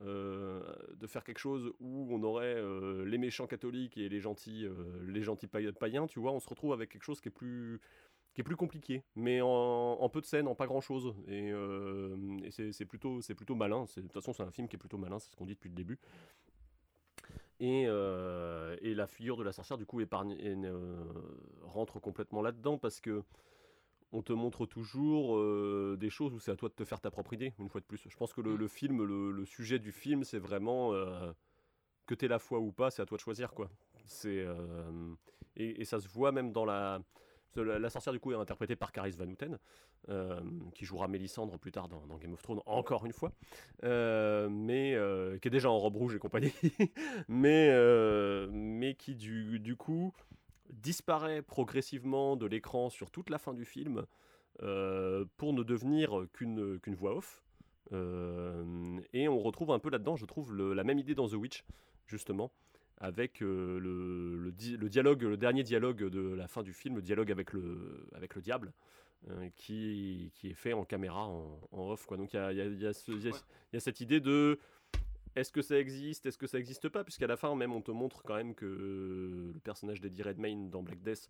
de 0.00 1.06
faire 1.06 1.24
quelque 1.24 1.38
chose 1.38 1.72
où 1.80 2.08
on 2.10 2.22
aurait 2.24 2.60
les 3.06 3.16
méchants 3.16 3.46
catholiques 3.46 3.96
et 3.96 4.10
les 4.10 4.20
gentils 4.20 4.68
les 5.06 5.22
gentils 5.22 5.46
païens 5.46 6.06
tu 6.06 6.18
vois 6.20 6.32
on 6.32 6.40
se 6.40 6.48
retrouve 6.48 6.74
avec 6.74 6.90
quelque 6.90 7.04
chose 7.04 7.22
qui 7.22 7.28
est 7.28 7.32
plus 7.32 7.80
qui 8.34 8.40
est 8.40 8.44
plus 8.44 8.56
compliqué, 8.56 9.04
mais 9.14 9.40
en, 9.40 10.08
peu 10.08 10.20
de 10.20 10.26
scènes, 10.26 10.48
en 10.48 10.56
pas 10.56 10.66
grand 10.66 10.80
chose. 10.80 11.14
Et, 11.28 11.52
euh, 11.52 12.16
c'est 12.50 12.84
plutôt, 12.84 13.20
plutôt 13.36 13.54
malin. 13.54 13.84
De 13.84 14.00
toute 14.02 14.12
façon, 14.12 14.32
c'est 14.32 14.42
un 14.42 14.50
film 14.50 14.66
qui 14.68 14.74
est 14.74 14.78
plutôt 14.78 14.98
malin, 14.98 15.20
c'est 15.20 15.30
ce 15.30 15.36
qu'on 15.36 15.46
dit 15.46 15.54
depuis 15.54 15.68
le 15.68 15.76
début. 15.76 16.00
Et, 17.60 17.84
euh, 17.86 18.76
et, 18.82 18.94
la 18.94 19.06
figure 19.06 19.36
de 19.36 19.44
la 19.44 19.52
sorcière, 19.52 19.78
du 19.78 19.86
coup, 19.86 20.00
épargne, 20.00 20.36
euh, 20.42 21.04
rentre 21.62 22.00
complètement 22.00 22.42
là-dedans 22.42 22.76
parce 22.76 23.00
que 23.00 23.22
on 24.10 24.22
te 24.22 24.32
montre 24.32 24.66
toujours 24.66 25.36
des 25.96 26.10
choses 26.10 26.34
où 26.34 26.38
c'est 26.38 26.52
à 26.52 26.56
toi 26.56 26.68
de 26.68 26.74
te 26.74 26.84
faire 26.84 27.00
ta 27.00 27.10
propre 27.10 27.32
idée, 27.32 27.52
une 27.58 27.68
fois 27.68 27.80
de 27.80 27.86
plus. 27.86 28.00
Je 28.08 28.16
pense 28.16 28.32
que 28.32 28.40
le, 28.40 28.56
mm. 28.56 28.68
film, 28.68 29.02
le, 29.02 29.44
sujet 29.44 29.80
du 29.80 29.90
film, 29.90 30.22
c'est 30.22 30.38
vraiment 30.38 30.92
que 32.06 32.14
tu 32.14 32.24
es 32.24 32.28
la 32.28 32.38
foi 32.38 32.60
ou 32.60 32.70
pas, 32.70 32.90
c'est 32.90 33.02
à 33.02 33.06
toi 33.06 33.16
de 33.16 33.22
choisir, 33.22 33.54
quoi. 33.54 33.70
C'est 34.06 34.44
et, 35.56 35.80
et, 35.80 35.84
ça 35.84 35.98
se 35.98 36.08
voit 36.08 36.30
même 36.30 36.52
dans 36.52 36.64
la 36.64 37.00
la, 37.62 37.90
sorcière, 37.90 38.12
du 38.12 38.20
coup, 38.20 38.32
est 38.32 38.36
interprétée 38.36 38.76
par 38.76 38.92
Caris 38.92 39.12
Van 39.12 39.26
Houten, 39.26 39.58
euh, 40.08 40.40
qui 40.74 40.84
jouera 40.84 41.08
Mélissandre 41.08 41.58
plus 41.58 41.72
tard 41.72 41.88
dans, 41.88 42.16
Game 42.18 42.32
of 42.32 42.42
Thrones, 42.42 42.60
encore 42.66 43.04
une 43.06 43.12
fois, 43.12 43.32
euh, 43.84 44.48
mais 44.48 44.94
euh, 44.94 45.38
qui 45.38 45.48
est 45.48 45.50
déjà 45.50 45.70
en 45.70 45.78
robe 45.78 45.96
rouge 45.96 46.14
et 46.14 46.18
compagnie, 46.18 46.52
mais, 47.28 48.96
qui, 48.98 49.14
du, 49.14 49.76
coup, 49.76 50.12
disparaît 50.70 51.42
progressivement 51.42 52.36
de 52.36 52.46
l'écran 52.46 52.90
sur 52.90 53.10
toute 53.10 53.30
la 53.30 53.38
fin 53.38 53.54
du 53.54 53.64
film 53.64 54.04
pour 54.58 55.52
ne 55.52 55.62
devenir 55.62 56.26
qu'une 56.32 56.94
voix 56.94 57.16
off. 57.16 57.42
et 57.92 59.28
on 59.28 59.38
retrouve 59.38 59.70
un 59.72 59.78
peu 59.78 59.90
là-dedans, 59.90 60.16
je 60.16 60.26
trouve, 60.26 60.54
la 60.54 60.84
même 60.84 60.98
idée 60.98 61.14
dans 61.14 61.28
The 61.28 61.34
Witch, 61.34 61.64
justement 62.06 62.52
avec 62.98 63.42
euh, 63.42 63.78
le, 63.80 64.36
le, 64.36 64.88
dialogue, 64.88 65.22
le 65.22 65.36
dernier 65.36 65.62
dialogue 65.62 66.04
de 66.04 66.34
la 66.34 66.48
fin 66.48 66.62
du 66.62 66.72
film, 66.72 66.96
le 66.96 67.02
dialogue 67.02 67.30
avec 67.30 67.52
le, 67.52 68.06
avec 68.14 68.34
le 68.34 68.42
diable, 68.42 68.72
euh, 69.30 69.48
qui, 69.56 70.32
qui, 70.34 70.50
est 70.50 70.54
fait 70.54 70.72
en 70.72 70.84
caméra, 70.84 71.26
en, 71.26 71.58
off. 71.72 72.06
Quoi. 72.06 72.16
Donc 72.16 72.32
il 72.32 72.36
y 72.36 72.38
a, 72.38 72.52
y, 72.52 72.60
a, 72.60 72.66
y 72.66 72.86
a, 72.86 73.80
cette 73.80 74.00
idée 74.00 74.20
de 74.20 74.58
est-ce 75.36 75.50
que 75.50 75.62
ça 75.62 75.78
existe 75.78 76.26
Est-ce 76.26 76.38
que 76.38 76.46
ça 76.46 76.58
existe 76.58 76.88
pas? 76.88 77.02
Puisqu'à 77.02 77.26
la 77.26 77.36
fin, 77.36 77.54
même, 77.56 77.72
on 77.72 77.80
te 77.80 77.90
montre 77.90 78.22
quand 78.22 78.36
même 78.36 78.54
que 78.54 78.64
le 79.52 79.60
personnage 79.60 80.00
d'Eddie 80.00 80.22
Redmayne 80.22 80.70
dans 80.70 80.82
Black 80.82 81.02
Death 81.02 81.28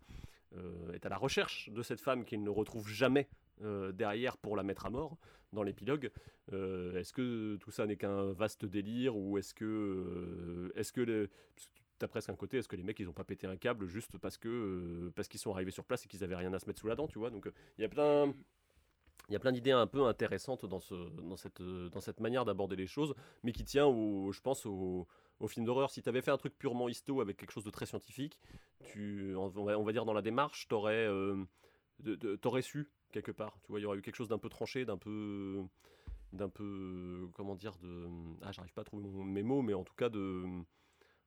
euh, 0.57 0.93
est 0.93 1.05
à 1.05 1.09
la 1.09 1.17
recherche 1.17 1.69
de 1.69 1.81
cette 1.81 1.99
femme 1.99 2.23
qu'il 2.23 2.43
ne 2.43 2.49
retrouve 2.49 2.87
jamais 2.87 3.27
euh, 3.61 3.91
derrière 3.91 4.37
pour 4.37 4.55
la 4.55 4.63
mettre 4.63 4.85
à 4.85 4.89
mort 4.89 5.17
dans 5.53 5.63
l'épilogue. 5.63 6.11
Euh, 6.53 6.97
est-ce 6.97 7.13
que 7.13 7.55
tout 7.57 7.71
ça 7.71 7.85
n'est 7.85 7.95
qu'un 7.95 8.31
vaste 8.33 8.65
délire 8.65 9.15
ou 9.15 9.37
est-ce 9.37 9.53
que, 9.53 10.71
est-ce 10.75 10.91
que 10.91 11.29
t'as 11.97 12.07
presque 12.07 12.29
un 12.29 12.35
côté, 12.35 12.57
est-ce 12.57 12.67
que 12.67 12.75
les 12.75 12.83
mecs 12.83 12.99
ils 12.99 13.09
ont 13.09 13.13
pas 13.13 13.23
pété 13.23 13.47
un 13.47 13.57
câble 13.57 13.87
juste 13.87 14.17
parce 14.17 14.37
que 14.37 15.11
parce 15.15 15.27
qu'ils 15.27 15.39
sont 15.39 15.53
arrivés 15.53 15.71
sur 15.71 15.85
place 15.85 16.05
et 16.05 16.07
qu'ils 16.07 16.23
avaient 16.23 16.35
rien 16.35 16.53
à 16.53 16.59
se 16.59 16.65
mettre 16.67 16.79
sous 16.79 16.87
la 16.87 16.95
dent, 16.95 17.07
tu 17.07 17.19
vois? 17.19 17.29
Donc 17.29 17.49
il 17.77 17.81
y 17.81 17.85
a 17.85 17.89
plein 17.89 18.33
il 19.29 19.33
y 19.33 19.35
a 19.35 19.39
plein 19.39 19.51
d'idées 19.51 19.71
un 19.71 19.87
peu 19.87 20.05
intéressantes 20.05 20.65
dans, 20.65 20.79
ce, 20.79 20.93
dans, 20.93 21.37
cette, 21.37 21.61
dans 21.61 21.99
cette 21.99 22.19
manière 22.19 22.45
d'aborder 22.45 22.75
les 22.75 22.87
choses, 22.87 23.15
mais 23.43 23.51
qui 23.51 23.63
tient, 23.63 23.87
je 23.87 24.41
pense, 24.41 24.65
au, 24.65 25.07
film 25.47 25.65
d'horreur. 25.65 25.89
Si 25.89 26.01
tu 26.01 26.09
avais 26.09 26.21
fait 26.21 26.31
un 26.31 26.37
truc 26.37 26.57
purement 26.57 26.87
histo 26.89 27.21
avec 27.21 27.37
quelque 27.37 27.51
chose 27.51 27.63
de 27.63 27.71
très 27.71 27.85
scientifique, 27.85 28.39
tu, 28.83 29.33
on, 29.35 29.47
va, 29.47 29.91
dire 29.91 30.05
dans 30.05 30.13
la 30.13 30.21
démarche, 30.21 30.67
tu 30.67 30.75
aurais, 30.75 31.07
euh, 31.07 31.43
su 32.61 32.89
quelque 33.15 33.31
part. 33.31 33.57
Tu 33.63 33.71
vois, 33.71 33.79
il 33.79 33.83
y 33.83 33.85
aurait 33.85 33.97
eu 33.97 34.01
quelque 34.01 34.15
chose 34.15 34.29
d'un 34.29 34.37
peu 34.37 34.49
tranché, 34.49 34.85
d'un 34.85 34.97
peu, 34.97 35.63
d'un 36.33 36.49
peu, 36.49 37.29
comment 37.33 37.55
dire, 37.55 37.77
de, 37.81 38.07
ah, 38.41 38.51
j'arrive 38.51 38.73
pas 38.73 38.81
à 38.81 38.85
trouver 38.85 39.07
mes 39.07 39.43
mots, 39.43 39.61
mais 39.61 39.73
en 39.73 39.83
tout 39.83 39.95
cas 39.95 40.09
de 40.09 40.43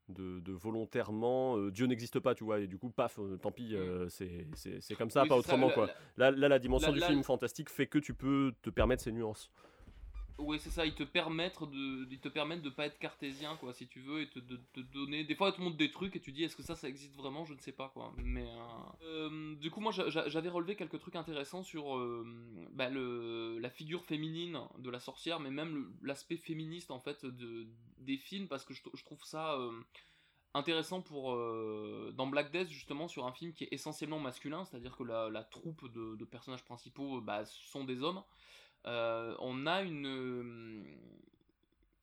de, 0.09 0.53
volontairement 0.53 1.59
euh, 1.59 1.71
Dieu 1.71 1.85
n'existe 1.85 2.19
pas 2.19 2.35
tu 2.35 2.43
vois 2.43 2.61
et 2.61 2.67
du 2.67 2.79
coup 2.79 2.89
paf 2.89 3.19
euh, 3.19 3.37
tant 3.37 3.53
pis 3.53 3.75
euh, 3.75 4.09
c'est 4.09 4.95
comme 4.97 5.11
ça 5.11 5.27
pas 5.27 5.37
autrement 5.37 5.69
quoi 5.69 5.91
là, 6.17 6.31
là, 6.31 6.49
la 6.49 6.59
dimension 6.59 6.93
du 6.93 7.01
film 7.03 7.23
fantastique 7.23 7.69
fait 7.69 7.87
que 7.87 7.99
tu 7.99 8.15
peux 8.15 8.55
te 8.63 8.71
permettre 8.71 9.03
ces 9.03 9.13
nuances 9.13 9.51
oui, 10.39 10.59
c'est 10.61 10.71
ça, 10.71 10.87
ils 10.87 10.95
te 10.95 11.03
permettent 11.03 11.61
de, 11.61 12.07
ils 12.11 12.21
te 12.21 12.29
permettent 12.29 12.63
de 12.63 12.71
pas 12.71 12.87
être 12.87 12.99
cartésien, 12.99 13.57
quoi, 13.57 13.73
si 13.73 13.89
tu 13.89 14.01
veux, 14.01 14.23
et 14.23 14.27
de, 14.27 14.57
te 14.73 14.81
donner. 14.81 15.25
Des 15.25 15.35
fois, 15.35 15.49
ils 15.49 15.57
te 15.57 15.61
montrent 15.61 15.77
des 15.77 15.91
trucs 15.91 16.15
et 16.15 16.21
tu 16.21 16.31
dis, 16.31 16.45
est-ce 16.45 16.55
que 16.55 16.63
ça, 16.63 16.77
ça 16.77 16.89
existe 16.89 17.17
vraiment? 17.17 17.45
Je 17.45 17.55
ne 17.55 17.59
sais 17.59 17.73
pas, 17.73 17.89
quoi. 17.89 18.13
Mais 18.19 18.49
euh, 19.03 19.57
du 19.57 19.71
coup, 19.71 19.81
moi, 19.81 19.91
j'avais 19.93 20.49
relevé 20.49 20.77
quelques 20.77 21.01
trucs 21.01 21.17
intéressants 21.17 21.65
sur 21.65 21.97
euh, 21.97 22.25
bah, 22.73 22.89
le, 22.89 23.59
la 23.59 23.69
figure 23.69 24.05
féminine 24.05 24.61
de 24.79 24.91
la 24.91 25.01
sorcière, 25.01 25.41
mais 25.41 25.51
même 25.51 25.93
l'aspect 26.03 26.37
féministe 26.37 26.93
en 26.93 27.01
fait 27.01 27.27
de, 27.27 27.67
des 27.99 28.17
films, 28.17 28.47
parce 28.47 28.65
que 28.65 28.75
je, 28.75 29.05
trouve 29.05 29.25
ça. 29.25 29.55
Euh, 29.55 29.73
intéressant 30.55 31.03
pour 31.03 31.37
dans 32.15 32.27
Black 32.27 32.51
Death 32.51 32.71
justement 32.71 33.07
sur 33.07 33.27
un 33.27 33.33
film 33.33 33.53
qui 33.53 33.65
est 33.65 33.69
essentiellement 33.71 34.19
masculin, 34.19 34.65
c'est-à-dire 34.65 34.97
que 34.97 35.05
la, 35.05 35.29
la 35.29 35.45
troupe 35.45 35.93
de, 35.93 36.17
de, 36.17 36.25
personnages 36.25 36.65
principaux 36.65 37.21
bah, 37.21 37.45
sont 37.45 37.85
des 37.85 38.03
hommes. 38.03 38.23
Euh, 38.87 39.35
on 39.41 39.67
a 39.67 39.83
une 39.83 40.07
euh, 40.07 40.85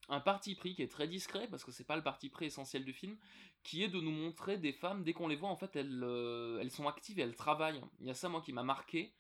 un 0.10 0.20
parti 0.20 0.56
pris 0.56 0.76
qui 0.76 0.84
est 0.84 0.92
très 0.92 1.08
discret 1.08 1.48
parce 1.50 1.64
que 1.64 1.72
c'est 1.72 1.86
pas 1.86 1.96
le 1.96 2.04
parti 2.04 2.30
pris 2.30 2.46
essentiel 2.46 2.84
du 2.86 2.94
film 2.94 3.18
qui 3.64 3.84
est 3.84 3.88
de 3.88 4.00
nous 4.00 4.12
montrer 4.12 4.58
des 4.58 4.74
femmes 4.74 5.04
dès 5.04 5.14
qu'on 5.14 5.28
les 5.28 5.36
voit 5.36 5.50
en 5.50 5.56
fait 5.56 5.76
elles, 5.76 6.04
euh, 6.04 6.60
elles 6.62 6.72
sont 6.72 6.88
actives 6.88 7.18
et 7.20 7.24
elles 7.24 7.36
travaillent. 7.36 7.82
Il 8.02 8.08
y 8.08 8.12
a 8.12 8.14
ça 8.14 8.30
moi 8.30 8.42
qui 8.42 8.54
m'a 8.54 8.64
marqué. 8.64 9.14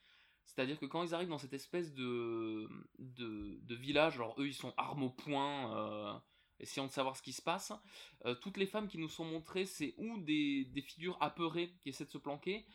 C'est 0.43 0.60
à 0.60 0.66
dire 0.66 0.80
que 0.80 0.86
quand 0.86 1.01
ils 1.01 1.16
arrivent 1.16 1.30
dans 1.30 1.39
cette 1.39 1.53
espèce 1.53 1.93
de 1.93 2.70
de, 2.99 3.76
village 3.76 4.16
alors 4.16 4.39
eux 4.39 4.47
ils 4.47 4.53
sont 4.53 4.74
armes 4.78 5.03
au 5.03 5.10
poing 5.10 6.22
essayant 6.60 6.86
de 6.86 6.91
savoir 6.91 7.18
ce 7.18 7.24
qui 7.24 7.34
se 7.34 7.41
passe 7.41 7.74
toutes 8.41 8.58
les 8.58 8.68
femmes 8.68 8.88
qui 8.88 8.99
nous 8.99 9.10
sont 9.10 9.26
montrées 9.26 9.66
c'est 9.66 9.95
ou 9.97 10.20
des, 10.20 10.66
des 10.66 10.82
figures 10.82 11.18
apeurées 11.20 11.74
qui 11.82 11.89
essaient 11.89 12.06
de 12.06 12.12
se 12.12 12.20
planquer 12.20 12.66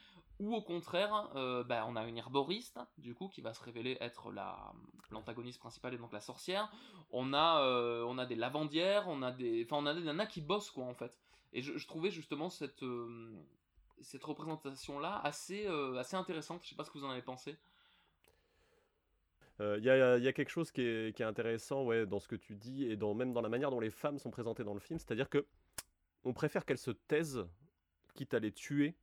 ou 0.40 0.54
au 0.54 0.62
contraire, 0.62 1.30
euh, 1.36 1.62
bah, 1.62 1.84
on 1.86 1.96
a 1.96 2.04
une 2.06 2.16
herboriste, 2.16 2.80
du 2.96 3.14
coup, 3.14 3.28
qui 3.28 3.42
va 3.42 3.52
se 3.52 3.62
révéler 3.62 3.98
être 4.00 4.32
la, 4.32 4.72
l'antagoniste 5.10 5.60
principale 5.60 5.94
et 5.94 5.98
donc 5.98 6.12
la 6.12 6.20
sorcière. 6.20 6.72
On 7.10 7.34
a, 7.34 7.62
euh, 7.62 8.04
on 8.08 8.16
a 8.16 8.24
des 8.24 8.36
lavandières, 8.36 9.06
on 9.06 9.20
a 9.20 9.32
des, 9.32 9.64
enfin, 9.66 9.76
on 9.76 9.86
a 9.86 9.94
des 9.94 10.00
nanas 10.00 10.26
qui 10.26 10.40
bossent, 10.40 10.70
quoi, 10.70 10.84
en 10.84 10.94
fait. 10.94 11.12
Et 11.52 11.60
je, 11.60 11.86
trouvais 11.86 12.10
justement 12.10 12.48
cette, 12.48 12.82
euh, 12.82 13.30
cette 14.00 14.24
représentation-là 14.24 15.20
assez, 15.22 15.66
assez 15.98 16.16
intéressante. 16.16 16.62
Je 16.64 16.70
sais 16.70 16.74
pas 16.74 16.84
ce 16.84 16.90
que 16.90 16.98
vous 16.98 17.04
en 17.04 17.10
avez 17.10 17.22
pensé. 17.22 17.56
Il 19.58 19.84
y, 19.84 19.90
a 19.90 20.32
quelque 20.32 20.48
chose 20.48 20.70
qui 20.70 20.80
est, 20.80 21.14
qui 21.14 21.20
est, 21.20 21.26
intéressant 21.26 21.84
ouais, 21.84 22.06
dans 22.06 22.18
ce 22.18 22.28
que 22.28 22.36
tu 22.36 22.56
dis 22.56 22.84
et 22.84 22.96
dans, 22.96 23.12
même 23.12 23.34
dans 23.34 23.42
la 23.42 23.50
manière 23.50 23.70
dont 23.70 23.80
les 23.80 23.90
femmes 23.90 24.18
sont 24.18 24.30
présentées 24.30 24.64
dans 24.64 24.72
le 24.72 24.80
film, 24.80 24.98
c'est-à-dire 24.98 25.28
que 25.28 25.44
on 26.24 26.32
préfère 26.32 26.64
qu'elles 26.64 26.78
se 26.78 26.92
taisent, 26.92 27.46
quitte 28.14 28.32
à 28.32 28.38
les 28.38 28.52
tuer, 28.52 28.96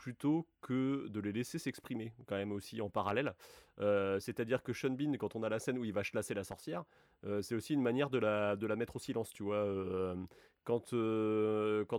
plutôt 0.00 0.46
que 0.62 1.08
de 1.08 1.20
les 1.20 1.30
laisser 1.30 1.58
s'exprimer 1.58 2.14
quand 2.26 2.36
même 2.36 2.52
aussi 2.52 2.80
en 2.80 2.88
parallèle. 2.88 3.34
Euh, 3.80 4.18
c'est-à-dire 4.18 4.62
que 4.62 4.72
Sean 4.72 4.88
Bean, 4.90 5.12
quand 5.18 5.36
on 5.36 5.42
a 5.42 5.50
la 5.50 5.58
scène 5.58 5.76
où 5.76 5.84
il 5.84 5.92
va 5.92 6.02
chasser 6.02 6.32
la 6.32 6.42
sorcière, 6.42 6.84
euh, 7.26 7.42
c'est 7.42 7.54
aussi 7.54 7.74
une 7.74 7.82
manière 7.82 8.08
de 8.08 8.18
la, 8.18 8.76
mettre 8.76 8.96
au 8.96 8.98
silence, 8.98 9.30
tu 9.30 9.42
vois. 9.42 9.56
Euh, 9.56 10.16
quand, 10.64 10.94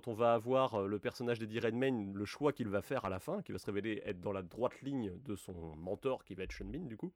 on 0.07 0.13
va 0.15 0.33
avoir 0.33 0.87
le 0.87 0.97
personnage 0.97 1.37
d'Eddie 1.37 1.59
Redmayne, 1.59 2.11
le 2.15 2.25
choix 2.25 2.53
qu'il 2.53 2.69
va 2.69 2.81
faire 2.81 3.05
à 3.05 3.09
la 3.09 3.19
fin, 3.19 3.43
qui 3.43 3.51
va 3.51 3.59
se 3.59 3.67
révéler 3.67 4.01
être 4.03 4.19
dans 4.19 4.33
la 4.33 4.41
droite 4.41 4.81
ligne 4.81 5.11
de 5.23 5.35
son 5.35 5.75
mentor, 5.75 6.23
qui 6.23 6.33
va 6.33 6.41
être 6.41 6.53
Sean 6.53 6.65
Bean 6.65 6.85
du 6.87 6.97
coup, 6.97 7.13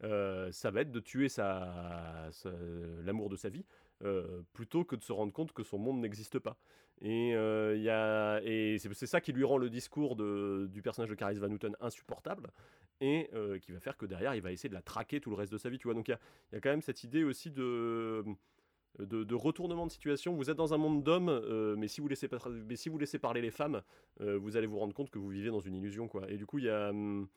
ça 0.00 0.70
va 0.72 0.80
être 0.80 0.90
de 0.90 1.00
tuer 1.00 1.28
l'amour 3.04 3.28
de 3.28 3.36
sa 3.36 3.48
vie, 3.48 3.64
plutôt 4.54 4.84
que 4.84 4.96
de 4.96 5.02
se 5.02 5.12
rendre 5.12 5.32
compte 5.32 5.52
que 5.52 5.62
son 5.62 5.78
monde 5.78 6.00
n'existe 6.00 6.40
pas. 6.40 6.56
Et, 7.02 7.34
euh, 7.34 8.78
c'est 8.78 9.06
ça 9.06 9.20
qui 9.20 9.32
lui 9.32 9.44
rend 9.44 9.58
le 9.58 9.68
discours 9.68 10.16
du 10.16 10.82
personnage 10.82 11.10
de 11.10 11.14
Caris 11.14 11.38
Van 11.38 11.50
Houten 11.50 11.76
insupportable 11.80 12.50
et 13.02 13.28
euh, 13.34 13.58
qui 13.58 13.72
va 13.72 13.80
faire 13.80 13.98
que 13.98 14.06
derrière 14.06 14.34
il 14.34 14.40
va 14.40 14.52
essayer 14.52 14.70
de 14.70 14.74
la 14.74 14.80
traquer 14.80 15.20
tout 15.20 15.28
le 15.28 15.36
reste 15.36 15.52
de 15.52 15.58
sa 15.58 15.68
vie. 15.68 15.78
Tu 15.78 15.86
vois, 15.86 15.94
donc 15.94 16.08
il 16.08 16.18
y 16.52 16.56
a, 16.56 16.60
quand 16.60 16.70
même 16.70 16.80
cette 16.80 17.04
idée 17.04 17.24
aussi 17.24 17.50
de, 17.50 18.24
retournement 18.98 19.86
de 19.86 19.92
situation. 19.92 20.34
Vous 20.34 20.48
êtes 20.48 20.56
dans 20.56 20.72
un 20.72 20.78
monde 20.78 21.02
d'hommes, 21.02 21.28
euh, 21.28 21.76
mais, 21.76 21.88
si 21.88 22.00
vous 22.00 22.08
laissez, 22.08 22.28
parler 23.18 23.42
les 23.42 23.50
femmes, 23.50 23.82
vous 24.20 24.56
allez 24.56 24.66
vous 24.66 24.78
rendre 24.78 24.94
compte 24.94 25.10
que 25.10 25.18
vous 25.18 25.28
vivez 25.28 25.50
dans 25.50 25.60
une 25.60 25.74
illusion. 25.74 26.08
Et 26.28 26.36
du 26.36 26.46
coup, 26.46 26.58
il 26.58 26.64
y 26.64 26.70
a. 26.70 26.90
Hum, 26.90 27.28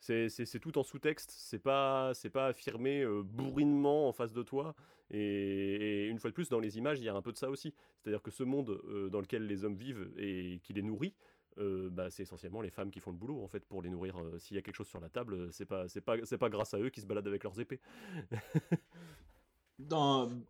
c'est 0.00 0.60
tout 0.60 0.78
en 0.78 0.82
sous-texte, 0.82 1.32
c'est 1.36 1.58
pas, 1.58 2.12
pas 2.32 2.46
affirmé 2.46 3.04
bourrinement 3.24 4.08
en 4.08 4.12
face 4.12 4.32
de 4.32 4.42
toi. 4.42 4.74
Et, 5.10 6.06
une 6.06 6.18
fois 6.18 6.30
de 6.30 6.34
plus, 6.34 6.48
dans 6.48 6.60
les 6.60 6.78
images, 6.78 6.98
il 6.98 7.04
y 7.04 7.08
a 7.08 7.14
un 7.14 7.22
peu 7.22 7.32
de 7.32 7.38
ça 7.38 7.50
aussi. 7.50 7.74
C'est-à-dire 7.98 8.22
que 8.22 8.30
ce 8.30 8.42
monde 8.42 8.80
dans 9.10 9.20
lequel 9.20 9.46
les 9.46 9.64
hommes 9.64 9.76
vivent 9.76 10.10
et 10.16 10.60
qui 10.62 10.72
les 10.72 10.82
nourrit, 10.82 11.14
bah, 11.56 12.10
c'est 12.10 12.22
essentiellement 12.22 12.60
les 12.60 12.70
femmes 12.70 12.90
qui 12.90 13.00
font 13.00 13.10
le 13.10 13.16
boulot 13.16 13.42
en 13.42 13.48
fait 13.48 13.64
pour 13.66 13.82
les 13.82 13.90
nourrir. 13.90 14.16
S'il 14.38 14.56
y 14.56 14.58
a 14.58 14.62
quelque 14.62 14.76
chose 14.76 14.88
sur 14.88 15.00
la 15.00 15.08
table, 15.08 15.52
c'est 15.52 15.66
pas, 15.66 15.86
pas, 16.00 16.48
grâce 16.48 16.74
à 16.74 16.78
eux 16.78 16.90
qui 16.90 17.00
se 17.00 17.06
baladent 17.06 17.26
avec 17.26 17.42
leurs 17.44 17.58
épées. 17.58 17.80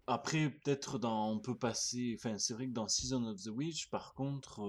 après, 0.07 0.51
peut-être 0.51 0.99
on 1.05 1.39
peut 1.39 1.57
passer. 1.57 2.15
Enfin, 2.19 2.39
c'est 2.39 2.55
vrai 2.55 2.67
que 2.67 2.73
dans 2.73 2.89
Season 2.89 3.25
of 3.25 3.43
the 3.43 3.49
Witch, 3.49 3.89
par 3.91 4.15
contre, 4.15 4.61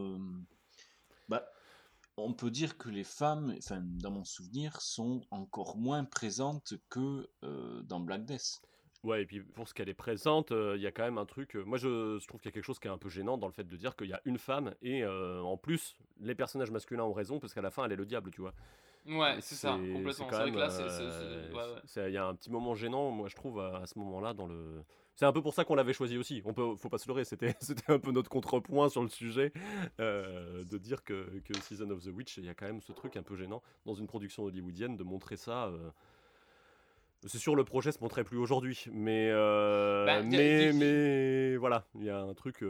on 2.25 2.33
peut 2.33 2.51
dire 2.51 2.77
que 2.77 2.89
les 2.89 3.03
femmes, 3.03 3.55
enfin, 3.57 3.81
dans 3.81 4.11
mon 4.11 4.23
souvenir, 4.23 4.81
sont 4.81 5.21
encore 5.31 5.77
moins 5.77 6.03
présentes 6.03 6.73
que 6.89 7.29
euh, 7.43 7.81
dans 7.83 7.99
Black 7.99 8.25
Death. 8.25 8.61
Ouais, 9.03 9.23
et 9.23 9.25
puis 9.25 9.41
pour 9.41 9.67
ce 9.67 9.73
qu'elle 9.73 9.87
est 9.87 9.93
présente, 9.93 10.51
euh, 10.51 10.75
il 10.75 10.81
y 10.81 10.87
a 10.87 10.91
quand 10.91 11.03
même 11.03 11.17
un 11.17 11.25
truc. 11.25 11.55
Euh, 11.55 11.63
moi, 11.63 11.77
je, 11.77 12.25
trouve 12.27 12.41
qu'il 12.41 12.49
y 12.49 12.51
a 12.51 12.53
quelque 12.53 12.65
chose 12.65 12.79
qui 12.79 12.87
est 12.87 12.91
un 12.91 12.97
peu 12.97 13.09
gênant 13.09 13.37
dans 13.37 13.47
le 13.47 13.53
fait 13.53 13.63
de 13.63 13.77
dire 13.77 13.95
qu'il 13.95 14.07
y 14.07 14.13
a 14.13 14.21
une 14.25 14.37
femme 14.37 14.73
et 14.81 15.05
en 15.05 15.57
plus, 15.57 15.95
les 16.19 16.35
personnages 16.35 16.71
masculins 16.71 17.03
ont 17.03 17.13
raison 17.13 17.39
parce 17.39 17.53
qu'à 17.53 17.61
la 17.61 17.71
fin, 17.71 17.85
elle 17.85 17.93
est 17.93 17.97
le 17.97 18.05
diable, 18.05 18.31
tu 18.31 18.41
vois. 18.41 18.53
Ouais, 19.07 19.37
c'est 19.39 19.55
ça, 19.55 19.71
complètement. 19.71 20.27
C'est 20.29 20.35
vrai 20.35 20.51
que 20.51 20.57
là, 20.57 22.07
Il 22.07 22.13
y 22.13 22.17
a 22.17 22.25
un 22.25 22.35
petit 22.35 22.51
moment 22.51 22.75
gênant, 22.75 23.11
moi, 23.11 23.29
je 23.29 23.35
trouve, 23.35 23.59
à 23.59 23.85
ce 23.85 23.97
moment-là, 23.99 24.33
dans 24.33 24.47
le 24.47 24.83
c'est 25.19 25.25
un 25.25 25.33
peu 25.33 25.41
pour 25.41 25.53
ça 25.53 25.65
qu'on 25.65 25.75
l'avait 25.75 25.91
choisi 25.91 26.17
aussi. 26.17 26.41
On 26.45 26.53
peut, 26.53 26.77
faut 26.77 26.87
pas 26.87 26.97
se 26.97 27.05
leurrer, 27.05 27.25
c'était, 27.25 27.53
c'était 27.59 27.91
un 27.91 27.99
peu 27.99 28.11
notre 28.11 28.29
contrepoint 28.29 28.87
sur 28.87 29.03
le 29.03 29.09
sujet 29.09 29.51
euh, 29.99 30.63
de 30.63 30.77
dire 30.77 31.03
que, 31.03 31.41
que, 31.43 31.59
Season 31.59 31.89
of 31.89 32.01
the 32.05 32.07
Witch, 32.07 32.37
il 32.37 32.45
y 32.45 32.49
a 32.49 32.53
quand 32.53 32.67
même 32.67 32.79
ce 32.79 32.93
truc 32.93 33.17
un 33.17 33.21
peu 33.21 33.35
gênant 33.35 33.61
dans 33.85 33.93
une 33.93 34.07
production 34.07 34.43
hollywoodienne 34.43 34.95
de 34.95 35.03
montrer 35.03 35.35
ça. 35.35 35.65
Euh, 35.65 35.89
c'est 37.25 37.37
sûr, 37.37 37.53
le 37.53 37.65
projet 37.65 37.91
se 37.91 37.99
montrait 37.99 38.23
plus 38.23 38.37
aujourd'hui, 38.37 38.85
mais, 38.93 39.27
euh, 39.29 40.05
bah, 40.05 40.23
mais, 40.23 40.71
mais 40.71 41.57
voilà, 41.57 41.85
il 41.95 42.05
y 42.05 42.09
a 42.09 42.21
un 42.21 42.33
truc. 42.33 42.63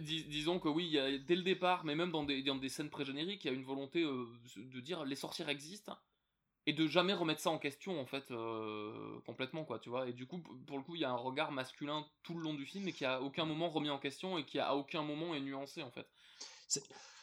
disons 0.00 0.58
que 0.58 0.68
oui, 0.68 0.86
y 0.88 0.98
a, 0.98 1.18
dès 1.18 1.36
le 1.36 1.44
départ, 1.44 1.84
mais 1.84 1.94
même 1.94 2.10
dans 2.10 2.24
des, 2.24 2.42
dans 2.42 2.56
des 2.56 2.68
scènes 2.68 2.90
pré-génériques, 2.90 3.44
il 3.44 3.52
y 3.52 3.54
a 3.54 3.56
une 3.56 3.62
volonté 3.62 4.02
de 4.02 4.80
dire 4.80 5.04
les 5.04 5.14
sorcières 5.14 5.50
existent, 5.50 5.96
et 6.66 6.72
de 6.72 6.86
jamais 6.86 7.12
remettre 7.12 7.40
ça 7.40 7.50
en 7.50 7.58
question 7.58 8.00
en 8.00 8.06
fait 8.06 8.30
euh, 8.30 9.20
complètement 9.26 9.64
quoi 9.64 9.78
tu 9.78 9.90
vois. 9.90 10.08
Et 10.08 10.12
du 10.12 10.26
coup 10.26 10.38
pour 10.66 10.78
le 10.78 10.82
coup 10.82 10.94
il 10.94 11.02
y 11.02 11.04
a 11.04 11.10
un 11.10 11.16
regard 11.16 11.52
masculin 11.52 12.06
tout 12.22 12.34
le 12.34 12.42
long 12.42 12.54
du 12.54 12.66
film 12.66 12.84
mais 12.84 12.92
qui 12.92 13.04
a 13.04 13.20
aucun 13.20 13.44
moment 13.44 13.68
remis 13.68 13.90
en 13.90 13.98
question 13.98 14.38
et 14.38 14.44
qui 14.44 14.58
a 14.58 14.68
à 14.68 14.74
aucun 14.74 15.02
moment 15.02 15.34
est 15.34 15.40
nuancé 15.40 15.82
en 15.82 15.90
fait. 15.90 16.06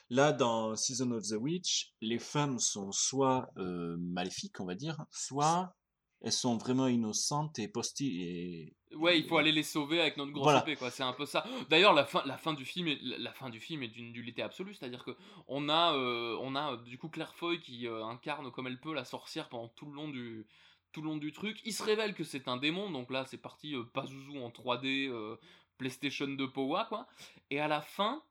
Là 0.10 0.32
dans 0.32 0.76
Season 0.76 1.12
of 1.12 1.24
the 1.24 1.38
Witch 1.40 1.94
les 2.02 2.20
femmes 2.20 2.60
sont 2.60 2.92
soit 2.92 3.50
euh, 3.58 3.98
maléfiques 4.00 4.60
on 4.60 4.66
va 4.66 4.76
dire 4.76 5.06
soit 5.12 5.76
elles 6.22 6.32
sont 6.32 6.58
vraiment 6.58 6.88
innocentes 6.88 7.58
et 7.58 7.68
posti 7.68 8.22
et 8.22 8.76
ouais 8.96 9.20
il 9.20 9.26
faut 9.26 9.38
aller 9.38 9.52
les 9.52 9.64
sauver 9.64 10.02
avec 10.02 10.18
notre 10.18 10.32
grosse 10.32 10.62
épée 10.62 10.76
quoi 10.76 10.92
c'est 10.92 11.04
un 11.04 11.14
peu 11.14 11.26
ça 11.26 11.46
d'ailleurs 11.70 11.94
la 11.94 12.06
fin 12.06 12.22
la 12.26 12.38
fin 12.38 12.54
du 12.54 12.66
film 12.66 12.88
est, 12.88 13.00
la 13.02 13.32
fin 13.32 13.50
du 13.50 13.60
film 13.60 13.84
est 13.84 13.88
d'une 13.88 14.12
nullité 14.12 14.42
absolue 14.42 14.74
c'est-à-dire 14.74 15.04
que 15.04 15.12
on 15.48 15.70
a 15.70 15.94
euh, 15.94 16.38
on 16.42 16.56
a 16.56 16.78
du 16.78 16.98
coup 16.98 17.10
Claire 17.10 17.34
Foy 17.36 17.60
qui 17.60 17.88
euh, 17.88 18.04
incarne 18.06 18.52
comme 18.52 18.68
elle 18.68 18.80
peut 18.80 18.94
la 18.94 19.06
sorcière 19.06 19.50
pendant 19.50 19.70
tout 19.70 19.86
le 19.86 19.94
long 19.94 20.10
du 20.10 20.46
tout 20.92 21.02
le 21.02 21.08
long 21.08 21.18
du 21.18 21.32
truc. 21.32 21.60
Il 21.66 21.74
se 21.74 21.84
révèle 21.84 22.14
que 22.14 22.24
c'est 22.24 22.48
un 22.48 22.58
démon, 22.58 22.90
donc 22.90 23.12
là 23.12 23.26
c'est 23.26 23.38
parti 23.38 23.76
euh, 23.76 23.84
Pazuzu 23.84 24.40
en 24.40 24.50
3D, 24.50 25.10
euh, 25.10 25.38
PlayStation 25.78 26.28
2 26.28 26.50
Powa 26.52 26.86
quoi. 26.86 27.08
Et 27.50 27.60
à 27.60 27.68
la 27.68 27.82
fin, 27.82 28.22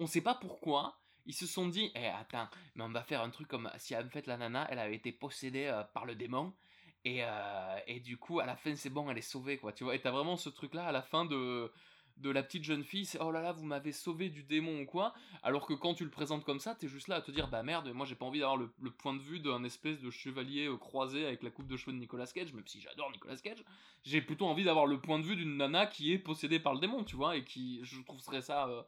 on 0.00 0.06
sait 0.06 0.20
pas 0.20 0.34
pourquoi, 0.34 0.98
ils 1.26 1.34
se 1.34 1.46
sont 1.46 1.68
dit, 1.68 1.90
eh 1.94 2.06
attends, 2.06 2.48
mais 2.74 2.84
on 2.84 2.90
va 2.90 3.02
faire 3.02 3.22
un 3.22 3.30
truc 3.30 3.48
comme 3.48 3.70
si 3.78 3.96
en 3.96 4.08
fait 4.08 4.26
la 4.26 4.36
nana, 4.36 4.66
elle 4.70 4.78
avait 4.78 4.96
été 4.96 5.12
possédée 5.12 5.66
euh, 5.66 5.82
par 5.82 6.06
le 6.06 6.14
démon. 6.14 6.52
Et, 7.08 7.22
et 7.86 8.00
du 8.00 8.16
coup, 8.16 8.40
à 8.40 8.46
la 8.46 8.56
fin, 8.56 8.74
c'est 8.74 8.90
bon, 8.90 9.08
elle 9.08 9.18
est 9.18 9.20
sauvée, 9.20 9.58
quoi, 9.58 9.72
tu 9.72 9.84
vois. 9.84 9.94
Et 9.94 10.00
t'as 10.00 10.10
vraiment 10.10 10.36
ce 10.36 10.48
truc-là 10.48 10.86
à 10.86 10.92
la 10.92 11.02
fin 11.02 11.24
de, 11.24 11.70
de 12.18 12.30
la 12.30 12.42
petite 12.42 12.64
jeune 12.64 12.82
fille, 12.82 13.04
c'est 13.04 13.20
oh 13.20 13.30
là 13.30 13.42
là, 13.42 13.52
vous 13.52 13.64
m'avez 13.64 13.92
sauvé 13.92 14.30
du 14.30 14.42
démon 14.42 14.82
ou 14.82 14.86
quoi. 14.86 15.12
Alors 15.42 15.66
que 15.66 15.74
quand 15.74 15.94
tu 15.94 16.04
le 16.04 16.10
présentes 16.10 16.44
comme 16.44 16.60
ça, 16.60 16.74
t'es 16.74 16.88
juste 16.88 17.08
là 17.08 17.16
à 17.16 17.20
te 17.20 17.30
dire 17.30 17.48
bah 17.48 17.62
merde, 17.62 17.88
moi 17.92 18.06
j'ai 18.06 18.14
pas 18.14 18.24
envie 18.24 18.40
d'avoir 18.40 18.56
le, 18.56 18.68
point 18.90 19.14
de 19.14 19.20
vue 19.20 19.40
d'un 19.40 19.64
espèce 19.64 20.00
de 20.00 20.10
chevalier 20.10 20.66
euh, 20.66 20.76
croisé 20.76 21.26
avec 21.26 21.42
la 21.42 21.50
coupe 21.50 21.66
de 21.66 21.76
cheveux 21.76 21.92
de 21.92 21.98
Nicolas 21.98 22.26
Cage, 22.26 22.52
même 22.54 22.66
si 22.66 22.80
j'adore 22.80 23.10
Nicolas 23.12 23.36
Cage. 23.36 23.62
J'ai 24.02 24.22
plutôt 24.22 24.46
envie 24.46 24.64
d'avoir 24.64 24.86
le 24.86 25.00
point 25.00 25.18
de 25.18 25.24
vue 25.24 25.36
d'une 25.36 25.56
nana 25.56 25.86
qui 25.86 26.12
est 26.12 26.18
possédée 26.18 26.58
par 26.58 26.74
le 26.74 26.80
démon, 26.80 27.04
tu 27.04 27.16
vois, 27.16 27.36
et 27.36 27.44
qui, 27.44 27.80
je 27.82 28.00
trouverais 28.02 28.42
ça. 28.42 28.68
Euh, 28.68 28.82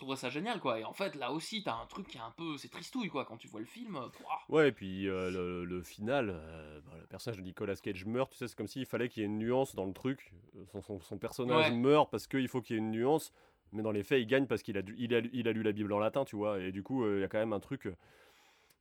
je 0.00 0.04
trouverais 0.06 0.16
ça 0.16 0.30
génial 0.30 0.60
quoi. 0.60 0.80
Et 0.80 0.84
en 0.84 0.94
fait 0.94 1.14
là 1.14 1.30
aussi 1.30 1.62
t'as 1.62 1.74
un 1.74 1.84
truc 1.84 2.08
qui 2.08 2.16
est 2.16 2.22
un 2.22 2.32
peu 2.34 2.56
c'est 2.56 2.70
tristouille 2.70 3.08
quoi 3.08 3.26
quand 3.26 3.36
tu 3.36 3.48
vois 3.48 3.60
le 3.60 3.66
film 3.66 4.00
ouais 4.48 4.70
et 4.70 4.72
puis 4.72 5.06
euh, 5.06 5.66
le, 5.66 5.82
final 5.82 6.30
euh, 6.30 6.80
bah, 6.86 6.94
le 6.98 7.06
personnage 7.06 7.36
de 7.36 7.42
Nicolas 7.42 7.76
Cage 7.76 8.06
meurt 8.06 8.32
tu 8.32 8.38
sais 8.38 8.48
c'est 8.48 8.56
comme 8.56 8.66
s'il 8.66 8.86
fallait 8.86 9.10
qu'il 9.10 9.20
y 9.20 9.24
ait 9.24 9.28
une 9.28 9.38
nuance 9.38 9.74
dans 9.74 9.84
le 9.84 9.92
truc. 9.92 10.32
Son, 10.72 11.00
son, 11.00 11.18
personnage 11.18 11.70
meurt 11.72 12.10
parce 12.10 12.26
qu'il 12.26 12.48
faut 12.48 12.62
qu'il 12.62 12.76
y 12.76 12.78
ait 12.78 12.82
une 12.82 12.92
nuance 12.92 13.34
mais 13.72 13.82
dans 13.82 13.92
les 13.92 14.02
faits 14.02 14.22
il 14.22 14.26
gagne 14.26 14.46
parce 14.46 14.62
qu'il 14.62 14.78
a, 14.78 14.82
il 14.96 15.14
a, 15.14 15.20
il 15.34 15.46
a 15.46 15.52
lu 15.52 15.62
la 15.62 15.72
Bible 15.72 15.92
en 15.92 15.98
latin 15.98 16.24
tu 16.24 16.34
vois. 16.34 16.60
Et 16.60 16.72
du 16.72 16.82
coup 16.82 17.04
euh, 17.04 17.18
il 17.18 17.20
y 17.20 17.24
a 17.24 17.28
quand 17.28 17.38
même 17.38 17.52
un 17.52 17.60
truc 17.60 17.86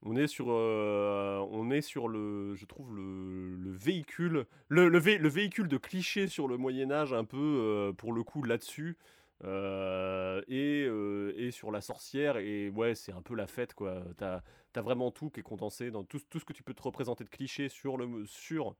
on 0.03 0.15
est 0.15 0.27
sur 0.27 0.47
on 0.47 1.69
est 1.69 1.81
sur 1.81 2.07
le 2.07 2.55
je 2.55 2.63
trouve 2.63 2.95
le, 2.95 3.57
le 3.57 3.71
véhicule 3.71 4.45
le, 4.69 4.87
le, 4.87 5.27
véhicule 5.27 5.67
de 5.67 5.75
cliché 5.75 6.27
sur 6.27 6.47
le 6.47 6.55
Moyen 6.55 6.89
Âge 6.91 7.11
un 7.11 7.25
peu 7.25 7.93
pour 7.97 8.13
le 8.13 8.23
coup 8.23 8.41
là-dessus 8.43 8.95
euh, 9.43 10.41
et, 10.47 10.85
euh, 10.85 11.33
et, 11.37 11.51
sur 11.51 11.71
la 11.71 11.81
sorcière, 11.81 12.37
et 12.37 12.69
ouais, 12.69 12.95
c'est 12.95 13.13
un 13.13 13.21
peu 13.21 13.35
la 13.35 13.47
fête, 13.47 13.73
quoi. 13.73 14.03
T'as 14.17 14.41
as 14.75 14.81
vraiment 14.81 15.11
tout 15.11 15.29
qui 15.29 15.39
est 15.39 15.43
condensé 15.43 15.91
dans 15.91 16.03
tout, 16.03 16.19
tout, 16.29 16.39
ce 16.39 16.45
que 16.45 16.53
tu 16.53 16.63
peux 16.63 16.73
te 16.73 16.81
représenter 16.81 17.23
de 17.23 17.29
clichés 17.29 17.69
sur, 17.69 17.97
le, 17.97 18.25
sur 18.25 18.75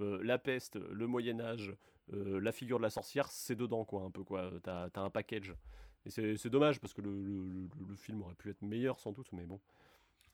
euh, 0.00 0.20
la 0.22 0.38
peste, 0.38 0.76
le 0.76 1.06
Moyen-Âge, 1.06 1.74
la 2.12 2.50
figure 2.50 2.78
de 2.78 2.82
la 2.82 2.90
sorcière, 2.90 3.30
c'est 3.30 3.54
dedans, 3.54 3.84
quoi, 3.84 4.02
un 4.02 4.10
peu, 4.10 4.24
quoi. 4.24 4.50
T'as 4.64 4.88
as 4.92 5.00
un 5.00 5.10
package. 5.10 5.54
Et 6.06 6.10
c'est 6.10 6.50
dommage 6.50 6.80
parce 6.80 6.92
que 6.92 7.02
le, 7.02 7.10
le, 7.22 7.68
le, 7.88 7.94
film 7.94 8.22
aurait 8.22 8.34
pu 8.34 8.50
être 8.50 8.62
meilleur 8.62 8.98
sans 8.98 9.12
doute, 9.12 9.28
mais 9.32 9.44
bon. 9.44 9.60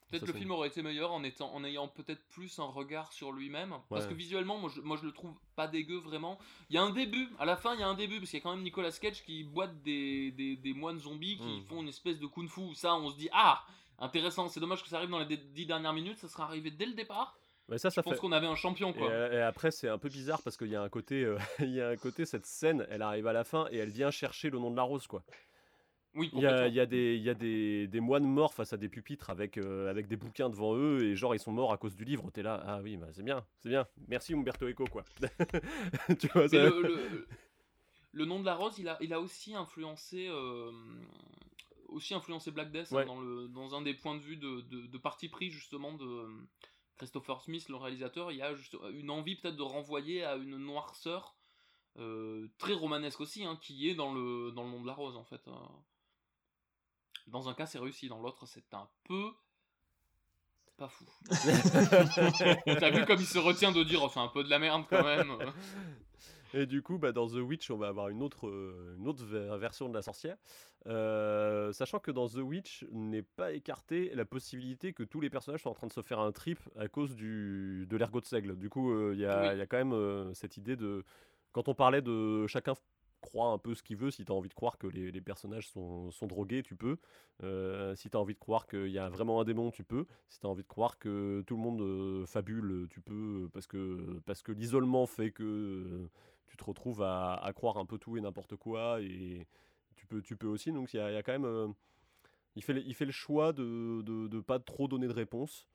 Peut-être 0.09 0.27
le 0.27 0.33
film 0.33 0.51
aurait 0.51 0.69
été 0.69 0.81
meilleur 0.81 1.11
en, 1.11 1.23
étant, 1.23 1.53
en 1.53 1.63
ayant 1.65 1.87
peut-être 1.87 2.23
plus 2.29 2.59
un 2.59 2.65
regard 2.65 3.11
sur 3.11 3.31
lui-même. 3.31 3.73
Parce 3.89 4.07
que 4.07 4.13
visuellement, 4.13 4.57
moi 4.57 4.71
je, 4.73 4.81
moi 4.81 4.97
je, 4.97 5.05
le 5.05 5.11
trouve 5.11 5.35
pas 5.55 5.67
dégueu 5.67 5.97
vraiment. 5.97 6.39
Il 6.69 6.75
y 6.75 6.79
a 6.79 6.83
un 6.83 6.91
début, 6.91 7.29
à 7.39 7.45
la 7.45 7.57
fin 7.57 7.73
il 7.73 7.81
y 7.81 7.83
a 7.83 7.87
un 7.87 7.95
début, 7.95 8.19
parce 8.19 8.29
qu'il 8.29 8.39
y 8.39 8.41
a 8.41 8.43
quand 8.43 8.55
même 8.55 8.63
Nicolas 8.63 8.91
Cage 8.91 9.23
qui 9.23 9.43
boite 9.43 9.81
des, 9.83 10.31
des, 10.31 10.55
des 10.55 10.73
moines 10.73 10.99
zombies 10.99 11.37
qui 11.37 11.59
hmm. 11.59 11.63
font 11.63 11.81
une 11.81 11.89
espèce 11.89 12.19
de 12.19 12.27
kung-fu. 12.27 12.73
Ça, 12.75 12.95
on 12.95 13.09
se 13.09 13.17
dit, 13.17 13.29
ah, 13.33 13.63
intéressant, 13.99 14.47
c'est 14.47 14.59
dommage 14.59 14.81
que 14.81 14.89
ça 14.89 14.97
arrive 14.97 15.09
dans 15.09 15.19
les 15.19 15.37
dix 15.37 15.65
dernières 15.65 15.93
minutes, 15.93 16.17
ça 16.17 16.27
sera 16.27 16.45
arrivé 16.45 16.71
dès 16.71 16.85
le 16.85 16.93
départ. 16.93 17.37
Mais 17.69 17.77
ça, 17.77 17.89
ça 17.89 18.01
je 18.01 18.09
pense 18.09 18.19
qu'on 18.19 18.31
avait 18.31 18.47
un 18.47 18.55
champion 18.55 18.93
quoi. 18.93 19.11
Et, 19.33 19.41
après 19.41 19.71
c'est 19.71 19.89
un 19.89 19.97
peu 19.97 20.07
bizarre 20.07 20.41
parce 20.41 20.55
qu'il 20.55 20.69
y 20.69 20.75
a 20.75 20.81
un 20.81 20.89
côté, 20.89 21.25
euh, 21.25 21.37
il 21.59 21.73
y 21.73 21.81
a 21.81 21.89
un 21.89 21.97
côté 21.97 22.25
cette 22.25 22.45
scène, 22.45 22.87
elle 22.89 23.01
arrive 23.01 23.27
à 23.27 23.33
la 23.33 23.43
fin 23.43 23.67
et 23.71 23.77
elle 23.77 23.89
vient 23.89 24.09
chercher 24.09 24.49
le 24.49 24.57
nom 24.57 24.71
de 24.71 24.77
la 24.77 24.83
rose 24.83 25.05
quoi. 25.07 25.23
Oui, 26.17 26.31
il 26.33 26.41
y 26.41 26.47
a, 26.47 26.67
y 26.67 26.79
a, 26.79 26.87
des, 26.87 27.15
y 27.17 27.29
a 27.29 27.35
des, 27.35 27.85
des, 27.85 27.99
moines 27.99 28.25
morts 28.25 28.55
face 28.55 28.73
à 28.73 28.77
des 28.77 28.89
pupitres 28.89 29.29
avec, 29.29 29.57
euh, 29.59 29.87
avec 29.87 30.07
des 30.07 30.15
bouquins 30.15 30.49
devant 30.49 30.75
eux 30.75 31.03
et 31.03 31.15
genre 31.15 31.35
ils 31.35 31.39
sont 31.39 31.51
morts 31.51 31.71
à 31.71 31.77
cause 31.77 31.95
du 31.95 32.05
livre. 32.05 32.31
T'es 32.31 32.41
là, 32.41 32.63
ah 32.65 32.79
oui, 32.81 32.97
bah, 32.97 33.05
c'est 33.11 33.21
bien, 33.21 33.45
c'est 33.59 33.69
bien. 33.69 33.87
Merci 34.07 34.33
Umberto 34.33 34.67
Eco 34.67 34.85
quoi. 34.85 35.03
tu 36.19 36.27
vois, 36.29 36.49
ça... 36.49 36.57
le, 36.57 37.27
le, 38.13 38.25
nom 38.25 38.39
de 38.39 38.45
la 38.45 38.55
rose, 38.55 38.79
il 38.79 38.89
a, 38.89 38.97
il 38.99 39.13
a 39.13 39.21
aussi 39.21 39.53
influencé. 39.53 40.27
Euh, 40.27 40.71
aussi 41.89 42.15
influencé 42.15 42.49
Black 42.51 42.71
Death 42.71 42.91
hein, 42.93 43.05
dans, 43.05 43.21
le, 43.21 43.47
dans 43.47 43.75
un 43.75 43.81
des 43.81 43.93
points 43.93 44.15
de 44.15 44.21
vue 44.21 44.37
de, 44.37 44.61
de, 44.61 44.87
de 44.87 44.97
parti 44.97 45.29
pris 45.29 45.51
justement 45.51 45.93
de 45.93 46.27
Christopher 46.97 47.41
Smith, 47.41 47.69
le 47.69 47.75
réalisateur. 47.75 48.31
Il 48.31 48.39
y 48.39 48.41
a 48.41 48.55
juste 48.55 48.75
une 48.91 49.11
envie 49.11 49.35
peut-être 49.35 49.55
de 49.55 49.61
renvoyer 49.61 50.23
à 50.23 50.35
une 50.35 50.57
noirceur 50.57 51.35
euh, 51.99 52.47
très 52.57 52.73
romanesque 52.73 53.21
aussi, 53.21 53.45
hein, 53.45 53.57
qui 53.61 53.87
est 53.87 53.95
dans 53.95 54.13
le, 54.13 54.51
dans 54.51 54.63
le 54.63 54.71
nom 54.71 54.81
de 54.81 54.87
la 54.87 54.93
rose 54.93 55.15
en 55.15 55.23
fait. 55.23 55.47
Dans 57.27 57.49
un 57.49 57.53
cas, 57.53 57.65
c'est 57.65 57.79
réussi, 57.79 58.07
dans 58.07 58.21
l'autre, 58.21 58.45
c'est 58.45 58.73
un 58.73 58.87
peu 59.03 59.31
pas 60.77 60.89
fou. 60.89 61.05
T'as 62.65 62.91
vu 62.91 63.05
comme 63.05 63.19
il 63.19 63.25
se 63.25 63.39
retient 63.39 63.71
de 63.71 63.83
dire, 63.83 64.01
oh, 64.03 64.09
c'est 64.13 64.19
un 64.19 64.27
peu 64.27 64.43
de 64.43 64.49
la 64.49 64.59
merde 64.59 64.83
quand 64.87 65.03
même. 65.03 65.35
Et 66.53 66.65
du 66.65 66.81
coup, 66.81 66.97
bah, 66.97 67.11
dans 67.11 67.27
The 67.27 67.37
Witch, 67.37 67.69
on 67.71 67.77
va 67.77 67.87
avoir 67.87 68.09
une 68.09 68.21
autre, 68.21 68.47
euh, 68.47 68.95
une 68.97 69.07
autre 69.07 69.25
version 69.57 69.89
de 69.89 69.93
la 69.93 70.01
sorcière. 70.01 70.37
Euh, 70.85 71.73
sachant 71.73 71.99
que 71.99 72.11
dans 72.11 72.27
The 72.27 72.37
Witch, 72.37 72.85
n'est 72.91 73.23
pas 73.23 73.51
écarté 73.53 74.11
la 74.13 74.23
possibilité 74.23 74.93
que 74.93 75.03
tous 75.03 75.19
les 75.19 75.29
personnages 75.29 75.63
soient 75.63 75.71
en 75.71 75.75
train 75.75 75.87
de 75.87 75.93
se 75.93 76.01
faire 76.01 76.19
un 76.19 76.31
trip 76.31 76.59
à 76.77 76.87
cause 76.87 77.15
du, 77.15 77.85
de 77.89 77.97
l'ergot 77.97 78.21
de 78.21 78.25
seigle. 78.25 78.55
Du 78.57 78.69
coup, 78.69 78.91
euh, 78.91 79.11
il 79.13 79.19
y, 79.19 79.25
a, 79.25 79.55
y, 79.55 79.61
a 79.61 79.65
quand 79.65 79.83
même 79.83 80.33
cette 80.33 80.57
idée 80.57 80.75
de. 80.75 81.03
Quand 81.51 81.67
on 81.67 81.73
parlait 81.73 82.03
de 82.03 82.45
chacun 82.45 82.75
crois 83.27 83.47
un 83.47 83.57
peu 83.57 83.75
ce 83.75 83.83
qu'il 83.83 83.97
veut. 83.97 84.11
Si 84.11 84.23
tu 84.23 84.31
as 84.31 84.35
envie 84.35 84.49
de 84.49 84.53
croire 84.53 84.77
que 84.77 84.87
les, 84.87 85.21
personnages 85.21 85.69
sont, 85.69 86.11
drogués, 86.23 86.63
tu 86.63 86.75
peux. 86.75 86.97
Euh, 87.43 87.95
si 87.95 88.09
tu 88.09 88.17
as 88.17 88.19
envie 88.19 88.33
de 88.33 88.39
croire 88.39 88.67
qu'il 88.67 88.89
y 88.89 88.99
a 88.99 89.09
vraiment 89.09 89.41
un 89.41 89.43
démon, 89.43 89.71
tu 89.71 89.83
peux. 89.83 90.05
Si 90.29 90.39
tu 90.39 90.45
as 90.45 90.49
envie 90.49 90.63
de 90.63 90.67
croire 90.67 90.97
que 90.97 91.43
tout 91.45 91.55
le 91.55 91.61
monde 91.61 91.81
euh, 91.81 92.25
fabule, 92.25 92.87
tu 92.89 93.01
peux. 93.01 93.49
Parce 93.53 93.67
que, 93.67 94.19
parce 94.25 94.41
que 94.41 94.51
l'isolement 94.51 95.05
fait 95.05 95.31
que 95.31 95.43
euh, 95.43 96.09
tu 96.47 96.57
te 96.57 96.63
retrouves 96.63 97.03
à, 97.03 97.51
croire 97.53 97.77
un 97.77 97.85
peu 97.85 97.97
tout 97.97 98.17
et 98.17 98.21
n'importe 98.21 98.55
quoi. 98.55 99.01
Et 99.01 99.47
tu 99.95 100.05
peux, 100.05 100.21
tu 100.21 100.35
peux 100.37 100.47
aussi. 100.47 100.71
Donc 100.71 100.93
il 100.93 100.97
y, 100.97 100.99
a, 101.01 101.23
quand 101.23 101.37
même. 101.37 101.73
il, 102.55 102.63
fait, 102.63 102.81
il 102.85 102.93
fait 102.93 103.05
le 103.05 103.11
choix 103.11 103.51
de 103.53 104.03
ne 104.05 104.39
pas 104.39 104.59
trop 104.59 104.87
donner 104.87 105.07
de 105.07 105.13
réponse 105.13 105.67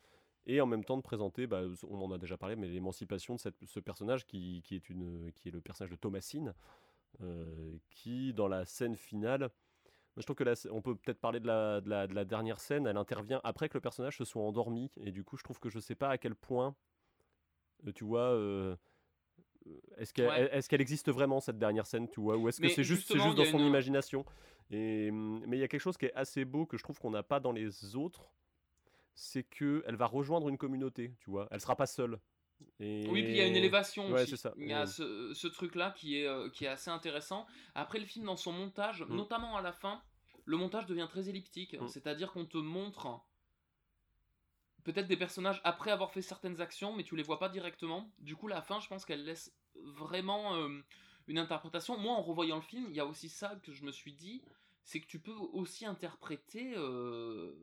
et 0.46 0.61
en 0.61 0.66
même 0.66 0.84
temps 0.84 0.96
de 0.96 1.03
présenter, 1.03 1.46
bah, 1.46 1.62
on 1.88 2.00
en 2.00 2.11
a 2.11 2.18
déjà 2.18 2.36
parlé, 2.36 2.57
mais 2.57 2.66
l'émancipation 2.66 3.36
de 3.36 3.40
ce 3.66 3.80
personnage 3.80 4.26
qui, 4.26 4.61
qui, 4.64 4.74
est 4.74 4.90
une, 4.90 5.30
qui 5.36 5.48
est 5.48 5.53
le 5.53 5.61
personnage 5.61 5.90
de 5.90 5.96
Thomasine, 5.96 6.48
euh, 6.48 6.53
qui, 7.91 8.33
dans 8.35 8.49
la 8.49 8.65
scène 8.65 8.97
finale, 8.97 9.51
je 10.17 10.23
trouve 10.23 10.37
que 10.37 10.45
là, 10.45 10.55
on 10.71 10.83
peut 10.83 10.95
peut-être 10.95 11.21
parler 11.21 11.41
de 11.41 11.47
la, 11.47 11.81
de, 11.81 11.89
la, 11.89 12.07
de 12.07 12.15
la, 12.15 12.25
dernière 12.25 12.61
scène. 12.61 12.87
Elle 12.87 12.99
intervient 12.99 13.41
après 13.45 13.69
que 13.69 13.75
le 13.75 13.81
personnage 13.81 14.19
se 14.19 14.25
soit 14.25 14.43
endormi. 14.43 14.91
Et 14.99 15.11
du 15.11 15.25
coup, 15.25 15.37
je 15.37 15.43
trouve 15.43 15.59
que 15.59 15.71
je 15.71 15.79
sais 15.79 15.95
pas 15.95 16.11
à 16.11 16.19
quel 16.19 16.35
point, 16.35 16.75
euh, 17.87 17.93
tu 17.93 18.05
vois, 18.05 18.31
euh, 18.33 18.77
est-ce 19.97 20.13
qu'elle 20.13 20.81
est 20.81 20.83
existe 20.83 21.11
vraiment 21.11 21.41
cette 21.41 21.59
dernière 21.59 21.87
scène, 21.87 22.09
tu 22.09 22.21
vois, 22.21 22.37
ou 22.37 22.49
est-ce 22.49 22.61
que 22.61 22.69
c'est 22.69 22.85
juste, 22.85 23.13
juste 23.13 23.37
dans 23.37 23.45
son 23.45 23.61
imagination 23.61 24.27
et, 24.71 25.11
Mais 25.11 25.57
il 25.57 25.61
y 25.61 25.65
a 25.65 25.69
quelque 25.69 25.81
chose 25.81 25.97
qui 25.97 26.07
est 26.07 26.15
assez 26.15 26.45
beau 26.45 26.67
que 26.67 26.77
je 26.77 26.83
trouve 26.83 26.99
qu'on 26.99 27.11
n'a 27.11 27.23
pas 27.23 27.41
dans 27.41 27.53
les 27.53 27.97
autres. 27.97 28.31
C'est 29.15 29.45
que 29.45 29.85
elle 29.87 29.97
va 29.97 30.07
rejoindre 30.07 30.49
une 30.49 30.57
communauté, 30.57 31.15
tu 31.21 31.31
vois. 31.31 31.47
Elle 31.51 31.61
sera 31.61 31.77
pas 31.77 31.87
seule. 31.87 32.19
Oui, 32.81 33.23
puis 33.23 33.33
il 33.33 33.37
y 33.37 33.41
a 33.41 33.47
une 33.47 33.57
élévation 33.57 34.11
aussi. 34.13 34.35
Il 34.57 34.69
y 34.69 34.73
a 34.73 34.87
ce, 34.87 35.33
ce 35.35 35.47
truc-là 35.47 35.95
qui 35.97 36.19
est, 36.19 36.27
euh, 36.27 36.49
qui 36.51 36.65
est 36.65 36.69
assez 36.69 36.91
intéressant. 36.91 37.47
Après, 37.75 37.99
le 37.99 38.07
film, 38.07 38.27
dans 38.27 38.37
son 38.37 38.53
montage, 38.53 39.03
mm. 39.03 39.15
notamment 39.15 39.57
à 39.57 39.63
la 39.63 39.73
fin, 39.73 40.03
le 40.45 40.57
montage 40.57 40.87
devient 40.87 41.07
très 41.09 41.29
elliptique. 41.29 41.81
Mm. 41.81 41.89
C'est-à-dire 41.89 42.33
qu'on 42.33 42.47
te 42.47 42.59
montre 42.59 43.21
peut-être 44.85 45.07
des 45.07 45.17
personnages 45.17 45.61
après 45.65 45.91
avoir 45.91 46.13
fait 46.13 46.23
certaines 46.23 46.61
actions, 46.61 46.95
mais 46.95 47.05
tu 47.05 47.17
les 47.17 47.23
vois 47.23 47.39
pas 47.39 47.49
directement. 47.49 48.13
Du 48.19 48.37
coup, 48.37 48.49
la 48.49 48.63
fin, 48.63 48.81
je 48.81 48.89
pense 48.89 49.05
qu'elle 49.05 49.25
laisse 49.25 49.55
vraiment 49.75 50.57
euh, 50.57 50.69
une 51.29 51.39
interprétation. 51.39 51.97
Moi, 51.99 52.13
en 52.13 52.23
revoyant 52.23 52.57
le 52.57 52.63
film, 52.63 52.87
il 52.89 52.97
y 52.97 53.01
a 53.01 53.07
aussi 53.07 53.29
ça 53.29 53.57
que 53.63 53.73
je 53.73 53.85
me 53.85 53.93
suis 53.93 54.13
dit 54.13 54.43
c'est 54.85 55.01
que 55.01 55.07
tu 55.07 55.19
peux 55.19 55.37
aussi 55.53 55.87
interpréter 55.87 56.75
euh, 56.77 57.55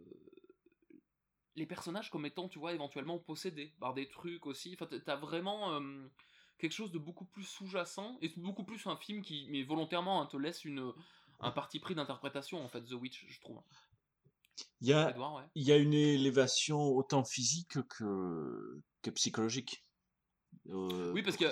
les 1.60 1.68
personnages 1.68 2.10
comme 2.10 2.26
étant, 2.26 2.48
tu 2.50 2.58
vois, 2.58 2.74
éventuellement 2.74 3.20
possédés 3.20 3.74
par 3.80 3.94
des 3.94 4.08
trucs 4.08 4.46
aussi. 4.48 4.74
Enfin, 4.74 4.88
t'as 5.06 5.16
vraiment 5.16 5.74
euh, 5.74 6.08
quelque 6.58 6.74
chose 6.74 6.92
de 6.92 6.98
beaucoup 6.98 7.26
plus 7.26 7.44
sous-jacent 7.44 8.18
et 8.22 8.32
beaucoup 8.38 8.64
plus 8.64 8.88
un 8.88 8.96
film 8.96 9.22
qui, 9.22 9.48
mais 9.52 9.64
volontairement, 9.64 10.22
hein, 10.22 10.26
te 10.26 10.38
laisse 10.38 10.66
une, 10.66 10.92
un 11.40 11.52
parti 11.52 11.80
pris 11.80 11.96
d'interprétation, 11.96 12.64
en 12.64 12.68
fait, 12.70 12.82
The 12.82 12.94
Witch, 12.94 13.26
je 13.28 13.40
trouve. 13.42 13.62
Il 14.82 14.88
y 14.88 14.94
a, 14.94 15.16
il 15.56 15.64
y 15.64 15.72
a 15.72 15.78
une 15.78 15.94
élévation 15.94 16.82
autant 16.82 17.24
physique 17.24 17.82
que, 17.88 18.82
que 19.02 19.10
psychologique. 19.12 19.86
Euh, 20.68 21.14
oui, 21.14 21.22
parce 21.22 21.38
que 21.38 21.46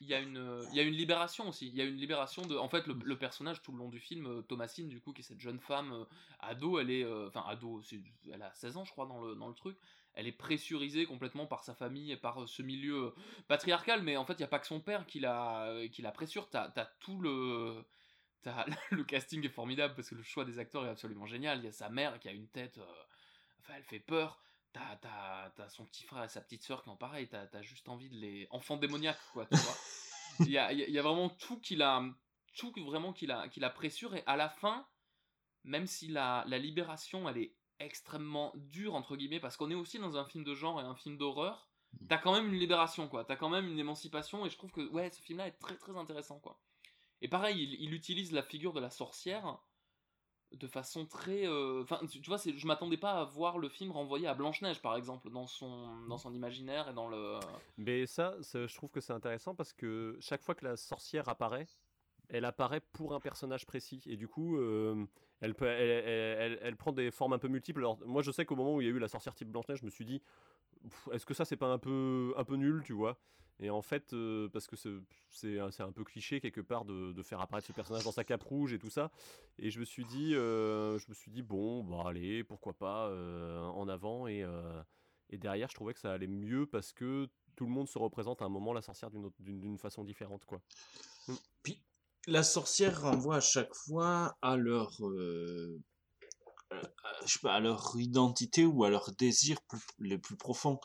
il 0.00 0.08
y 0.08 0.14
a 0.14 0.20
une 0.20 0.66
il 0.70 0.76
y 0.76 0.80
a 0.80 0.82
une 0.82 0.94
libération 0.94 1.48
aussi. 1.48 1.68
Il 1.68 1.74
y 1.74 1.80
a 1.80 1.84
une 1.84 1.96
libération 1.96 2.42
de 2.42 2.56
en 2.56 2.68
fait 2.68 2.86
le, 2.86 3.16
personnage 3.16 3.62
tout 3.62 3.72
le 3.72 3.78
long 3.78 3.88
du 3.88 4.00
film 4.00 4.26
euh, 4.26 4.42
Thomasine 4.42 4.88
du 4.88 5.00
coup 5.00 5.12
qui 5.12 5.20
est 5.20 5.24
cette 5.24 5.40
jeune 5.40 5.60
femme 5.60 5.92
euh, 5.92 6.04
ado 6.40 6.78
elle 6.78 6.90
est 6.90 7.04
euh, 7.04 7.28
enfin 7.28 7.44
ado 7.48 7.82
elle 8.32 8.42
a 8.42 8.52
16 8.54 8.76
ans 8.76 8.84
je 8.84 8.90
crois 8.90 9.06
dans 9.06 9.20
le 9.20 9.34
dans 9.34 9.48
le 9.48 9.54
truc. 9.54 9.76
Elle 10.14 10.26
est 10.26 10.32
pressurisée 10.32 11.06
complètement 11.06 11.46
par 11.46 11.64
sa 11.64 11.74
famille 11.74 12.12
et 12.12 12.18
par 12.18 12.46
ce 12.46 12.62
milieu 12.62 13.14
patriarcal 13.48 14.02
mais 14.02 14.16
en 14.16 14.26
fait 14.26 14.34
il 14.34 14.40
y 14.40 14.44
a 14.44 14.48
pas 14.48 14.58
que 14.58 14.66
son 14.66 14.80
père 14.80 15.06
qui 15.06 15.20
la 15.20 15.72
qui 15.90 16.02
la 16.02 16.12
pressure. 16.12 16.48
T'as 16.50 16.70
as 16.76 16.86
tout 17.00 17.20
le 17.20 17.84
le 18.90 19.04
casting 19.04 19.44
est 19.46 19.50
formidable 19.50 19.94
parce 19.94 20.10
que 20.10 20.16
le 20.16 20.22
choix 20.22 20.44
des 20.44 20.58
acteurs 20.58 20.84
est 20.84 20.90
absolument 20.90 21.26
génial. 21.26 21.58
Il 21.58 21.64
y 21.64 21.68
a 21.68 21.72
sa 21.72 21.88
mère 21.88 22.18
qui 22.18 22.28
a 22.28 22.32
une 22.32 22.48
tête 22.48 22.78
enfin 23.60 23.74
elle 23.76 23.84
fait 23.84 24.00
peur 24.00 24.42
t'as 24.72 25.68
son 25.68 25.84
petit 25.84 26.04
frère 26.04 26.24
et 26.24 26.28
sa 26.28 26.40
petite 26.40 26.62
soeur 26.62 26.82
qui 26.82 26.88
ont 26.88 26.96
pareil, 26.96 27.28
t'as 27.28 27.46
as 27.52 27.62
juste 27.62 27.88
envie 27.88 28.10
de 28.10 28.16
les. 28.16 28.46
Enfants 28.50 28.76
démoniaques, 28.76 29.20
quoi, 29.32 29.46
tu 29.46 29.56
vois. 29.56 29.76
Il 30.40 30.50
y 30.50 30.58
a, 30.58 30.72
y 30.72 30.98
a, 30.98 31.02
vraiment 31.02 31.28
tout 31.28 31.60
qu'il 31.60 31.82
a. 31.82 32.02
Tout 32.56 32.72
vraiment 32.78 33.12
qu'il 33.12 33.30
a, 33.30 33.48
qu'il 33.48 33.64
a 33.64 33.70
pressure, 33.70 34.14
et 34.14 34.22
à 34.26 34.36
la 34.36 34.48
fin, 34.48 34.86
même 35.64 35.86
si 35.86 36.08
la, 36.08 36.44
la 36.46 36.58
libération, 36.58 37.28
elle 37.28 37.38
est 37.38 37.54
extrêmement 37.78 38.52
dure, 38.54 38.94
entre 38.94 39.16
guillemets, 39.16 39.40
parce 39.40 39.56
qu'on 39.56 39.70
est 39.70 39.74
aussi 39.74 39.98
dans 39.98 40.16
un 40.16 40.24
film 40.24 40.44
de 40.44 40.54
genre 40.54 40.80
et 40.80 40.84
un 40.84 40.94
film 40.94 41.16
d'horreur, 41.16 41.68
mm. 41.92 42.06
t'as 42.08 42.18
quand 42.18 42.32
même 42.32 42.52
une 42.52 42.58
libération, 42.58 43.08
quoi. 43.08 43.24
T'as 43.24 43.36
quand 43.36 43.48
même 43.48 43.68
une 43.68 43.78
émancipation, 43.78 44.44
et 44.44 44.50
je 44.50 44.56
trouve 44.56 44.70
que, 44.70 44.86
ouais, 44.88 45.10
ce 45.10 45.20
film-là 45.22 45.48
est 45.48 45.58
très 45.58 45.76
très 45.76 45.96
intéressant, 45.96 46.40
quoi. 46.40 46.60
Et 47.22 47.28
pareil, 47.28 47.62
il, 47.62 47.74
il 47.80 47.94
utilise 47.94 48.32
la 48.32 48.42
figure 48.42 48.72
de 48.72 48.80
la 48.80 48.90
sorcière 48.90 49.58
de 50.54 50.66
façon 50.66 51.06
très. 51.06 51.46
Euh, 51.46 51.82
enfin, 51.82 52.00
tu 52.06 52.20
vois, 52.26 52.38
je 52.38 52.66
m'attendais 52.66 52.96
pas 52.96 53.20
à 53.20 53.24
voir 53.24 53.58
le 53.58 53.68
film 53.68 53.90
renvoyé 53.92 54.26
à 54.26 54.34
Blanche-Neige, 54.34 54.80
par 54.80 54.96
exemple, 54.96 55.30
dans 55.30 55.46
son, 55.46 56.06
dans 56.08 56.18
son 56.18 56.32
imaginaire 56.34 56.88
et 56.88 56.94
dans 56.94 57.08
le. 57.08 57.38
Mais 57.78 58.06
ça, 58.06 58.34
je 58.40 58.74
trouve 58.74 58.90
que 58.90 59.00
c'est 59.00 59.12
intéressant 59.12 59.54
parce 59.54 59.72
que 59.72 60.16
chaque 60.20 60.42
fois 60.42 60.54
que 60.54 60.64
la 60.64 60.76
sorcière 60.76 61.28
apparaît, 61.28 61.66
elle 62.28 62.44
apparaît 62.44 62.80
pour 62.92 63.14
un 63.14 63.20
personnage 63.20 63.66
précis. 63.66 64.02
Et 64.06 64.16
du 64.16 64.28
coup, 64.28 64.56
euh, 64.56 65.06
elle, 65.40 65.54
peut, 65.54 65.66
elle, 65.66 66.58
elle, 66.62 66.76
prend 66.76 66.92
des 66.92 67.10
formes 67.10 67.32
un 67.32 67.38
peu 67.38 67.48
multiples. 67.48 67.80
Alors, 67.80 67.98
moi, 68.06 68.22
je 68.22 68.30
sais 68.30 68.44
qu'au 68.44 68.56
moment 68.56 68.74
où 68.74 68.80
il 68.80 68.86
y 68.86 68.90
a 68.90 68.92
eu 68.92 68.98
la 68.98 69.08
sorcière 69.08 69.34
type 69.34 69.48
Blanche-Neige, 69.48 69.80
je 69.80 69.84
me 69.84 69.90
suis 69.90 70.04
dit, 70.04 70.22
est-ce 71.12 71.26
que 71.26 71.34
ça, 71.34 71.44
c'est 71.44 71.56
pas 71.56 71.66
un 71.66 71.78
peu, 71.78 72.32
un 72.36 72.44
peu 72.44 72.56
nul, 72.56 72.82
tu 72.84 72.92
vois? 72.92 73.18
Et 73.58 73.70
en 73.70 73.82
fait, 73.82 74.12
euh, 74.12 74.48
parce 74.48 74.66
que 74.66 74.76
c'est 75.30 75.58
un 75.58 75.92
peu 75.92 76.04
cliché 76.04 76.40
quelque 76.40 76.60
part 76.60 76.84
de, 76.84 77.22
faire 77.22 77.40
apparaître 77.40 77.66
ce 77.66 77.72
personnage 77.72 78.04
dans 78.04 78.12
sa 78.12 78.24
cape 78.24 78.42
rouge 78.42 78.72
et 78.72 78.78
tout 78.78 78.90
ça. 78.90 79.10
Et 79.58 79.70
je 79.70 79.78
me 79.78 79.84
suis 79.84 80.04
dit, 80.04 80.34
euh, 80.34 80.98
je 80.98 81.06
me 81.08 81.14
suis 81.14 81.30
dit 81.30 81.42
bon, 81.42 81.84
bah 81.84 82.04
allez, 82.08 82.44
pourquoi 82.44 82.72
pas 82.72 83.06
euh, 83.08 83.60
en 83.60 83.88
avant. 83.88 84.26
Et, 84.26 84.44
et, 85.30 85.38
derrière, 85.38 85.68
je 85.68 85.74
trouvais 85.74 85.94
que 85.94 86.00
ça 86.00 86.12
allait 86.12 86.26
mieux 86.26 86.66
parce 86.66 86.92
que 86.92 87.28
tout 87.54 87.66
le 87.66 87.70
monde 87.72 87.88
se 87.88 87.98
représente 87.98 88.42
à 88.42 88.46
un 88.46 88.48
moment 88.48 88.72
la 88.72 88.82
sorcière 88.82 89.10
d'une 89.38 89.78
façon 89.78 90.04
différente, 90.04 90.44
quoi. 90.44 90.60
Mm. 91.28 91.34
Puis 91.62 91.82
la 92.26 92.42
sorcière 92.42 93.02
renvoie 93.02 93.36
à 93.36 93.40
chaque 93.40 93.74
fois 93.74 94.36
à 94.42 94.56
leur 94.56 94.90
je 97.26 97.32
sais 97.34 97.38
pas, 97.40 97.54
à 97.54 97.60
leur 97.60 97.92
identité 97.96 98.64
ou 98.64 98.84
à 98.84 98.90
leur 98.90 99.12
désir 99.12 99.58
les 99.98 100.18
plus 100.18 100.36
profonds. 100.36 100.80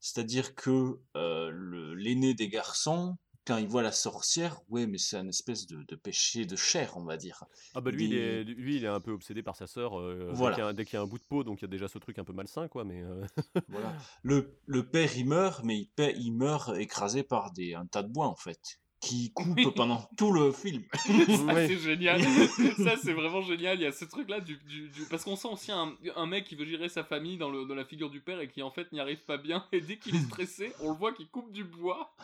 C'est-à-dire 0.00 0.54
que 0.54 0.98
euh, 1.16 1.94
l'aîné 1.96 2.34
des 2.34 2.48
garçons, 2.48 3.16
quand 3.46 3.56
il 3.56 3.66
voit 3.66 3.82
la 3.82 3.92
sorcière, 3.92 4.60
ouais, 4.68 4.86
mais 4.86 4.98
c'est 4.98 5.16
un 5.16 5.28
espèce 5.28 5.66
de, 5.66 5.96
péché 5.96 6.46
de 6.46 6.56
chair, 6.56 6.96
on 6.96 7.04
va 7.04 7.16
dire. 7.16 7.44
Ah 7.74 7.80
bah 7.80 7.90
lui, 7.90 8.04
il 8.04 8.14
est, 8.14 8.44
lui 8.44 8.76
il 8.76 8.84
est 8.84 8.88
un 8.88 9.00
peu 9.00 9.12
obsédé 9.12 9.42
par 9.42 9.56
sa 9.56 9.66
sœur 9.66 9.98
euh, 9.98 10.30
voilà. 10.32 10.72
dès 10.72 10.84
qu'il 10.84 10.94
y, 10.94 10.96
a 10.98 11.02
un 11.02 11.06
bout 11.06 11.18
de 11.18 11.24
peau, 11.24 11.42
donc 11.44 11.60
il 11.60 11.62
y 11.62 11.64
a 11.64 11.68
déjà 11.68 11.88
ce 11.88 11.98
truc 11.98 12.18
un 12.18 12.24
peu 12.24 12.32
malsain, 12.32 12.68
quoi. 12.68 12.84
Mais 12.84 13.02
euh. 13.02 13.24
voilà. 13.68 13.94
Le, 14.22 14.58
le 14.66 14.88
père, 14.88 15.16
il 15.16 15.26
meurt, 15.26 15.64
mais 15.64 15.78
il, 15.78 15.90
il 16.16 16.32
meurt 16.32 16.76
écrasé 16.76 17.22
par 17.22 17.52
des, 17.52 17.74
un 17.74 17.86
tas 17.86 18.02
de 18.02 18.12
bois, 18.12 18.26
en 18.26 18.36
fait 18.36 18.80
qui 19.00 19.32
coupe 19.32 19.74
pendant 19.74 20.08
tout 20.16 20.30
le 20.30 20.52
film. 20.52 20.82
ça, 20.94 21.66
c'est 21.66 21.78
génial. 21.78 22.22
ça, 22.84 22.96
c'est 23.02 23.14
vraiment 23.14 23.40
génial. 23.40 23.78
Il 23.78 23.82
y 23.82 23.86
a 23.86 23.92
ce 23.92 24.04
truc-là 24.04 24.40
du, 24.40 24.56
du, 24.68 24.90
parce 25.08 25.24
qu'on 25.24 25.36
sent 25.36 25.48
aussi 25.48 25.72
un, 25.72 25.94
un, 26.16 26.26
mec 26.26 26.44
qui 26.44 26.54
veut 26.54 26.66
gérer 26.66 26.88
sa 26.88 27.02
famille 27.02 27.38
dans, 27.38 27.50
le, 27.50 27.64
dans 27.64 27.74
la 27.74 27.84
figure 27.84 28.10
du 28.10 28.20
père 28.20 28.40
et 28.40 28.48
qui 28.48 28.62
en 28.62 28.70
fait 28.70 28.92
n'y 28.92 29.00
arrive 29.00 29.20
pas 29.24 29.38
bien. 29.38 29.64
Et 29.72 29.80
dès 29.80 29.96
qu'il 29.96 30.14
est 30.14 30.20
stressé, 30.20 30.72
on 30.80 30.90
le 30.90 30.96
voit 30.96 31.12
qu'il 31.12 31.28
coupe 31.28 31.50
du 31.50 31.64
bois. 31.64 32.14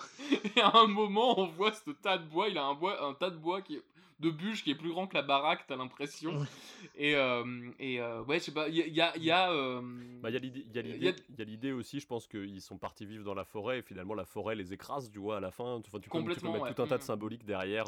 Et 0.57 0.61
à 0.61 0.77
un 0.77 0.86
moment, 0.86 1.40
on 1.40 1.47
voit 1.47 1.73
ce 1.73 1.90
tas 1.90 2.19
de 2.19 2.24
bois. 2.24 2.48
Il 2.48 2.59
a 2.59 2.65
un 2.65 2.74
bois, 2.74 3.03
un 3.07 3.15
tas 3.15 3.31
de 3.31 3.36
bois 3.36 3.62
qui 3.62 3.77
est 3.77 3.82
de 4.21 4.31
bûches 4.31 4.65
qui 4.65 4.71
est 4.71 4.75
plus 4.75 4.91
grand 4.91 5.07
que 5.07 5.15
la 5.15 5.23
baraque, 5.23 5.65
t'as 5.67 5.77
l'impression. 5.77 6.47
Et, 6.95 7.15
euh, 7.15 7.71
et 7.79 8.01
euh, 8.01 8.23
ouais, 8.25 8.39
je 8.39 8.45
sais 8.45 8.53
pas, 8.53 8.69
il 8.69 8.77
y 8.77 9.01
a. 9.01 9.17
Il 9.17 9.25
y 9.25 9.31
a, 9.31 9.51
euh, 9.51 9.83
y 10.25 10.37
a 10.37 11.45
l'idée 11.45 11.73
aussi, 11.73 12.01
je 12.01 12.07
pense 12.07 12.27
qu'ils 12.27 12.63
sont 12.63 12.79
partis 12.79 13.05
vivre 13.05 13.25
dans 13.25 13.35
la 13.35 13.45
forêt 13.45 13.81
et 13.81 13.83
finalement 13.83 14.15
la 14.15 14.25
forêt 14.25 14.55
les 14.55 14.73
écrase, 14.73 15.11
tu 15.11 15.19
vois, 15.19 15.39
à 15.39 15.41
la 15.41 15.51
fin. 15.51 15.75
Enfin, 15.75 15.99
tu, 16.01 16.09
peux, 16.09 16.35
tu 16.35 16.41
peux 16.41 16.51
mettre 16.51 16.75
tout 16.75 16.83
un 16.83 16.87
tas 16.87 16.97
de 16.99 17.03
mm. 17.03 17.07
symboliques 17.07 17.45
derrière. 17.45 17.87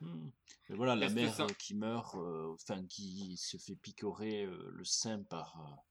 Hmm. 0.00 0.30
voilà, 0.70 0.96
la 0.96 1.10
mère 1.10 1.36
qui 1.58 1.74
meurt, 1.74 2.14
enfin, 2.14 2.82
qui 2.86 3.36
se 3.36 3.58
fait 3.58 3.76
picorer 3.76 4.46
le 4.46 4.84
sein 4.84 5.22
par, 5.24 5.84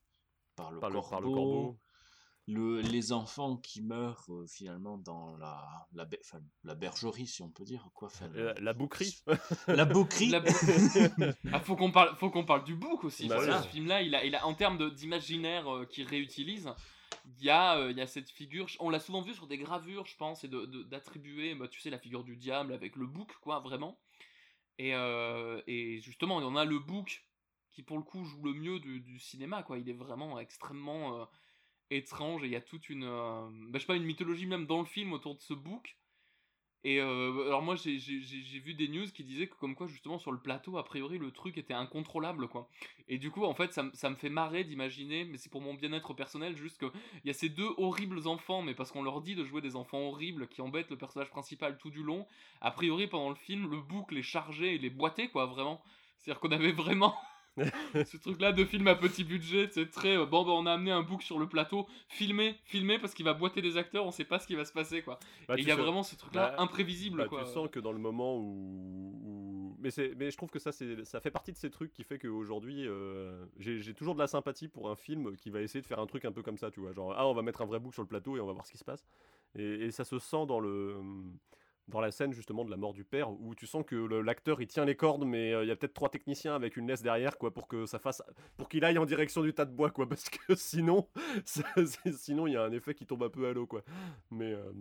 par, 0.56 0.72
le, 0.72 0.80
corbeau. 0.80 1.02
par 1.10 1.22
le 1.22 1.28
corbeau 1.28 1.78
les 2.50 3.12
enfants 3.12 3.58
qui 3.58 3.82
meurent 3.82 4.26
euh, 4.30 4.48
finalement 4.48 4.98
dans 4.98 5.38
la, 5.38 5.88
la, 5.94 6.08
la, 6.64 6.76
bergerie, 6.76 7.28
si 7.28 7.42
on 7.42 7.50
peut 7.50 7.64
dire 7.64 7.90
quoi. 7.94 8.10
Euh, 8.36 8.54
la, 8.60 8.74
bouquerie. 8.74 9.22
la 9.68 9.86
bouquerie. 9.86 10.32
ah, 11.54 11.60
faut 11.60 11.76
qu'on 11.76 11.92
parle, 11.92 12.16
faut 12.16 12.30
qu'on 12.30 12.46
parle 12.46 12.64
du 12.64 12.76
bouc 12.76 13.04
aussi. 13.04 13.28
Bah 13.28 13.62
ce 13.62 13.68
film-là, 13.70 14.02
il 14.02 14.16
a, 14.16 14.26
il 14.26 14.36
a, 14.36 14.46
en 14.46 14.54
termes 14.54 14.94
d'imaginaire 14.94 15.74
euh, 15.74 15.86
qu'il 15.86 16.08
réutilise, 16.08 16.74
il 17.38 17.46
y, 17.46 17.50
a, 17.50 17.90
il 17.90 17.98
y 17.98 18.02
a 18.02 18.08
cette 18.08 18.30
figure. 18.30 18.68
On 18.80 18.90
l'a 18.90 19.00
souvent 19.00 19.22
vu 19.22 19.34
sur 19.34 19.48
des 19.48 19.58
gravures, 19.58 20.06
je 20.08 20.18
pense, 20.18 20.44
et 20.44 20.48
d'attribuer, 20.48 21.54
de, 21.54 21.60
bah, 21.60 21.68
tu 21.68 21.80
sais, 21.80 21.90
la 21.90 22.00
figure 22.00 22.24
du 22.24 22.36
diable 22.36 22.74
avec 22.74 22.96
le 22.96 23.06
bouc, 23.06 23.32
quoi, 23.42 23.60
vraiment. 23.60 24.00
Et, 24.80 24.92
et 24.92 26.02
justement, 26.02 26.38
on 26.38 26.56
a 26.56 26.66
le 26.66 26.80
bouc 26.80 27.26
qui, 27.72 27.84
pour 27.84 27.98
le 27.98 28.04
coup, 28.04 28.24
joue 28.24 28.42
le 28.44 28.54
mieux 28.54 28.80
du, 28.80 29.02
du 29.02 29.20
cinéma, 29.20 29.62
quoi. 29.62 29.78
Il 29.78 29.90
est 29.90 29.94
vraiment 29.94 30.40
extrêmement 30.40 31.28
étrange 31.92 32.44
et 32.44 32.48
il 32.48 32.52
y 32.52 32.56
a 32.56 32.62
toute 32.62 32.90
une 32.90 33.04
euh, 33.04 33.48
bah, 33.70 33.74
je 33.76 33.80
sais 33.80 33.88
pas 33.88 33.96
une 33.96 34.04
mythologie 34.04 34.46
même 34.46 34.66
dans 34.66 34.80
le 34.80 34.86
film 34.86 35.14
autour 35.14 35.36
de 35.36 35.42
ce 35.42 35.54
bouc 35.54 35.98
et 36.86 37.02
euh, 37.02 37.48
alors 37.48 37.62
moi 37.62 37.76
j'ai 37.76 37.98
vu 37.98 38.74
des 38.74 38.88
news 38.88 39.08
qui 39.14 39.26
disaient 39.26 39.48
que 39.48 39.56
comme 39.56 39.76
quoi 39.76 39.88
justement 39.88 40.18
sur 40.18 40.32
le 40.32 40.40
plateau 40.40 40.78
a 40.78 40.86
priori 40.86 41.18
le 41.18 41.32
truc 41.32 41.58
était 41.58 41.74
incontrôlable 41.74 42.48
quoi. 42.48 42.70
Et 43.10 43.18
du 43.18 43.32
coup 43.32 43.44
en 43.44 43.54
fait 43.54 43.74
ça, 43.74 43.84
ça 43.94 44.10
me 44.10 44.16
fait 44.16 44.30
marrer 44.30 44.64
d'imaginer 44.64 45.26
mais 45.26 45.38
c'est 45.38 45.50
pour 45.50 45.60
mon 45.60 45.74
bien-être 45.74 46.14
personnel 46.14 46.56
juste 46.56 46.78
que 46.78 46.86
il 47.26 47.28
y 47.28 47.30
a 47.30 47.34
ces 47.34 47.50
deux 47.50 47.70
horribles 47.78 48.28
enfants 48.28 48.62
mais 48.62 48.74
parce 48.74 48.92
qu'on 48.92 49.04
leur 49.04 49.20
dit 49.20 49.36
de 49.36 49.44
jouer 49.44 49.62
des 49.62 49.76
enfants 49.76 50.00
horribles 50.00 50.48
qui 50.48 50.62
embêtent 50.62 50.90
le 50.90 50.98
personnage 50.98 51.30
principal 51.30 51.78
tout 51.78 51.90
du 51.90 52.02
long 52.02 52.26
a 52.62 52.72
priori 52.72 53.08
pendant 53.08 53.30
le 53.30 53.36
film 53.36 53.70
le 53.70 53.82
bouc 53.82 54.14
les 54.14 54.24
chargeait 54.24 54.76
et 54.76 54.78
les 54.78 54.90
boitait 54.90 55.28
quoi 55.28 55.48
vraiment. 55.48 55.82
C'est 56.20 56.32
à 56.32 56.34
dire 56.34 56.40
qu'on 56.40 56.52
avait 56.52 56.72
vraiment 56.72 57.16
ce 58.06 58.18
truc-là 58.18 58.52
de 58.52 58.64
film 58.64 58.88
à 58.88 58.96
petit 58.96 59.24
budget, 59.24 59.70
c'est 59.72 59.90
très 59.90 60.18
euh, 60.18 60.26
bon. 60.26 60.44
Bah, 60.44 60.52
on 60.52 60.66
a 60.66 60.74
amené 60.74 60.92
un 60.92 61.02
book 61.02 61.22
sur 61.24 61.40
le 61.40 61.48
plateau, 61.48 61.88
filmé, 62.08 62.56
filmé 62.64 63.00
parce 63.00 63.14
qu'il 63.14 63.26
va 63.26 63.34
boiter 63.34 63.62
des 63.62 63.78
acteurs, 63.78 64.06
on 64.06 64.12
sait 64.12 64.26
pas 64.26 64.40
ce 64.40 64.48
qui 64.48 64.56
va 64.56 64.66
se 64.66 64.72
passer 64.72 65.02
quoi. 65.02 65.20
Bah, 65.48 65.56
et 65.58 65.62
il 65.62 65.68
y 65.68 65.72
a 65.72 65.76
vraiment 65.76 66.04
ce 66.04 66.16
truc-là 66.16 66.54
bah, 66.56 66.64
imprévisible 66.64 67.28
quoi. 67.28 67.44
Tu 67.44 67.52
sens 67.52 67.70
que 67.70 67.80
dans 67.80 67.92
le 67.92 68.00
moment 68.00 68.38
où, 68.38 69.76
mais 69.80 69.92
c'est, 69.92 70.14
mais 70.18 70.32
je 70.32 70.38
trouve 70.38 70.50
que 70.50 70.60
ça 70.60 70.72
c'est, 70.72 71.04
ça 71.06 71.20
fait 71.20 71.32
partie 71.32 71.52
de 71.52 71.58
ces 71.58 71.70
trucs 71.70 71.92
qui 71.92 72.04
fait 72.04 72.20
qu'aujourd'hui 72.20 72.88
euh, 72.88 73.46
j'ai, 73.58 73.94
toujours 73.94 74.16
de 74.16 74.20
la 74.20 74.28
sympathie 74.28 74.68
pour 74.68 74.90
un 74.90 74.96
film 74.96 75.36
qui 75.36 75.50
va 75.50 75.62
essayer 75.62 75.82
de 75.82 75.88
faire 75.88 76.00
un 76.00 76.08
truc 76.08 76.26
un 76.26 76.32
peu 76.32 76.42
comme 76.42 76.58
ça, 76.58 76.72
tu 76.72 76.80
vois, 76.80 76.94
genre 76.94 77.14
ah 77.18 77.28
on 77.28 77.34
va 77.34 77.42
mettre 77.42 77.62
un 77.62 77.66
vrai 77.66 77.80
book 77.80 77.94
sur 77.94 78.04
le 78.04 78.08
plateau 78.08 78.38
et 78.38 78.40
on 78.40 78.46
va 78.46 78.54
voir 78.54 78.66
ce 78.66 78.72
qui 78.72 78.78
se 78.78 78.86
passe. 78.86 79.06
Et, 79.56 79.86
et 79.86 79.92
ça 79.92 80.06
se 80.06 80.20
sent 80.20 80.46
dans 80.48 80.60
le 80.60 80.96
dans 81.90 82.02
la 82.02 82.12
scène 82.12 82.34
justement 82.34 82.64
de 82.64 82.72
la 82.72 82.78
mort 82.78 82.94
du 82.94 83.04
père 83.04 83.32
où 83.32 83.56
tu 83.56 83.68
sens 83.68 83.84
que 83.86 83.96
l'acteur 83.96 84.62
il 84.62 84.68
tient 84.68 84.86
les 84.86 84.96
cordes 84.96 85.26
mais 85.26 85.54
euh, 85.54 85.64
il 85.64 85.68
y 85.68 85.72
a 85.72 85.76
peut-être 85.76 85.94
trois 85.94 86.10
techniciens 86.10 86.56
avec 86.56 86.78
une 86.78 86.88
laisse 86.88 87.02
derrière 87.02 87.38
quoi 87.38 87.54
pour 87.54 87.68
que 87.68 87.86
ça 87.86 88.00
fasse 88.00 88.24
pour 88.58 88.70
qu'il 88.70 88.86
aille 88.86 88.98
en 88.98 89.06
direction 89.06 89.42
du 89.42 89.54
tas 89.54 89.66
de 89.66 89.72
bois 89.72 89.90
quoi 89.90 90.08
parce 90.10 90.30
que 90.30 90.56
sinon 90.56 91.08
sinon 92.14 92.48
il 92.48 92.54
y 92.54 92.58
a 92.58 92.64
un 92.64 92.72
effet 92.72 92.94
qui 92.94 93.06
tombe 93.06 93.24
un 93.24 93.30
peu 93.30 93.48
à 93.48 93.54
l'eau 93.54 93.66
quoi. 93.68 93.84
Mais 94.32 94.54
euh, 94.54 94.72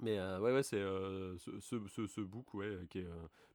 mais 0.00 0.18
euh, 0.18 0.38
ouais 0.38 0.52
ouais 0.52 0.62
c'est 0.62 0.80
ce, 0.80 1.58
ce, 1.60 2.06
ce, 2.06 2.20
book 2.20 2.54
ouais 2.54 2.78
qui 2.88 3.00
est 3.00 3.06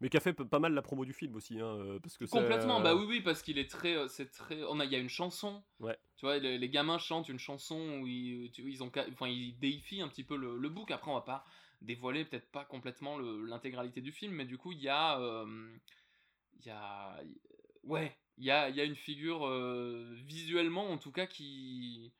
mais 0.02 0.10
qui 0.10 0.18
a 0.18 0.20
fait 0.20 0.34
pas 0.34 0.60
mal 0.60 0.74
la 0.74 0.82
promo 0.82 1.06
du 1.06 1.14
film 1.14 1.36
aussi 1.36 1.60
hein, 1.60 1.98
parce 2.02 2.18
que 2.18 2.26
complètement 2.26 2.82
bah 2.82 2.96
oui 2.96 3.06
oui 3.08 3.22
parce 3.22 3.42
qu'il 3.42 3.58
est 3.58 3.70
très 3.70 3.96
c'est 4.10 4.30
très 4.30 4.62
on 4.66 4.80
a 4.80 4.86
il 4.86 4.92
y 4.92 4.96
a 4.96 5.00
une 5.00 5.10
chanson. 5.10 5.64
Ouais. 5.80 5.98
Tu 6.18 6.26
vois 6.26 6.38
les, 6.40 6.70
gamins 6.70 6.98
chantent 6.98 7.30
une 7.30 7.40
chanson 7.40 8.00
où 8.02 8.08
ils, 8.08 8.52
ils 8.58 8.84
ont 8.84 8.92
enfin 9.12 9.28
ils 9.28 9.58
déifient 9.58 10.02
un 10.02 10.10
petit 10.10 10.24
peu 10.24 10.36
le, 10.36 10.58
le 10.58 10.70
book 10.70 10.92
après 10.92 11.12
on 11.12 11.16
va 11.16 11.22
pas 11.22 11.46
dévoiler 11.84 12.26
peut-être 12.26 12.50
pas 12.52 12.66
complètement 12.66 13.18
l'intégralité 13.18 14.02
du 14.02 14.12
film, 14.12 14.34
mais 14.34 14.46
du 14.46 14.58
coup, 14.58 14.72
il 14.72 14.82
y 14.82 14.90
a. 14.90 15.20
Euh, 15.20 15.78
il 16.60 16.66
y 16.66 16.70
a. 16.70 17.22
Ouais, 17.84 18.18
il 18.38 18.46
y 18.46 18.52
a, 18.52 18.70
y 18.70 18.80
a 18.80 18.86
une 18.86 18.96
figure 18.96 19.46
euh, 19.46 20.14
visuellement, 20.26 20.90
en 20.90 20.98
tout 20.98 21.12
cas, 21.12 21.28
qui. 21.28 22.14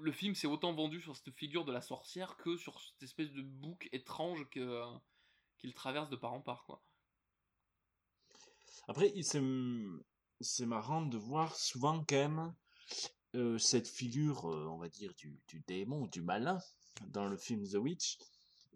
Le 0.00 0.12
film 0.12 0.34
s'est 0.34 0.46
autant 0.46 0.72
vendu 0.72 1.00
sur 1.00 1.16
cette 1.16 1.34
figure 1.34 1.64
de 1.64 1.72
la 1.72 1.80
sorcière 1.80 2.36
que 2.36 2.56
sur 2.56 2.80
cette 2.80 3.02
espèce 3.02 3.32
de 3.32 3.42
bouc 3.42 3.88
étrange 3.90 4.48
qu'il 4.50 5.74
traverse 5.74 6.08
de 6.08 6.16
part 6.16 6.34
en 6.34 6.40
part, 6.40 6.64
quoi. 6.64 6.82
Après, 8.86 9.12
c'est 10.40 10.66
marrant 10.66 11.02
de 11.02 11.18
voir 11.18 11.56
souvent 11.56 12.04
quand 12.04 12.16
même 12.16 12.54
euh, 13.34 13.58
cette 13.58 13.88
figure, 13.88 14.44
on 14.44 14.78
va 14.78 14.88
dire, 14.88 15.12
du, 15.14 15.40
du 15.48 15.60
démon, 15.66 16.06
du 16.06 16.22
malin, 16.22 16.58
dans 17.06 17.26
le 17.26 17.36
film 17.36 17.66
The 17.66 17.74
Witch 17.74 18.18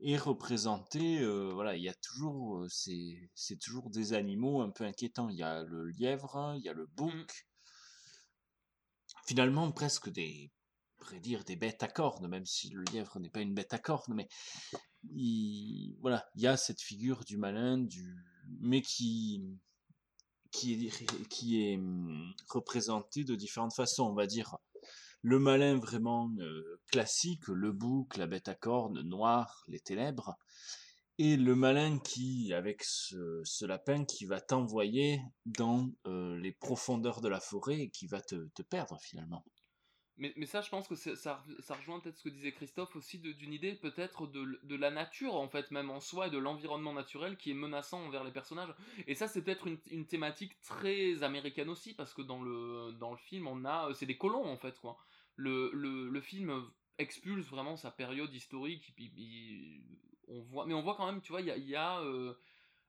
est 0.02 0.16
représenté 0.16 1.20
euh, 1.20 1.50
voilà 1.52 1.76
il 1.76 1.82
y 1.82 1.88
a 1.88 1.94
toujours 1.94 2.58
euh, 2.58 2.68
c'est 2.68 3.30
c'est 3.34 3.58
toujours 3.58 3.90
des 3.90 4.14
animaux 4.14 4.62
un 4.62 4.70
peu 4.70 4.84
inquiétants. 4.84 5.28
Il 5.28 5.36
y 5.36 5.42
a 5.42 5.62
le 5.62 5.88
lièvre 5.90 6.54
il 6.56 6.64
y 6.64 6.68
a 6.68 6.72
le 6.72 6.86
bouc. 6.86 7.12
Mmh. 7.12 7.26
finalement 9.26 9.70
presque 9.72 10.10
des 10.10 10.50
dire 11.20 11.44
des 11.44 11.56
bêtes 11.56 11.82
à 11.82 11.88
cornes 11.88 12.28
même 12.28 12.46
si 12.46 12.70
le 12.70 12.84
lièvre 12.92 13.18
n'est 13.18 13.30
pas 13.30 13.40
une 13.40 13.54
bête 13.54 13.74
à 13.74 13.78
cornes 13.78 14.14
mais 14.14 14.28
il, 15.10 15.96
voilà 16.00 16.24
il 16.36 16.42
y 16.42 16.46
a 16.46 16.56
cette 16.56 16.80
figure 16.80 17.24
du 17.24 17.36
malin 17.36 17.78
du 17.78 18.16
mais 18.60 18.82
qui 18.82 19.42
qui 20.52 20.86
est 20.86 21.28
qui 21.28 21.62
est 21.62 21.76
hum, 21.76 22.32
représenté 22.48 23.24
de 23.24 23.34
différentes 23.34 23.74
façons 23.74 24.04
on 24.04 24.14
va 24.14 24.26
dire 24.26 24.56
le 25.22 25.38
malin 25.38 25.78
vraiment 25.78 26.30
classique, 26.90 27.46
le 27.48 27.72
bouc, 27.72 28.16
la 28.16 28.26
bête 28.26 28.48
à 28.48 28.54
cornes, 28.54 29.00
noir, 29.02 29.64
les 29.68 29.80
ténèbres, 29.80 30.36
et 31.18 31.36
le 31.36 31.54
malin 31.54 31.98
qui, 31.98 32.52
avec 32.52 32.82
ce, 32.82 33.64
lapin, 33.64 34.04
qui 34.04 34.26
va 34.26 34.40
t'envoyer 34.40 35.20
dans 35.46 35.90
les 36.04 36.52
profondeurs 36.52 37.20
de 37.20 37.28
la 37.28 37.40
forêt 37.40 37.80
et 37.80 37.90
qui 37.90 38.06
va 38.06 38.20
te 38.20 38.62
perdre 38.62 38.98
finalement. 39.00 39.44
Mais, 40.18 40.32
mais, 40.36 40.46
ça, 40.46 40.60
je 40.60 40.68
pense 40.68 40.86
que 40.88 40.94
ça, 40.94 41.42
ça 41.60 41.74
rejoint 41.74 41.98
peut-être 41.98 42.18
ce 42.18 42.24
que 42.24 42.28
disait 42.28 42.52
Christophe 42.52 42.94
aussi 42.96 43.18
d'une 43.18 43.52
idée 43.52 43.72
peut-être 43.72 44.26
de, 44.26 44.60
de, 44.62 44.76
la 44.76 44.90
nature, 44.90 45.34
en 45.34 45.48
fait, 45.48 45.70
même 45.70 45.90
en 45.90 46.00
soi, 46.00 46.26
et 46.26 46.30
de 46.30 46.38
l'environnement 46.38 46.92
naturel 46.92 47.36
qui 47.36 47.50
est 47.50 47.54
menaçant 47.54 48.04
envers 48.04 48.22
les 48.22 48.30
personnages. 48.30 48.74
Et 49.06 49.14
ça, 49.14 49.26
c'est 49.26 49.42
peut-être 49.42 49.66
une, 49.66 49.78
une, 49.90 50.06
thématique 50.06 50.60
très 50.60 51.22
américaine 51.22 51.70
aussi, 51.70 51.94
parce 51.94 52.12
que 52.12 52.22
dans 52.22 52.42
le, 52.42 52.92
dans 53.00 53.10
le 53.10 53.16
film, 53.16 53.46
on 53.46 53.64
a. 53.64 53.92
C'est 53.94 54.06
des 54.06 54.18
colons, 54.18 54.44
en 54.44 54.56
fait, 54.56 54.78
quoi. 54.78 54.98
Le, 55.36 55.70
le, 55.72 56.20
film 56.20 56.70
expulse 56.98 57.46
vraiment 57.46 57.76
sa 57.76 57.90
période 57.90 58.32
historique, 58.32 58.94
on 60.28 60.40
voit, 60.42 60.66
mais 60.66 60.74
on 60.74 60.82
voit 60.82 60.94
quand 60.94 61.06
même, 61.06 61.20
tu 61.20 61.32
vois, 61.32 61.40
il 61.40 61.46
y 61.46 61.50
a. 61.50 61.56
Y 61.56 61.76
a 61.76 62.00
euh, 62.00 62.34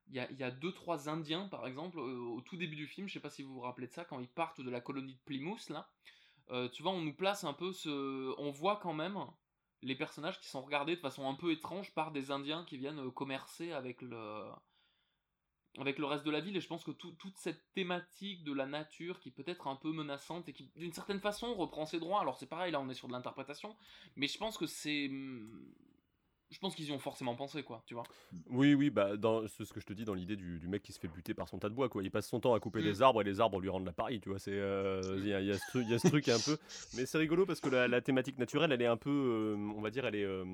il 0.09 0.15
y, 0.15 0.19
a, 0.19 0.29
y 0.33 0.43
a, 0.43 0.51
deux 0.51 0.73
trois 0.73 1.07
Indiens 1.07 1.47
par 1.47 1.65
exemple 1.65 1.97
au 1.97 2.41
tout 2.41 2.57
début 2.57 2.75
du 2.75 2.87
film, 2.87 3.07
je 3.07 3.13
sais 3.13 3.21
pas 3.21 3.29
si 3.29 3.41
vous 3.41 3.53
vous 3.53 3.61
rappelez 3.61 3.87
de 3.87 3.93
ça, 3.93 4.03
quand 4.03 4.19
ils 4.19 4.27
partent 4.27 4.59
de 4.59 4.69
la 4.69 4.81
colonie 4.81 5.13
de 5.13 5.19
Plymouth 5.19 5.69
là, 5.69 5.89
euh, 6.51 6.69
tu 6.69 6.83
vois, 6.83 6.91
on 6.91 7.01
nous 7.01 7.13
place 7.13 7.43
un 7.43 7.53
peu 7.53 7.71
ce. 7.71 8.33
On 8.39 8.51
voit 8.51 8.77
quand 8.77 8.93
même 8.93 9.17
les 9.81 9.95
personnages 9.95 10.39
qui 10.39 10.47
sont 10.47 10.61
regardés 10.61 10.95
de 10.95 11.01
façon 11.01 11.27
un 11.27 11.35
peu 11.35 11.51
étrange 11.51 11.93
par 11.93 12.11
des 12.11 12.31
Indiens 12.31 12.65
qui 12.65 12.77
viennent 12.77 12.99
euh, 12.99 13.11
commercer 13.11 13.71
avec 13.71 14.01
le 14.01 14.43
avec 15.79 15.97
le 15.97 16.05
reste 16.05 16.25
de 16.25 16.31
la 16.31 16.39
ville 16.39 16.55
et 16.55 16.61
je 16.61 16.67
pense 16.67 16.83
que 16.83 16.91
toute 16.91 17.37
cette 17.37 17.61
thématique 17.73 18.43
de 18.43 18.53
la 18.53 18.65
nature 18.65 19.19
qui 19.19 19.31
peut 19.31 19.43
être 19.47 19.67
un 19.67 19.75
peu 19.75 19.91
menaçante 19.91 20.47
et 20.47 20.53
qui 20.53 20.69
d'une 20.75 20.93
certaine 20.93 21.19
façon 21.19 21.55
reprend 21.55 21.85
ses 21.85 21.99
droits 21.99 22.21
alors 22.21 22.37
c'est 22.37 22.45
pareil 22.45 22.71
là 22.71 22.79
on 22.79 22.89
est 22.89 22.93
sur 22.93 23.07
de 23.07 23.13
l'interprétation 23.13 23.75
mais 24.15 24.27
je 24.27 24.37
pense 24.37 24.57
que 24.57 24.67
c'est 24.67 25.09
je 26.53 26.59
pense 26.59 26.75
qu'ils 26.75 26.87
y 26.87 26.91
ont 26.91 26.99
forcément 26.99 27.35
pensé, 27.35 27.63
quoi, 27.63 27.83
tu 27.85 27.95
vois. 27.95 28.03
Oui, 28.49 28.73
oui, 28.75 28.89
bah, 28.89 29.17
dans, 29.17 29.47
c'est 29.47 29.65
ce 29.65 29.73
que 29.73 29.79
je 29.79 29.85
te 29.85 29.93
dis 29.93 30.05
dans 30.05 30.13
l'idée 30.13 30.35
du, 30.35 30.67
mec 30.67 30.83
qui 30.83 30.93
se 30.93 30.99
fait 30.99 31.07
buter 31.07 31.33
par 31.33 31.49
son 31.49 31.57
tas 31.57 31.67
de 31.67 31.73
bois, 31.73 31.89
quoi. 31.89 32.03
Il 32.03 32.11
passe 32.11 32.27
son 32.27 32.39
temps 32.39 32.53
à 32.53 32.59
couper 32.59 32.81
des 32.83 32.99
mm. 32.99 33.01
arbres 33.01 33.21
et 33.21 33.23
les 33.23 33.41
arbres 33.41 33.59
lui 33.59 33.69
rendent 33.69 33.85
l'appareil, 33.85 34.21
tu 34.21 34.29
vois. 34.29 34.39
C'est, 34.39 34.53
euh, 34.53 35.01
il 35.17 35.27
y, 35.27 35.33
a, 35.33 35.57
ce 35.57 36.07
truc, 36.07 36.29
un 36.29 36.39
peu. 36.39 36.57
Mais 36.95 37.05
c'est 37.05 37.17
rigolo 37.17 37.45
parce 37.45 37.59
que 37.59 37.69
la, 37.69 38.01
thématique 38.01 38.37
naturelle, 38.37 38.71
elle 38.71 38.81
est 38.81 38.87
un 38.87 38.97
peu, 38.97 39.09
euh, 39.09 39.55
on 39.75 39.81
va 39.81 39.89
dire, 39.89 40.05
elle 40.05 40.15
est. 40.15 40.23
Euh, 40.23 40.45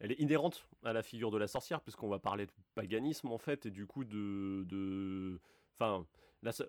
elle 0.00 0.12
est 0.12 0.20
inhérente 0.20 0.66
à 0.82 0.92
la 0.92 1.02
figure 1.02 1.30
de 1.30 1.38
la 1.38 1.46
sorcière, 1.46 1.80
puisqu'on 1.80 2.08
va 2.08 2.18
parler 2.18 2.46
de 2.46 2.52
paganisme 2.74 3.28
en 3.28 3.38
fait, 3.38 3.66
et 3.66 3.70
du 3.70 3.86
coup 3.86 4.04
de. 4.04 4.64
de... 4.68 5.40
Enfin, 5.78 6.06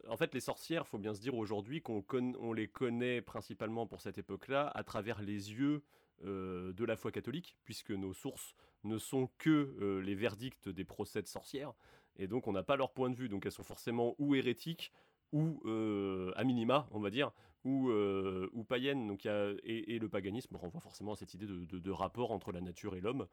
en 0.09 0.17
fait, 0.17 0.33
les 0.33 0.41
sorcières, 0.41 0.85
faut 0.85 0.97
bien 0.97 1.13
se 1.13 1.21
dire 1.21 1.35
aujourd'hui 1.35 1.81
qu'on 1.81 2.03
on 2.13 2.53
les 2.53 2.67
connaît 2.67 3.21
principalement 3.21 3.87
pour 3.87 4.01
cette 4.01 4.17
époque-là 4.17 4.69
à 4.75 4.83
travers 4.83 5.21
les 5.21 5.51
yeux 5.51 5.81
euh, 6.25 6.73
de 6.73 6.83
la 6.83 6.97
foi 6.97 7.11
catholique, 7.11 7.57
puisque 7.63 7.91
nos 7.91 8.13
sources 8.13 8.53
ne 8.83 8.97
sont 8.97 9.29
que 9.37 9.75
euh, 9.79 10.01
les 10.01 10.15
verdicts 10.15 10.67
des 10.67 10.83
procès 10.83 11.21
de 11.21 11.27
sorcières, 11.27 11.73
et 12.17 12.27
donc 12.27 12.47
on 12.47 12.51
n'a 12.51 12.63
pas 12.63 12.75
leur 12.75 12.91
point 12.91 13.09
de 13.09 13.15
vue, 13.15 13.29
donc 13.29 13.45
elles 13.45 13.51
sont 13.51 13.63
forcément 13.63 14.15
ou 14.19 14.35
hérétiques, 14.35 14.91
ou 15.31 15.61
euh, 15.65 16.33
à 16.35 16.43
minima, 16.43 16.87
on 16.91 16.99
va 16.99 17.09
dire, 17.09 17.31
ou, 17.63 17.91
ou 17.91 18.63
païennes. 18.63 19.07
Donc, 19.07 19.25
y 19.25 19.29
a, 19.29 19.51
et, 19.63 19.99
le 19.99 20.09
paganisme 20.09 20.55
renvoie 20.55 20.81
forcément 20.81 21.13
à 21.13 21.15
cette 21.15 21.33
idée 21.33 21.47
de, 21.47 21.91
rapport 21.91 22.31
entre 22.31 22.51
la 22.51 22.61
nature 22.61 22.95
et 22.95 23.01
l'homme 23.01 23.27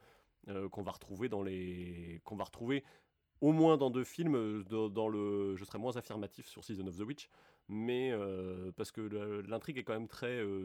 qu'on 0.70 0.82
va 0.82 0.92
retrouver 0.92 1.28
dans 1.28 1.42
les 1.42 2.20
qu'on 2.24 2.36
va 2.36 2.44
retrouver 2.44 2.84
au 3.40 3.52
moins 3.52 3.76
dans 3.76 3.90
deux 3.90 4.04
films. 4.04 4.64
Dans, 4.64 5.08
le, 5.08 5.56
je 5.56 5.64
serais 5.64 5.78
moins 5.78 5.96
affirmatif 5.96 6.46
sur 6.46 6.64
Season 6.64 6.86
of 6.86 6.96
the 6.96 7.02
Witch, 7.02 7.28
mais 7.68 8.10
euh, 8.12 8.72
parce 8.76 8.90
que 8.90 9.00
l'intrigue 9.46 9.78
est 9.78 9.84
quand 9.84 9.92
même 9.92 10.08
très 10.08 10.38
euh, 10.38 10.64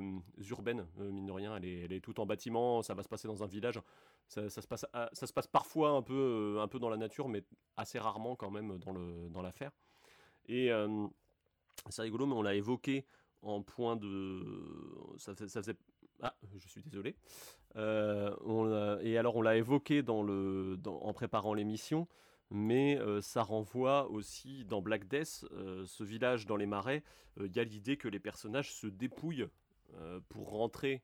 urbaine, 0.50 0.88
euh, 1.00 1.12
mine 1.12 1.26
de 1.26 1.32
rien, 1.32 1.56
elle 1.58 1.66
est, 1.66 1.80
elle 1.82 1.94
est 1.94 2.02
tout 2.02 2.20
en 2.20 2.26
bâtiment, 2.26 2.82
ça 2.82 2.94
va 2.94 3.04
se 3.04 3.10
passer 3.10 3.28
dans 3.28 3.44
un 3.44 3.48
village, 3.48 3.80
ça, 4.28 4.50
se, 4.50 4.68
passe, 4.68 4.86
ça 5.12 5.28
se 5.28 5.34
passe 5.34 5.48
parfois 5.48 5.92
un 5.92 6.02
peu, 6.02 6.58
un 6.60 6.68
peu 6.68 6.80
dans 6.80 6.90
la 6.90 6.98
nature, 6.98 7.28
mais 7.28 7.44
assez 7.78 8.00
rarement 8.00 8.36
quand 8.36 8.50
même 8.50 8.78
dans 8.80 9.42
l'affaire. 9.42 9.72
Dans 10.48 10.54
et 10.54 10.72
c'est 11.90 12.02
rigolo, 12.02 12.26
mais 12.26 12.34
on 12.34 12.42
l'a 12.42 12.56
évoqué 12.56 13.06
en 13.44 13.62
point 13.62 13.96
de... 13.96 14.44
Ah, 16.22 16.36
je 16.56 16.68
suis 16.68 16.82
désolé. 16.82 17.16
On 17.76 19.00
et 19.02 19.18
alors 19.18 19.36
on 19.36 19.42
l'a 19.42 19.58
évoqué 19.58 20.04
dans 20.04 20.24
le, 20.24 20.78
en 20.86 21.14
préparant 21.14 21.54
l'émission 21.54 22.08
mais 22.54 22.98
euh, 23.00 23.20
ça 23.20 23.42
renvoie 23.42 24.10
aussi 24.10 24.64
dans 24.66 24.82
Black 24.82 25.08
Death, 25.08 25.46
euh, 25.52 25.86
ce 25.86 26.04
village 26.04 26.46
dans 26.46 26.56
les 26.56 26.68
marais, 26.68 27.04
euh, 27.40 27.48
il 27.48 27.56
y 27.56 27.60
a 27.60 27.64
l'idée 27.64 27.98
que 27.98 28.08
les 28.08 28.20
personnages 28.20 28.72
se 28.74 28.88
dépouillent 28.88 29.48
pour 30.28 30.50
rentrer 30.50 31.04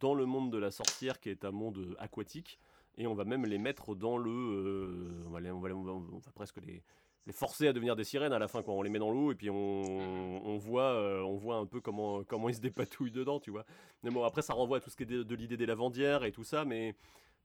dans 0.00 0.14
le 0.14 0.24
monde 0.24 0.50
de 0.50 0.56
la 0.56 0.70
sorcière 0.70 1.20
qui 1.20 1.28
est 1.28 1.44
un 1.44 1.50
monde 1.50 1.94
aquatique, 1.98 2.58
et 2.96 3.06
on 3.06 3.12
va 3.12 3.26
même 3.26 3.44
les 3.44 3.58
mettre 3.58 3.94
dans 3.94 4.16
le... 4.16 5.22
On 5.26 5.30
va, 5.30 5.40
on, 5.52 5.60
va, 5.60 6.32
presque 6.34 6.56
les, 6.56 6.82
les, 7.26 7.32
forcer 7.32 7.68
à 7.68 7.72
devenir 7.72 7.96
des 7.96 8.04
sirènes 8.04 8.32
à 8.32 8.38
la 8.38 8.48
fin 8.48 8.62
quand 8.62 8.72
on 8.72 8.82
les 8.82 8.90
met 8.90 8.98
dans 8.98 9.10
l'eau, 9.10 9.32
et 9.32 9.34
puis 9.34 9.50
on, 9.50 10.56
voit, 10.58 10.94
on 11.24 11.36
voit 11.36 11.56
un 11.56 11.66
peu 11.66 11.80
comment, 11.80 12.22
comment 12.24 12.48
ils 12.48 12.56
se 12.56 12.60
dépatouillent 12.60 13.10
dedans, 13.10 13.40
tu 13.40 13.50
vois. 13.50 13.64
Mais 14.02 14.10
bon, 14.10 14.24
après 14.24 14.42
ça 14.42 14.54
renvoie 14.54 14.78
à 14.78 14.80
tout 14.80 14.90
ce 14.90 14.96
qui 14.96 15.04
est 15.04 15.06
de, 15.06 15.34
l'idée 15.34 15.56
des 15.56 15.66
lavandières 15.66 16.24
et 16.24 16.32
tout 16.32 16.44
ça, 16.44 16.64
mais 16.64 16.94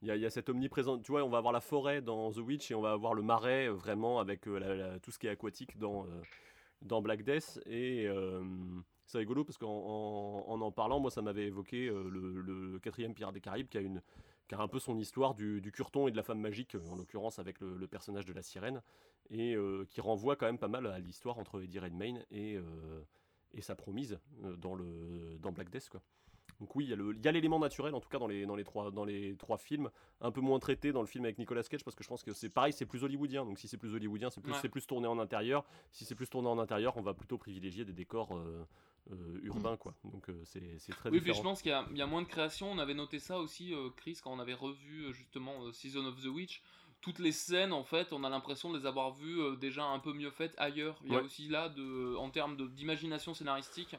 il 0.01 0.15
y, 0.15 0.25
a, 0.25 0.29
cette 0.29 0.49
omniprésence. 0.49 1.01
Tu 1.03 1.11
vois, 1.11 1.23
on 1.23 1.29
va 1.29 1.39
avoir 1.39 1.51
la 1.51 1.59
forêt 1.59 2.01
dans 2.01 2.31
The 2.31 2.37
Witch 2.37 2.71
et 2.71 2.75
on 2.75 2.81
va 2.81 2.91
avoir 2.91 3.13
le 3.13 3.21
marais 3.21 3.67
euh, 3.67 3.73
vraiment 3.73 4.19
avec 4.19 4.47
euh, 4.47 4.97
tout 4.99 5.11
ce 5.11 5.19
qui 5.19 5.27
est 5.27 5.31
aquatique 5.31 5.77
dans, 5.77 6.05
euh, 6.05 6.21
dans 6.81 7.01
Black 7.01 7.23
Death. 7.23 7.59
Et 7.65 8.07
c'est 9.05 9.17
rigolo 9.17 9.43
parce 9.43 9.57
qu'en 9.57 10.45
en, 10.47 10.61
en, 10.61 10.71
parlant, 10.71 10.99
moi, 10.99 11.11
ça 11.11 11.21
m'avait 11.21 11.47
évoqué 11.47 11.87
le, 11.87 12.79
quatrième 12.79 13.13
Pirate 13.13 13.33
des 13.33 13.41
Caraïbes 13.41 13.67
qui 13.67 13.77
a, 13.77 13.81
une, 13.81 14.01
qui 14.49 14.55
a 14.55 14.59
un 14.59 14.67
peu 14.67 14.79
son 14.79 14.97
histoire 14.97 15.35
du, 15.35 15.61
du 15.61 15.71
curton 15.71 16.07
et 16.07 16.11
de 16.11 16.17
la 16.17 16.23
femme 16.23 16.39
magique, 16.39 16.75
en 16.91 16.95
l'occurrence 16.95 17.39
avec 17.39 17.61
le, 17.61 17.87
personnage 17.87 18.25
de 18.25 18.33
la 18.33 18.41
sirène, 18.41 18.81
et 19.29 19.55
qui 19.89 20.01
renvoie 20.01 20.35
quand 20.35 20.47
même 20.47 20.57
pas 20.57 20.67
mal 20.67 20.87
à 20.87 20.99
l'histoire 20.99 21.37
entre 21.37 21.61
Eddie 21.61 21.79
Redmayne 21.79 22.25
et, 22.31 22.57
et 23.53 23.61
sa 23.61 23.75
promise 23.75 24.19
dans, 24.57 24.75
le, 24.75 25.37
dans 25.39 25.51
Black 25.51 25.69
Death. 25.69 25.89
Quoi. 25.89 26.01
Donc 26.59 26.75
oui, 26.75 26.85
il 26.85 27.21
y 27.23 27.27
a 27.27 27.31
l'élément 27.31 27.59
naturel, 27.59 27.95
en 27.95 28.01
tout 28.01 28.09
cas 28.09 28.19
dans 28.19 28.27
les, 28.27 28.45
dans, 28.45 28.55
les 28.55 28.65
trois, 28.65 28.91
dans 28.91 29.05
les 29.05 29.35
trois 29.37 29.57
films, 29.57 29.89
un 30.19 30.31
peu 30.31 30.41
moins 30.41 30.59
traité 30.59 30.91
dans 30.91 30.99
le 30.99 31.07
film 31.07 31.23
avec 31.23 31.37
Nicolas 31.37 31.63
Cage, 31.63 31.83
parce 31.85 31.95
que 31.95 32.03
je 32.03 32.09
pense 32.09 32.21
que 32.21 32.33
c'est 32.33 32.49
pareil, 32.49 32.73
c'est 32.73 32.85
plus 32.85 33.03
hollywoodien. 33.03 33.45
Donc 33.45 33.59
si 33.59 33.67
c'est 33.67 33.77
plus 33.77 33.93
hollywoodien, 33.95 34.29
c'est 34.29 34.41
plus, 34.41 34.53
plus 34.69 34.85
tourné 34.85 35.07
en 35.07 35.19
intérieur. 35.19 35.63
Si 35.91 36.03
c'est 36.03 36.15
plus 36.15 36.29
tourné 36.29 36.49
en 36.49 36.59
intérieur, 36.59 36.97
on 36.97 37.01
va 37.01 37.13
plutôt 37.13 37.37
privilégier 37.37 37.85
des 37.85 37.93
décors 37.93 38.35
euh, 38.35 38.65
euh, 39.11 39.39
urbains. 39.43 39.73
Mm. 39.73 39.77
Quoi. 39.77 39.93
Donc 40.03 40.29
euh, 40.29 40.41
c'est 40.45 40.59
très 40.59 41.09
oui, 41.09 41.19
différent. 41.19 41.33
Oui, 41.33 41.33
je 41.37 41.41
pense 41.41 41.61
qu'il 41.61 41.71
y, 41.71 42.01
a 42.01 42.07
moins 42.07 42.21
de 42.21 42.27
création. 42.27 42.71
On 42.71 42.79
avait 42.79 42.93
noté 42.93 43.19
ça 43.19 43.39
aussi, 43.39 43.73
Chris, 43.97 44.19
quand 44.23 44.31
on 44.31 44.39
avait 44.39 44.53
revu 44.53 45.13
justement 45.13 45.71
Season 45.71 46.05
of 46.05 46.21
the 46.21 46.27
Witch 46.27 46.61
toutes 47.01 47.19
les 47.19 47.31
scènes, 47.31 47.71
en 47.71 47.85
fait, 47.85 48.11
on 48.11 48.25
a 48.25 48.29
l'impression 48.29 48.73
de 48.73 48.77
les 48.77 48.85
avoir 48.85 49.13
vues 49.13 49.55
déjà 49.55 49.85
un 49.85 49.99
peu 49.99 50.11
mieux 50.11 50.31
faites 50.31 50.53
ailleurs. 50.57 50.99
Il 51.05 51.13
y 51.13 51.15
a 51.15 51.21
aussi 51.21 51.47
là, 51.47 51.69
de, 51.69 52.17
en 52.17 52.29
termes 52.29 52.57
d'imagination 52.75 53.33
scénaristique, 53.33 53.95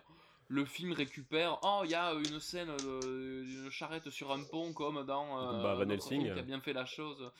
le 0.50 0.64
film 0.64 0.92
récupère 0.92 1.58
oh 1.62 1.82
il 1.84 1.90
y 1.90 1.94
a 1.94 2.12
une 2.12 2.40
scène 2.40 2.70
euh, 2.84 3.44
d'une 3.44 3.70
charrette 3.70 4.10
sur 4.10 4.32
un 4.32 4.42
pont 4.42 4.72
comme 4.72 5.04
dans 5.06 5.38
euh, 5.38 5.62
bah, 5.62 5.74
Van 5.76 5.88
Helsing 5.88 6.24
qui 6.24 6.38
a 6.38 6.42
bien 6.42 6.60
fait 6.60 6.72
la 6.72 6.84
chose 6.84 7.30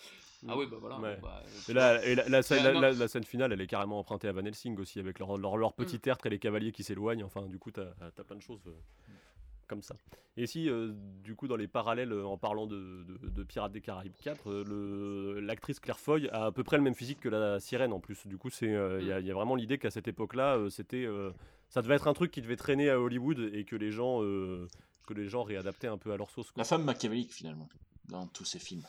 ah 0.49 0.57
oui 0.57 0.67
bah 0.71 0.77
voilà 0.81 0.99
bah, 0.99 1.43
et 1.69 1.73
là, 1.73 2.05
et 2.05 2.15
la, 2.15 2.43
scène, 2.43 3.25
finale 3.25 3.53
elle 3.53 3.61
est 3.61 3.67
carrément 3.67 3.99
empruntée 3.99 4.29
à 4.29 4.33
Van 4.33 4.45
Helsing 4.45 4.79
aussi 4.79 4.99
avec 4.99 5.19
leur, 5.19 5.37
leur, 5.37 5.73
petit 5.73 5.97
mm. 5.97 6.01
tertre 6.01 6.27
et 6.27 6.31
les 6.31 6.39
cavaliers 6.39 6.73
qui 6.73 6.83
s'éloignent 6.83 7.25
enfin 7.25 7.47
du 7.47 7.59
coup 7.59 7.71
t'as 7.71 7.91
as 8.01 8.25
plein 8.25 8.37
de 8.37 8.43
choses 8.43 8.63
euh, 8.67 8.73
comme 9.67 9.83
ça. 9.83 9.95
Et 10.37 10.49
si, 10.49 10.69
du 11.23 11.37
coup, 11.37 11.47
dans 11.47 11.55
les 11.55 11.69
parallèles, 11.69 12.13
en 12.13 12.37
parlant 12.37 12.67
de, 12.67 13.05
de, 13.23 13.43
Pirates 13.45 13.71
des 13.71 13.81
Caraïbes 13.81 14.17
4, 14.21 15.39
l'actrice 15.41 15.79
Claire 15.79 16.01
Foy 16.01 16.29
a 16.31 16.47
à 16.47 16.53
peu 16.53 16.65
près 16.65 16.77
le 16.77 16.83
même 16.83 16.95
physique 16.95 17.21
que 17.21 17.29
la 17.29 17.61
sirène 17.61 17.93
en 17.93 18.01
plus. 18.01 18.27
Du 18.27 18.37
coup, 18.37 18.49
il 18.63 18.69
y, 18.69 19.07
y, 19.07 19.31
a 19.31 19.35
vraiment 19.35 19.55
l'idée 19.55 19.79
qu'à 19.79 19.91
cette 19.93 20.09
époque-là, 20.09 20.59
c'était 20.71 21.07
ça 21.71 21.83
devait 21.83 21.95
être 21.95 22.09
un 22.09 22.15
truc 22.15 22.31
qui 22.33 22.43
devait 22.43 22.57
traîner 22.57 22.91
à 22.91 23.01
Hollywood 23.01 23.39
et 23.55 23.65
que 23.65 23.77
les 23.77 23.93
gens, 23.93 24.23
euh, 24.23 24.69
que 25.07 25.15
les 25.15 25.29
gens 25.29 25.45
réadaptaient 25.45 25.87
un 25.87 25.99
peu 25.99 26.13
à 26.13 26.17
leur 26.17 26.29
sauce. 26.31 26.53
La 26.57 26.65
femme 26.65 26.85
machiavélique 26.85 27.33
finalement 27.33 27.69
dans 28.09 28.27
tous 28.27 28.45
ces 28.45 28.59
films. 28.59 28.83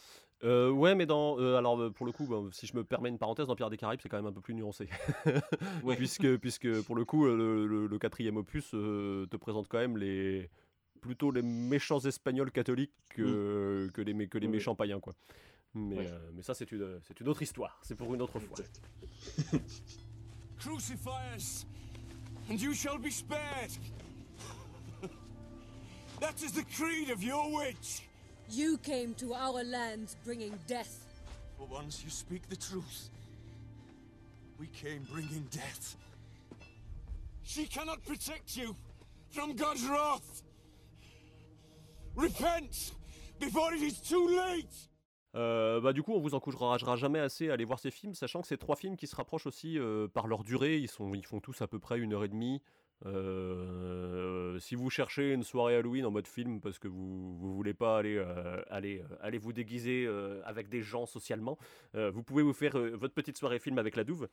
Euh, 0.44 0.70
ouais, 0.72 0.96
mais 0.96 1.06
dans. 1.06 1.40
Euh, 1.40 1.58
alors, 1.58 1.92
pour 1.94 2.06
le 2.06 2.12
coup, 2.12 2.28
si 2.52 2.66
je 2.66 2.76
me 2.76 2.84
permets 2.84 3.10
une 3.10 3.18
parenthèse, 3.18 3.48
dans 3.48 3.56
Pierre 3.56 3.70
des 3.70 3.78
Caraïbes, 3.78 4.00
c'est 4.02 4.10
quand 4.10 4.18
même 4.18 4.26
un 4.26 4.34
peu 4.34 4.42
plus 4.42 4.56
nuancé. 4.56 4.90
puisque, 5.98 6.38
puisque, 6.38 6.82
pour 6.82 6.96
le 6.96 7.06
coup, 7.06 7.26
le, 7.26 7.98
quatrième 8.00 8.38
opus 8.38 8.72
te 8.72 9.36
présente 9.38 9.68
quand 9.68 9.80
même 9.80 9.98
les. 9.98 10.50
plutôt 11.02 11.32
les 11.32 11.42
méchants 11.42 12.00
espagnols 12.00 12.52
catholiques 12.52 12.94
que, 13.10 13.88
mm. 13.88 13.92
que 13.92 14.02
les, 14.02 14.28
que 14.28 14.38
les 14.38 14.48
méchants 14.48 14.76
païens, 14.76 15.00
quoi. 15.00 15.14
Mais, 15.74 16.10
mais 16.34 16.42
ça, 16.42 16.54
c'est 16.54 16.72
une, 16.72 17.00
une 17.20 17.30
autre 17.30 17.42
histoire. 17.42 17.80
C'est 17.84 17.96
pour 17.96 18.14
une 18.14 18.22
autre 18.22 18.40
fois. 18.40 18.58
and 22.52 22.62
you 22.62 22.74
shall 22.74 22.98
be 22.98 23.10
spared. 23.10 23.72
that 26.20 26.42
is 26.44 26.52
the 26.52 26.66
creed 26.76 27.10
of 27.10 27.24
your 27.24 27.50
witch. 27.54 28.04
You 28.52 28.78
came 28.80 29.14
to 29.16 29.34
our 29.34 29.64
lands 29.64 30.18
bringing 30.26 30.54
death. 30.68 31.06
For 31.58 31.66
once 31.68 32.04
you 32.04 32.10
speak 32.10 32.50
the 32.50 32.58
truth. 32.58 33.10
We 34.60 34.68
came 34.68 35.04
bringing 35.10 35.48
death. 35.52 35.96
She 37.44 37.66
cannot 37.66 38.04
protect 38.06 38.58
you 38.58 38.76
from 39.30 39.56
God's 39.56 39.88
wrath. 39.88 40.44
Repent 42.14 42.92
before 43.40 43.74
it 43.74 43.82
is 43.82 44.02
too 44.02 44.28
late. 44.28 44.90
Euh, 45.34 45.80
bah, 45.80 45.94
du 45.94 46.04
coup, 46.04 46.12
on 46.12 46.20
vous 46.20 46.36
encouragera 46.36 46.98
jamais 46.98 47.20
assez 47.20 47.50
à 47.50 47.54
aller 47.54 47.64
voir 47.64 47.80
ces 47.80 47.90
films, 47.90 48.16
sachant 48.16 48.42
que 48.42 48.48
c'est 48.50 48.58
trois 48.58 48.76
films 48.76 48.98
qui 48.98 49.08
se 49.08 49.16
rapprochent 49.16 49.48
aussi 49.48 49.80
euh, 49.80 50.10
par 50.10 50.28
leur 50.28 50.44
durée. 50.44 50.78
Ils, 50.78 50.90
sont, 50.90 51.14
ils 51.14 51.26
font 51.26 51.40
tous 51.40 51.62
à 51.62 51.68
peu 51.68 51.80
près 51.80 52.00
une 52.00 52.14
heure 52.14 52.26
et 52.26 52.28
demie. 52.28 52.62
Euh, 53.06 54.60
si 54.60 54.76
vous 54.76 54.90
cherchez 54.90 55.34
une 55.34 55.44
soirée 55.44 55.76
Halloween 55.76 56.06
en 56.06 56.12
mode 56.12 56.28
film 56.28 56.62
parce 56.62 56.78
que 56.80 56.88
vous 56.88 57.38
ne 57.42 57.54
voulez 57.54 57.74
pas 57.74 57.98
aller, 57.98 58.24
aller, 58.70 59.04
aller 59.22 59.38
vous 59.38 59.54
déguiser 59.54 60.08
avec 60.46 60.70
des 60.70 60.82
gens 60.82 61.06
socialement, 61.06 61.58
vous 61.94 62.24
pouvez 62.24 62.44
vous 62.44 62.54
faire 62.54 62.78
votre 62.78 63.14
petite 63.14 63.38
soirée 63.38 63.60
film 63.60 63.78
avec 63.78 63.96
la 63.96 64.04
Douve. 64.04 64.28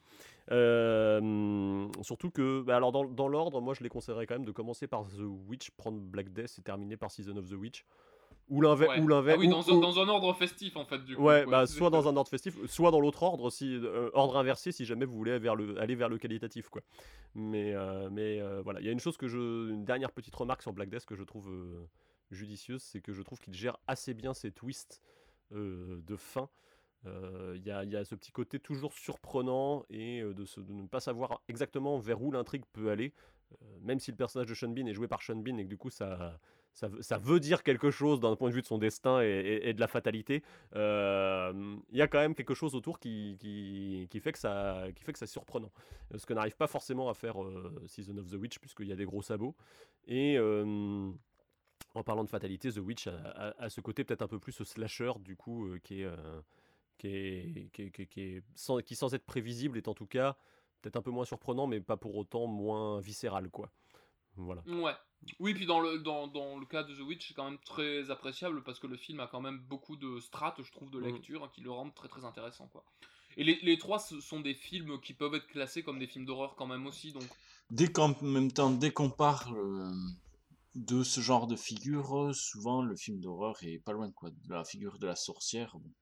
surtout 2.03 2.31
que, 2.31 2.63
bah, 2.63 2.77
alors 2.77 2.93
dans, 2.93 3.05
dans 3.05 3.29
l'ordre, 3.29 3.61
moi 3.61 3.75
je 3.75 3.83
les 3.83 3.89
conseillerais 3.89 4.27
quand 4.27 4.35
même 4.35 4.45
de 4.45 4.53
commencer 4.53 4.87
par 4.87 5.07
The 5.07 5.23
Witch, 5.49 5.71
prendre 5.73 5.99
Black 6.01 6.33
Death 6.33 6.59
et 6.59 6.63
terminer 6.63 6.97
par 6.97 7.11
Season 7.11 7.37
of 7.37 7.49
the 7.49 7.55
Witch. 7.55 7.85
Ou 8.51 8.61
l'inverse. 8.63 8.97
Ouais. 8.97 9.03
Ou 9.03 9.09
l'inverse. 9.09 9.37
Ah 9.37 9.41
oui, 9.41 9.47
ou- 9.47 9.51
dans, 9.51 9.63
ou- 9.63 9.81
dans 9.81 9.99
un 10.01 10.09
ordre 10.09 10.33
festif 10.35 10.77
en 10.77 10.85
fait, 10.85 10.99
du 11.05 11.15
coup. 11.17 11.23
Ouais, 11.23 11.45
bah, 11.47 11.67
soit 11.67 11.91
dans 11.91 12.09
un 12.09 12.17
ordre 12.17 12.31
festif, 12.31 12.57
soit 12.67 12.91
dans 12.91 13.01
l'autre 13.01 13.23
ordre, 13.23 13.51
si, 13.51 13.75
euh, 13.75 14.11
ordre 14.15 14.37
inversé, 14.39 14.73
si 14.73 14.85
jamais 14.85 15.05
vous 15.05 15.17
voulez 15.17 15.33
aller 15.33 15.41
vers 15.41 15.55
le, 15.57 15.79
aller 15.81 15.95
vers 15.95 16.09
le 16.09 16.19
qualitatif, 16.19 16.69
quoi. 16.69 16.83
Mais, 17.35 17.75
euh, 17.75 18.09
mais 18.11 18.41
euh, 18.41 18.63
voilà, 18.63 18.81
il 18.81 18.87
y 18.87 18.89
a 18.89 18.93
une 18.93 19.01
chose 19.01 19.17
que 19.19 19.29
je, 19.29 19.71
une 19.71 19.85
dernière 19.85 20.13
petite 20.13 20.35
remarque 20.35 20.63
sur 20.63 20.73
Black 20.73 20.89
Death 20.89 21.05
que 21.07 21.15
je 21.15 21.25
trouve 21.25 21.51
judicieuse, 22.31 22.83
c'est 22.83 23.01
que 23.01 23.13
je 23.13 23.23
trouve 23.23 23.39
qu'il 23.41 23.55
gère 23.55 23.77
assez 23.87 24.15
bien 24.15 24.35
ses 24.35 24.51
twists 24.53 25.01
de 25.51 26.17
fin. 26.17 26.49
Il 27.07 27.63
y, 27.65 27.71
a, 27.71 27.85
il 27.85 27.91
y 27.91 27.97
a 27.97 28.05
ce 28.05 28.15
petit 28.15 28.33
côté 28.33 28.59
toujours 28.59 28.93
surprenant 28.93 29.85
et 29.89 30.21
de, 30.23 30.45
se- 30.45 30.61
de 30.61 30.73
ne 30.73 30.87
pas 30.87 31.01
savoir 31.01 31.41
exactement 31.49 31.99
vers 31.99 32.21
où 32.23 32.31
l'intrigue 32.33 32.65
peut 32.73 32.91
aller, 32.91 33.15
même 33.81 33.99
si 34.01 34.11
le 34.11 34.17
personnage 34.17 34.49
de 34.49 34.55
Sean 34.55 34.69
Bean 34.69 34.87
est 34.87 34.93
joué 34.95 35.09
par 35.09 35.23
Sean 35.23 35.37
Bean 35.37 35.57
et 35.59 35.65
que 35.65 35.69
du 35.71 35.79
coup 35.79 35.89
ça, 35.91 36.39
ça, 36.73 36.89
veut- 37.19 37.41
dire 37.41 37.63
quelque 37.63 37.91
chose 37.91 38.21
d'un 38.21 38.37
point 38.37 38.51
de 38.51 38.55
vue 38.55 38.63
de 38.63 38.67
son 38.67 38.79
destin 38.79 39.21
et, 39.21 39.73
de 39.75 39.81
la 39.81 39.89
fatalité. 39.89 40.43
euh, 40.77 41.77
Il 41.91 41.99
y 41.99 42.03
a 42.03 42.07
quand 42.09 42.19
même 42.21 42.35
quelque 42.35 42.55
chose 42.55 42.75
autour 42.75 42.99
qui, 43.01 43.37
fait, 44.23 44.33
que 44.33 44.39
ça, 44.39 44.85
qui 44.95 45.03
fait 45.03 45.13
que 45.13 45.19
c'est 45.19 45.27
surprenant. 45.27 45.73
Euh, 46.15 46.19
Ce 46.19 46.27
que 46.27 46.35
n'arrive 46.35 46.57
pas 46.57 46.67
forcément 46.69 47.09
à 47.09 47.15
faire 47.15 47.43
euh, 47.43 47.83
Season 47.87 48.17
of 48.19 48.31
the 48.31 48.35
Witch, 48.35 48.59
puisqu'il 48.59 48.87
y 48.87 48.93
a 48.93 48.97
des 48.97 49.05
gros 49.07 49.23
sabots. 49.23 49.57
Et 50.07 50.39
en 50.39 52.03
parlant 52.05 52.23
de 52.25 52.29
fatalité, 52.31 52.71
The 52.73 52.79
Witch 52.79 53.09
a, 53.09 53.69
ce 53.69 53.81
côté 53.81 54.05
peut-être 54.05 54.23
un 54.23 54.29
peu 54.29 54.39
plus 54.39 54.63
slasher, 54.63 55.13
du 55.21 55.37
coup, 55.37 55.69
qui 55.83 56.05
qui, 56.99 57.07
est- 57.09 57.71
qui 57.73 57.83
est- 57.83 58.07
qui 58.07 58.21
est- 58.21 58.43
sans, 58.57 58.79
qui, 58.79 58.97
sans 58.97 59.15
être 59.15 59.25
prévisible, 59.25 59.77
est 59.79 59.87
en 59.89 59.95
tout 59.95 60.07
cas 60.07 60.37
peut-être 60.83 60.97
un 60.97 61.03
peu 61.03 61.11
moins 61.13 61.25
surprenant, 61.25 61.67
mais 61.69 61.81
pas 61.81 61.97
pour 61.97 62.17
autant 62.17 62.47
moins 62.49 63.01
viscéral, 63.01 63.51
quoi. 63.51 63.71
Voilà. 64.37 64.63
Ouais. 64.67 64.93
Oui, 65.41 65.53
puis 65.55 65.67
dans 65.67 65.81
le, 65.81 65.99
dans, 65.99 66.27
dans 66.27 66.59
le 66.59 66.67
cas 66.67 66.83
de 66.83 66.95
The 66.95 67.01
Witch, 67.01 67.29
c'est 67.29 67.35
quand 67.35 67.45
même 67.51 67.59
très 67.65 68.11
appréciable 68.11 68.63
parce 68.63 68.79
que 68.79 68.87
le 68.87 68.97
film 68.97 69.21
a 69.21 69.27
quand 69.27 69.41
même 69.41 69.59
beaucoup 69.69 69.97
de 69.97 70.21
strates, 70.21 70.63
je 70.63 70.73
trouve, 70.73 70.91
de 70.91 70.99
Mhm. 70.99 71.05
lecture 71.07 71.45
hein, 71.45 71.51
qui 71.55 71.61
le 71.61 71.71
rendent 71.71 71.95
très 71.95 72.09
très 72.09 72.25
intéressant. 72.25 72.67
Quoi. 72.69 72.85
Et 73.37 73.45
les, 73.45 73.59
les 73.63 73.79
trois 73.79 73.99
ce 73.99 74.21
sont 74.21 74.41
des 74.41 74.55
films 74.55 75.01
qui 75.01 75.15
peuvent 75.15 75.35
être 75.35 75.47
classés 75.47 75.83
comme 75.83 75.99
des 75.99 76.07
films 76.07 76.25
d'horreur 76.25 76.55
quand 76.57 76.67
même 76.67 76.87
aussi. 76.87 77.13
Donc... 77.13 77.25
Dès 77.71 77.93
qu'en 77.93 78.15
même 78.23 78.51
temps, 78.51 78.71
dès 78.71 78.91
qu'on 78.91 79.11
parle 79.11 79.57
euh, 79.59 79.91
de 80.75 81.03
ce 81.03 81.21
genre 81.21 81.47
de 81.47 81.57
figure, 81.57 82.17
euh, 82.17 82.33
souvent 82.33 82.83
le 82.83 82.97
film 82.97 83.21
d'horreur 83.21 83.57
est 83.63 83.79
pas 83.79 83.93
loin 83.93 84.11
quoi. 84.13 84.31
De 84.31 84.55
la 84.55 84.65
figure 84.65 84.99
de 84.99 85.07
la 85.07 85.17
sorcière, 85.17 85.77
bon, 85.79 85.93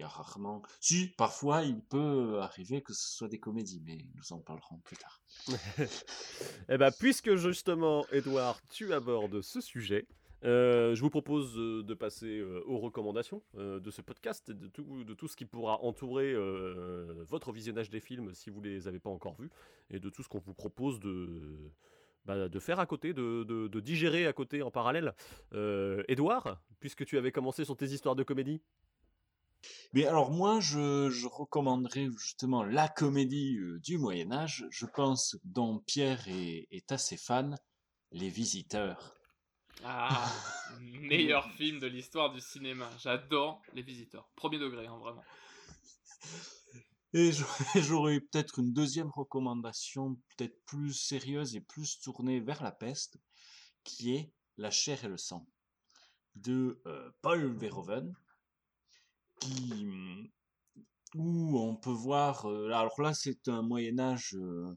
il 0.00 0.04
y 0.04 0.06
a 0.06 0.08
rarement. 0.08 0.62
Si, 0.80 1.08
parfois 1.08 1.62
il 1.62 1.78
peut 1.82 2.38
arriver 2.40 2.80
que 2.80 2.94
ce 2.94 3.16
soit 3.16 3.28
des 3.28 3.38
comédies, 3.38 3.82
mais 3.84 3.98
nous 4.14 4.32
en 4.32 4.38
parlerons 4.38 4.78
plus 4.78 4.96
tard. 4.96 5.20
Eh 6.70 6.78
ben, 6.78 6.90
puisque 6.98 7.34
justement, 7.36 8.06
Edouard, 8.10 8.58
tu 8.70 8.94
abordes 8.94 9.42
ce 9.42 9.60
sujet, 9.60 10.06
euh, 10.44 10.94
je 10.94 11.02
vous 11.02 11.10
propose 11.10 11.54
euh, 11.58 11.82
de 11.82 11.92
passer 11.92 12.38
euh, 12.38 12.62
aux 12.64 12.78
recommandations 12.78 13.42
de 13.54 13.90
ce 13.90 14.00
podcast 14.00 14.48
et 14.48 14.54
de 14.54 14.68
tout, 14.68 15.28
ce 15.28 15.36
qui 15.36 15.44
pourra 15.44 15.82
entourer 15.82 16.34
votre 17.28 17.52
visionnage 17.52 17.90
des 17.90 18.00
films 18.00 18.32
si 18.32 18.48
vous 18.48 18.62
les 18.62 18.88
avez 18.88 19.00
pas 19.00 19.10
encore 19.10 19.34
vus 19.34 19.50
et 19.90 20.00
de 20.00 20.08
tout 20.08 20.22
ce 20.22 20.28
qu'on 20.28 20.38
vous 20.38 20.54
propose 20.54 20.98
de, 20.98 21.70
bah, 22.24 22.48
faire 22.58 22.80
à 22.80 22.86
côté, 22.86 23.12
de, 23.12 23.44
de- 23.44 23.80
digérer 23.80 24.26
à 24.26 24.32
côté 24.32 24.62
en 24.62 24.70
parallèle. 24.70 25.14
Edouard, 26.08 26.62
puisque 26.78 27.04
tu 27.04 27.18
avais 27.18 27.32
commencé 27.32 27.66
sur 27.66 27.76
tes 27.76 27.86
histoires 27.86 28.16
de 28.16 28.22
comédie, 28.22 28.62
Mais 29.92 30.06
alors 30.06 30.30
moi, 30.30 30.60
je, 30.60 31.10
je 31.10 31.26
recommanderais 31.26 32.08
justement 32.16 32.62
la 32.62 32.88
comédie 32.88 33.58
du 33.82 33.98
Moyen 33.98 34.32
Âge. 34.32 34.66
Je 34.70 34.86
pense 34.86 35.36
dont 35.44 35.80
Pierre 35.86 36.26
est, 36.28 36.66
est 36.70 36.92
assez 36.92 37.16
fan, 37.16 37.56
Les 38.12 38.30
Visiteurs. 38.30 39.14
Ah, 39.84 40.30
meilleur 40.80 41.50
film 41.52 41.78
de 41.78 41.86
l'histoire 41.86 42.32
du 42.32 42.40
cinéma. 42.40 42.88
J'adore 42.98 43.62
Les 43.74 43.82
Visiteurs. 43.82 44.30
Premier 44.36 44.58
degré, 44.58 44.86
hein, 44.86 44.98
vraiment. 44.98 45.24
Et 47.12 47.32
j'aurais- 47.32 47.64
j'aurais 47.82 48.20
peut-être 48.20 48.58
une 48.60 48.72
deuxième 48.72 49.10
recommandation, 49.10 50.16
peut-être 50.36 50.62
plus 50.64 50.92
sérieuse 50.92 51.56
et 51.56 51.60
plus 51.60 51.98
tournée 52.00 52.40
vers 52.40 52.62
la 52.62 52.72
peste, 52.72 53.18
qui 53.84 54.14
est 54.14 54.32
La 54.56 54.70
chair 54.70 55.04
et 55.04 55.08
le 55.08 55.16
sang 55.16 55.46
de 56.36 56.80
euh, 56.86 57.10
Paul 57.22 57.56
Verhoeven, 57.58 58.14
qui, 59.40 60.30
où 61.14 61.58
on 61.58 61.74
peut 61.76 61.90
voir. 61.90 62.46
euh, 62.46 62.66
alors 62.72 63.00
là, 63.00 63.14
c'est 63.14 63.48
un 63.48 63.62
Moyen 63.62 63.98
Âge 63.98 64.34
euh, 64.34 64.72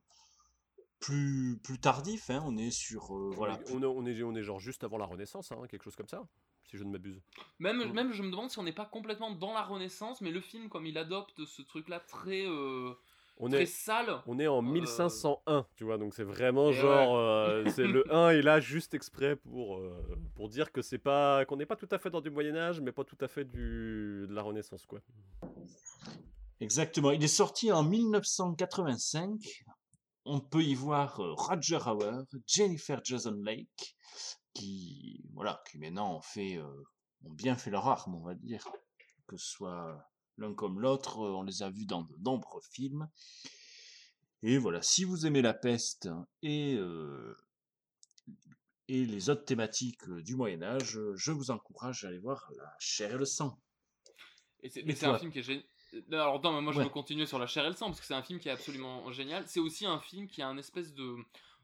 plus 0.99 1.60
plus 1.64 1.80
tardif. 1.80 2.30
hein, 2.30 2.41
on 2.45 2.57
est 2.57 2.72
sur 2.72 3.15
euh, 3.15 3.31
voilà. 3.35 3.60
on, 3.72 3.81
est, 3.84 3.85
on, 3.85 4.06
est, 4.06 4.23
on 4.23 4.35
est 4.35 4.44
genre 4.44 4.60
juste 4.60 4.84
avant 4.84 4.98
la 4.98 5.06
Renaissance, 5.06 5.52
hein, 5.52 5.57
quelque 5.69 5.84
chose 5.84 5.95
comme 5.95 6.07
ça, 6.07 6.23
si 6.69 6.77
je 6.77 6.84
ne 6.84 6.91
m'abuse. 6.91 7.22
Même, 7.60 7.91
même 7.94 8.14
je 8.14 8.23
me 8.23 8.31
demande 8.31 8.49
si 8.49 8.57
on 8.60 8.64
n'est 8.64 8.72
pas 8.73 8.85
complètement 8.85 9.31
dans 9.31 9.53
la 9.53 9.64
Renaissance, 9.64 10.22
mais 10.22 10.31
le 10.31 10.41
film, 10.41 10.69
comme 10.69 10.85
il 10.85 10.98
adopte 10.98 11.45
ce 11.45 11.61
truc-là 11.61 11.99
très, 11.99 12.45
euh, 12.48 12.94
On 13.38 13.50
très 13.50 13.64
est, 13.64 13.66
sale. 13.66 14.22
on 14.28 14.40
est 14.40 14.48
en 14.48 14.62
1501, 14.62 15.66
tu 15.76 15.84
vois, 15.84 15.98
donc 15.98 16.14
c'est 16.14 16.24
vraiment 16.24 16.70
Et 16.70 16.74
genre, 16.74 17.14
ouais. 17.14 17.64
euh, 17.66 17.70
c'est 17.72 17.88
le 17.88 18.04
1 18.14 18.30
est 18.30 18.42
là 18.42 18.60
juste 18.60 18.94
exprès 18.94 19.36
pour, 19.36 19.78
euh, 19.78 20.18
pour 20.36 20.50
dire 20.50 20.72
que 20.72 20.82
c'est 20.82 21.00
pas, 21.00 21.44
qu'on 21.46 21.58
n'est 21.58 21.66
pas 21.66 21.76
tout 21.76 21.88
à 21.92 21.98
fait 21.98 22.10
dans 22.12 22.22
du 22.22 22.30
Moyen 22.30 22.56
Âge, 22.56 22.80
mais 22.80 22.92
pas 22.92 23.04
tout 23.04 23.18
à 23.22 23.28
fait 23.28 23.44
du, 23.46 24.26
de 24.30 24.34
la 24.34 24.44
Renaissance, 24.44 24.86
quoi. 24.86 25.00
Exactement. 26.60 27.12
Il 27.12 27.24
est 27.24 27.28
sorti 27.28 27.72
en 27.72 27.84
1985. 27.84 29.32
On 30.26 30.40
peut 30.40 30.62
y 30.64 30.76
voir 30.76 31.20
euh, 31.20 31.34
Roger 31.34 31.80
Hauer, 31.86 32.24
Jennifer 32.48 33.02
Jason 33.04 33.42
Leigh, 33.44 33.68
qui, 34.54 35.26
voilà, 35.34 35.62
qui 35.70 35.78
maintenant 35.80 36.16
ont 36.18 36.22
fait, 36.22 36.58
euh, 36.58 36.84
ont 37.26 37.34
bien 37.34 37.56
fait 37.56 37.72
leur 37.72 37.88
arme, 37.88 38.16
on 38.16 38.24
va 38.24 38.36
dire. 38.36 38.66
Que 39.28 39.38
ce 39.38 39.50
soit 39.50 39.98
l'un 40.38 40.54
comme 40.54 40.80
l'autre, 40.80 41.20
euh, 41.20 41.32
on 41.34 41.44
les 41.44 41.64
a 41.64 41.70
vus 41.70 41.86
dans 41.86 42.04
de 42.04 42.16
nombreux 42.18 42.62
films. 42.72 43.08
Et 44.44 44.58
voilà, 44.58 44.82
si 44.82 45.04
vous 45.06 45.26
aimez 45.26 45.42
la 45.42 45.54
peste 45.54 46.10
et, 46.42 46.76
euh, 46.76 47.36
et 48.88 49.06
les 49.06 49.30
autres 49.30 49.46
thématiques 49.46 50.08
euh, 50.10 50.22
du 50.22 50.36
Moyen 50.36 50.62
Âge, 50.62 51.00
je 51.16 51.32
vous 51.32 51.52
encourage 51.52 52.04
à 52.04 52.10
aller 52.10 52.20
voir 52.20 52.52
La 52.58 52.76
chair 52.80 53.14
et 53.16 53.18
le 53.18 53.26
sang. 53.26 53.58
Et 54.64 54.72
mais 54.86 54.96
c'est 54.96 55.06
un 55.06 55.18
film 55.18 55.32
qui 55.32 55.40
est 55.40 55.44
génial. 55.44 55.64
Alors, 56.12 56.36
attends, 56.36 56.54
mais 56.54 56.62
moi 56.62 56.74
je 56.74 56.80
Ouais. 56.80 56.84
veux 56.84 56.90
continuer 56.90 57.26
sur 57.26 57.38
La 57.38 57.48
chair 57.48 57.66
et 57.66 57.70
le 57.70 57.76
sang 57.76 57.88
parce 57.88 58.00
que 58.00 58.06
c'est 58.06 58.14
un 58.14 58.24
film 58.24 58.40
qui 58.40 58.48
est 58.50 58.52
absolument 58.52 59.12
génial. 59.12 59.44
C'est 59.48 59.60
aussi 59.60 59.86
un 59.86 60.00
film 60.00 60.28
qui 60.28 60.42
a 60.42 60.48
un 60.48 60.58
espèce 60.58 60.94
de, 60.94 61.16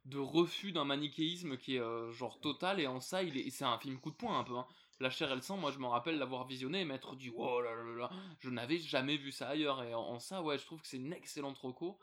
de 0.05 0.17
refus 0.19 0.71
d'un 0.71 0.85
manichéisme 0.85 1.57
qui 1.57 1.75
est 1.75 1.79
euh, 1.81 2.11
genre 2.11 2.39
total 2.39 2.79
et 2.79 2.87
en 2.87 2.99
ça, 2.99 3.23
il 3.23 3.37
est, 3.37 3.49
c'est 3.49 3.65
un 3.65 3.79
film 3.79 3.99
coup 3.99 4.11
de 4.11 4.15
poing 4.15 4.37
un 4.37 4.43
peu. 4.43 4.55
hein. 4.57 4.67
La 5.01 5.09
chair 5.09 5.31
et 5.31 5.35
le 5.35 5.41
sang, 5.41 5.55
moi 5.57 5.71
je 5.71 5.79
me 5.79 5.87
rappelle 5.87 6.17
l'avoir 6.19 6.45
visionné 6.45 6.81
et 6.81 6.85
m'être 6.85 7.15
dit 7.15 7.31
oh 7.35 7.61
là 7.61 7.73
là 7.73 7.83
là 7.97 8.09
je 8.39 8.49
n'avais 8.49 8.79
jamais 8.79 9.15
vu 9.17 9.31
ça 9.31 9.47
ailleurs. 9.49 9.81
Et 9.83 9.93
en, 9.93 10.01
en 10.01 10.19
ça, 10.19 10.41
ouais, 10.41 10.57
je 10.57 10.65
trouve 10.65 10.81
que 10.81 10.87
c'est 10.87 10.97
une 10.97 11.13
excellente 11.13 11.57
reco. 11.57 11.97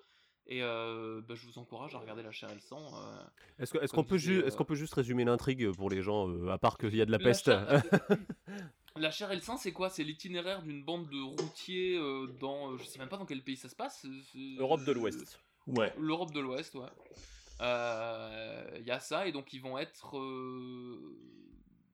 Et 0.48 0.62
euh, 0.62 1.20
bah, 1.26 1.34
je 1.34 1.44
vous 1.44 1.58
encourage 1.58 1.94
à 1.96 1.98
regarder 1.98 2.22
La 2.22 2.30
chair 2.30 2.48
et 2.50 2.54
le 2.54 2.60
sang. 2.60 2.80
euh, 2.94 3.16
Est-ce, 3.58 3.72
que- 3.72 3.78
est-ce 3.78 3.92
comme 3.92 4.04
qu'on 4.04 4.08
peut, 4.10 4.16
disait, 4.16 4.32
ju- 4.34 4.40
euh, 4.42 4.46
est-ce 4.46 4.56
qu'on 4.56 4.64
peut 4.64 4.76
juste 4.76 4.94
résumer 4.94 5.24
l'intrigue 5.24 5.72
pour 5.72 5.90
les 5.90 6.02
gens, 6.02 6.28
euh, 6.28 6.48
à 6.50 6.56
part 6.58 6.78
qu'il 6.78 6.94
y 6.94 7.02
a 7.02 7.04
de 7.04 7.10
la 7.10 7.18
La 7.18 7.24
peste 7.24 7.46
chair- 7.46 7.82
La 8.96 9.10
chair 9.10 9.30
et 9.32 9.34
le 9.34 9.42
sang, 9.42 9.56
c'est 9.58 9.72
quoi? 9.72 9.90
C'est 9.90 10.04
l'itinéraire 10.04 10.62
d'une 10.62 10.82
bande 10.84 11.10
de 11.10 11.20
routiers 11.20 11.98
euh, 11.98 12.28
dans. 12.40 12.70
euh, 12.72 12.78
je 12.78 12.84
sais 12.84 12.98
même 13.00 13.08
pas 13.10 13.16
dans 13.18 13.26
quel 13.26 13.42
pays 13.42 13.56
ça 13.56 13.68
se 13.68 13.74
passe. 13.76 14.06
Europe 14.58 14.84
de 14.84 14.92
l'Ouest. 14.92 15.38
Ouais. 15.66 15.92
L'Europe 15.98 16.32
de 16.32 16.40
l'Ouest, 16.40 16.74
ouais. 16.76 16.86
Il 17.60 18.86
y 18.86 18.90
a 18.90 19.00
ça, 19.00 19.26
et 19.26 19.32
donc 19.32 19.52
ils 19.52 19.60
vont 19.60 19.76
être. 19.78 20.16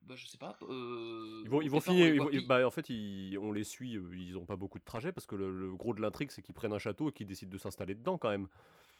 Bah, 0.08 0.14
je 0.16 0.26
sais 0.26 0.38
pas. 0.38 0.56
euh, 0.68 1.42
Ils 1.44 1.50
vont, 1.50 1.60
ils 1.62 1.70
finir. 1.80 2.06
ils 2.14 2.18
vont- 2.20 2.30
bah, 2.46 2.66
en 2.66 2.70
fait, 2.70 2.88
ils- 2.90 3.38
on 3.38 3.52
les 3.52 3.64
suit. 3.64 3.96
euh, 3.96 4.10
Ils 4.16 4.36
ont 4.36 4.44
pas 4.44 4.56
beaucoup 4.56 4.78
de 4.78 4.84
trajets 4.84 5.12
parce 5.12 5.26
que 5.26 5.36
le, 5.36 5.50
le 5.56 5.74
gros 5.74 5.94
de 5.94 6.00
l'intrigue, 6.00 6.30
c'est 6.30 6.42
qu'ils 6.42 6.54
prennent 6.54 6.72
un 6.72 6.78
château 6.78 7.08
et 7.10 7.12
qu'ils 7.12 7.26
décident 7.26 7.52
de 7.52 7.58
s'installer 7.58 7.94
dedans 7.94 8.18
quand 8.18 8.30
même. 8.30 8.48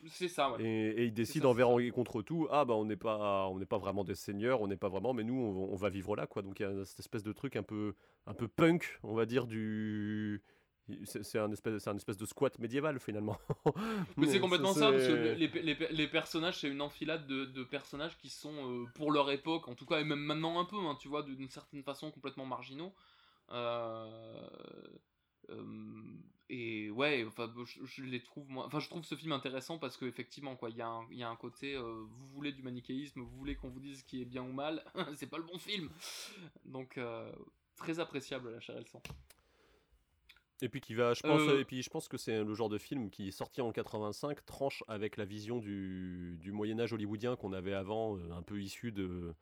C'est 0.07 0.29
ça, 0.29 0.51
ouais. 0.53 0.65
Et, 0.65 0.89
et 0.91 1.05
ils 1.07 1.13
décident 1.15 1.51
envers 1.51 1.79
et 1.79 1.91
contre 1.91 2.23
tout. 2.23 2.49
Ah 2.51 2.65
bah 2.65 2.75
on 2.75 2.85
n'est 2.85 2.97
pas, 2.97 3.47
on 3.49 3.59
n'est 3.59 3.67
pas 3.67 3.79
vraiment 3.79 4.03
des 4.03 4.17
seigneurs, 4.17 4.61
on 4.61 4.67
n'est 4.67 4.77
pas 4.77 4.89
vraiment, 4.89 5.13
mais 5.13 5.23
nous 5.23 5.35
on, 5.35 5.73
on 5.73 5.77
va 5.77 5.91
vivre 5.91 6.17
là 6.17 6.27
quoi. 6.27 6.43
Donc 6.43 6.59
il 6.59 6.65
y 6.65 6.67
a 6.67 6.85
cette 6.85 6.99
espèce 6.99 7.23
de 7.23 7.33
truc 7.33 7.55
un 7.55 7.63
peu, 7.63 7.95
un 8.27 8.35
peu 8.35 8.49
punk, 8.49 8.99
on 9.05 9.15
va 9.15 9.27
dire 9.27 9.47
du. 9.47 10.43
C'est 11.05 11.39
un 11.39 11.51
espèce, 11.51 11.87
un 11.87 11.97
espèce 11.97 12.17
de 12.17 12.27
squat 12.27 12.59
médiéval 12.59 12.99
finalement. 13.01 13.39
Mais 14.17 14.27
c'est 14.27 14.41
complètement 14.41 14.73
ça, 14.73 14.91
parce 14.91 15.07
que 15.07 15.13
les, 15.13 15.49
les, 15.49 15.75
les 15.75 16.09
personnages, 16.09 16.61
c'est 16.61 16.69
une 16.69 16.83
enfilade 16.83 17.27
de, 17.27 17.45
de, 17.45 17.65
personnages 17.65 18.17
qui 18.19 18.29
sont, 18.29 18.53
euh, 18.53 18.85
pour 18.95 19.13
leur 19.13 19.31
époque, 19.31 19.69
en 19.69 19.75
tout 19.75 19.87
cas, 19.87 20.01
et 20.01 20.05
même 20.05 20.21
maintenant 20.21 20.61
un 20.61 20.65
peu, 20.65 20.77
hein, 20.77 20.97
tu 21.01 21.09
vois, 21.09 21.23
d'une 21.23 21.49
certaine 21.49 21.83
façon 21.83 22.11
complètement 22.11 22.47
marginaux. 22.47 22.93
Euh, 23.51 24.49
euh, 25.51 25.65
et 26.49 26.91
ouais, 26.91 27.25
enfin, 27.27 27.53
je, 27.65 28.03
les 28.03 28.23
trouve, 28.23 28.49
moi, 28.49 28.67
enfin, 28.67 28.79
je 28.79 28.89
trouve 28.89 29.05
ce 29.05 29.15
film 29.15 29.33
intéressant 29.33 29.79
parce 29.79 29.97
qu'effectivement, 29.97 30.57
quoi, 30.57 30.71
il 30.71 30.77
y, 30.77 30.83
a 30.83 30.89
un, 30.89 31.07
y 31.11 31.23
a 31.23 31.29
un 31.29 31.37
côté, 31.37 31.77
vous 31.77 32.29
voulez 32.35 32.53
du 32.53 32.63
manichéisme, 32.63 33.21
vous 33.21 33.37
voulez 33.39 33.57
qu'on 33.57 33.69
vous 33.69 33.81
dise 33.81 34.01
ce 34.01 34.05
qui 34.05 34.23
est 34.23 34.27
bien 34.27 34.43
ou 34.43 34.53
mal, 34.53 34.85
c'est 35.17 35.29
pas 35.29 35.39
le 35.39 35.45
bon 35.45 35.59
film. 35.59 35.89
Donc, 36.65 37.01
très 37.77 38.01
appréciable, 38.01 38.51
La 38.51 38.61
chair 38.61 38.77
et 38.77 38.81
le 38.81 38.87
sang. 38.87 39.03
Et 40.61 40.69
puis 40.69 40.81
qui 40.81 40.95
va, 40.95 41.13
je 41.15 41.23
pense, 41.23 41.41
euh. 41.41 41.61
et 41.61 41.65
puis 41.65 41.83
je 41.83 41.91
pense 41.91 42.07
que 42.07 42.17
c'est 42.17 42.45
le 42.45 42.55
genre 42.55 42.69
de 42.69 42.79
film 42.79 43.11
qui 43.11 43.29
est 43.29 43.33
sorti 43.33 43.61
en 43.61 43.73
85, 43.73 44.45
tranche 44.45 44.85
avec 44.87 45.17
la 45.17 45.25
vision 45.25 45.59
du, 45.59 46.37
du 46.41 46.53
Moyen 46.53 46.79
Âge 46.79 46.93
hollywoodien 46.93 47.35
qu'on 47.35 47.53
avait 47.53 47.75
avant, 47.75 48.17
euh, 48.17 48.31
un 48.31 48.43
peu 48.43 48.61
issu 48.61 48.93
de, 48.93 49.35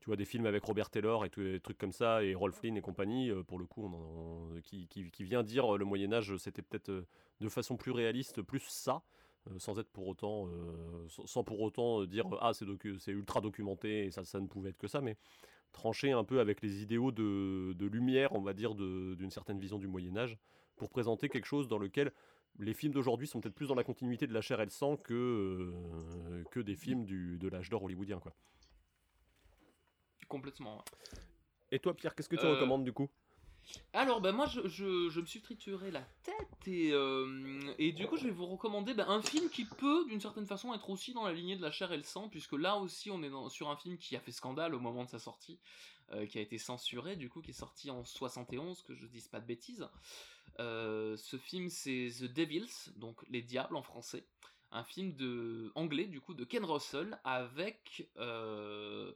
tu 0.00 0.06
vois, 0.06 0.16
des 0.16 0.26
films 0.26 0.44
avec 0.44 0.62
Robert 0.64 0.90
Taylor 0.90 1.24
et 1.24 1.30
tous 1.30 1.40
les 1.40 1.60
trucs 1.60 1.78
comme 1.78 1.92
ça, 1.92 2.22
et 2.22 2.34
Rolf 2.34 2.56
Flynn 2.56 2.76
et 2.76 2.82
compagnie, 2.82 3.30
euh, 3.30 3.42
pour 3.42 3.58
le 3.58 3.64
coup, 3.64 3.84
on 3.86 4.60
qui, 4.60 4.86
qui, 4.88 5.10
qui, 5.10 5.24
vient 5.24 5.42
dire 5.42 5.78
le 5.78 5.84
Moyen 5.86 6.12
Âge, 6.12 6.36
c'était 6.36 6.62
peut-être 6.62 7.06
de 7.40 7.48
façon 7.48 7.78
plus 7.78 7.92
réaliste, 7.92 8.42
plus 8.42 8.62
ça, 8.68 9.02
sans 9.58 9.78
être 9.78 9.88
pour 9.90 10.08
autant, 10.08 10.48
sans 11.08 11.44
pour 11.44 11.60
autant 11.60 12.04
dire 12.04 12.26
ah 12.40 12.52
c'est 12.52 13.12
ultra 13.12 13.40
documenté 13.40 14.06
et 14.06 14.10
ça, 14.10 14.24
ça 14.24 14.40
ne 14.40 14.46
pouvait 14.46 14.70
être 14.70 14.78
que 14.78 14.88
ça, 14.88 15.00
mais 15.00 15.16
trancher 15.72 16.10
un 16.12 16.24
peu 16.24 16.40
avec 16.40 16.62
les 16.62 16.82
idéaux 16.82 17.12
de, 17.12 17.74
de 17.74 17.86
lumière, 17.86 18.32
on 18.32 18.40
va 18.40 18.52
dire, 18.54 18.74
d'une 18.74 19.30
certaine 19.30 19.58
vision 19.58 19.78
du 19.78 19.86
Moyen 19.86 20.16
Âge 20.16 20.36
pour 20.76 20.90
présenter 20.90 21.28
quelque 21.28 21.46
chose 21.46 21.68
dans 21.68 21.78
lequel 21.78 22.12
les 22.58 22.74
films 22.74 22.92
d'aujourd'hui 22.92 23.26
sont 23.26 23.40
peut-être 23.40 23.54
plus 23.54 23.68
dans 23.68 23.74
la 23.74 23.84
continuité 23.84 24.26
de 24.26 24.32
la 24.32 24.40
chair 24.40 24.60
et 24.60 24.64
le 24.64 24.70
sang 24.70 24.96
que, 24.96 25.12
euh, 25.14 26.44
que 26.50 26.60
des 26.60 26.74
films 26.74 27.04
du, 27.04 27.38
de 27.38 27.48
l'âge 27.48 27.68
d'or 27.68 27.82
hollywoodien. 27.82 28.18
Quoi. 28.18 28.32
Complètement. 30.28 30.84
Et 31.70 31.78
toi, 31.78 31.94
Pierre, 31.94 32.14
qu'est-ce 32.14 32.28
que 32.28 32.36
tu 32.36 32.46
euh, 32.46 32.54
recommandes 32.54 32.84
du 32.84 32.92
coup? 32.92 33.08
alors, 33.92 34.20
ben 34.20 34.32
moi, 34.32 34.46
je, 34.46 34.68
je, 34.68 35.20
me 35.20 35.26
suis 35.26 35.40
trituré 35.40 35.90
la 35.90 36.02
tête 36.22 36.68
et, 36.68 36.92
euh, 36.92 37.74
et 37.78 37.92
du 37.92 38.06
coup, 38.06 38.16
je 38.16 38.24
vais 38.24 38.30
vous 38.30 38.46
recommander 38.46 38.94
ben, 38.94 39.08
un 39.08 39.20
film 39.20 39.48
qui 39.50 39.64
peut, 39.64 40.04
d'une 40.06 40.20
certaine 40.20 40.46
façon, 40.46 40.72
être 40.74 40.88
aussi 40.88 41.12
dans 41.12 41.24
la 41.24 41.32
lignée 41.32 41.56
de 41.56 41.62
la 41.62 41.72
chair 41.72 41.90
et 41.92 41.96
le 41.96 42.04
sang, 42.04 42.28
puisque 42.28 42.52
là 42.52 42.76
aussi, 42.76 43.10
on 43.10 43.22
est 43.22 43.30
dans, 43.30 43.48
sur 43.48 43.68
un 43.68 43.76
film 43.76 43.98
qui 43.98 44.14
a 44.14 44.20
fait 44.20 44.32
scandale 44.32 44.74
au 44.74 44.78
moment 44.78 45.04
de 45.04 45.10
sa 45.10 45.18
sortie, 45.18 45.58
euh, 46.12 46.26
qui 46.26 46.38
a 46.38 46.40
été 46.40 46.58
censuré, 46.58 47.16
du 47.16 47.28
coup, 47.28 47.42
qui 47.42 47.50
est 47.50 47.54
sorti 47.54 47.90
en 47.90 48.04
71, 48.04 48.82
que 48.82 48.94
je 48.94 49.06
dise 49.06 49.26
pas 49.28 49.40
de 49.40 49.46
bêtises. 49.46 49.88
Euh, 50.58 51.16
ce 51.16 51.36
film, 51.36 51.68
c'est 51.68 52.08
The 52.20 52.24
Devils, 52.24 52.92
donc 52.96 53.24
Les 53.28 53.42
Diables 53.42 53.76
en 53.76 53.82
français 53.82 54.24
un 54.72 54.82
film 54.82 55.70
anglais 55.76 56.06
du 56.06 56.20
coup 56.20 56.34
de 56.34 56.44
Ken 56.44 56.64
Russell 56.64 57.18
avec 57.22 58.10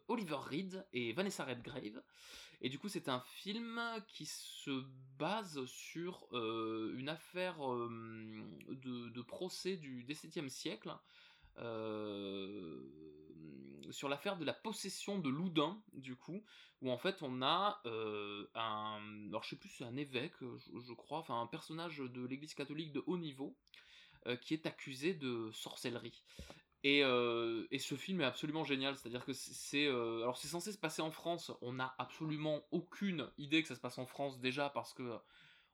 Oliver 0.07 0.39
Reed 0.49 0.87
et 0.93 1.12
Vanessa 1.12 1.45
Redgrave 1.45 2.01
et 2.62 2.69
du 2.69 2.79
coup, 2.79 2.89
c'est 2.89 3.09
un 3.09 3.21
film 3.21 3.81
qui 4.07 4.27
se 4.27 4.85
base 5.19 5.65
sur 5.65 6.27
euh, 6.33 6.95
une 6.99 7.09
affaire 7.09 7.57
euh, 7.67 8.43
de, 8.69 9.23
procès 9.23 9.77
du 9.77 10.05
XVIIe 10.07 10.51
siècle. 10.51 10.95
Euh, 11.59 12.83
sur 13.91 14.09
l'affaire 14.09 14.37
de 14.37 14.45
la 14.45 14.53
possession 14.53 15.19
de 15.19 15.29
Loudun, 15.29 15.83
du 15.93 16.17
coup, 16.17 16.43
où 16.83 16.91
en 16.91 16.99
fait 16.99 17.23
on 17.23 17.43
a 17.43 17.81
un, 17.85 19.29
alors 19.29 19.43
je 19.45 19.51
sais 19.51 19.57
plus, 19.57 19.69
c'est 19.69 19.85
un 19.85 19.97
évêque, 19.97 20.35
je, 20.41 20.79
je, 20.81 20.93
crois, 20.93 21.19
enfin 21.19 21.41
un 21.41 21.47
personnage 21.47 21.99
de 21.99 22.25
l'Église 22.27 22.55
catholique 22.55 22.93
de 22.93 23.03
haut 23.07 23.19
niveau, 23.19 23.57
qui 24.43 24.55
est 24.55 24.67
accusé 24.67 25.15
de 25.15 25.51
sorcellerie. 25.53 26.23
Euh, 26.87 27.67
et, 27.71 27.79
ce 27.79 27.95
film 27.95 28.23
est 28.23 28.25
absolument 28.25 28.65
génial, 28.65 28.97
c'est-à-dire 28.97 29.25
que 29.25 29.35
c'est 29.35 29.87
euh, 29.87 30.23
alors 30.23 30.39
c'est 30.39 30.49
censé 30.49 30.73
se 30.73 30.79
passer 30.79 31.03
en 31.03 31.11
France. 31.11 31.53
On 31.61 31.75
n'a 31.75 31.95
absolument 31.99 32.62
aucune 32.71 33.29
idée 33.37 33.62
que 33.62 33.69
ça 33.69 33.75
se 33.75 33.81
passe 33.81 33.99
en 33.99 34.07
France 34.07 34.41
déjà 34.41 34.71
parce 34.71 34.95
que 34.95 35.19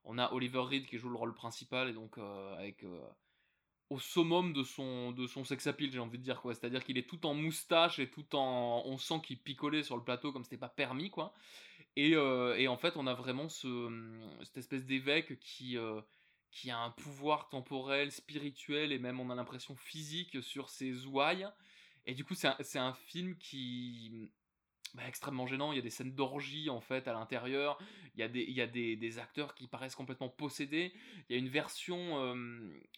on 0.04 0.18
a 0.18 0.32
Oliver 0.32 0.60
Reed 0.60 0.86
qui 0.86 0.98
joue 0.98 1.08
le 1.08 1.16
rôle 1.16 1.34
principal 1.34 1.88
et 1.88 1.92
donc 1.92 2.18
euh, 2.18 2.54
avec 2.56 2.84
au 3.90 3.98
summum 3.98 4.52
de 4.52 4.64
son 4.64 5.12
de 5.12 5.26
son 5.26 5.44
sex 5.44 5.66
appeal, 5.66 5.92
j'ai 5.92 5.98
envie 5.98 6.18
de 6.18 6.22
dire 6.24 6.40
quoi. 6.40 6.54
C'est-à-dire 6.54 6.84
qu'il 6.84 6.98
est 6.98 7.08
tout 7.08 7.26
en 7.26 7.34
moustache 7.34 7.98
et 7.98 8.10
tout 8.10 8.34
en 8.34 8.82
on 8.86 8.98
sent 8.98 9.20
qu'il 9.22 9.38
picolait 9.38 9.82
sur 9.82 9.96
le 9.96 10.02
plateau 10.02 10.32
comme 10.32 10.44
c'était 10.44 10.56
pas 10.56 10.68
permis 10.68 11.10
quoi. 11.10 11.32
Et, 11.96 12.10
et, 12.10 12.68
en 12.68 12.76
fait 12.76 12.96
on 12.96 13.06
a 13.06 13.14
vraiment 13.14 13.48
ce 13.48 13.90
cette 14.42 14.58
espèce 14.58 14.84
d'évêque 14.84 15.38
qui 15.38 15.78
qui 16.50 16.70
a 16.70 16.78
un 16.78 16.90
pouvoir 16.90 17.48
temporel, 17.48 18.10
spirituel 18.10 18.92
et 18.92 18.98
même 18.98 19.20
on 19.20 19.30
a 19.30 19.34
l'impression 19.34 19.76
physique 19.76 20.42
sur 20.42 20.70
ses 20.70 21.06
ouailles. 21.06 21.46
Et 22.06 22.14
du 22.14 22.24
coup, 22.24 22.34
c'est 22.34 22.78
un, 22.78 22.92
film 22.94 23.36
qui 23.36 24.30
bah, 24.94 25.02
extrêmement 25.06 25.46
gênant. 25.46 25.72
Il 25.72 25.76
y 25.76 25.78
a 25.78 25.82
des 25.82 25.90
scènes 25.90 26.14
d'orgie 26.14 26.70
en 26.70 26.80
fait 26.80 27.06
à 27.08 27.12
l'intérieur. 27.12 27.78
Il 28.14 28.20
y 28.20 28.22
a, 28.22 28.28
des, 28.28 28.42
il 28.42 28.54
y 28.54 28.62
a 28.62 28.66
des, 28.66 29.18
acteurs 29.18 29.54
qui 29.54 29.68
paraissent 29.68 29.94
complètement 29.94 30.30
possédés. 30.30 30.94
Il 31.28 31.34
y 31.34 31.36
a 31.36 31.38
une 31.38 31.50
version, 31.50 32.18
euh, 32.22 32.34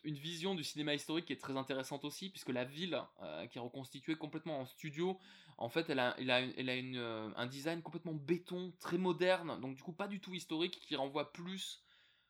une 0.05 0.15
vision 0.15 0.55
du 0.55 0.63
cinéma 0.63 0.95
historique 0.95 1.27
qui 1.27 1.33
est 1.33 1.41
très 1.41 1.57
intéressante 1.57 2.05
aussi, 2.05 2.31
puisque 2.31 2.51
la 2.51 2.65
ville 2.65 3.03
euh, 3.23 3.47
qui 3.49 3.59
est 3.59 3.61
reconstituée 3.61 4.15
complètement 4.15 4.61
en 4.61 4.65
studio, 4.65 5.19
en 5.57 5.69
fait, 5.69 5.91
elle 5.91 5.99
a, 5.99 6.15
elle 6.19 6.31
a, 6.31 6.41
elle 6.41 6.71
a 6.71 6.77
une, 6.77 6.97
euh, 6.97 7.31
un 7.35 7.47
design 7.47 7.83
complètement 7.83 8.15
béton, 8.15 8.73
très 8.79 8.97
moderne, 8.97 9.61
donc 9.61 9.75
du 9.75 9.83
coup 9.83 9.93
pas 9.93 10.07
du 10.07 10.21
tout 10.21 10.35
historique, 10.35 10.79
qui 10.81 10.95
renvoie 10.95 11.33
plus 11.33 11.83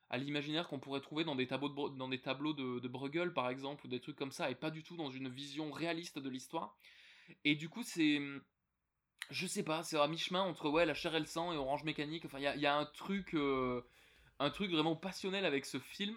à 0.08 0.16
l'imaginaire 0.16 0.66
qu'on 0.68 0.78
pourrait 0.78 1.02
trouver 1.02 1.24
dans 1.24 1.34
des 1.34 1.46
tableaux, 1.46 1.68
de, 1.68 1.96
dans 1.98 2.08
des 2.08 2.20
tableaux 2.20 2.54
de, 2.54 2.80
de, 2.80 2.88
Bruegel 2.88 3.34
par 3.34 3.50
exemple 3.50 3.84
ou 3.84 3.88
des 3.88 4.00
trucs 4.00 4.16
comme 4.16 4.32
ça 4.32 4.50
et 4.50 4.54
pas 4.54 4.70
du 4.70 4.82
tout 4.82 4.96
dans 4.96 5.10
une 5.10 5.28
vision 5.28 5.70
réaliste 5.70 6.18
de 6.18 6.30
l'histoire 6.30 6.78
et 7.44 7.54
du 7.54 7.68
coup 7.68 7.82
c'est 7.82 8.18
je 9.30 9.46
sais 9.46 9.62
pas 9.62 9.82
c'est 9.82 9.98
à 9.98 10.06
mi-chemin 10.06 10.42
entre 10.42 10.68
ouais 10.68 10.86
la 10.86 10.94
chair 10.94 11.14
et 11.14 11.20
le 11.20 11.26
sang 11.26 11.52
et 11.52 11.56
Orange 11.56 11.84
Mécanique. 11.84 12.24
Enfin 12.24 12.38
il 12.38 12.60
y 12.60 12.66
a, 12.66 12.76
un 12.76 12.86
truc 12.86 13.34
euh, 13.34 13.82
un 14.38 14.50
truc 14.50 14.70
vraiment 14.70 14.96
passionnel 14.96 15.44
avec 15.44 15.66
ce 15.66 15.78
film. 15.78 16.16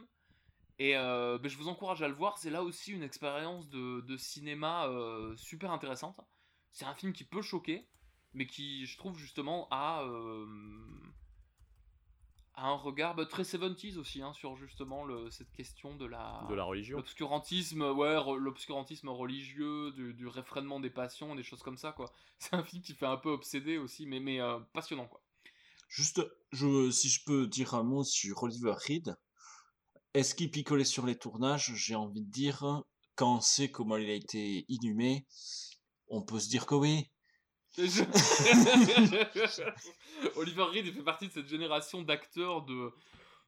Et 0.79 0.97
euh, 0.97 1.37
ben, 1.37 1.49
je 1.49 1.57
vous 1.57 1.67
encourage 1.67 2.01
à 2.01 2.07
le 2.07 2.13
voir. 2.13 2.37
C'est 2.37 2.49
là 2.49 2.63
aussi 2.63 2.91
une 2.91 3.03
expérience 3.03 3.69
de, 3.69 4.17
cinéma 4.17 4.87
euh, 4.87 5.35
super 5.37 5.71
intéressante. 5.71 6.19
C'est 6.71 6.85
un 6.85 6.95
film 6.95 7.13
qui 7.13 7.23
peut 7.23 7.41
choquer 7.41 7.87
mais 8.33 8.45
qui 8.45 8.85
je 8.85 8.97
trouve 8.97 9.17
justement 9.17 9.67
a 9.71 10.05
un 12.63 12.75
regard 12.75 13.15
bah, 13.15 13.25
très 13.25 13.43
70s 13.43 13.97
aussi 13.97 14.21
hein, 14.21 14.33
sur 14.33 14.55
justement 14.55 15.03
le, 15.03 15.29
cette 15.31 15.51
question 15.51 15.95
de 15.95 16.05
la 16.05 16.45
de 16.49 16.55
la 16.55 16.63
religion. 16.63 16.97
l'obscurantisme 16.97 17.81
ouais 17.81 18.15
l'obscurantisme 18.37 19.09
religieux 19.09 19.91
du, 19.91 20.13
du, 20.13 20.27
réfrénement 20.27 20.79
des 20.79 20.89
passions 20.89 21.35
des 21.35 21.43
choses 21.43 21.63
comme 21.63 21.77
ça 21.77 21.91
quoi. 21.91 22.13
C'est 22.39 22.55
un 22.55 22.63
film 22.63 22.81
qui 22.81 22.93
fait 22.93 23.05
un 23.05 23.17
peu 23.17 23.29
obsédé 23.29 23.77
aussi 23.77 24.05
mais 24.05 24.19
mais 24.19 24.39
euh, 24.39 24.59
passionnant 24.73 25.07
quoi. 25.07 25.21
Juste 25.89 26.21
je 26.51 26.89
si 26.91 27.09
je 27.09 27.23
peux 27.25 27.47
dire 27.47 27.73
un 27.73 27.83
mot 27.83 28.03
sur 28.03 28.43
Oliver 28.43 28.75
Reed 28.87 29.15
est-ce 30.13 30.35
qu'il 30.35 30.51
picolait 30.51 30.83
sur 30.83 31.05
les 31.05 31.17
tournages? 31.17 31.73
J'ai 31.75 31.95
envie 31.95 32.21
de 32.21 32.29
dire 32.29 32.83
quand 33.15 33.37
on 33.37 33.41
sait 33.41 33.71
comment 33.71 33.97
il 33.97 34.09
a 34.09 34.13
été 34.13 34.65
inhumé 34.67 35.25
on 36.09 36.21
peut 36.21 36.39
se 36.39 36.49
dire 36.49 36.65
que 36.65 36.75
oui 36.75 37.09
Oliver 40.35 40.63
Reed 40.63 40.93
fait 40.93 41.03
partie 41.03 41.27
de 41.27 41.31
cette 41.31 41.47
génération 41.47 42.01
d'acteurs 42.01 42.63
de, 42.63 42.91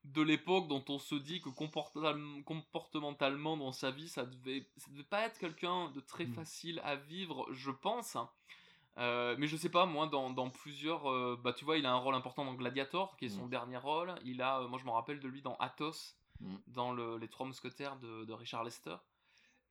de 0.06 0.22
l'époque 0.22 0.68
dont 0.68 0.84
on 0.90 1.00
se 1.00 1.16
dit 1.16 1.42
que 1.42 1.50
comportementalement 1.50 3.58
dans 3.58 3.72
sa 3.72 3.92
vie, 3.92 4.08
ça 4.08 4.26
devait, 4.26 4.68
ça 4.78 4.92
devait 4.92 5.04
pas 5.04 5.26
être 5.26 5.40
quelqu'un 5.40 5.90
de 5.92 6.00
très 6.00 6.26
mm. 6.26 6.34
facile 6.34 6.82
à 6.84 6.96
vivre, 6.96 7.48
je 7.52 7.72
pense. 7.72 8.18
Euh, 8.98 9.36
mais 9.40 9.48
je 9.48 9.58
sais 9.58 9.70
pas, 9.70 9.86
moi, 9.86 10.08
dans, 10.08 10.30
dans 10.30 10.50
plusieurs. 10.50 11.10
Euh, 11.10 11.40
bah, 11.42 11.54
tu 11.54 11.66
vois, 11.66 11.78
il 11.78 11.86
a 11.86 11.92
un 11.92 11.98
rôle 11.98 12.16
important 12.16 12.46
dans 12.46 12.54
Gladiator, 12.54 13.18
qui 13.18 13.26
est 13.26 13.30
son 13.30 13.46
mm. 13.46 13.50
dernier 13.50 13.78
rôle. 13.78 14.14
Il 14.24 14.42
a, 14.42 14.60
euh, 14.60 14.68
moi, 14.68 14.80
je 14.80 14.86
me 14.86 14.92
rappelle 14.92 15.20
de 15.20 15.28
lui 15.28 15.42
dans 15.42 15.56
Athos, 15.56 16.16
mm. 16.42 16.56
dans 16.68 16.92
le, 16.92 17.18
Les 17.18 17.28
Trois 17.28 17.48
Mousquetaires 17.48 17.98
de, 17.98 18.26
de 18.26 18.34
Richard 18.34 18.64
Lester. 18.64 18.96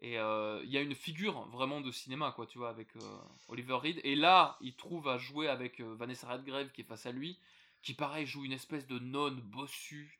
Et 0.03 0.19
euh, 0.19 0.61
il 0.65 0.70
y 0.70 0.77
a 0.77 0.81
une 0.81 0.97
figure 0.97 1.47
vraiment 1.51 1.81
de 1.81 1.93
cinéma, 1.93 2.33
quoi, 2.33 2.45
tu 2.47 2.59
vois, 2.59 2.70
avec 2.70 2.89
euh, 2.97 3.19
Oliver 3.49 3.74
Reed. 3.74 4.01
Et 4.03 4.16
là, 4.16 4.59
il 4.61 4.74
trouve 4.74 5.07
à 5.07 5.16
jouer 5.16 5.47
avec 5.47 5.79
euh, 5.79 5.95
Vanessa 5.95 6.27
Redgrave 6.27 6.73
qui 6.73 6.81
est 6.81 6.85
face 6.85 7.07
à 7.07 7.12
lui, 7.12 7.39
qui 7.83 7.95
pareil 7.95 8.27
joue 8.27 8.45
une 8.45 8.53
espèce 8.53 8.89
de 8.89 8.99
nonne 8.99 9.41
bossue. 9.41 10.19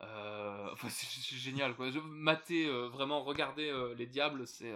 Enfin, 0.00 0.88
c'est 0.88 1.36
génial, 1.36 1.76
quoi. 1.76 1.90
Je, 1.90 1.98
mater, 1.98 2.70
vraiment, 2.88 3.22
regarder 3.22 3.70
Les 3.98 4.06
Diables, 4.06 4.46
c'est. 4.46 4.72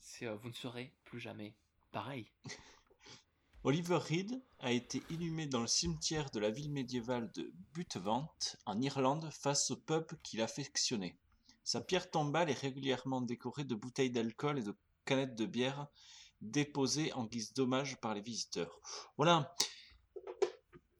c'est 0.00 0.26
vous 0.26 0.48
ne 0.48 0.54
serez 0.54 0.90
plus 1.04 1.20
jamais 1.20 1.54
pareil. 1.92 2.26
Oliver 3.64 3.98
Reed 3.98 4.42
a 4.58 4.72
été 4.72 5.04
inhumé 5.08 5.46
dans 5.46 5.60
le 5.60 5.68
cimetière 5.68 6.30
de 6.30 6.40
la 6.40 6.50
ville 6.50 6.72
médiévale 6.72 7.30
de 7.30 7.52
Buttevant, 7.74 8.28
en 8.66 8.80
Irlande, 8.80 9.30
face 9.30 9.70
au 9.70 9.76
peuple 9.76 10.16
qu'il 10.24 10.40
affectionnait. 10.40 11.16
Sa 11.64 11.80
pierre 11.80 12.10
tombale 12.10 12.50
est 12.50 12.58
régulièrement 12.58 13.20
décorée 13.20 13.64
de 13.64 13.74
bouteilles 13.74 14.10
d'alcool 14.10 14.58
et 14.58 14.62
de 14.62 14.74
canettes 15.04 15.34
de 15.36 15.46
bière 15.46 15.86
déposées 16.40 17.12
en 17.12 17.24
guise 17.24 17.52
d'hommage 17.54 18.00
par 18.00 18.14
les 18.14 18.20
visiteurs. 18.20 18.80
Voilà. 19.16 19.54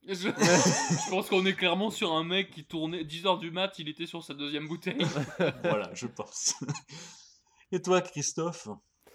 Je, 0.06 0.14
je 0.28 1.10
pense 1.10 1.28
qu'on 1.28 1.46
est 1.46 1.54
clairement 1.54 1.90
sur 1.90 2.12
un 2.12 2.24
mec 2.24 2.50
qui 2.50 2.64
tournait 2.64 3.04
10h 3.04 3.38
du 3.38 3.50
mat, 3.50 3.78
il 3.78 3.88
était 3.88 4.06
sur 4.06 4.22
sa 4.24 4.34
deuxième 4.34 4.66
bouteille. 4.68 4.98
voilà, 5.62 5.90
je 5.94 6.06
pense. 6.06 6.54
Et 7.70 7.80
toi, 7.80 8.00
Christophe 8.00 8.68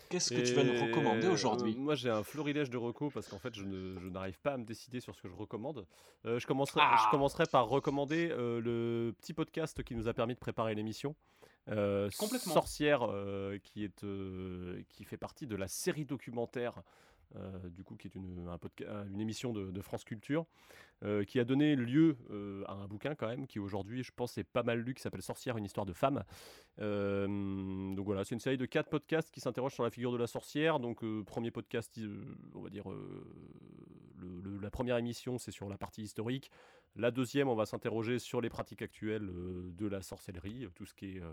Qu'est-ce 0.09 0.33
que 0.33 0.39
tu 0.39 0.53
vas 0.53 0.63
nous 0.63 0.81
recommander 0.85 1.27
Et, 1.27 1.29
aujourd'hui? 1.29 1.73
euh, 1.75 1.79
Moi, 1.81 1.95
j'ai 1.95 2.09
un 2.09 2.23
florilège 2.23 2.69
de 2.69 2.77
recos 2.77 3.11
parce 3.13 3.27
qu'en 3.27 3.39
fait, 3.39 3.53
je 3.53 3.63
ne- 3.65 3.99
je 3.99 4.07
n'arrive 4.07 4.39
pas 4.39 4.53
à 4.53 4.57
me 4.57 4.63
décider 4.63 5.01
sur 5.01 5.13
ce 5.13 5.21
que 5.21 5.27
je 5.27 5.35
recommande. 5.35 5.85
Euh, 6.25 6.39
je, 6.39 6.47
commencerai, 6.47 6.79
Ah. 6.81 6.95
je 7.03 7.11
commencerai 7.11 7.43
par 7.45 7.67
recommander 7.67 8.29
euh, 8.31 8.61
le 8.61 9.13
petit 9.19 9.33
podcast 9.33 9.83
qui 9.83 9.95
nous 9.95 10.07
a 10.07 10.13
permis 10.13 10.33
de 10.33 10.39
préparer 10.39 10.75
l'émission. 10.75 11.13
Euh, 11.69 12.09
Complètement. 12.17 12.53
Sorcière, 12.53 13.01
euh, 13.03 13.57
qui, 13.59 13.83
est, 13.83 14.03
euh, 14.03 14.81
qui 14.89 15.03
fait 15.03 15.17
partie 15.17 15.47
de 15.47 15.55
la 15.55 15.67
série 15.67 16.05
documentaire, 16.05 16.81
euh, 17.35 17.69
du 17.69 17.83
coup, 17.83 17.95
qui 17.95 18.07
est 18.07 18.15
une, 18.15 18.47
un 18.47 18.55
podca- 18.55 19.05
une 19.11 19.19
émission 19.19 19.51
de, 19.51 19.71
de 19.71 19.81
France 19.81 20.03
Culture, 20.03 20.45
qui 21.27 21.39
a 21.39 21.43
donné 21.43 21.75
lieu 21.75 22.17
à 22.67 22.73
un 22.73 22.87
bouquin 22.87 23.13
quand 23.13 23.27
même, 23.27 23.45
qui 23.45 23.59
aujourd'hui, 23.59 24.01
je 24.01 24.11
pense, 24.11 24.35
est 24.39 24.43
pas 24.43 24.63
mal 24.63 24.79
lu, 24.79 24.95
qui 24.95 25.01
s'appelle 25.03 25.21
Sorcière, 25.21 25.55
une 25.55 25.65
histoire 25.65 25.85
de 25.85 25.93
femme. 25.93 26.23
Donc 26.79 28.05
voilà, 28.05 28.23
c'est 28.23 28.33
une 28.33 28.39
série 28.39 28.57
de 28.57 28.65
quatre 28.65 28.89
podcasts 28.89 29.29
qui 29.29 29.39
s'interrogent 29.39 29.75
sur 29.75 29.83
la 29.83 29.91
figure 29.91 30.11
de 30.11 30.17
la 30.17 30.25
sorcière. 30.25 30.79
Donc 30.79 31.03
premier 31.25 31.51
podcast, 31.51 31.99
on 32.55 32.61
va 32.61 32.69
dire, 32.71 32.85
le- 34.27 34.41
le- 34.51 34.59
la 34.59 34.69
première 34.69 34.97
émission, 34.97 35.37
c'est 35.37 35.51
sur 35.51 35.69
la 35.69 35.77
partie 35.77 36.01
historique. 36.03 36.51
La 36.95 37.11
deuxième, 37.11 37.47
on 37.47 37.55
va 37.55 37.65
s'interroger 37.65 38.19
sur 38.19 38.41
les 38.41 38.49
pratiques 38.49 38.81
actuelles 38.81 39.29
euh, 39.29 39.69
de 39.77 39.87
la 39.87 40.01
sorcellerie, 40.01 40.67
tout 40.75 40.85
ce 40.85 40.93
qui 40.93 41.17
est 41.17 41.21
euh, 41.21 41.31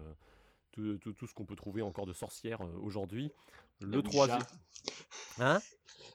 tout, 0.72 0.98
tout- 0.98 1.12
tout 1.12 1.26
ce 1.26 1.34
qu'on 1.34 1.44
peut 1.46 1.56
trouver 1.56 1.82
encore 1.82 2.06
de 2.06 2.12
sorcières 2.12 2.60
euh, 2.62 2.70
aujourd'hui. 2.82 3.30
Le 3.80 3.98
Ouija. 3.98 4.02
troisième, 4.02 4.42
hein? 5.38 5.60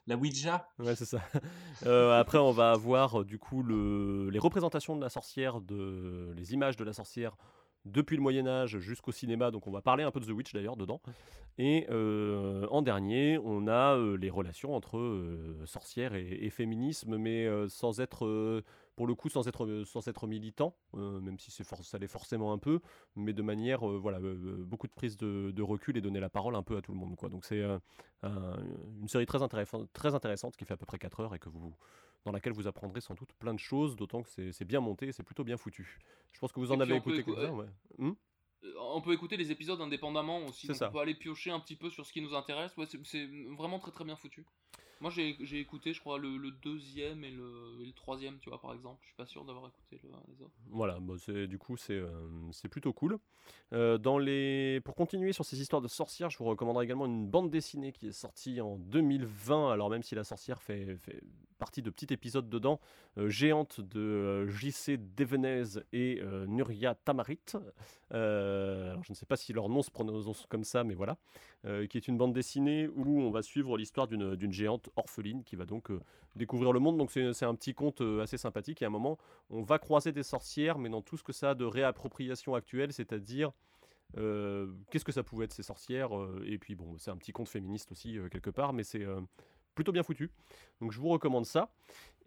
La 0.08 0.16
Ouija 0.18 0.68
Ouais, 0.80 0.96
c'est 0.96 1.06
ça. 1.06 1.22
Euh, 1.86 2.20
après, 2.20 2.38
on 2.38 2.52
va 2.52 2.72
avoir 2.72 3.24
du 3.24 3.40
coup 3.40 3.64
le, 3.64 4.30
les 4.32 4.40
représentations 4.40 4.96
de 4.98 5.02
la 5.02 5.10
sorcière, 5.10 5.62
de, 5.62 6.34
les 6.36 6.54
images 6.54 6.76
de 6.76 6.84
la 6.84 6.92
sorcière 6.94 7.38
depuis 7.86 8.16
le 8.16 8.22
Moyen 8.22 8.48
Âge 8.48 8.80
jusqu'au 8.80 9.12
cinéma. 9.12 9.52
Donc, 9.52 9.68
on 9.68 9.72
va 9.72 9.82
parler 9.82 10.04
un 10.04 10.12
peu 10.12 10.20
de 10.20 10.26
The 10.26 10.32
Witch 10.32 10.54
d'ailleurs 10.54 10.78
dedans. 10.78 11.02
Et 11.58 11.86
euh, 11.90 12.66
en 12.72 12.82
dernier, 12.82 13.38
on 13.44 13.68
a 13.68 13.96
euh, 13.96 14.16
les 14.16 14.30
relations 14.30 14.74
entre 14.74 14.98
euh, 14.98 15.62
sorcière 15.66 16.16
et, 16.16 16.50
féminisme, 16.50 17.18
mais 17.18 17.48
sans 17.68 18.00
être, 18.00 18.64
pour 19.00 19.08
le 19.08 19.16
coup, 19.16 19.30
sans 19.30 19.48
être, 19.48 19.84
sans 19.86 20.06
être 20.10 20.28
militant, 20.28 20.76
euh, 20.96 21.22
même 21.22 21.40
si 21.40 21.52
c'est 21.52 21.64
for- 21.64 21.86
ça 21.86 21.98
l'est 21.98 22.10
forcément 22.10 22.52
un 22.52 22.58
peu, 22.58 22.82
mais 23.16 23.32
de 23.32 23.42
manière, 23.42 23.90
euh, 23.90 23.98
voilà, 23.98 24.18
euh, 24.20 24.58
beaucoup 24.66 24.88
de 24.88 24.92
prise 24.92 25.16
de, 25.16 25.52
de 25.52 25.62
recul 25.62 25.96
et 25.96 26.02
donner 26.02 26.20
la 26.20 26.28
parole 26.28 26.54
un 26.54 26.64
peu 26.64 26.76
à 26.76 26.82
tout 26.82 26.92
le 26.92 26.98
monde. 26.98 27.16
Quoi. 27.16 27.30
Donc, 27.30 27.46
c'est 27.46 27.62
euh, 27.62 27.80
un- 28.24 28.62
une 29.00 29.08
série 29.08 29.26
très, 29.26 29.42
intéressante 29.42 29.88
très 29.94 30.16
intéressante 30.16 30.58
qui 30.58 30.66
fait 30.66 30.74
à 30.74 30.78
peu 30.78 30.86
près 30.86 30.98
4 31.00 31.22
heures 31.22 31.34
et 31.34 31.40
que 31.40 31.48
vous, 31.48 31.74
dans 32.26 32.34
laquelle 32.34 32.52
vous 32.52 32.68
apprendrez 32.68 33.00
sans 33.00 33.14
doute 33.14 33.32
plein 33.40 33.54
de 33.54 33.60
choses, 33.60 33.96
d'autant 33.96 34.22
que 34.22 34.28
c'est 34.28 34.52
c'est 34.52 34.66
bien 34.66 34.82
monté 34.82 35.08
et 35.08 35.12
c'est 35.14 35.24
plutôt 35.24 35.46
bien 35.46 35.56
foutu. 35.56 35.98
Je 36.34 36.40
pense 36.42 36.52
que 36.52 36.60
vous 36.60 36.74
en 36.74 36.82
avez 36.82 36.96
écouté 36.98 37.20
écou- 37.20 37.36
quelques-uns, 37.36 37.54
ouais. 37.54 37.68
Euh, 38.00 38.14
On 38.82 39.00
peut 39.02 39.14
écouter 39.14 39.38
les 39.38 39.50
épisodes 39.52 39.80
indépendamment 39.80 40.46
aussi, 40.46 40.68
donc 40.68 40.76
ça. 40.76 40.90
on 40.90 40.92
peut 40.92 41.00
aller 41.00 41.16
piocher 41.16 41.52
un 41.52 41.62
petit 41.62 41.78
peu 41.78 41.90
sur 41.90 42.06
ce 42.06 42.12
qui 42.12 42.22
nous 42.22 42.36
intéresse. 42.36 42.76
Ouais, 42.76 42.86
c'est- 42.86 43.00
c'est 43.06 43.30
vraiment 43.58 43.80
très 43.80 43.92
très 43.92 44.04
bien 44.04 44.18
foutu. 44.18 44.46
Moi 45.02 45.10
j'ai 45.12 45.60
écouté, 45.60 45.94
je 45.94 46.00
crois, 46.02 46.18
le, 46.18 46.52
deuxième 46.62 47.24
et 47.24 47.32
le, 47.32 47.92
troisième, 47.96 48.38
tu 48.40 48.50
vois, 48.50 48.60
par 48.60 48.74
exemple. 48.74 49.00
Je 49.02 49.08
suis 49.08 49.16
pas 49.16 49.26
sûr 49.26 49.46
d'avoir 49.46 49.68
écouté 49.68 50.00
le- 50.04 50.10
les 50.28 50.42
autres. 50.42 50.54
Voilà, 50.70 51.00
bah, 51.00 51.16
du 51.48 51.58
coup, 51.58 51.78
c'est 51.78 51.94
euh, 51.94 52.52
plutôt 52.70 52.92
cool. 52.94 53.18
Euh, 53.74 53.98
dans 53.98 54.18
les... 54.18 54.82
Pour 54.84 54.96
continuer 54.96 55.32
sur 55.32 55.46
ces 55.46 55.62
histoires 55.62 55.82
de 55.82 55.88
sorcières, 55.88 56.30
je 56.30 56.38
vous 56.38 56.46
recommanderais 56.46 56.86
également 56.86 57.06
une 57.06 57.28
bande 57.28 57.50
dessinée 57.50 57.92
qui 57.94 58.08
est 58.08 58.12
sortie 58.12 58.60
en 58.60 58.78
2020. 58.78 59.72
Alors, 59.72 59.90
même 59.90 60.04
si 60.04 60.16
la 60.16 60.24
sorcière 60.24 60.62
fait, 60.62 60.98
fait 60.98 61.22
partie 61.60 61.84
de 61.84 61.92
petits 61.92 62.12
épisodes 62.12 62.50
dedans, 62.50 62.80
euh, 63.18 63.30
Géante 63.30 63.82
de 63.82 64.00
euh, 64.00 64.48
JC 64.48 64.98
Devenez 65.16 65.64
et 65.94 66.20
euh, 66.22 66.48
Nuria 66.48 66.96
Tamarit. 66.96 67.40
Euh, 68.14 68.92
alors, 68.92 69.04
je 69.04 69.12
ne 69.12 69.16
sais 69.16 69.28
pas 69.28 69.36
si 69.36 69.54
leur 69.54 69.70
nom 69.70 69.84
se 69.84 69.92
prononce 69.92 70.46
comme 70.48 70.64
ça, 70.64 70.84
mais 70.84 70.96
voilà. 70.96 71.18
Qui 71.90 71.98
est 71.98 72.08
une 72.08 72.18
bande 72.18 72.32
dessinée 72.32 72.88
où 72.88 73.20
on 73.20 73.32
va 73.32 73.42
suivre 73.42 73.78
l'histoire 73.78 74.08
d'une 74.08 74.54
géante 74.54 74.90
orpheline 74.96 75.44
qui 75.44 75.58
va 75.58 75.66
donc 75.66 75.92
découvrir 76.38 76.72
le 76.72 76.80
monde. 76.80 76.98
Donc 76.98 77.12
c'est 77.12 77.44
un 77.44 77.54
petit 77.54 77.74
conte 77.74 78.02
assez 78.22 78.38
sympathique. 78.38 78.82
Et 78.82 78.86
à 78.86 78.88
un 78.88 78.92
moment, 78.92 79.18
on 79.50 79.62
va 79.62 79.78
croiser 79.78 80.14
des 80.14 80.24
sorcières, 80.24 80.80
mais 80.80 80.88
dans 80.88 81.02
tout 81.02 81.18
ce 81.18 81.24
que 81.24 81.34
ça 81.34 81.50
a 81.50 81.56
de 81.56 81.66
réappropriation 81.66 82.56
actuelle, 82.56 82.94
c'est-à-dire 82.94 83.52
qu'est-ce 84.14 85.04
que 85.04 85.12
ça 85.12 85.22
pouvait 85.22 85.46
être 85.46 85.54
ces 85.54 85.64
sorcières. 85.64 86.12
et 86.46 86.58
puis 86.58 86.76
bon, 86.76 86.98
c'est 86.98 87.12
un 87.12 87.18
petit 87.18 87.34
conte 87.34 87.50
féministe 87.50 87.92
aussi 87.92 88.18
quelque 88.32 88.52
part, 88.52 88.72
mais 88.72 88.86
c'est 88.86 89.06
plutôt 89.80 89.94
bien 89.94 90.04
foutu. 90.04 90.30
Donc 90.82 90.92
je 90.92 91.00
vous 91.00 91.08
recommande 91.08 91.46
ça. 91.46 91.70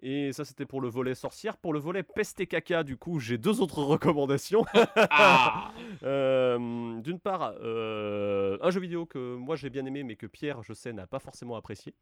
Et 0.05 0.33
ça, 0.33 0.45
c'était 0.45 0.67
pour 0.67 0.81
le 0.81 0.89
volet 0.89 1.15
sorcière. 1.15 1.57
Pour 1.57 1.73
le 1.73 1.79
volet 1.79 2.03
peste 2.03 2.41
et 2.41 2.47
caca, 2.49 2.83
du 2.83 2.97
coup, 2.97 3.21
j'ai 3.21 3.39
deux 3.39 3.61
autres 3.61 3.83
recommandations. 3.85 4.65
Euh, 6.03 7.01
D'une 7.01 7.19
part, 7.21 7.55
euh, 7.61 8.59
un 8.61 8.71
jeu 8.71 8.81
vidéo 8.81 9.07
que 9.07 9.37
moi 9.37 9.57
j'ai 9.57 9.71
bien 9.71 9.85
aimé, 9.87 10.03
mais 10.03 10.17
que 10.17 10.27
Pierre, 10.27 10.63
je 10.63 10.73
sais, 10.73 10.93
n'a 10.93 11.07
pas 11.07 11.19
forcément 11.19 11.57
apprécié. 11.57 11.95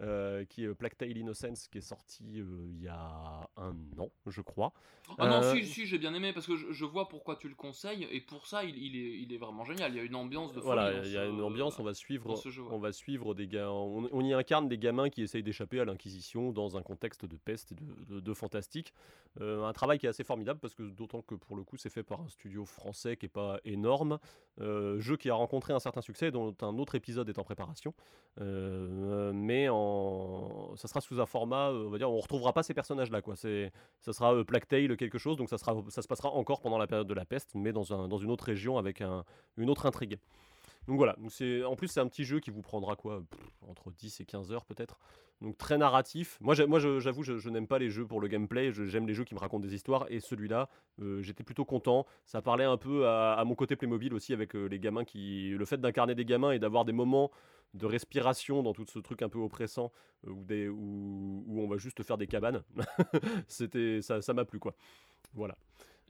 euh, 0.00 0.44
qui 0.46 0.64
est 0.64 0.74
Plague 0.74 0.96
Tale 0.96 1.16
Innocence, 1.16 1.68
qui 1.68 1.78
est 1.78 1.80
sorti 1.80 2.24
il 2.24 2.82
y 2.82 2.88
a 2.88 3.48
un 3.56 3.76
an, 3.98 4.10
je 4.26 4.40
crois. 4.40 4.72
Ah 5.18 5.28
non, 5.28 5.54
si, 5.54 5.64
si, 5.66 5.86
j'ai 5.86 5.98
bien 5.98 6.12
aimé 6.14 6.32
parce 6.32 6.46
que 6.48 6.56
je, 6.56 6.72
je 6.72 6.84
vois 6.84 7.08
pourquoi 7.08 7.36
tu 7.36 7.48
le 7.48 7.54
conseilles 7.54 8.08
et 8.10 8.20
pour 8.20 8.48
ça, 8.48 8.64
il, 8.64 8.76
il 8.76 8.96
est, 8.96 9.20
il 9.20 9.32
est 9.32 9.36
vraiment 9.38 9.64
génial. 9.64 9.92
Il 9.92 9.96
y 9.98 10.00
a 10.00 10.02
une 10.02 10.16
ambiance 10.16 10.52
de. 10.52 10.58
Voilà, 10.58 11.04
il 11.04 11.12
y 11.12 11.16
a 11.16 11.26
une 11.26 11.40
ambiance, 11.40 11.78
on 11.78 11.84
va 11.84 11.94
suivre, 11.94 12.34
on 12.72 12.78
va 12.80 12.90
suivre 12.90 13.34
des 13.34 13.46
gars, 13.46 13.70
on, 13.70 14.08
on 14.10 14.24
y 14.24 14.32
incarne 14.34 14.66
des 14.68 14.78
gamins 14.78 15.10
qui 15.10 15.22
essayent 15.22 15.44
d'échapper 15.44 15.78
à 15.78 15.84
l'inquisition 15.84 16.50
dans 16.50 16.76
un 16.76 16.82
contexte 16.82 17.24
de 17.24 17.36
peste 17.44 17.72
et 17.72 17.76
de, 18.20 18.34
fantastique. 18.34 18.92
Euh, 19.40 19.64
un 19.64 19.72
travail 19.72 19.98
qui 19.98 20.06
est 20.06 20.08
assez 20.08 20.24
formidable 20.24 20.60
parce 20.60 20.74
que 20.74 20.82
d'autant 20.82 21.22
que 21.22 21.34
pour 21.34 21.56
le 21.56 21.64
coup 21.64 21.76
c'est 21.76 21.90
fait 21.90 22.02
par 22.04 22.20
un 22.20 22.28
studio 22.28 22.64
français 22.64 23.16
qui 23.16 23.26
est 23.26 23.28
pas 23.28 23.58
énorme, 23.64 24.18
Euh, 24.60 25.00
jeu 25.00 25.16
qui 25.16 25.30
a 25.30 25.34
rencontré 25.34 25.72
un 25.72 25.80
certain 25.80 26.00
succès 26.00 26.30
dont 26.30 26.54
un 26.62 26.78
autre 26.78 26.94
épisode 26.94 27.28
est 27.28 27.38
en 27.40 27.44
préparation, 27.44 27.92
Euh, 28.40 29.32
mais 29.34 29.68
en, 29.68 30.76
ça 30.76 30.86
sera 30.88 31.00
sous 31.00 31.20
un 31.20 31.26
format, 31.26 31.70
on 31.70 31.90
va 31.90 31.98
dire, 31.98 32.10
on 32.10 32.20
retrouvera 32.20 32.52
pas 32.52 32.62
ces 32.62 32.74
personnages 32.74 33.10
là 33.10 33.20
quoi. 33.20 33.34
C'est, 33.36 33.72
ça 34.00 34.12
sera 34.12 34.44
Plague 34.44 34.66
quelque 34.96 35.18
chose, 35.18 35.36
donc 35.36 35.48
ça 35.48 35.58
sera, 35.58 35.74
ça 35.88 36.02
se 36.02 36.08
passera 36.08 36.30
encore 36.30 36.60
pendant 36.60 36.78
la 36.78 36.86
période 36.86 37.08
de 37.08 37.14
la 37.14 37.24
peste, 37.24 37.50
mais 37.54 37.72
dans 37.72 37.92
un, 37.92 38.08
dans 38.08 38.18
une 38.18 38.30
autre 38.30 38.44
région 38.44 38.78
avec 38.78 39.00
un, 39.00 39.24
une 39.56 39.70
autre 39.70 39.86
intrigue. 39.86 40.18
Donc 40.86 40.98
voilà, 40.98 41.14
donc 41.18 41.32
c'est 41.32 41.64
en 41.64 41.76
plus 41.76 41.88
c'est 41.88 42.00
un 42.00 42.08
petit 42.08 42.24
jeu 42.24 42.40
qui 42.40 42.50
vous 42.50 42.60
prendra 42.60 42.94
quoi 42.94 43.22
entre 43.66 43.90
10 43.90 44.20
et 44.20 44.24
15 44.24 44.52
heures 44.52 44.64
peut-être. 44.64 44.98
Donc 45.40 45.56
très 45.56 45.78
narratif. 45.78 46.38
Moi 46.40 46.54
moi 46.66 46.78
j'avoue 46.78 47.22
je, 47.22 47.38
je 47.38 47.50
n'aime 47.50 47.66
pas 47.66 47.78
les 47.78 47.90
jeux 47.90 48.06
pour 48.06 48.20
le 48.20 48.28
gameplay, 48.28 48.70
j'aime 48.72 49.06
les 49.06 49.14
jeux 49.14 49.24
qui 49.24 49.34
me 49.34 49.40
racontent 49.40 49.64
des 49.64 49.74
histoires 49.74 50.06
et 50.10 50.20
celui-là 50.20 50.68
euh, 51.00 51.22
j'étais 51.22 51.42
plutôt 51.42 51.64
content. 51.64 52.06
Ça 52.26 52.42
parlait 52.42 52.64
un 52.64 52.76
peu 52.76 53.08
à, 53.08 53.42
mon 53.46 53.54
côté 53.54 53.76
Playmobil 53.76 54.12
aussi 54.12 54.32
avec 54.32 54.54
euh, 54.54 54.66
les 54.66 54.78
gamins 54.78 55.04
qui 55.04 55.50
le 55.50 55.64
fait 55.64 55.80
d'incarner 55.80 56.14
des 56.14 56.24
gamins 56.24 56.52
et 56.52 56.58
d'avoir 56.58 56.84
des 56.84 56.92
moments 56.92 57.30
de 57.72 57.86
respiration 57.86 58.62
dans 58.62 58.72
tout 58.72 58.86
ce 58.86 58.98
truc 58.98 59.22
un 59.22 59.28
peu 59.28 59.38
oppressant 59.38 59.90
euh, 60.26 60.30
où, 60.30 60.44
des, 60.44 60.68
où, 60.68 61.44
où 61.46 61.60
on 61.60 61.66
va 61.66 61.78
juste 61.78 62.02
faire 62.02 62.18
des 62.18 62.26
cabanes. 62.26 62.62
C'était 63.48 64.02
ça 64.02 64.20
ça 64.20 64.34
m'a 64.34 64.44
plu 64.44 64.58
quoi. 64.58 64.74
Voilà. 65.32 65.56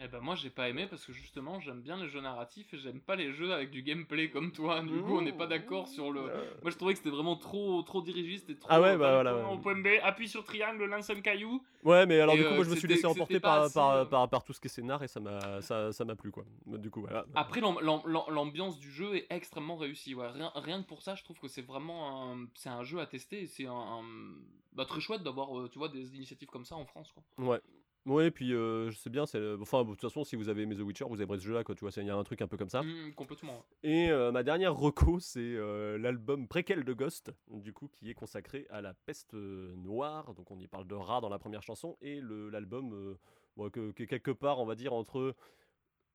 Eh 0.01 0.09
ben 0.09 0.19
moi 0.19 0.35
j'ai 0.35 0.51
pas 0.51 0.69
aimé 0.69 0.89
parce 0.91 1.05
que 1.07 1.12
justement 1.12 1.61
j'aime 1.61 1.81
bien 1.81 1.97
les 1.97 2.09
jeux 2.09 2.21
narratifs 2.21 2.75
et 2.75 2.79
j'aime 2.79 3.01
pas 3.01 3.15
les 3.15 3.33
jeux 3.33 3.53
avec 3.53 3.71
du 3.71 3.83
gameplay 3.83 4.29
comme 4.29 4.51
toi. 4.51 4.81
Du 4.81 5.01
coup 5.03 5.19
on 5.19 5.23
n'est 5.23 5.33
pas 5.33 5.47
d'accord 5.47 5.87
sur 5.87 6.11
le. 6.11 6.23
Moi 6.62 6.71
je 6.73 6.77
trouvais 6.77 6.95
que 6.95 6.99
c'était 6.99 7.11
vraiment 7.15 7.37
trop 7.37 7.81
trop 7.83 8.03
dirigiste 8.03 8.51
et 8.51 8.59
trop. 8.59 8.69
Ah 8.73 8.81
ouais, 8.81 8.97
bah 8.97 9.09
le 9.09 9.15
voilà. 9.15 9.49
Au 9.49 9.59
point 9.59 9.77
B, 9.81 9.87
appuie 10.03 10.29
sur 10.29 10.43
triangle, 10.43 10.85
lance 10.87 11.11
un 11.11 11.21
caillou. 11.21 11.65
Ouais, 11.85 12.07
mais 12.07 12.19
alors 12.19 12.35
Et, 12.35 12.39
du 12.39 12.45
coup, 12.45 12.51
euh, 12.51 12.55
moi 12.57 12.65
je 12.65 12.71
me 12.71 12.77
suis 12.77 12.89
laissé 12.89 13.07
emporter 13.07 13.39
par, 13.39 13.62
assez, 13.62 13.75
par, 13.75 13.91
euh, 13.91 14.05
par, 14.05 14.29
par 14.29 14.43
tout 14.43 14.53
ce 14.53 14.61
qui 14.61 14.66
est 14.66 14.71
scénar 14.71 15.01
et 15.05 15.09
ça 15.09 15.21
m'a 15.21 15.62
ça, 15.62 15.93
ça 15.93 16.05
m'a 16.05 16.16
plu 16.16 16.33
quoi. 16.33 16.45
Du 16.66 16.91
coup, 16.91 17.01
voilà. 17.03 17.25
Après 17.37 17.61
l'am- 17.61 17.79
l'am- 17.81 18.03
l'am- 18.07 18.25
l'ambiance 18.31 18.81
du 18.81 18.91
jeu 18.91 19.15
est 19.15 19.27
extrêmement 19.31 19.77
réussie. 19.77 20.16
Ouais. 20.16 20.27
Rien, 20.29 20.51
rien 20.57 20.83
que 20.83 20.89
pour 20.89 21.03
ça 21.03 21.15
je 21.15 21.23
trouve 21.23 21.39
que 21.39 21.47
c'est 21.49 21.62
vraiment 21.62 22.33
un, 22.33 22.47
c'est 22.57 22.69
un 22.69 22.83
jeu 22.83 22.99
à 22.99 23.07
tester 23.07 23.43
et 23.43 23.47
c'est 23.47 23.66
un, 23.66 23.73
un- 23.73 24.35
bah, 24.73 24.87
très 24.87 25.01
chouette 25.01 25.23
d'avoir 25.23 25.57
euh, 25.57 25.69
tu 25.69 25.79
vois 25.79 25.89
des 25.89 26.16
initiatives 26.16 26.49
comme 26.49 26.65
ça 26.65 26.75
en 26.75 26.85
France 26.85 27.12
quoi. 27.12 27.23
Ouais. 27.39 27.61
Ouais, 28.06 28.31
puis 28.31 28.52
euh, 28.52 28.90
je 28.90 28.97
sais 28.98 29.09
bien, 29.09 29.24
c'est 29.24 29.39
le- 29.39 29.59
enfin 29.62 29.82
de 29.82 29.89
toute 29.90 30.01
façon, 30.02 30.24
si 30.24 30.36
vous 30.36 30.51
avez 30.51 30.62
aimé 30.62 30.76
The 30.76 30.81
Witcher, 30.81 31.06
vous 31.09 31.22
aimerez 31.22 31.39
ce 31.39 31.44
jeu-là, 31.44 31.64
quoi. 31.64 31.74
Tu 31.74 31.81
vois, 31.81 31.90
il 31.97 32.05
y 32.06 32.10
a 32.10 32.14
un 32.16 32.22
truc 32.24 32.43
un 32.43 32.47
peu 32.47 32.59
comme 32.59 32.68
ça. 32.68 32.82
Mm, 32.82 33.14
complètement. 33.14 33.64
Et 33.82 34.10
euh, 34.10 34.31
ma 34.31 34.43
dernière 34.43 34.74
reco, 34.74 35.20
c'est 35.20 35.40
euh, 35.40 35.97
l'album 35.97 36.47
Préquel 36.47 36.85
de 36.85 36.93
Ghost, 36.93 37.32
du 37.48 37.72
coup, 37.72 37.89
qui 37.89 38.10
est 38.10 38.14
consacré 38.14 38.66
à 38.68 38.82
la 38.82 38.93
peste 38.93 39.32
euh, 39.32 39.74
noire. 39.76 40.35
Donc 40.35 40.51
on 40.51 40.59
y 40.60 40.66
parle 40.66 40.86
de 40.86 40.94
rats 40.94 41.22
dans 41.22 41.31
la 41.31 41.39
première 41.39 41.62
chanson 41.62 41.97
et 42.02 42.20
l'album 42.20 42.93
euh, 42.93 43.18
bon, 43.56 43.70
que, 43.70 43.93
que 43.93 44.05
quelque 44.05 44.31
part, 44.32 44.60
on 44.60 44.66
va 44.66 44.74
dire 44.74 44.93
entre 44.93 45.35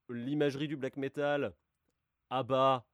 l'imagerie 0.10 0.68
du 0.68 0.76
black 0.78 0.96
metal, 0.96 1.54
ABBA 2.30 2.86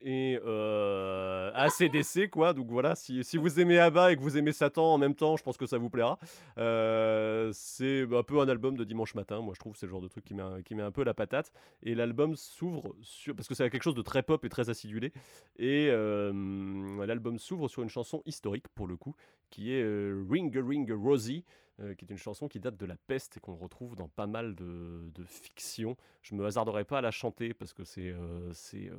et 0.00 0.38
euh, 0.44 1.50
ACDC 1.54 2.30
quoi. 2.30 2.52
Donc 2.52 2.68
voilà, 2.70 2.94
si, 2.94 3.24
si, 3.24 3.36
vous 3.36 3.60
aimez 3.60 3.78
Abba 3.78 4.12
et 4.12 4.16
que 4.16 4.20
vous 4.20 4.36
aimez 4.36 4.52
Satan 4.52 4.94
en 4.94 4.98
même 4.98 5.14
temps, 5.14 5.36
je 5.36 5.42
pense 5.42 5.56
que 5.56 5.66
ça 5.66 5.78
vous 5.78 5.90
plaira. 5.90 6.18
Euh, 6.58 7.50
c'est 7.52 8.02
un 8.02 8.22
peu 8.22 8.40
un 8.40 8.48
album 8.48 8.76
de 8.76 8.84
dimanche 8.84 9.14
matin, 9.14 9.40
moi 9.40 9.54
je 9.54 9.60
trouve, 9.60 9.76
c'est 9.76 9.86
le 9.86 9.90
genre 9.90 10.02
de 10.02 10.08
truc 10.08 10.24
qui 10.24 10.34
met, 10.34 10.42
qui 10.64 10.74
met 10.74 10.82
un 10.82 10.92
peu 10.92 11.04
la 11.04 11.14
patate. 11.14 11.52
Et 11.82 11.94
l'album 11.94 12.36
s'ouvre 12.36 12.94
sur 13.02 13.34
parce 13.34 13.48
que 13.48 13.54
c'est 13.54 13.68
quelque 13.70 13.82
chose 13.82 13.94
de 13.94 14.02
très 14.02 14.22
pop 14.22 14.44
et 14.44 14.48
très 14.48 14.70
acidulé. 14.70 15.12
Et 15.58 15.88
euh, 15.90 17.04
l'album 17.06 17.38
s'ouvre 17.38 17.68
sur 17.68 17.82
une 17.82 17.88
chanson 17.88 18.22
historique 18.26 18.68
pour 18.68 18.86
le 18.86 18.96
coup, 18.96 19.14
qui 19.50 19.72
est 19.72 19.84
Ring 20.28 20.54
Ring 20.56 20.90
Rosie. 20.92 21.44
Euh, 21.80 21.92
qui 21.94 22.04
est 22.04 22.10
une 22.10 22.18
chanson 22.18 22.46
qui 22.46 22.60
date 22.60 22.76
de 22.76 22.86
la 22.86 22.94
peste 22.94 23.36
et 23.36 23.40
qu'on 23.40 23.56
retrouve 23.56 23.96
dans 23.96 24.06
pas 24.06 24.28
mal 24.28 24.54
de, 24.54 25.10
de 25.12 25.24
fictions. 25.24 25.96
Je 26.22 26.36
me 26.36 26.46
hasarderai 26.46 26.84
pas 26.84 26.98
à 26.98 27.00
la 27.00 27.10
chanter 27.10 27.52
parce 27.52 27.72
que 27.72 27.82
euh, 27.98 28.52
c'est 28.52 28.92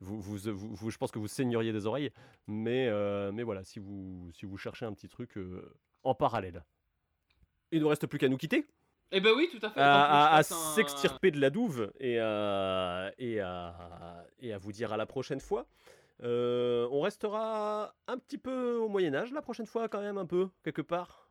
vous, 0.00 0.20
vous, 0.20 0.38
vous, 0.54 0.90
je 0.90 0.98
pense 0.98 1.10
que 1.10 1.18
vous 1.18 1.28
saigneriez 1.28 1.72
des 1.72 1.86
oreilles, 1.86 2.10
mais, 2.46 2.88
euh, 2.88 3.32
mais 3.32 3.42
voilà, 3.42 3.64
si 3.64 3.78
vous, 3.78 4.30
si 4.32 4.46
vous 4.46 4.56
cherchez 4.56 4.84
un 4.84 4.92
petit 4.92 5.08
truc 5.08 5.36
euh, 5.36 5.74
en 6.02 6.14
parallèle. 6.14 6.64
Il 7.72 7.78
ne 7.78 7.84
nous 7.84 7.88
reste 7.88 8.06
plus 8.06 8.18
qu'à 8.18 8.28
nous 8.28 8.36
quitter. 8.36 8.66
Eh 9.12 9.20
ben 9.20 9.32
oui, 9.36 9.48
tout 9.50 9.64
à 9.64 9.70
fait. 9.70 9.80
À, 9.80 10.42
s'extirper 10.42 11.30
de 11.30 11.40
la 11.40 11.50
douve 11.50 11.92
et 12.00 12.18
à, 12.18 13.12
et, 13.18 13.40
à, 13.40 14.26
et 14.40 14.52
à 14.52 14.58
vous 14.58 14.72
dire 14.72 14.92
à 14.92 14.96
la 14.96 15.06
prochaine 15.06 15.40
fois. 15.40 15.66
Euh, 16.22 16.88
on 16.90 17.00
restera 17.00 17.94
un 18.06 18.18
petit 18.18 18.38
peu 18.38 18.76
au 18.76 18.88
Moyen 18.88 19.14
Âge 19.14 19.32
la 19.32 19.42
prochaine 19.42 19.66
fois 19.66 19.88
quand 19.88 20.00
même, 20.00 20.18
un 20.18 20.26
peu, 20.26 20.48
quelque 20.62 20.82
part. 20.82 21.25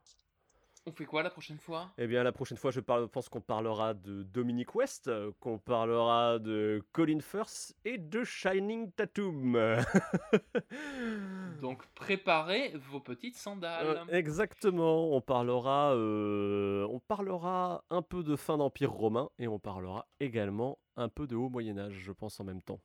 On 0.88 0.92
fait 0.92 1.06
quoi 1.06 1.24
la 1.24 1.32
prochaine 1.32 1.58
fois? 1.58 1.92
Eh 1.98 2.06
bien, 2.06 2.22
la 2.22 2.32
prochaine 2.32 2.60
fois, 2.60 2.70
je 2.70 2.80
pense 2.80 3.28
qu'on 3.28 3.42
parlera 3.42 3.96
de 3.96 4.22
Dominic 4.22 4.76
West, 4.76 5.10
qu'on 5.40 5.58
parlera 5.58 6.38
de 6.38 6.84
Colin 6.92 7.22
Firth 7.22 7.74
et 7.86 7.98
de 7.98 8.24
Shining 8.24 8.92
Tatum. 8.92 9.56
Donc, 11.62 11.88
préparez 11.96 12.74
vos 12.92 13.00
petites 13.00 13.36
sandales. 13.36 13.88
Euh, 13.88 14.16
exactement. 14.16 15.16
On 15.16 15.22
parlera, 15.22 15.96
euh, 15.96 16.88
on 16.92 17.00
parlera 17.00 17.84
un 17.90 18.04
peu 18.04 18.22
de 18.22 18.36
fin 18.36 18.58
d'Empire 18.58 18.92
romain 18.92 19.32
et 19.40 19.48
on 19.48 19.58
parlera 19.58 20.08
également 20.20 20.78
un 20.98 21.10
peu 21.10 21.26
de 21.26 21.36
Haut 21.36 21.50
Moyen 21.50 21.80
Âge, 21.80 21.94
je 21.94 22.12
pense 22.12 22.40
en 22.40 22.44
même 22.44 22.62
temps. 22.62 22.80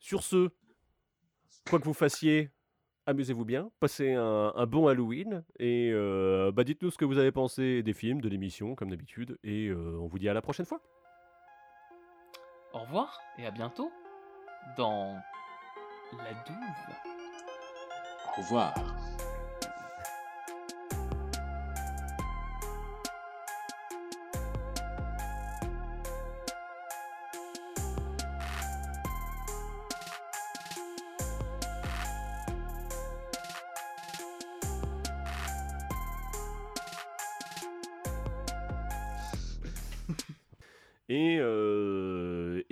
Sur 0.00 0.22
ce, 0.22 0.50
quoi 1.68 1.78
que 1.78 1.86
vous 1.86 1.94
fassiez, 1.94 2.50
amusez-vous 3.08 3.46
bien, 3.46 3.70
passez 3.80 4.12
un, 4.12 4.66
bon 4.66 4.86
Halloween 4.86 5.42
et 5.58 5.90
euh, 5.92 6.52
bah 6.52 6.62
dites-nous 6.62 6.90
ce 6.90 6.98
que 6.98 7.06
vous 7.06 7.16
avez 7.16 7.32
pensé 7.32 7.82
des 7.82 7.94
films, 7.94 8.20
de 8.20 8.28
l'émission, 8.28 8.74
comme 8.74 8.90
d'habitude, 8.90 9.38
et 9.42 9.68
euh, 9.68 9.98
on 9.98 10.06
vous 10.06 10.18
dit 10.18 10.28
à 10.28 10.34
la 10.34 10.42
prochaine 10.42 10.66
fois. 10.66 10.80
Au 12.74 12.80
revoir 12.80 13.18
et 13.38 13.46
à 13.46 13.50
bientôt 13.50 13.90
dans 14.76 15.16
la 16.18 16.34
douve. 16.46 16.96
Au 18.36 18.42
revoir. 18.42 18.74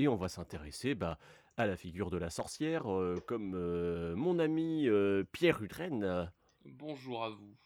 On 0.08 0.16
va 0.16 0.28
s'intéresser 0.28 0.94
bah, 0.94 1.18
à 1.56 1.66
la 1.66 1.76
figure 1.76 2.10
de 2.10 2.18
la 2.18 2.30
sorcière, 2.30 2.90
euh, 2.90 3.16
comme 3.26 3.52
euh, 3.54 4.14
mon 4.16 4.38
ami 4.38 4.88
euh, 4.88 5.24
Pierre 5.32 5.62
Udren. 5.62 6.30
Bonjour 6.64 7.24
à 7.24 7.30
vous. 7.30 7.56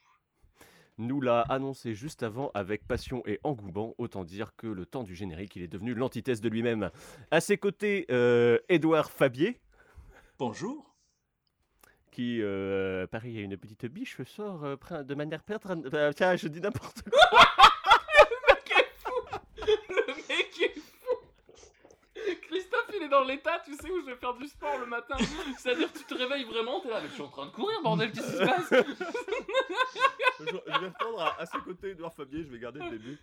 Nous 0.99 1.21
l'a 1.21 1.41
annoncé 1.43 1.95
juste 1.95 2.23
avant 2.23 2.51
avec 2.55 2.87
passion 2.87 3.23
et 3.25 3.41
engouement, 3.43 3.95
autant 3.99 4.25
dire 4.25 4.55
que 4.57 4.67
le 4.67 4.85
temps 4.85 5.03
du 5.03 5.15
générique, 5.15 5.57
il 5.57 5.63
est 5.63 5.69
devenu 5.69 5.95
l'antithèse 5.95 6.41
de 6.41 6.49
lui-même. 6.49 6.91
À 7.31 7.41
ses 7.41 7.57
côtés, 7.57 8.07
Édouard 8.69 9.11
Fabier. 9.11 9.59
Bonjour. 10.39 10.95
Qui, 12.11 12.43
pareil, 13.11 13.39
a 13.39 13.41
une 13.41 13.57
petite 13.57 13.87
biche, 13.87 14.23
sort 14.25 14.77
de 15.03 15.15
manière 15.15 15.43
perdre. 15.43 15.75
tiens, 16.15 16.37
je 16.37 16.49
dis 16.49 16.61
n'importe 16.61 17.03
quoi. 17.09 17.47
Dans 23.11 23.25
l'état, 23.25 23.61
tu 23.65 23.75
sais, 23.75 23.91
où 23.91 24.01
je 24.01 24.07
vais 24.07 24.17
faire 24.17 24.35
du 24.35 24.47
sport 24.47 24.79
le 24.79 24.87
matin. 24.87 25.17
C'est-à-dire, 25.59 25.93
tu 25.93 26.05
te 26.05 26.15
réveilles 26.15 26.45
vraiment, 26.45 26.81
t'es 26.81 26.89
là, 26.89 27.01
mais 27.03 27.09
je 27.09 27.15
suis 27.15 27.23
en 27.23 27.29
train 27.29 27.47
de 27.47 27.51
courir, 27.51 27.83
bordel, 27.83 28.11
qu'est-ce 28.13 28.31
qui 28.31 28.39
se 28.39 28.45
passe 28.45 28.71
je, 30.41 30.45
vais 30.45 30.87
reprendre 30.87 31.37
à, 31.39 31.45
ses 31.45 31.59
côtés 31.59 31.91
Edouard 31.91 32.15
Fabier, 32.15 32.43
je 32.45 32.49
vais 32.49 32.59
garder 32.59 32.81
le 32.81 32.91
début. 32.91 33.19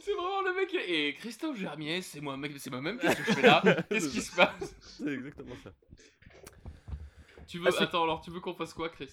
C'est 0.00 0.12
vraiment 0.12 0.42
le 0.42 0.54
mec. 0.54 0.74
Et 0.86 1.14
Christophe 1.14 1.56
Germier, 1.56 2.02
c'est 2.02 2.20
moi, 2.20 2.36
mec, 2.36 2.52
c'est 2.58 2.70
moi-même, 2.70 2.98
qu'est-ce 2.98 3.16
que 3.16 3.24
je 3.24 3.32
fais 3.32 3.46
là 3.46 3.62
Qu'est-ce 3.88 4.10
qui 4.10 4.20
se 4.20 4.34
passe? 4.34 4.74
C'est 4.80 5.12
exactement 5.12 5.54
ça. 5.64 5.70
Tu 7.46 7.58
veux, 7.58 7.68
attends, 7.68 8.02
alors 8.02 8.20
tu 8.20 8.30
veux 8.30 8.40
qu'on 8.40 8.54
fasse 8.54 8.74
quoi, 8.74 8.88
Chris? 8.88 9.08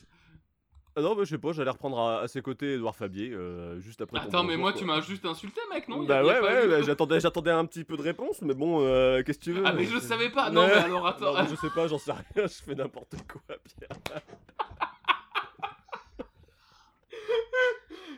Ah 0.95 1.01
non, 1.01 1.15
mais 1.15 1.25
je 1.25 1.31
sais 1.31 1.37
pas, 1.39 1.51
j'allais 1.53 1.71
reprendre 1.71 1.99
à, 1.99 2.27
ses 2.27 2.43
côtés 2.43 2.73
Edouard 2.73 2.95
Fabier, 2.95 3.31
euh, 3.31 3.79
juste 3.79 4.01
après. 4.01 4.19
Attends, 4.19 4.43
mais 4.43 4.57
moi, 4.57 4.73
tu 4.73 4.85
m'as 4.85 5.01
juste 5.01 5.25
insulté, 5.25 5.59
mec, 5.73 5.87
non? 5.87 6.03
Bah 6.03 6.23
ouais, 6.23 6.39
ouais, 6.39 6.67
bah, 6.67 6.81
j'attendais, 6.85 7.19
j'attendais 7.19 7.49
un 7.49 7.65
petit 7.65 7.83
peu 7.83 7.97
de 7.97 8.03
réponse, 8.03 8.41
mais 8.43 8.53
bon, 8.53 8.81
euh, 8.81 9.23
qu'est-ce 9.23 9.39
que 9.39 9.43
tu 9.43 9.53
veux 9.53 9.63
Ah, 9.65 9.73
mais 9.73 9.85
je 9.85 9.97
savais 9.97 10.29
pas, 10.29 10.49
non, 10.51 10.67
mais 10.67 10.73
alors 10.73 11.07
attends. 11.07 11.45
je 11.47 11.55
sais 11.55 11.71
pas, 11.73 11.87
j'en 11.87 11.97
sais 11.97 12.11
rien, 12.11 12.23
je 12.47 12.47
fais 12.47 12.75
n'importe 12.75 13.15
quoi, 13.27 13.41
Pierre. 13.79 14.21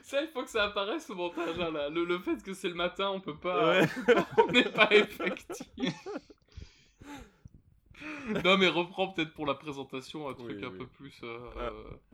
Ça, 0.03 0.21
il 0.21 0.27
faut 0.27 0.43
que 0.43 0.49
ça 0.49 0.65
apparaisse 0.65 1.09
au 1.09 1.15
montage, 1.15 1.59
hein, 1.59 1.71
là. 1.71 1.89
Le, 1.89 2.19
fait 2.19 2.43
que 2.43 2.53
c'est 2.53 2.69
le 2.69 2.75
matin, 2.75 3.09
on 3.09 3.19
peut 3.21 3.37
pas. 3.37 3.81
on 4.37 4.51
n'est 4.51 4.63
pas 4.63 4.89
effectif. 4.91 5.93
non, 8.43 8.57
mais 8.57 8.67
reprends 8.67 9.09
peut-être 9.09 9.33
pour 9.33 9.45
la 9.45 9.55
présentation 9.55 10.27
un 10.29 10.33
truc 10.33 10.61
un 10.63 10.71
peu 10.71 10.87
plus. 10.87 11.19
Euh, 11.23 11.39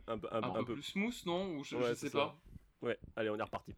ah, 0.08 0.14
un, 0.14 0.18
euh, 0.18 0.64
peu, 0.64 0.74
plus 0.74 0.84
smooth, 0.84 1.16
non 1.26 1.56
Ou 1.56 1.64
je, 1.64 1.94
sais 1.96 2.10
pas. 2.10 2.38
Ouais, 2.82 2.98
allez, 3.16 3.30
on 3.30 3.38
est 3.38 3.44
reparti. 3.44 3.74